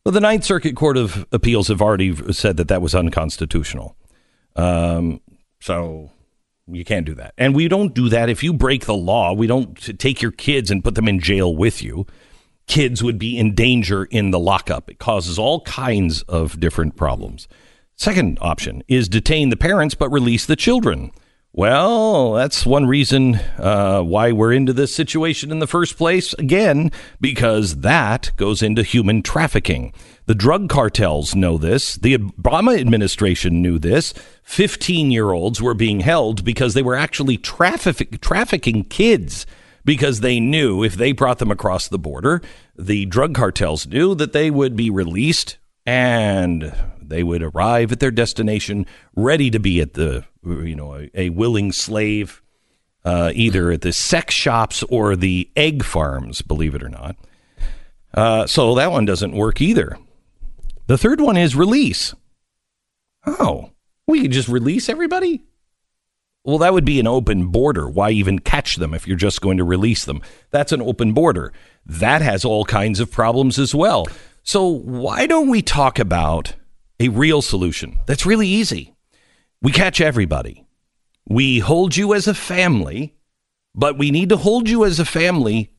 Well, 0.02 0.12
the 0.12 0.20
Ninth 0.20 0.44
Circuit 0.44 0.77
Court 0.77 0.97
of 0.97 1.27
Appeals 1.31 1.69
have 1.69 1.82
already 1.82 2.16
said 2.32 2.57
that 2.57 2.69
that 2.69 2.81
was 2.81 2.94
unconstitutional. 2.94 3.97
Um, 4.57 5.20
so 5.61 6.11
you 6.69 6.86
can't 6.86 7.05
do 7.05 7.15
that. 7.16 7.35
And 7.36 7.55
we 7.55 7.69
don't 7.69 7.94
do 7.94 8.09
that 8.09 8.31
if 8.31 8.43
you 8.43 8.55
break 8.55 8.86
the 8.86 8.97
law. 8.97 9.35
We 9.35 9.47
don't 9.47 9.77
take 9.98 10.23
your 10.23 10.32
kids 10.32 10.70
and 10.70 10.82
put 10.82 10.94
them 10.94 11.07
in 11.07 11.20
jail 11.20 11.55
with 11.55 11.82
you. 11.82 12.07
Kids 12.66 13.02
would 13.02 13.19
be 13.19 13.36
in 13.36 13.55
danger 13.55 14.05
in 14.05 14.31
the 14.31 14.39
lockup. 14.39 14.89
It 14.89 14.98
causes 14.98 15.39
all 15.39 15.61
kinds 15.65 16.23
of 16.23 16.59
different 16.59 16.97
problems. 16.97 17.47
Second 17.94 18.39
option 18.40 18.82
is 18.89 19.07
detain 19.07 19.51
the 19.51 19.57
parents 19.59 19.94
but 19.94 20.09
release 20.09 20.47
the 20.47 20.57
children. 20.57 21.12
Well, 21.53 22.35
that's 22.35 22.65
one 22.65 22.87
reason 22.87 23.35
uh, 23.59 24.03
why 24.03 24.31
we're 24.31 24.53
into 24.53 24.73
this 24.73 24.95
situation 24.95 25.51
in 25.51 25.59
the 25.59 25.67
first 25.67 25.97
place. 25.97 26.33
Again, 26.35 26.93
because 27.21 27.79
that 27.79 28.31
goes 28.37 28.63
into 28.63 28.85
human 28.85 29.21
trafficking. 29.23 29.93
The 30.27 30.37
drug 30.37 30.69
cartels 30.69 31.35
know 31.35 31.59
this. 31.59 31.97
The 31.97 32.17
Obama 32.17 32.79
administration 32.79 33.61
knew 33.63 33.81
this. 33.81 34.15
15 34.45 35.11
year 35.11 35.33
olds 35.33 35.61
were 35.61 35.75
being 35.75 36.01
held 36.01 36.45
because 36.45 36.75
they 36.75 36.83
were 36.85 36.95
actually 36.95 37.37
traffic- 37.37 38.21
trafficking 38.21 38.85
kids 38.85 39.45
because 39.85 40.21
they 40.21 40.39
knew 40.39 40.85
if 40.85 40.95
they 40.95 41.11
brought 41.11 41.41
them 41.41 41.51
across 41.51 41.89
the 41.89 41.99
border, 41.99 42.41
the 42.77 43.07
drug 43.07 43.35
cartels 43.35 43.89
knew 43.89 44.15
that 44.15 44.33
they 44.33 44.53
would 44.53 44.77
be 44.77 44.89
released 44.89 45.59
and 45.85 46.73
they 47.11 47.23
would 47.23 47.43
arrive 47.43 47.93
at 47.93 48.01
their 48.01 48.11
destination 48.11 48.87
ready 49.15 49.51
to 49.51 49.59
be 49.59 49.81
at 49.81 49.95
the, 49.95 50.24
you 50.45 50.74
know, 50.74 50.95
a, 50.95 51.11
a 51.15 51.31
willing 51.31 51.73
slave, 51.73 52.41
uh, 53.05 53.32
either 53.35 53.70
at 53.73 53.82
the 53.82 53.93
sex 53.93 54.35
shops 54.35 54.82
or 54.85 55.16
the 55.16 55.51
egg 55.57 55.85
farms, 55.85 56.41
believe 56.41 56.74
it 56.74 56.82
or 56.82 56.89
not. 56.89 57.16
Uh, 58.15 58.47
so 58.47 58.74
that 58.74 58.91
one 58.91 59.05
doesn't 59.05 59.37
work 59.37 59.61
either. 59.61 59.99
The 60.87 60.99
third 60.99 61.20
one 61.20 61.37
is 61.37 61.55
release. 61.55 62.15
Oh, 63.27 63.70
we 64.07 64.23
could 64.23 64.32
just 64.32 64.49
release 64.49 64.89
everybody? 64.89 65.45
Well, 66.43 66.59
that 66.59 66.73
would 66.73 66.87
be 66.87 66.99
an 66.99 67.07
open 67.07 67.49
border. 67.49 67.89
Why 67.89 68.11
even 68.11 68.39
catch 68.39 68.77
them 68.77 68.95
if 68.95 69.07
you're 69.07 69.16
just 69.16 69.43
going 69.43 69.59
to 69.59 69.65
release 69.65 70.05
them? 70.05 70.23
That's 70.51 70.73
an 70.73 70.81
open 70.81 71.12
border. 71.12 71.53
That 71.85 72.23
has 72.23 72.45
all 72.45 72.65
kinds 72.65 72.99
of 72.99 73.11
problems 73.11 73.59
as 73.59 73.74
well. 73.74 74.07
So, 74.43 74.66
why 74.66 75.27
don't 75.27 75.51
we 75.51 75.61
talk 75.61 75.99
about 75.99 76.55
a 77.01 77.09
real 77.09 77.43
solution 77.43 77.99
that's 78.07 78.27
really 78.27 78.47
easy? 78.47 78.95
We 79.61 79.73
catch 79.73 80.01
everybody. 80.01 80.65
We 81.29 81.59
hold 81.59 81.97
you 81.97 82.15
as 82.15 82.29
a 82.29 82.35
family, 82.35 83.15
but 83.75 83.99
we 83.99 84.11
need 84.11 84.29
to 84.29 84.37
hold 84.37 84.69
you 84.69 84.85
as 84.85 85.01
a 85.01 85.05
family 85.05 85.71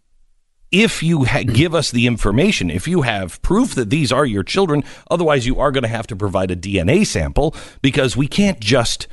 if 0.72 1.04
you 1.04 1.26
ha- 1.26 1.40
mm-hmm. 1.40 1.54
give 1.54 1.76
us 1.76 1.92
the 1.92 2.08
information, 2.08 2.70
if 2.70 2.88
you 2.88 3.02
have 3.02 3.42
proof 3.42 3.76
that 3.76 3.90
these 3.90 4.12
are 4.12 4.26
your 4.26 4.44
children. 4.44 4.84
Otherwise, 5.10 5.46
you 5.46 5.60
are 5.60 5.72
going 5.72 5.84
to 5.84 5.90
have 5.90 6.08
to 6.08 6.16
provide 6.16 6.52
a 6.52 6.56
DNA 6.56 7.06
sample 7.06 7.56
because 7.82 8.16
we 8.16 8.28
can't 8.28 8.60
just 8.60 9.08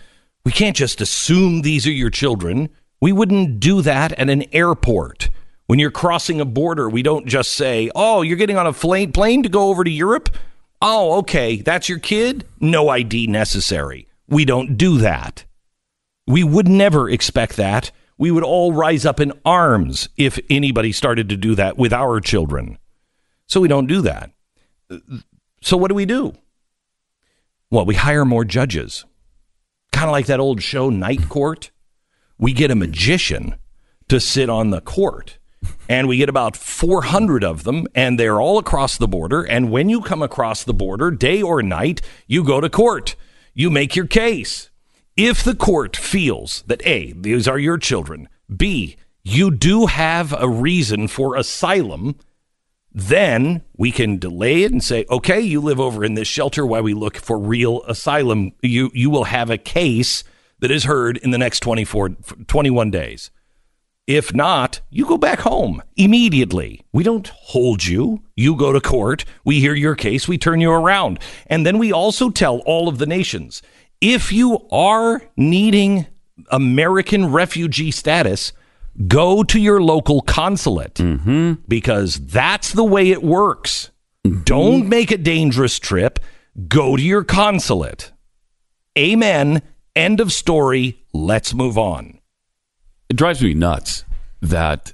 we 0.45 0.53
can't 0.53 0.77
just 0.77 1.01
assume 1.01 1.63
these 1.63 1.87
are 1.87 1.93
your 1.93 2.11
children. 2.11 2.71
We 3.01 3.13
wouldn't 3.13 3.61
do 3.61 3.83
that 3.83 4.13
at 4.13 4.31
an 4.31 4.45
airport. 4.55 5.29
When 5.67 5.79
you're 5.79 5.91
crossing 5.91 6.41
a 6.41 6.47
border, 6.47 6.89
we 6.89 7.03
don't 7.03 7.27
just 7.27 7.53
say, 7.53 7.91
"Oh, 7.95 8.23
you're 8.23 8.37
getting 8.37 8.57
on 8.57 8.67
a 8.67 8.73
fla- 8.73 9.09
plane 9.09 9.43
to 9.43 9.49
go 9.49 9.69
over 9.69 9.85
to 9.85 9.91
Europe." 9.91 10.31
Oh, 10.81 11.19
okay, 11.19 11.57
that's 11.57 11.89
your 11.89 11.99
kid? 11.99 12.45
No 12.61 12.89
ID 12.89 13.27
necessary. 13.27 14.09
We 14.29 14.45
don't 14.45 14.77
do 14.77 14.99
that. 14.99 15.45
We 16.27 16.45
would 16.45 16.69
never 16.69 17.09
expect 17.09 17.57
that. 17.57 17.91
We 18.19 18.31
would 18.31 18.45
all 18.45 18.73
rise 18.73 19.07
up 19.07 19.21
in 19.21 19.33
arms 19.45 20.09
if 20.17 20.39
anybody 20.51 20.93
started 20.93 21.29
to 21.31 21.37
do 21.37 21.55
that 21.55 21.79
with 21.79 21.93
our 21.93 22.21
children. 22.21 22.79
So 23.47 23.61
we 23.61 23.69
don't 23.69 23.87
do 23.87 24.03
that. 24.03 24.31
So 25.63 25.77
what 25.77 25.89
do 25.89 25.95
we 25.95 26.05
do? 26.05 26.35
Well, 27.71 27.87
we 27.87 27.95
hire 27.95 28.25
more 28.25 28.45
judges. 28.45 29.05
Kind 29.93 30.07
of 30.07 30.13
like 30.13 30.27
that 30.27 30.41
old 30.41 30.63
show, 30.63 30.91
Night 30.91 31.29
Court. 31.29 31.71
We 32.39 32.53
get 32.53 32.71
a 32.71 32.77
magician 32.77 33.57
to 34.09 34.21
sit 34.21 34.49
on 34.49 34.71
the 34.71 34.81
court. 34.81 35.38
And 35.89 36.07
we 36.07 36.19
get 36.19 36.29
about 36.29 36.57
400 36.57 37.43
of 37.43 37.65
them, 37.65 37.87
and 37.95 38.19
they're 38.19 38.41
all 38.41 38.59
across 38.59 38.97
the 38.97 39.09
border. 39.09 39.43
And 39.43 39.71
when 39.71 39.89
you 39.89 40.01
come 40.01 40.23
across 40.23 40.65
the 40.65 40.75
border, 40.75 41.11
day 41.11 41.43
or 41.43 41.63
night, 41.63 42.01
you 42.27 42.45
go 42.45 42.61
to 42.61 42.69
court. 42.69 43.17
You 43.55 43.71
make 43.71 43.97
your 43.97 44.07
case. 44.07 44.71
If 45.17 45.43
the 45.43 45.57
court 45.57 45.97
feels 45.97 46.63
that 46.69 46.87
A, 46.87 47.13
these 47.13 47.49
are 47.49 47.59
your 47.59 47.79
children, 47.79 48.29
B, 48.55 48.97
you 49.25 49.51
do 49.51 49.87
have 49.87 50.33
a 50.33 50.49
reason 50.49 51.09
for 51.09 51.35
asylum, 51.35 52.17
then 52.93 53.63
we 53.77 53.91
can 53.91 54.19
delay 54.19 54.63
it 54.63 54.73
and 54.73 54.83
say, 54.83 55.05
okay, 55.11 55.41
you 55.41 55.61
live 55.61 55.81
over 55.81 56.05
in 56.05 56.15
this 56.15 56.29
shelter 56.29 56.65
while 56.65 56.83
we 56.83 56.95
look 56.95 57.17
for 57.17 57.39
real 57.39 57.83
asylum. 57.85 58.53
You, 58.63 58.91
you 58.95 59.11
will 59.11 59.25
have 59.25 59.51
a 59.51 59.59
case 59.59 60.23
that 60.61 60.71
is 60.71 60.85
heard 60.85 61.17
in 61.17 61.31
the 61.31 61.39
next 61.39 61.61
24, 61.61 62.11
21 62.47 62.91
days. 62.91 63.31
If 64.09 64.33
not, 64.33 64.81
you 64.89 65.05
go 65.05 65.19
back 65.19 65.41
home 65.41 65.83
immediately. 65.95 66.81
We 66.93 67.05
don't 67.05 67.29
hold 67.29 67.85
you. 67.85 68.23
You 68.37 68.57
go 68.57 68.73
to 68.73 68.81
court. 68.81 69.27
We 69.45 69.61
hear 69.61 69.75
your 69.75 69.95
case. 69.95 70.27
We 70.27 70.39
turn 70.39 70.63
you 70.63 70.71
around. 70.71 71.19
And 71.47 71.67
then 71.67 71.77
we 71.77 71.93
also 71.93 72.31
tell 72.31 72.61
all 72.61 72.89
of 72.89 72.97
the 72.97 73.05
nations 73.05 73.61
if 74.01 74.33
you 74.33 74.67
are 74.73 75.23
needing 75.37 76.07
American 76.51 77.31
refugee 77.31 77.91
status, 77.91 78.55
go 79.07 79.43
to 79.43 79.61
your 79.61 79.83
local 79.83 80.23
consulate 80.23 80.95
mm-hmm. 80.95 81.55
because 81.69 82.19
that's 82.19 82.73
the 82.73 82.85
way 82.85 83.11
it 83.11 83.23
works. 83.23 83.91
Mm-hmm. 84.27 84.45
Don't 84.45 84.89
make 84.89 85.11
a 85.11 85.19
dangerous 85.19 85.79
trip. 85.79 86.19
Go 86.67 86.97
to 86.97 87.03
your 87.03 87.25
consulate. 87.25 88.11
Amen. 88.97 89.61
End 89.95 90.19
of 90.19 90.33
story. 90.33 91.05
Let's 91.13 91.53
move 91.53 91.77
on. 91.77 92.18
It 93.09 93.17
drives 93.17 93.43
me 93.43 93.55
nuts 93.55 94.05
that 94.43 94.93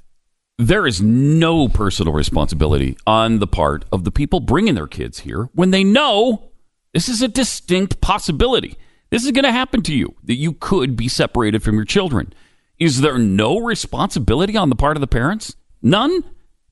there 0.57 0.87
is 0.87 1.01
no 1.01 1.67
personal 1.67 2.13
responsibility 2.13 2.97
on 3.05 3.39
the 3.39 3.47
part 3.47 3.83
of 3.91 4.05
the 4.05 4.11
people 4.11 4.39
bringing 4.39 4.75
their 4.75 4.87
kids 4.87 5.19
here 5.19 5.49
when 5.53 5.71
they 5.71 5.83
know 5.83 6.51
this 6.93 7.09
is 7.09 7.21
a 7.21 7.27
distinct 7.27 7.99
possibility. 7.99 8.77
This 9.09 9.25
is 9.25 9.31
going 9.31 9.43
to 9.43 9.51
happen 9.51 9.81
to 9.83 9.93
you, 9.93 10.15
that 10.23 10.35
you 10.35 10.53
could 10.53 10.95
be 10.95 11.09
separated 11.09 11.61
from 11.61 11.75
your 11.75 11.83
children. 11.83 12.33
Is 12.79 13.01
there 13.01 13.17
no 13.17 13.59
responsibility 13.59 14.55
on 14.55 14.69
the 14.69 14.75
part 14.75 14.95
of 14.95 15.01
the 15.01 15.07
parents? 15.07 15.55
None? 15.81 16.23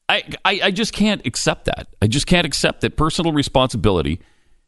I, 0.07 0.23
I, 0.45 0.59
I 0.63 0.71
just 0.71 0.93
can't 0.93 1.25
accept 1.25 1.65
that. 1.65 1.87
I 2.01 2.07
just 2.07 2.25
can't 2.25 2.47
accept 2.47 2.81
that 2.81 2.95
personal 2.95 3.33
responsibility. 3.33 4.21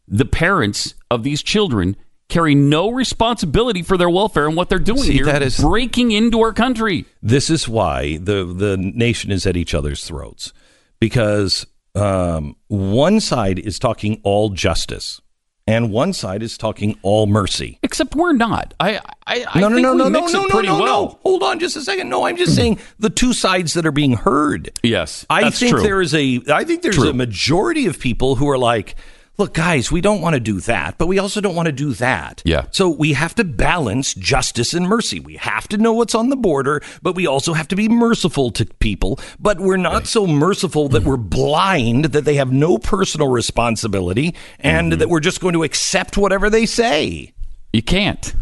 The 0.07 0.25
parents 0.25 0.93
of 1.09 1.23
these 1.23 1.41
children 1.41 1.95
carry 2.27 2.55
no 2.55 2.89
responsibility 2.91 3.81
for 3.83 3.97
their 3.97 4.09
welfare 4.09 4.47
and 4.47 4.55
what 4.55 4.69
they're 4.69 4.79
doing 4.79 5.03
See, 5.03 5.13
here, 5.13 5.25
that 5.25 5.41
is- 5.43 5.59
breaking 5.59 6.11
into 6.11 6.41
our 6.41 6.53
country. 6.53 7.05
This 7.21 7.49
is 7.49 7.67
why 7.67 8.17
the 8.17 8.43
the 8.45 8.77
nation 8.77 9.31
is 9.31 9.45
at 9.45 9.55
each 9.57 9.73
other's 9.73 10.03
throats 10.03 10.53
because 10.99 11.65
um, 11.93 12.55
one 12.67 13.19
side 13.19 13.59
is 13.59 13.79
talking 13.79 14.19
all 14.23 14.49
justice 14.49 15.21
and 15.67 15.91
one 15.91 16.13
side 16.13 16.43
is 16.43 16.57
talking 16.57 16.97
all 17.01 17.25
mercy. 17.25 17.79
Except 17.81 18.13
we're 18.15 18.33
not. 18.33 18.73
I 18.79 18.97
I, 19.25 19.45
I 19.47 19.59
no, 19.61 19.69
no, 19.69 19.75
think 19.75 19.81
no, 19.83 19.93
no, 19.93 20.09
no, 20.09 20.25
no, 20.27 20.45
no, 20.45 20.61
no, 20.61 20.73
well. 20.79 20.85
no. 20.85 21.19
Hold 21.23 21.41
on, 21.43 21.59
just 21.59 21.75
a 21.75 21.81
second. 21.81 22.09
No, 22.09 22.25
I'm 22.25 22.37
just 22.37 22.55
saying 22.55 22.79
the 22.99 23.09
two 23.09 23.33
sides 23.33 23.73
that 23.73 23.85
are 23.85 23.91
being 23.91 24.13
heard. 24.13 24.71
Yes, 24.83 25.25
I 25.29 25.43
that's 25.43 25.59
think 25.59 25.71
true. 25.75 25.81
there 25.83 26.01
is 26.01 26.13
a. 26.13 26.41
I 26.53 26.63
think 26.65 26.81
there's 26.83 26.95
True. 26.97 27.09
a 27.09 27.13
majority 27.13 27.87
of 27.87 27.99
people 27.99 28.35
who 28.35 28.47
are 28.49 28.57
like, 28.59 28.95
look, 29.37 29.53
guys, 29.53 29.91
we 29.91 30.01
don't 30.01 30.21
want 30.21 30.33
to 30.35 30.39
do 30.39 30.59
that, 30.61 30.97
but 30.97 31.07
we 31.07 31.19
also 31.19 31.41
don't 31.41 31.55
want 31.55 31.65
to 31.67 31.71
do 31.71 31.93
that. 31.93 32.41
Yeah. 32.45 32.65
So 32.71 32.89
we 32.89 33.13
have 33.13 33.35
to 33.35 33.43
balance 33.43 34.13
justice 34.13 34.73
and 34.73 34.87
mercy. 34.87 35.19
We 35.19 35.35
have 35.37 35.67
to 35.69 35.77
know 35.77 35.93
what's 35.93 36.15
on 36.15 36.29
the 36.29 36.35
border, 36.35 36.81
but 37.01 37.15
we 37.15 37.27
also 37.27 37.53
have 37.53 37.67
to 37.69 37.75
be 37.75 37.89
merciful 37.89 38.51
to 38.51 38.65
people. 38.65 39.19
But 39.39 39.59
we're 39.59 39.77
not 39.77 40.07
so 40.07 40.25
merciful 40.25 40.87
that 40.89 41.03
we're 41.03 41.17
blind 41.17 42.05
that 42.05 42.25
they 42.25 42.35
have 42.35 42.51
no 42.53 42.77
personal 42.77 43.29
responsibility 43.29 44.35
and 44.59 44.91
Mm-hmm. 44.91 44.99
that 44.99 45.09
we're 45.09 45.19
just 45.19 45.41
going 45.41 45.53
to 45.53 45.63
accept 45.63 46.17
whatever 46.17 46.49
they 46.49 46.65
say. 46.65 47.33
You 47.73 47.81
can't. 47.81 48.33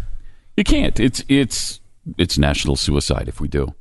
You 0.57 0.63
can't. 0.63 0.99
It's 0.99 1.23
it's 1.27 1.79
it's 2.17 2.37
national 2.37 2.75
suicide 2.75 3.27
if 3.27 3.39
we 3.39 3.47
do. 3.47 3.73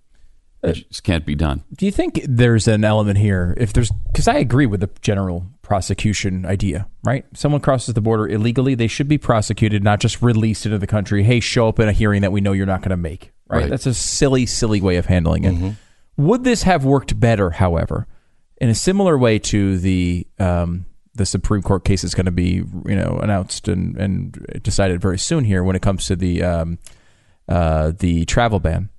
It 0.62 0.86
just 0.88 1.02
can't 1.02 1.26
be 1.26 1.34
done. 1.34 1.64
Do 1.76 1.84
you 1.86 1.92
think 1.92 2.22
there's 2.26 2.68
an 2.68 2.84
element 2.84 3.18
here? 3.18 3.52
If 3.58 3.72
there's, 3.72 3.90
because 4.12 4.28
I 4.28 4.36
agree 4.36 4.66
with 4.66 4.80
the 4.80 4.90
general 5.00 5.46
prosecution 5.62 6.44
idea, 6.44 6.86
right? 7.04 7.24
Someone 7.34 7.60
crosses 7.60 7.94
the 7.94 8.00
border 8.00 8.28
illegally, 8.28 8.74
they 8.74 8.86
should 8.88 9.08
be 9.08 9.18
prosecuted, 9.18 9.82
not 9.82 10.00
just 10.00 10.20
released 10.20 10.66
into 10.66 10.78
the 10.78 10.86
country. 10.86 11.22
Hey, 11.22 11.40
show 11.40 11.68
up 11.68 11.78
in 11.78 11.88
a 11.88 11.92
hearing 11.92 12.22
that 12.22 12.32
we 12.32 12.40
know 12.40 12.52
you're 12.52 12.66
not 12.66 12.80
going 12.80 12.90
to 12.90 12.96
make, 12.96 13.32
right? 13.48 13.62
Right. 13.62 13.70
That's 13.70 13.86
a 13.86 13.94
silly, 13.94 14.46
silly 14.46 14.80
way 14.80 14.96
of 14.96 15.06
handling 15.06 15.44
it. 15.44 15.76
Would 16.16 16.44
this 16.44 16.64
have 16.64 16.84
worked 16.84 17.18
better, 17.18 17.50
however, 17.50 18.06
in 18.58 18.68
a 18.68 18.74
similar 18.74 19.16
way 19.16 19.38
to 19.38 19.78
the 19.78 20.26
um, 20.38 20.86
the 21.14 21.26
Supreme 21.26 21.62
Court 21.62 21.84
case 21.84 22.04
is 22.04 22.14
going 22.14 22.26
to 22.26 22.32
be, 22.32 22.62
you 22.86 22.96
know, 22.96 23.18
announced 23.22 23.68
and, 23.68 23.96
and 23.96 24.60
decided 24.62 25.00
very 25.00 25.18
soon 25.18 25.44
here 25.44 25.62
when 25.64 25.76
it 25.76 25.82
comes 25.82 26.06
to 26.06 26.16
the 26.16 26.42
um, 26.42 26.78
uh, 27.48 27.92
the 27.98 28.24
travel 28.26 28.60
ban? 28.60 28.90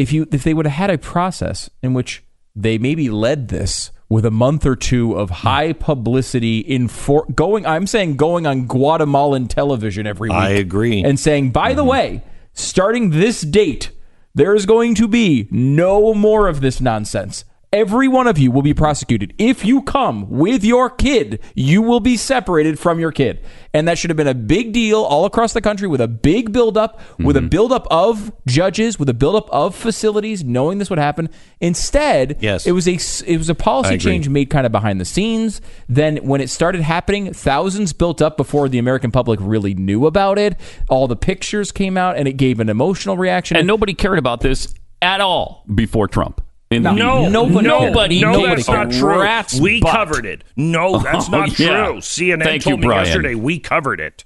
if 0.00 0.12
you 0.12 0.26
if 0.32 0.42
they 0.44 0.54
would 0.54 0.66
have 0.66 0.74
had 0.74 0.90
a 0.90 0.98
process 0.98 1.68
in 1.82 1.92
which 1.92 2.24
they 2.56 2.78
maybe 2.78 3.10
led 3.10 3.48
this 3.48 3.92
with 4.10 4.26
a 4.26 4.30
month 4.30 4.66
or 4.66 4.76
two 4.76 5.14
of 5.14 5.30
hmm. 5.30 5.34
high 5.36 5.72
publicity 5.72 6.58
in 6.58 6.88
for 6.88 7.24
going 7.34 7.64
I'm 7.64 7.86
saying 7.86 8.16
going 8.16 8.46
on 8.46 8.66
Guatemalan 8.66 9.48
television 9.48 10.06
every 10.06 10.28
week. 10.28 10.36
I 10.36 10.50
agree. 10.50 11.02
And 11.02 11.18
saying, 11.18 11.52
by 11.52 11.72
the 11.72 11.80
mm-hmm. 11.80 11.90
way, 11.90 12.24
starting 12.52 13.10
this 13.10 13.40
date, 13.40 13.92
there 14.34 14.54
is 14.54 14.66
going 14.66 14.94
to 14.96 15.08
be 15.08 15.48
no 15.50 16.12
more 16.12 16.48
of 16.48 16.60
this 16.60 16.80
nonsense. 16.80 17.44
Every 17.72 18.08
one 18.08 18.26
of 18.26 18.36
you 18.36 18.50
will 18.50 18.62
be 18.62 18.74
prosecuted. 18.74 19.32
If 19.38 19.64
you 19.64 19.82
come 19.82 20.28
with 20.28 20.64
your 20.64 20.90
kid, 20.90 21.40
you 21.54 21.82
will 21.82 22.00
be 22.00 22.16
separated 22.16 22.80
from 22.80 22.98
your 22.98 23.12
kid. 23.12 23.44
And 23.72 23.86
that 23.86 23.96
should 23.96 24.10
have 24.10 24.16
been 24.16 24.26
a 24.26 24.34
big 24.34 24.72
deal 24.72 25.02
all 25.02 25.24
across 25.24 25.52
the 25.52 25.60
country 25.60 25.86
with 25.86 26.00
a 26.00 26.08
big 26.08 26.50
buildup, 26.50 27.00
with 27.20 27.36
a 27.36 27.38
mm-hmm. 27.38 27.48
buildup 27.48 27.86
of 27.88 28.32
judges, 28.44 28.98
with 28.98 29.08
a 29.08 29.14
buildup 29.14 29.48
of 29.50 29.76
facilities, 29.76 30.42
knowing 30.42 30.78
this 30.78 30.90
would 30.90 30.98
happen. 30.98 31.28
Instead, 31.60 32.38
Yes. 32.40 32.66
it 32.66 32.72
was 32.72 32.88
a 32.88 32.98
it 33.30 33.38
was 33.38 33.48
a 33.48 33.54
policy 33.54 33.98
change 33.98 34.28
made 34.28 34.50
kind 34.50 34.66
of 34.66 34.72
behind 34.72 35.00
the 35.00 35.04
scenes. 35.04 35.60
Then 35.88 36.16
when 36.16 36.40
it 36.40 36.50
started 36.50 36.80
happening, 36.80 37.32
thousands 37.32 37.92
built 37.92 38.20
up 38.20 38.36
before 38.36 38.68
the 38.68 38.78
American 38.78 39.12
public 39.12 39.38
really 39.40 39.74
knew 39.74 40.06
about 40.06 40.40
it. 40.40 40.58
All 40.88 41.06
the 41.06 41.14
pictures 41.14 41.70
came 41.70 41.96
out, 41.96 42.16
and 42.16 42.26
it 42.26 42.32
gave 42.32 42.58
an 42.58 42.68
emotional 42.68 43.16
reaction. 43.16 43.56
And 43.56 43.68
nobody 43.68 43.94
cared 43.94 44.18
about 44.18 44.40
this 44.40 44.74
at 45.00 45.20
all 45.20 45.64
before 45.72 46.08
Trump. 46.08 46.40
In 46.70 46.84
the 46.84 46.92
No, 46.92 47.16
media. 47.16 47.30
nobody 47.30 47.66
nobody, 47.66 48.20
No, 48.20 48.38
gave 48.38 48.48
that's 48.58 48.68
not 48.68 48.92
true. 48.92 49.20
rat's 49.20 49.58
we 49.58 49.80
butt. 49.80 49.90
covered 49.92 50.24
it. 50.24 50.44
No, 50.54 51.00
that's 51.00 51.26
Oh, 51.28 51.32
not 51.32 51.58
yeah. 51.58 51.86
true. 51.86 51.96
CNN 51.96 52.44
Thank 52.44 52.62
told 52.62 52.74
you, 52.74 52.82
me 52.82 52.86
Brian. 52.86 53.06
yesterday 53.06 53.34
we 53.34 53.58
covered 53.58 53.98
it. 53.98 54.24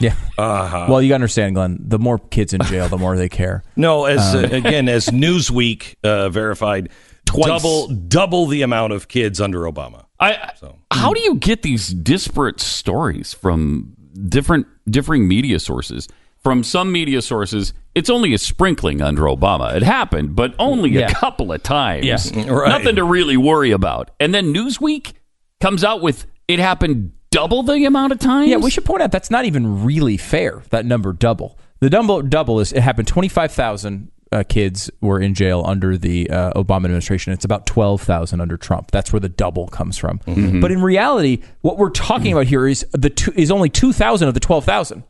yeah. 0.00 0.16
Well, 0.36 1.00
you 1.00 1.14
understand, 1.14 1.54
Glenn. 1.54 1.78
The 1.80 2.00
more 2.00 2.18
kids 2.18 2.52
in 2.52 2.62
jail, 2.62 2.88
the 2.88 2.98
more 2.98 3.16
they 3.16 3.28
care. 3.28 3.62
No, 3.76 4.06
as 4.06 4.34
uh, 4.34 4.38
again 4.50 4.88
as 4.88 5.06
Newsweek 5.06 5.94
uh, 6.02 6.30
verified, 6.30 6.88
Twice. 7.26 7.46
double 7.46 7.86
double 7.86 8.46
the 8.46 8.62
amount 8.62 8.92
of 8.92 9.06
kids 9.06 9.40
under 9.40 9.60
Obama. 9.60 10.06
I, 10.18 10.50
How 10.90 11.12
do 11.12 11.20
you 11.20 11.36
get 11.36 11.62
these 11.62 11.90
disparate 11.90 12.58
stories 12.60 13.34
from 13.34 13.94
different 14.28 14.66
differing 14.90 15.28
media 15.28 15.60
sources? 15.60 16.08
From 16.42 16.64
some 16.64 16.90
media 16.90 17.22
sources, 17.22 17.72
it's 17.94 18.10
only 18.10 18.34
a 18.34 18.38
sprinkling 18.38 19.00
under 19.00 19.22
Obama. 19.22 19.74
It 19.74 19.82
happened, 19.82 20.34
but 20.36 20.54
only 20.58 20.90
Yeah. 20.90 21.08
a 21.10 21.14
couple 21.14 21.52
of 21.52 21.62
times. 21.62 22.04
Yeah. 22.06 22.44
Right. 22.52 22.68
Nothing 22.68 22.96
to 22.96 23.04
really 23.04 23.36
worry 23.36 23.70
about. 23.70 24.10
And 24.20 24.34
then 24.34 24.52
Newsweek 24.54 25.12
comes 25.60 25.84
out 25.84 26.02
with 26.02 26.26
it 26.48 26.58
happened 26.58 27.12
double 27.30 27.62
the 27.62 27.84
amount 27.84 28.12
of 28.12 28.18
times. 28.18 28.48
Yeah, 28.50 28.56
we 28.58 28.70
should 28.70 28.84
point 28.84 29.02
out 29.02 29.10
that's 29.12 29.30
not 29.30 29.44
even 29.44 29.84
really 29.84 30.16
fair. 30.16 30.62
That 30.70 30.84
number 30.86 31.12
double. 31.12 31.58
The 31.80 31.90
double 31.90 32.22
double 32.22 32.60
is 32.60 32.72
it 32.72 32.80
happened. 32.80 33.08
Twenty 33.08 33.28
five 33.28 33.50
thousand 33.52 34.10
uh, 34.32 34.42
kids 34.48 34.90
were 35.00 35.20
in 35.20 35.34
jail 35.34 35.62
under 35.66 35.96
the 35.98 36.28
uh, 36.30 36.52
Obama 36.54 36.84
administration. 36.86 37.32
It's 37.32 37.44
about 37.44 37.66
twelve 37.66 38.02
thousand 38.02 38.40
under 38.40 38.56
Trump. 38.56 38.90
That's 38.90 39.12
where 39.12 39.20
the 39.20 39.28
double 39.28 39.68
comes 39.68 39.96
from. 39.98 40.20
But 40.26 40.70
in 40.70 40.82
reality, 40.82 41.42
what 41.62 41.78
we're 41.78 41.90
talking 41.90 42.32
about 42.32 42.46
here 42.46 42.66
is 42.66 42.84
the 42.92 43.10
two, 43.10 43.32
is 43.36 43.50
only 43.50 43.68
two 43.68 43.92
thousand 43.92 44.28
of 44.28 44.34
the 44.34 44.40
twelve 44.40 44.64
thousand. 44.64 45.04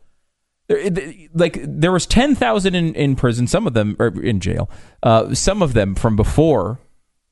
Like 1.33 1.59
there 1.61 1.91
was 1.91 2.05
ten 2.05 2.35
thousand 2.35 2.75
in, 2.75 2.95
in 2.95 3.15
prison. 3.15 3.47
Some 3.47 3.67
of 3.67 3.73
them 3.73 3.95
are 3.99 4.07
in 4.21 4.39
jail. 4.39 4.69
Uh, 5.03 5.33
some 5.33 5.61
of 5.61 5.73
them 5.73 5.95
from 5.95 6.15
before 6.15 6.79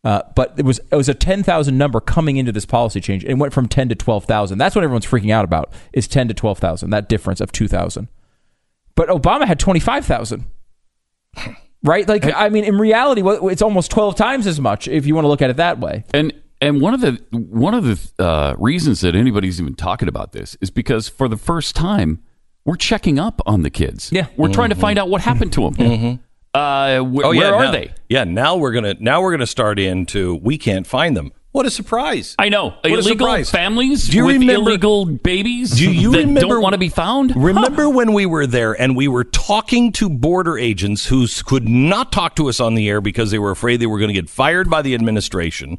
uh, 0.03 0.21
but 0.35 0.53
it 0.57 0.65
was 0.65 0.79
it 0.91 0.95
was 0.95 1.07
a 1.07 1.13
ten 1.13 1.43
thousand 1.43 1.77
number 1.77 2.01
coming 2.01 2.37
into 2.37 2.51
this 2.51 2.65
policy 2.65 2.99
change. 2.99 3.23
And 3.23 3.31
it 3.31 3.37
went 3.37 3.53
from 3.53 3.67
ten 3.67 3.87
to 3.89 3.95
twelve 3.95 4.25
thousand. 4.25 4.57
That's 4.57 4.75
what 4.75 4.83
everyone's 4.83 5.05
freaking 5.05 5.31
out 5.31 5.45
about 5.45 5.71
is 5.93 6.07
ten 6.07 6.27
to 6.27 6.33
twelve 6.33 6.59
thousand. 6.59 6.89
That 6.89 7.07
difference 7.07 7.39
of 7.39 7.51
two 7.51 7.67
thousand. 7.67 8.09
But 8.95 9.07
Obama 9.07 9.45
had 9.45 9.59
twenty 9.59 9.79
five 9.79 10.05
thousand. 10.05 10.45
Right? 11.85 12.07
Like 12.07 12.23
I 12.33 12.47
mean, 12.47 12.63
in 12.63 12.77
reality, 12.77 13.21
it's 13.25 13.61
almost 13.61 13.91
twelve 13.91 14.15
times 14.15 14.47
as 14.47 14.57
much 14.57 14.87
if 14.87 15.05
you 15.05 15.15
want 15.15 15.25
to 15.25 15.27
look 15.27 15.41
at 15.41 15.49
it 15.49 15.57
that 15.57 15.81
way. 15.81 16.05
And 16.13 16.31
and 16.61 16.79
one 16.79 16.93
of 16.93 17.01
the 17.01 17.21
one 17.31 17.73
of 17.73 17.83
the 17.83 18.23
uh, 18.23 18.55
reasons 18.57 19.01
that 19.01 19.15
anybody's 19.15 19.59
even 19.59 19.75
talking 19.75 20.07
about 20.07 20.31
this 20.31 20.55
is 20.61 20.69
because 20.69 21.09
for 21.09 21.27
the 21.27 21.35
first 21.35 21.75
time 21.75 22.23
we're 22.65 22.75
checking 22.77 23.19
up 23.19 23.41
on 23.45 23.61
the 23.63 23.69
kids. 23.69 24.09
Yeah. 24.11 24.27
we're 24.37 24.51
trying 24.53 24.69
to 24.69 24.75
find 24.75 24.97
out 24.99 25.09
what 25.09 25.21
happened 25.21 25.53
to 25.53 25.69
them. 25.69 26.19
Uh, 26.53 26.99
wh- 26.99 27.25
Oh, 27.25 27.29
where 27.35 27.55
are 27.55 27.65
now- 27.65 27.71
they? 27.71 27.91
Yeah, 28.09 28.25
now 28.25 28.55
we're 28.57 28.73
gonna 28.73 28.95
now 28.99 29.21
we're 29.21 29.31
gonna 29.31 29.47
start 29.47 29.79
into 29.79 30.35
we 30.35 30.57
can't 30.59 30.85
find 30.85 31.17
them. 31.17 31.31
What 31.51 31.65
a 31.67 31.71
surprise! 31.71 32.35
I 32.39 32.49
know 32.49 32.69
What 32.81 32.85
illegal 32.85 33.03
surprise. 33.27 33.49
families 33.51 34.07
Do 34.07 34.17
you 34.17 34.25
with 34.25 34.37
remember- 34.37 34.69
illegal 34.71 35.05
babies. 35.05 35.71
Do 35.77 35.91
you 35.91 36.11
that 36.11 36.17
remember- 36.19 36.41
don't 36.55 36.61
want 36.63 36.73
to 36.73 36.79
be 36.79 36.89
found? 36.89 37.35
Remember 37.35 37.89
when 37.89 38.13
we 38.13 38.25
were 38.27 38.45
there 38.47 38.73
and 38.79 38.95
we 38.95 39.07
were 39.07 39.23
talking 39.23 39.91
to 39.93 40.09
border 40.09 40.57
agents 40.57 41.05
who 41.07 41.27
could 41.45 41.67
not 41.67 42.11
talk 42.11 42.35
to 42.37 42.49
us 42.49 42.59
on 42.59 42.73
the 42.75 42.87
air 42.89 43.01
because 43.01 43.29
they 43.31 43.37
were 43.39 43.51
afraid 43.51 43.77
they 43.79 43.85
were 43.87 43.99
going 43.99 44.09
to 44.13 44.19
get 44.19 44.29
fired 44.29 44.67
by 44.69 44.81
the 44.83 44.93
administration? 44.95 45.77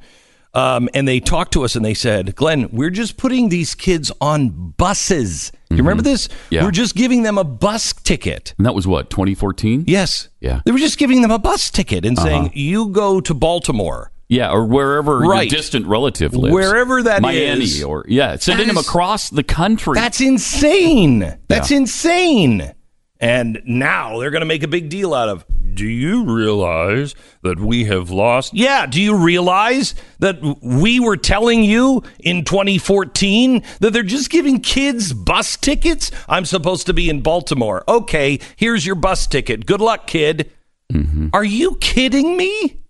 Um, 0.54 0.88
and 0.94 1.06
they 1.08 1.18
talked 1.18 1.52
to 1.54 1.64
us 1.64 1.74
and 1.74 1.84
they 1.84 1.94
said, 1.94 2.36
Glenn, 2.36 2.68
we're 2.70 2.90
just 2.90 3.16
putting 3.16 3.48
these 3.48 3.74
kids 3.74 4.12
on 4.20 4.70
buses. 4.76 5.50
You 5.70 5.78
remember 5.78 6.02
this? 6.04 6.28
Mm-hmm. 6.28 6.54
Yeah. 6.54 6.64
We're 6.64 6.70
just 6.70 6.94
giving 6.94 7.24
them 7.24 7.38
a 7.38 7.44
bus 7.44 7.92
ticket. 7.92 8.54
And 8.58 8.64
that 8.66 8.74
was 8.74 8.86
what 8.86 9.10
2014. 9.10 9.84
Yes. 9.88 10.28
Yeah. 10.40 10.60
They 10.64 10.70
were 10.70 10.78
just 10.78 10.98
giving 10.98 11.22
them 11.22 11.32
a 11.32 11.38
bus 11.40 11.70
ticket 11.70 12.04
and 12.06 12.16
saying, 12.16 12.44
Uh-huh. 12.44 12.52
you 12.54 12.88
go 12.90 13.20
to 13.20 13.34
Baltimore. 13.34 14.12
Yeah, 14.28 14.50
or 14.52 14.64
wherever 14.64 15.18
Right. 15.18 15.50
your 15.50 15.58
distant 15.58 15.86
relative 15.86 16.34
lives, 16.34 16.54
Wherever 16.54 17.02
that 17.02 17.20
Miami, 17.20 17.64
is. 17.64 17.82
or 17.84 18.04
yeah, 18.08 18.36
sending 18.36 18.68
them 18.68 18.78
across 18.78 19.28
the 19.30 19.42
country. 19.42 19.94
That's 19.94 20.20
insane. 20.20 21.36
That's 21.48 21.70
insane. 21.70 22.72
And 23.20 23.60
now 23.66 24.18
they're 24.18 24.30
going 24.30 24.40
to 24.40 24.46
make 24.46 24.62
a 24.62 24.68
big 24.68 24.88
deal 24.88 25.12
out 25.14 25.28
of. 25.28 25.44
Do 25.74 25.86
you 25.86 26.24
realize 26.24 27.14
that 27.42 27.58
we 27.58 27.84
have 27.84 28.10
lost? 28.10 28.54
Yeah. 28.54 28.86
Do 28.86 29.00
you 29.00 29.16
realize 29.16 29.94
that 30.20 30.40
we 30.62 31.00
were 31.00 31.16
telling 31.16 31.64
you 31.64 32.02
in 32.20 32.44
2014 32.44 33.62
that 33.80 33.92
they're 33.92 34.02
just 34.02 34.30
giving 34.30 34.60
kids 34.60 35.12
bus 35.12 35.56
tickets? 35.56 36.10
I'm 36.28 36.44
supposed 36.44 36.86
to 36.86 36.94
be 36.94 37.10
in 37.10 37.20
Baltimore. 37.20 37.84
Okay, 37.88 38.38
here's 38.56 38.86
your 38.86 38.96
bus 38.96 39.26
ticket. 39.26 39.66
Good 39.66 39.80
luck, 39.80 40.06
kid. 40.06 40.50
Mm-hmm. 40.92 41.28
Are 41.32 41.44
you 41.44 41.76
kidding 41.76 42.36
me? 42.36 42.80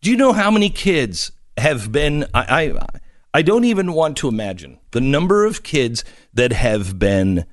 Do 0.00 0.10
you 0.10 0.16
know 0.16 0.32
how 0.32 0.50
many 0.50 0.70
kids 0.70 1.32
have 1.56 1.90
been? 1.92 2.24
I, 2.34 2.72
I 2.74 2.86
I 3.34 3.42
don't 3.42 3.64
even 3.64 3.92
want 3.92 4.16
to 4.18 4.28
imagine 4.28 4.78
the 4.92 5.00
number 5.00 5.44
of 5.44 5.62
kids 5.62 6.04
that 6.34 6.52
have 6.52 6.98
been 6.98 7.44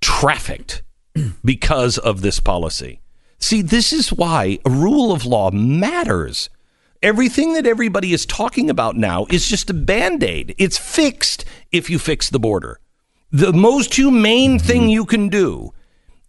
trafficked 0.00 0.82
because 1.44 1.98
of 1.98 2.20
this 2.20 2.40
policy. 2.40 3.00
See, 3.38 3.62
this 3.62 3.92
is 3.92 4.12
why 4.12 4.58
a 4.64 4.70
rule 4.70 5.12
of 5.12 5.24
law 5.24 5.50
matters. 5.50 6.50
Everything 7.02 7.52
that 7.52 7.66
everybody 7.66 8.12
is 8.12 8.26
talking 8.26 8.68
about 8.68 8.96
now 8.96 9.26
is 9.30 9.46
just 9.46 9.70
a 9.70 9.74
band 9.74 10.22
aid. 10.24 10.54
It's 10.58 10.78
fixed 10.78 11.44
if 11.70 11.88
you 11.88 11.98
fix 11.98 12.28
the 12.28 12.40
border. 12.40 12.80
The 13.30 13.52
most 13.52 13.94
humane 13.94 14.58
mm-hmm. 14.58 14.66
thing 14.66 14.88
you 14.88 15.04
can 15.04 15.28
do 15.28 15.72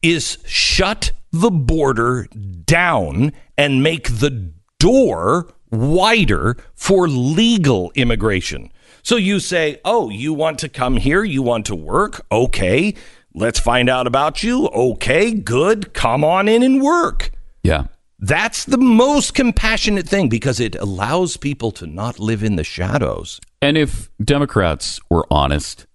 is 0.02 0.38
shut 0.46 1.12
the 1.32 1.52
border 1.52 2.28
down 2.66 3.34
and 3.58 3.84
make 3.84 4.20
the 4.20 4.52
door 4.80 5.52
wider 5.72 6.58
for 6.76 7.08
legal 7.08 7.92
immigration. 7.96 8.72
So 9.02 9.16
you 9.16 9.40
say, 9.40 9.80
oh, 9.86 10.10
you 10.10 10.34
want 10.34 10.60
to 10.60 10.70
come 10.70 10.98
here? 10.98 11.24
You 11.24 11.42
want 11.42 11.66
to 11.68 11.76
work? 11.76 12.26
Okay. 12.32 12.96
Let's 13.36 13.60
find 13.60 13.90
out 13.90 14.08
about 14.08 14.44
you. 14.44 14.68
Okay, 14.70 15.32
good. 15.34 15.94
Come 15.94 16.24
on 16.24 16.48
in 16.48 16.64
and 16.64 16.82
work. 16.82 17.32
yeah. 17.64 17.86
That's 18.22 18.66
the 18.66 18.78
most 18.78 19.34
compassionate 19.34 20.06
thing 20.06 20.28
because 20.28 20.60
it 20.60 20.76
allows 20.76 21.38
people 21.38 21.72
to 21.72 21.88
not 21.88 22.20
live 22.20 22.44
in 22.44 22.58
the 22.58 22.66
shadows. 22.66 23.40
And 23.62 23.78
if 23.78 24.10
Democrats 24.22 25.00
were 25.10 25.26
honest, 25.32 25.88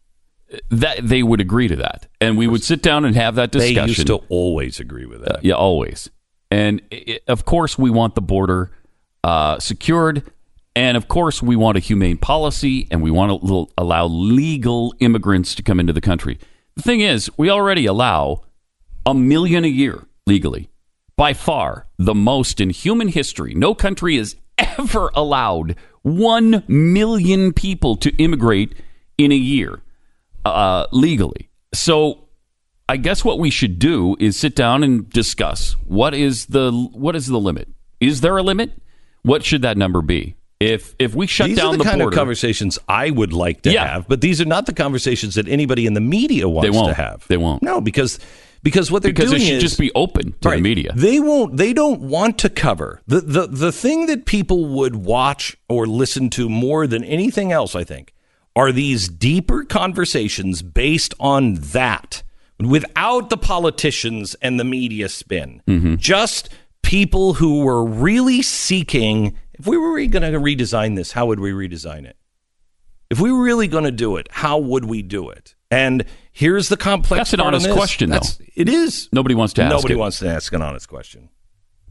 that 0.70 1.06
they 1.06 1.22
would 1.22 1.42
agree 1.42 1.68
to 1.68 1.76
that, 1.76 2.06
and 2.22 2.38
we 2.38 2.46
would 2.46 2.64
sit 2.64 2.80
down 2.80 3.04
and 3.04 3.14
have 3.14 3.34
that 3.34 3.50
discussion. 3.52 3.74
They 3.74 3.88
used 3.88 4.06
to 4.06 4.22
always 4.30 4.80
agree 4.80 5.04
with 5.04 5.20
that. 5.20 5.36
Uh, 5.36 5.40
yeah, 5.42 5.52
always. 5.54 6.08
And 6.50 6.80
i 6.90 7.18
of 7.28 7.44
course, 7.44 7.76
we 7.76 7.90
want 7.90 8.14
the 8.14 8.22
border 8.22 8.70
uh, 9.22 9.58
secured. 9.58 10.22
And 10.74 10.96
of 10.96 11.08
course, 11.08 11.42
we 11.42 11.56
want 11.56 11.76
a 11.76 11.80
humane 11.80 12.16
policy 12.16 12.88
and 12.90 13.02
we 13.02 13.10
want 13.10 13.42
to 13.42 13.48
l- 13.48 13.70
allow 13.76 14.06
legal 14.06 14.94
immigrants 14.98 15.54
to 15.56 15.62
come 15.62 15.78
into 15.78 15.92
the 15.92 16.00
country. 16.00 16.38
The 16.76 16.82
thing 16.82 17.00
is, 17.00 17.30
we 17.36 17.50
already 17.50 17.86
allow 17.86 18.42
a 19.06 19.14
million 19.14 19.64
a 19.64 19.68
year 19.68 20.06
legally. 20.26 20.70
By 21.16 21.32
far 21.32 21.86
the 21.98 22.14
most 22.14 22.60
in 22.60 22.70
human 22.70 23.08
history. 23.08 23.54
No 23.54 23.74
country 23.74 24.16
has 24.16 24.34
ever 24.58 25.10
allowed 25.14 25.76
1 26.02 26.64
million 26.66 27.52
people 27.52 27.96
to 27.96 28.10
immigrate 28.16 28.74
in 29.16 29.30
a 29.30 29.36
year 29.36 29.82
uh, 30.44 30.86
legally. 30.90 31.50
So 31.72 32.28
I 32.88 32.96
guess 32.96 33.24
what 33.24 33.38
we 33.38 33.50
should 33.50 33.78
do 33.78 34.16
is 34.18 34.38
sit 34.38 34.54
down 34.54 34.82
and 34.82 35.08
discuss 35.08 35.72
what 35.86 36.14
is 36.14 36.46
the 36.46 36.70
what 36.92 37.16
is 37.16 37.26
the 37.26 37.40
limit? 37.40 37.68
Is 38.00 38.20
there 38.20 38.36
a 38.36 38.42
limit? 38.42 38.72
What 39.22 39.44
should 39.44 39.62
that 39.62 39.78
number 39.78 40.02
be? 40.02 40.36
If 40.72 40.94
if 40.98 41.14
we 41.14 41.26
shut 41.26 41.48
these 41.48 41.56
down 41.58 41.74
are 41.74 41.78
the, 41.78 41.84
kind 41.84 41.98
border, 41.98 42.14
of 42.14 42.18
conversations 42.18 42.78
I 42.88 43.10
would 43.10 43.32
like 43.32 43.62
to 43.62 43.72
Yeah. 43.72 43.86
have, 43.86 44.08
but 44.08 44.20
these 44.20 44.40
are 44.40 44.44
not 44.46 44.66
the 44.66 44.72
conversations 44.74 45.34
that 45.34 45.46
anybody 45.48 45.86
in 45.86 45.94
the 45.94 46.00
media 46.00 46.48
wants 46.48 46.66
They 46.70 46.76
won't. 46.76 46.88
to 46.88 46.94
have. 46.94 47.24
They 47.28 47.36
won't. 47.36 47.62
No, 47.62 47.80
because 47.80 48.18
because 48.62 48.90
what 48.90 49.02
they're 49.02 49.12
because 49.12 49.30
doing 49.30 49.42
it 49.42 49.46
should 49.46 49.56
is 49.56 49.62
just 49.62 49.78
be 49.78 49.92
open 49.94 50.34
to 50.40 50.48
Right. 50.48 50.56
the 50.56 50.62
media. 50.62 50.92
They 50.94 51.20
won't. 51.20 51.56
They 51.58 51.72
don't 51.74 52.00
want 52.00 52.38
to 52.38 52.48
cover 52.48 53.02
the, 53.06 53.20
the 53.20 53.46
the 53.46 53.72
thing 53.72 54.06
that 54.06 54.24
people 54.24 54.64
would 54.66 54.96
watch 54.96 55.56
or 55.68 55.86
listen 55.86 56.30
to 56.30 56.48
more 56.48 56.86
than 56.86 57.04
anything 57.04 57.52
else. 57.52 57.74
I 57.76 57.84
think 57.84 58.12
are 58.56 58.72
these 58.72 59.08
deeper 59.08 59.64
conversations 59.64 60.62
based 60.62 61.12
on 61.18 61.54
that, 61.54 62.22
without 62.60 63.28
the 63.28 63.36
politicians 63.36 64.34
and 64.40 64.58
the 64.60 64.64
media 64.64 65.08
spin. 65.08 65.60
Mm-hmm. 65.66 65.96
Just 65.96 66.48
people 66.82 67.34
who 67.34 67.64
were 67.64 67.84
really 67.84 68.42
seeking. 68.42 69.36
If 69.58 69.66
we 69.66 69.76
were 69.76 69.94
going 70.06 70.32
to 70.32 70.38
redesign 70.40 70.96
this, 70.96 71.12
how 71.12 71.26
would 71.26 71.40
we 71.40 71.52
redesign 71.52 72.04
it? 72.04 72.16
If 73.10 73.20
we 73.20 73.30
were 73.30 73.42
really 73.42 73.68
going 73.68 73.84
to 73.84 73.92
do 73.92 74.16
it, 74.16 74.28
how 74.30 74.58
would 74.58 74.84
we 74.84 75.02
do 75.02 75.30
it? 75.30 75.54
And 75.70 76.04
here's 76.32 76.68
the 76.68 76.76
complex. 76.76 77.18
That's 77.18 77.32
an 77.34 77.38
part 77.38 77.48
on 77.48 77.54
honest 77.54 77.66
this. 77.66 77.76
question, 77.76 78.10
though. 78.10 78.14
That's- 78.14 78.38
It 78.56 78.68
is. 78.68 79.08
Nobody 79.12 79.34
wants 79.34 79.54
to 79.54 79.62
ask 79.62 79.70
Nobody 79.70 79.94
it. 79.94 79.98
wants 79.98 80.18
to 80.20 80.28
ask 80.28 80.52
an 80.52 80.62
honest 80.62 80.88
question. 80.88 81.28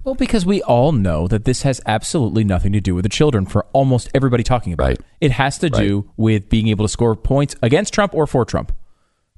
Well, 0.03 0.15
because 0.15 0.45
we 0.45 0.61
all 0.63 0.91
know 0.91 1.29
that 1.29 1.45
this 1.45 1.61
has 1.61 1.79
absolutely 1.85 2.43
nothing 2.43 2.73
to 2.73 2.81
do 2.81 2.93
with 2.93 3.03
the 3.03 3.09
children 3.09 3.45
for 3.45 3.65
almost 3.71 4.09
everybody 4.13 4.43
talking 4.43 4.73
about 4.73 4.83
Right. 4.87 4.99
it. 4.99 5.05
It 5.21 5.31
has 5.31 5.57
to 5.59 5.69
do 5.69 6.11
with 6.17 6.49
being 6.49 6.67
able 6.67 6.83
to 6.83 6.89
score 6.89 7.15
points 7.15 7.55
against 7.61 7.93
Trump 7.93 8.13
or 8.13 8.27
for 8.27 8.43
Trump. 8.43 8.73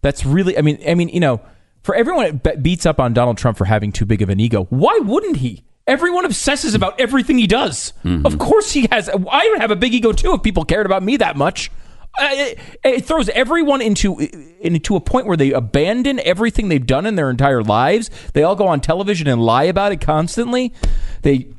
That's 0.01 0.25
really, 0.25 0.57
I 0.57 0.61
mean, 0.61 0.79
I 0.87 0.95
mean, 0.95 1.09
you 1.09 1.19
know, 1.19 1.39
for 1.83 1.93
everyone 1.93 2.41
that 2.43 2.63
beats 2.63 2.87
up 2.87 2.99
on 2.99 3.13
Donald 3.13 3.37
Trump 3.37 3.57
for 3.59 3.65
having 3.65 3.91
too 3.91 4.05
big 4.07 4.23
of 4.23 4.29
an 4.29 4.39
ego, 4.39 4.65
why 4.71 4.97
wouldn't 5.03 5.37
he? 5.37 5.63
Everyone 5.87 6.25
obsesses 6.25 6.73
about 6.73 6.99
everything 6.99 7.37
he 7.37 7.47
does. 7.47 7.93
Of 8.25 8.39
course 8.39 8.71
he 8.71 8.87
has. 8.91 9.07
I 9.09 9.49
would 9.51 9.61
have 9.61 9.71
a 9.71 9.75
big 9.75 9.93
ego 9.93 10.11
too 10.11 10.33
if 10.33 10.41
people 10.41 10.65
cared 10.65 10.85
about 10.85 11.03
me 11.03 11.17
that 11.17 11.35
much. 11.35 11.69
Uh, 12.17 12.29
it, 12.31 12.59
it 12.83 13.05
throws 13.05 13.27
everyone 13.29 13.81
into 13.81 14.17
into 14.61 14.95
a 14.95 15.01
point 15.01 15.27
where 15.27 15.37
they 15.37 15.51
abandon 15.51 16.19
everything 16.21 16.69
they've 16.69 16.85
done 16.87 17.05
in 17.05 17.15
their 17.15 17.29
entire 17.29 17.61
lives. 17.61 18.09
They 18.33 18.41
all 18.41 18.55
go 18.55 18.67
on 18.67 18.79
television 18.81 19.27
and 19.27 19.41
lie 19.41 19.65
about 19.65 19.91
it 19.91 20.01
constantly. 20.01 20.73
They 21.23 21.49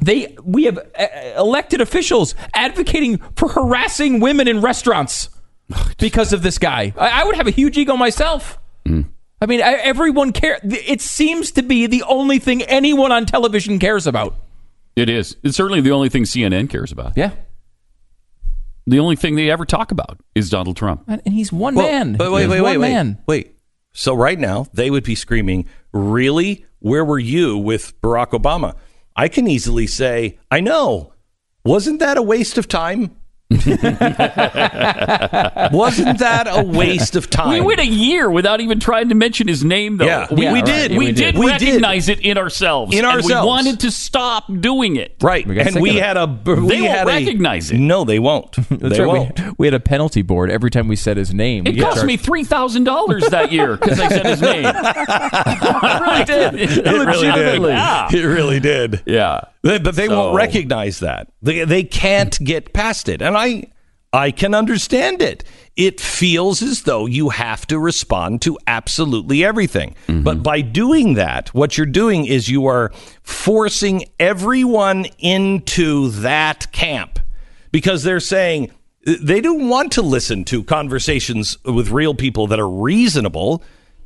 they 0.00 0.36
we 0.42 0.64
have 0.64 0.78
uh, 0.78 1.06
elected 1.36 1.80
officials 1.80 2.34
advocating 2.54 3.18
for 3.34 3.48
harassing 3.48 4.20
women 4.20 4.46
in 4.48 4.60
restaurants 4.62 5.28
because 5.98 6.32
of 6.32 6.42
this 6.42 6.58
guy. 6.58 6.94
I, 6.96 7.22
I 7.22 7.24
would 7.24 7.36
have 7.36 7.46
a 7.48 7.50
huge 7.52 7.76
ego 7.76 7.96
myself. 7.96 8.58
I 9.40 9.46
mean, 9.46 9.60
everyone 9.60 10.32
care. 10.32 10.58
It 10.62 11.00
seems 11.00 11.50
to 11.52 11.62
be 11.62 11.86
the 11.86 12.02
only 12.04 12.38
thing 12.38 12.62
anyone 12.62 13.12
on 13.12 13.26
television 13.26 13.78
cares 13.78 14.06
about. 14.06 14.34
It 14.96 15.10
is. 15.10 15.36
It's 15.42 15.56
certainly 15.56 15.82
the 15.82 15.90
only 15.92 16.08
thing 16.08 16.24
CNN 16.24 16.70
cares 16.70 16.90
about. 16.90 17.12
Yeah, 17.16 17.32
The 18.86 18.98
only 18.98 19.16
thing 19.16 19.34
they 19.36 19.50
ever 19.50 19.66
talk 19.66 19.90
about 19.92 20.18
is 20.34 20.48
Donald 20.48 20.76
Trump. 20.76 21.04
and 21.06 21.20
and 21.26 21.34
he's 21.34 21.52
one 21.52 21.74
Well, 21.74 21.86
man. 21.86 22.14
But 22.16 22.32
wait, 22.32 22.46
wait, 22.48 22.60
wait, 22.62 22.78
wait, 22.78 22.88
man. 22.90 23.18
wait. 23.26 23.52
So 23.92 24.14
right 24.14 24.38
now 24.38 24.66
they 24.72 24.90
would 24.90 25.04
be 25.04 25.14
screaming, 25.14 25.66
"Really? 25.92 26.64
Where 26.78 27.04
were 27.04 27.18
you 27.18 27.58
with 27.58 28.00
Barack 28.00 28.30
Obama?" 28.30 28.74
I 29.16 29.28
can 29.28 29.46
easily 29.48 29.86
say, 29.86 30.38
"I 30.50 30.60
know. 30.60 31.12
Wasn't 31.64 31.98
that 32.00 32.16
a 32.16 32.22
waste 32.22 32.56
of 32.58 32.68
time?" 32.68 33.16
Wasn't 35.72 36.18
that 36.18 36.46
a 36.48 36.62
waste 36.64 37.14
of 37.16 37.30
time? 37.30 37.50
We 37.50 37.60
went 37.60 37.78
a 37.80 37.86
year 37.86 38.28
without 38.30 38.60
even 38.60 38.80
trying 38.80 39.08
to 39.10 39.14
mention 39.14 39.46
his 39.48 39.64
name, 39.64 39.98
though. 39.98 40.06
Yeah. 40.06 40.26
we, 40.32 40.42
Yeah, 40.42 40.52
we 40.52 40.58
right. 40.60 40.66
did. 40.66 40.90
Yeah, 40.92 40.98
we, 40.98 41.04
we 41.06 41.12
did, 41.12 41.32
did. 41.34 41.38
We 41.38 41.46
did. 41.46 41.62
recognize 41.68 42.08
it 42.08 42.20
in 42.20 42.38
ourselves. 42.38 42.92
In 42.92 42.98
and 43.04 43.06
ourselves. 43.06 43.44
we 43.44 43.48
wanted 43.48 43.80
to 43.80 43.90
stop 43.90 44.44
doing 44.60 44.96
it. 44.96 45.14
right, 45.22 45.46
We 45.46 45.60
and 45.60 45.80
we 45.80 45.94
had 45.96 46.16
a 46.16 46.26
we 46.26 46.54
They 46.54 46.80
won't 46.80 46.86
had 46.86 47.04
a- 47.06 47.10
recognize 47.10 47.70
it. 47.70 47.78
No, 47.78 48.04
they 48.04 48.18
won't. 48.18 48.52
That's 48.68 48.96
they 48.96 49.02
right. 49.04 49.06
won't. 49.06 49.38
We, 49.40 49.52
we 49.58 49.66
had 49.68 49.74
a 49.74 49.80
penalty 49.80 50.22
board 50.22 50.50
every 50.50 50.70
time 50.70 50.88
we 50.88 50.96
said 50.96 51.16
his 51.16 51.32
name. 51.32 51.66
It 51.66 51.78
cost 51.78 51.96
charged- 51.98 52.06
me 52.08 52.16
three 52.16 52.44
thousand 52.44 52.84
dollars 52.84 53.26
that 53.28 53.52
year 53.52 53.76
because 53.76 54.00
I 54.00 54.08
said 54.08 54.26
his 54.26 54.40
name. 54.42 54.64
I 54.74 55.98
really 56.02 56.24
did. 56.24 56.54
It 56.86 57.06
really 57.06 57.30
did. 57.32 57.62
Yeah. 57.62 58.08
It 58.12 58.24
really 58.24 58.60
did. 58.60 59.02
Yeah. 59.06 59.40
They- 59.62 59.78
but 59.78 59.94
they 59.96 60.06
So- 60.08 60.16
won't 60.16 60.36
recognize 60.36 61.00
that. 61.00 61.28
They 61.42 61.64
they 61.64 61.84
can't 61.84 62.36
get 62.42 62.72
past 62.72 63.08
it, 63.08 63.22
and 63.22 63.35
I 63.36 63.66
I 64.12 64.30
can 64.30 64.54
understand 64.54 65.20
it. 65.20 65.44
It 65.76 66.00
feels 66.00 66.62
as 66.62 66.82
though 66.82 67.04
you 67.04 67.28
have 67.28 67.66
to 67.66 67.78
respond 67.78 68.40
to 68.42 68.58
absolutely 68.66 69.44
everything. 69.44 69.94
Mm-hmm. 70.08 70.22
But 70.22 70.42
by 70.42 70.62
doing 70.62 71.14
that, 71.14 71.52
what 71.52 71.76
you're 71.76 71.86
doing 71.86 72.24
is 72.24 72.48
you 72.48 72.66
are 72.66 72.92
forcing 73.22 74.04
everyone 74.18 75.06
into 75.18 76.08
that 76.10 76.72
camp 76.72 77.18
because 77.72 78.04
they're 78.04 78.20
saying 78.20 78.70
they 79.04 79.40
don't 79.40 79.68
want 79.68 79.92
to 79.92 80.02
listen 80.02 80.44
to 80.44 80.64
conversations 80.64 81.62
with 81.64 81.90
real 81.90 82.14
people 82.14 82.46
that 82.46 82.58
are 82.58 82.68
reasonable 82.68 83.62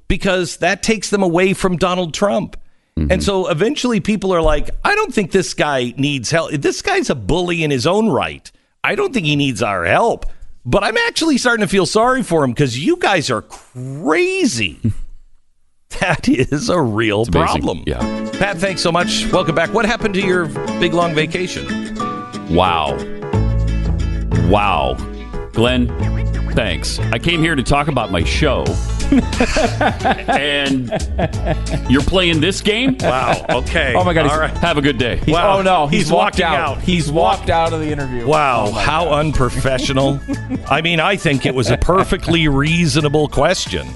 because 0.09 0.57
that 0.57 0.83
takes 0.83 1.11
them 1.11 1.23
away 1.23 1.55
from 1.55 1.77
Donald 1.77 2.13
Trump. 2.13 2.57
Mm-hmm. 2.99 3.13
And 3.13 3.23
so 3.23 3.49
eventually 3.49 4.01
people 4.01 4.35
are 4.35 4.43
like, 4.43 4.71
I 4.85 4.95
don't 4.97 5.15
think 5.15 5.31
this 5.31 5.55
guy 5.55 5.95
needs 5.97 6.33
help. 6.33 6.51
This 6.51 6.83
guy's 6.83 7.09
a 7.11 7.15
bully 7.15 7.63
in 7.63 7.71
his 7.71 7.87
own 7.87 8.09
right. 8.09 8.51
I 8.83 8.95
don't 8.95 9.13
think 9.13 9.27
he 9.27 9.37
needs 9.37 9.63
our 9.63 9.85
help. 9.85 10.27
But 10.65 10.85
I'm 10.85 10.97
actually 10.97 11.39
starting 11.39 11.65
to 11.65 11.71
feel 11.71 11.87
sorry 11.87 12.23
for 12.23 12.45
him 12.45 12.51
because 12.51 12.79
you 12.79 12.97
guys 12.97 13.31
are 13.31 13.43
crazy. 13.43 14.79
that 16.01 16.29
is 16.29 16.69
a 16.69 16.81
real 16.81 17.23
amazing. 17.23 17.33
problem. 17.33 17.85
Yeah. 17.87 18.31
Pat, 18.39 18.59
thanks 18.59 18.83
so 18.83 18.93
much. 18.93 19.31
Welcome 19.33 19.55
back. 19.55 19.73
What 19.73 19.87
happened 19.87 20.15
to 20.15 20.21
your 20.21 20.47
big 20.79 20.93
long 20.93 21.15
vacation? 21.15 21.95
Wow. 22.55 22.97
Wow. 24.49 24.95
Glenn, 25.53 25.89
thanks. 26.53 26.99
I 26.99 27.19
came 27.19 27.41
here 27.43 27.55
to 27.55 27.63
talk 27.63 27.89
about 27.89 28.11
my 28.11 28.25
show. 28.25 28.65
and 30.29 30.91
you're 31.91 32.03
playing 32.03 32.41
this 32.41 32.61
game? 32.61 32.97
Wow. 33.01 33.45
Okay. 33.51 33.95
Oh 33.97 34.05
my 34.05 34.15
God, 34.15 34.31
All 34.31 34.39
right. 34.39 34.57
Have 34.59 34.79
a 34.79 34.83
good 34.83 34.99
day. 34.99 35.17
He's- 35.17 35.29
Wow. 35.31 35.59
Oh 35.59 35.63
no, 35.63 35.87
he's, 35.87 36.03
He's 36.03 36.13
walked 36.13 36.41
out. 36.41 36.57
out. 36.57 36.83
He's 36.83 37.11
walked 37.11 37.51
out 37.51 37.73
of 37.73 37.81
the 37.81 37.91
interview. 37.91 38.27
Wow, 38.27 38.71
how 38.73 39.09
unprofessional. 39.11 40.21
I 40.69 40.81
mean, 40.81 41.01
I 41.01 41.17
think 41.17 41.47
it 41.47 41.55
was 41.55 41.71
a 41.71 41.77
perfectly 41.79 42.49
reasonable 42.49 43.29
question. 43.29 43.87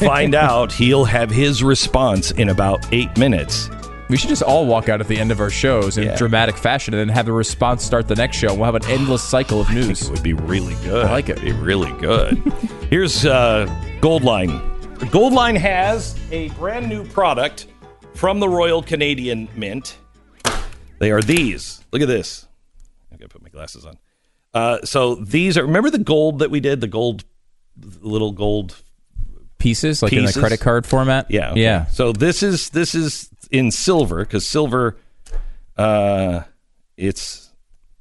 Find 0.00 0.34
out 0.34 0.72
he'll 0.72 1.04
have 1.04 1.30
his 1.30 1.62
response 1.62 2.30
in 2.32 2.48
about 2.48 2.86
eight 2.92 3.16
minutes. 3.18 3.68
We 4.08 4.16
should 4.16 4.28
just 4.28 4.42
all 4.42 4.66
walk 4.66 4.88
out 4.88 5.00
at 5.00 5.08
the 5.08 5.18
end 5.18 5.32
of 5.32 5.40
our 5.40 5.50
shows 5.50 5.98
in 5.98 6.04
Yeah. 6.04 6.16
dramatic 6.16 6.56
fashion 6.56 6.94
and 6.94 7.00
then 7.00 7.08
have 7.14 7.26
a 7.26 7.32
response 7.32 7.82
start 7.82 8.06
the 8.06 8.14
next 8.14 8.36
show. 8.36 8.54
We'll 8.54 8.64
have 8.66 8.76
an 8.76 8.86
endless 8.86 9.22
cycle 9.22 9.60
of 9.60 9.68
news. 9.70 9.84
It 9.84 9.88
news. 9.88 10.10
would 10.10 10.22
be 10.22 10.32
really 10.32 10.76
good. 10.84 11.06
I 11.06 11.10
like 11.10 11.28
it. 11.28 11.38
It'd 11.38 11.44
be 11.44 11.52
really 11.52 11.90
good. 12.00 12.36
Here's 12.90 13.26
uh, 13.26 13.66
Goldline. 14.00 14.60
Goldline 15.10 15.56
has 15.56 16.16
a 16.30 16.48
brand 16.50 16.88
new 16.88 17.04
product 17.04 17.66
from 18.14 18.40
the 18.40 18.48
Royal 18.48 18.82
Canadian 18.82 19.48
Mint. 19.56 19.98
They 20.98 21.10
are 21.10 21.20
these. 21.22 21.84
Look 21.92 22.02
at 22.02 22.08
this. 22.08 22.46
I 23.12 23.16
gotta 23.16 23.28
put 23.28 23.42
my 23.42 23.48
glasses 23.48 23.84
on. 23.84 23.98
Uh, 24.54 24.78
so 24.84 25.16
these 25.16 25.58
are. 25.58 25.64
Remember 25.64 25.90
the 25.90 25.98
gold 25.98 26.38
that 26.38 26.50
we 26.50 26.60
did? 26.60 26.80
The 26.80 26.86
gold, 26.88 27.24
the 27.76 28.06
little 28.08 28.32
gold 28.32 28.76
Pieces, 29.58 30.02
like 30.02 30.12
in 30.12 30.20
Pieces? 30.20 30.36
a 30.36 30.40
credit 30.40 30.60
card 30.60 30.86
format. 30.86 31.30
Yeah. 31.30 31.50
okay. 31.52 31.62
Yeah. 31.62 31.86
So 31.86 32.12
this 32.12 32.42
is 32.42 32.70
this 32.70 32.94
is 32.94 33.28
in 33.50 33.70
silver 33.70 34.18
because 34.24 34.46
silver, 34.46 34.96
uh, 35.76 36.42
it's 36.96 37.50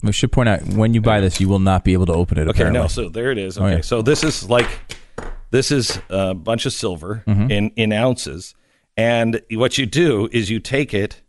We 0.03 0.11
should 0.13 0.31
point 0.31 0.47
out 0.49 0.61
when 0.63 0.93
you 0.93 1.01
buy 1.01 1.19
this, 1.19 1.41
you 1.41 1.49
will 1.49 1.59
not 1.59 1.83
be 1.83 1.93
able 1.93 2.05
to 2.05 2.13
open 2.13 2.37
it. 2.37 2.41
okay. 2.43 2.51
apparently. 2.51 2.79
No, 2.81 2.87
so 2.87 3.09
there 3.09 3.31
it 3.31 3.37
is. 3.37 3.57
Oh, 3.57 3.65
Okay, 3.65 3.75
yeah. 3.77 3.81
so 3.81 4.01
this 4.01 4.23
is 4.23 4.49
like 4.49 4.67
this 5.51 5.71
is 5.71 5.99
a 6.09 6.33
bunch 6.33 6.65
of 6.65 6.73
silver 6.73 7.23
Mm-hmm. 7.27 7.51
in 7.51 7.69
in 7.75 7.91
ounces, 7.93 8.55
and 8.97 9.41
what 9.51 9.77
you 9.77 9.85
do 9.85 10.27
is 10.31 10.49
you 10.49 10.59
take 10.59 10.93
it, 10.93 11.21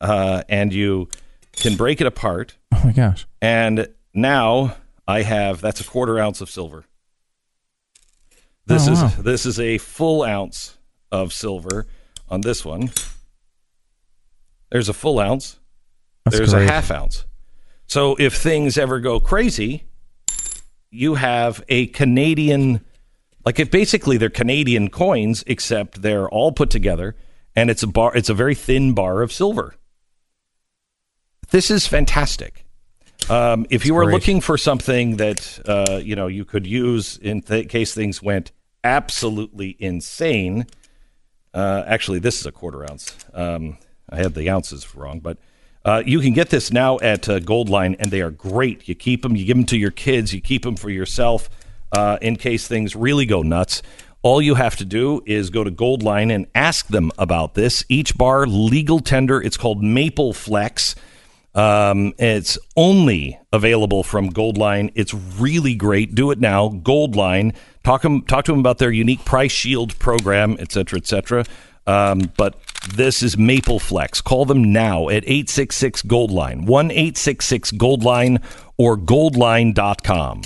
uh, 0.00 0.42
and 0.48 0.72
you 0.72 1.08
can 1.56 1.76
break 1.76 2.00
it 2.00 2.06
apart, 2.06 2.56
Oh 2.72 2.80
my 2.84 2.92
gosh. 2.92 3.26
and 3.42 3.88
now 4.14 4.76
I 5.06 5.22
have 5.22 5.60
that's 5.60 5.80
a 5.80 5.84
quarter 5.84 6.18
ounce 6.18 6.40
of 6.40 6.48
silver. 6.50 6.84
This 8.66 8.86
Oh, 8.88 8.92
is 8.92 9.02
wow. 9.02 9.08
this 9.18 9.46
is 9.46 9.58
a 9.58 9.78
full 9.78 10.22
ounce 10.22 10.76
of 11.10 11.32
silver 11.32 11.86
on 12.28 12.42
this 12.42 12.64
one. 12.64 12.90
There's 14.70 14.88
a 14.88 14.92
full 14.94 15.18
ounce. 15.18 15.58
That's 16.24 16.36
There's 16.36 16.52
great. 16.52 16.68
a 16.68 16.70
half 16.72 16.90
ounce. 16.90 17.24
So 17.86 18.16
if 18.18 18.34
things 18.36 18.76
ever 18.76 19.00
go 19.00 19.18
crazy, 19.18 19.84
you 20.90 21.14
have 21.14 21.64
a 21.68 21.86
Canadian 21.86 22.84
like 23.48 23.58
if 23.58 23.70
basically 23.70 24.18
they're 24.18 24.28
Canadian 24.28 24.90
coins 24.90 25.42
except 25.46 26.02
they're 26.02 26.28
all 26.28 26.52
put 26.52 26.68
together 26.68 27.16
and 27.56 27.70
it's 27.70 27.82
a 27.82 27.86
bar 27.86 28.14
it's 28.14 28.28
a 28.28 28.34
very 28.34 28.54
thin 28.54 28.92
bar 28.92 29.22
of 29.22 29.32
silver. 29.32 29.74
This 31.48 31.70
is 31.70 31.86
fantastic. 31.86 32.66
Um, 33.30 33.64
if 33.70 33.86
you 33.86 33.94
were 33.94 34.12
looking 34.12 34.42
for 34.42 34.58
something 34.58 35.16
that 35.16 35.60
uh, 35.64 35.98
you 36.04 36.14
know 36.14 36.26
you 36.26 36.44
could 36.44 36.66
use 36.66 37.16
in 37.16 37.40
th- 37.40 37.70
case 37.70 37.94
things 37.94 38.22
went 38.22 38.52
absolutely 38.84 39.76
insane, 39.78 40.66
uh, 41.54 41.84
actually, 41.86 42.18
this 42.18 42.38
is 42.40 42.44
a 42.44 42.52
quarter 42.52 42.82
ounce. 42.82 43.16
Um, 43.32 43.78
I 44.10 44.16
had 44.16 44.34
the 44.34 44.50
ounces 44.50 44.94
wrong, 44.94 45.20
but 45.20 45.38
uh, 45.86 46.02
you 46.04 46.20
can 46.20 46.34
get 46.34 46.50
this 46.50 46.70
now 46.70 46.98
at 46.98 47.26
uh, 47.30 47.40
Goldline, 47.40 47.96
and 47.98 48.10
they 48.10 48.20
are 48.20 48.30
great. 48.30 48.86
You 48.86 48.94
keep 48.94 49.22
them, 49.22 49.36
you 49.36 49.46
give 49.46 49.56
them 49.56 49.64
to 49.72 49.78
your 49.78 49.90
kids, 49.90 50.34
you 50.34 50.42
keep 50.42 50.64
them 50.64 50.76
for 50.76 50.90
yourself 50.90 51.48
uh, 51.92 52.18
in 52.20 52.36
case 52.36 52.68
things 52.68 52.94
really 52.96 53.26
go 53.26 53.42
nuts. 53.42 53.82
All 54.22 54.42
you 54.42 54.56
have 54.56 54.76
to 54.76 54.84
do 54.84 55.22
is 55.26 55.50
go 55.50 55.62
to 55.62 55.70
Goldline 55.70 56.34
and 56.34 56.46
ask 56.54 56.88
them 56.88 57.12
about 57.18 57.54
this. 57.54 57.84
Each 57.88 58.16
bar 58.16 58.46
legal 58.46 58.98
tender. 58.98 59.40
It's 59.40 59.56
called 59.56 59.82
Maple 59.82 60.32
Flex. 60.32 60.96
Um, 61.54 62.12
it's 62.18 62.58
only 62.76 63.38
available 63.52 64.02
from 64.02 64.30
Goldline. 64.30 64.90
It's 64.94 65.14
really 65.14 65.74
great. 65.74 66.14
Do 66.14 66.30
it 66.30 66.40
now. 66.40 66.68
Goldline. 66.68 67.54
Talk 67.84 68.04
'em, 68.04 68.22
talk 68.22 68.44
to 68.46 68.52
them 68.52 68.60
about 68.60 68.78
their 68.78 68.90
unique 68.90 69.24
price 69.24 69.52
shield 69.52 69.98
program, 69.98 70.56
et 70.58 70.72
cetera, 70.72 70.98
et 70.98 71.06
cetera. 71.06 71.44
Um, 71.86 72.30
but 72.36 72.60
this 72.94 73.22
is 73.22 73.38
Maple 73.38 73.78
Flex. 73.78 74.20
Call 74.20 74.44
them 74.44 74.72
now 74.72 75.08
at 75.08 75.24
866 75.26 76.02
Goldline, 76.02 76.66
1 76.66 76.90
866 76.90 77.72
Goldline 77.72 78.42
or 78.76 78.98
goldline.com. 78.98 80.42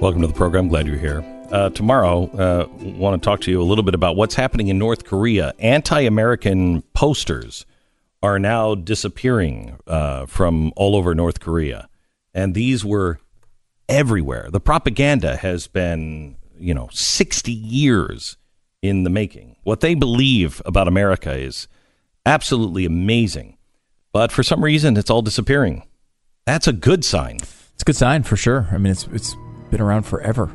Welcome 0.00 0.20
to 0.20 0.26
the 0.26 0.34
program. 0.34 0.68
Glad 0.68 0.86
you're 0.86 0.98
here. 0.98 1.24
Uh, 1.50 1.70
tomorrow, 1.70 2.24
uh, 2.32 2.68
want 2.98 3.20
to 3.20 3.24
talk 3.24 3.40
to 3.40 3.50
you 3.50 3.62
a 3.62 3.64
little 3.64 3.82
bit 3.82 3.94
about 3.94 4.14
what's 4.14 4.34
happening 4.34 4.68
in 4.68 4.78
North 4.78 5.06
Korea. 5.06 5.54
Anti-American 5.58 6.82
posters 6.92 7.64
are 8.22 8.38
now 8.38 8.74
disappearing 8.74 9.78
uh, 9.86 10.26
from 10.26 10.70
all 10.76 10.96
over 10.96 11.14
North 11.14 11.40
Korea, 11.40 11.88
and 12.34 12.54
these 12.54 12.84
were 12.84 13.20
everywhere. 13.88 14.50
The 14.50 14.60
propaganda 14.60 15.34
has 15.36 15.66
been, 15.66 16.36
you 16.58 16.74
know, 16.74 16.90
60 16.92 17.50
years 17.50 18.36
in 18.82 19.04
the 19.04 19.10
making. 19.10 19.56
What 19.62 19.80
they 19.80 19.94
believe 19.94 20.60
about 20.66 20.88
America 20.88 21.32
is 21.32 21.68
absolutely 22.26 22.84
amazing, 22.84 23.56
but 24.12 24.30
for 24.30 24.42
some 24.42 24.62
reason, 24.62 24.98
it's 24.98 25.08
all 25.08 25.22
disappearing. 25.22 25.84
That's 26.44 26.68
a 26.68 26.74
good 26.74 27.02
sign. 27.02 27.36
It's 27.36 27.82
a 27.82 27.86
good 27.86 27.96
sign 27.96 28.24
for 28.24 28.36
sure. 28.36 28.68
I 28.70 28.76
mean, 28.76 28.92
it's 28.92 29.06
it's 29.06 29.34
been 29.70 29.80
around 29.80 30.02
forever. 30.04 30.50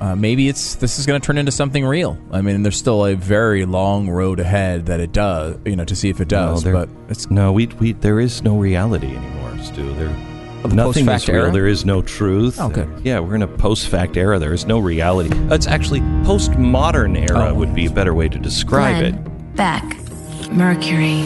Uh, 0.00 0.16
maybe 0.16 0.48
it's 0.48 0.76
this 0.76 0.98
is 0.98 1.04
going 1.04 1.20
to 1.20 1.26
turn 1.26 1.36
into 1.36 1.52
something 1.52 1.84
real. 1.84 2.16
I 2.32 2.40
mean, 2.40 2.62
there's 2.62 2.78
still 2.78 3.04
a 3.04 3.14
very 3.14 3.66
long 3.66 4.08
road 4.08 4.40
ahead 4.40 4.86
that 4.86 4.98
it 4.98 5.12
does, 5.12 5.58
you 5.66 5.76
know, 5.76 5.84
to 5.84 5.94
see 5.94 6.08
if 6.08 6.20
it 6.22 6.28
does. 6.28 6.64
No, 6.64 6.70
there- 6.72 6.86
but 6.86 7.10
it's 7.10 7.30
no, 7.30 7.52
we 7.52 7.66
we 7.78 7.92
there 7.92 8.18
is 8.18 8.42
no 8.42 8.56
reality 8.58 9.14
anymore, 9.14 9.58
Stu. 9.62 9.92
There, 9.94 10.08
Oh, 10.62 10.68
the 10.68 10.74
nothing 10.74 11.06
post-fact 11.06 11.22
is 11.22 11.28
real. 11.28 11.42
era? 11.44 11.52
There 11.52 11.66
is 11.66 11.84
no 11.86 12.02
truth. 12.02 12.58
Oh, 12.60 12.68
good. 12.68 12.86
Yeah, 13.02 13.20
we're 13.20 13.34
in 13.34 13.40
a 13.40 13.46
post-fact 13.48 14.18
era. 14.18 14.38
There 14.38 14.52
is 14.52 14.66
no 14.66 14.78
reality. 14.78 15.30
It's 15.50 15.66
actually 15.66 16.00
post-modern 16.24 17.16
era 17.16 17.48
Oh. 17.50 17.54
would 17.54 17.74
be 17.74 17.86
a 17.86 17.90
better 17.90 18.12
way 18.14 18.28
to 18.28 18.38
describe 18.38 19.02
it. 19.02 19.14
Back, 19.56 19.96
Mercury. 20.52 21.22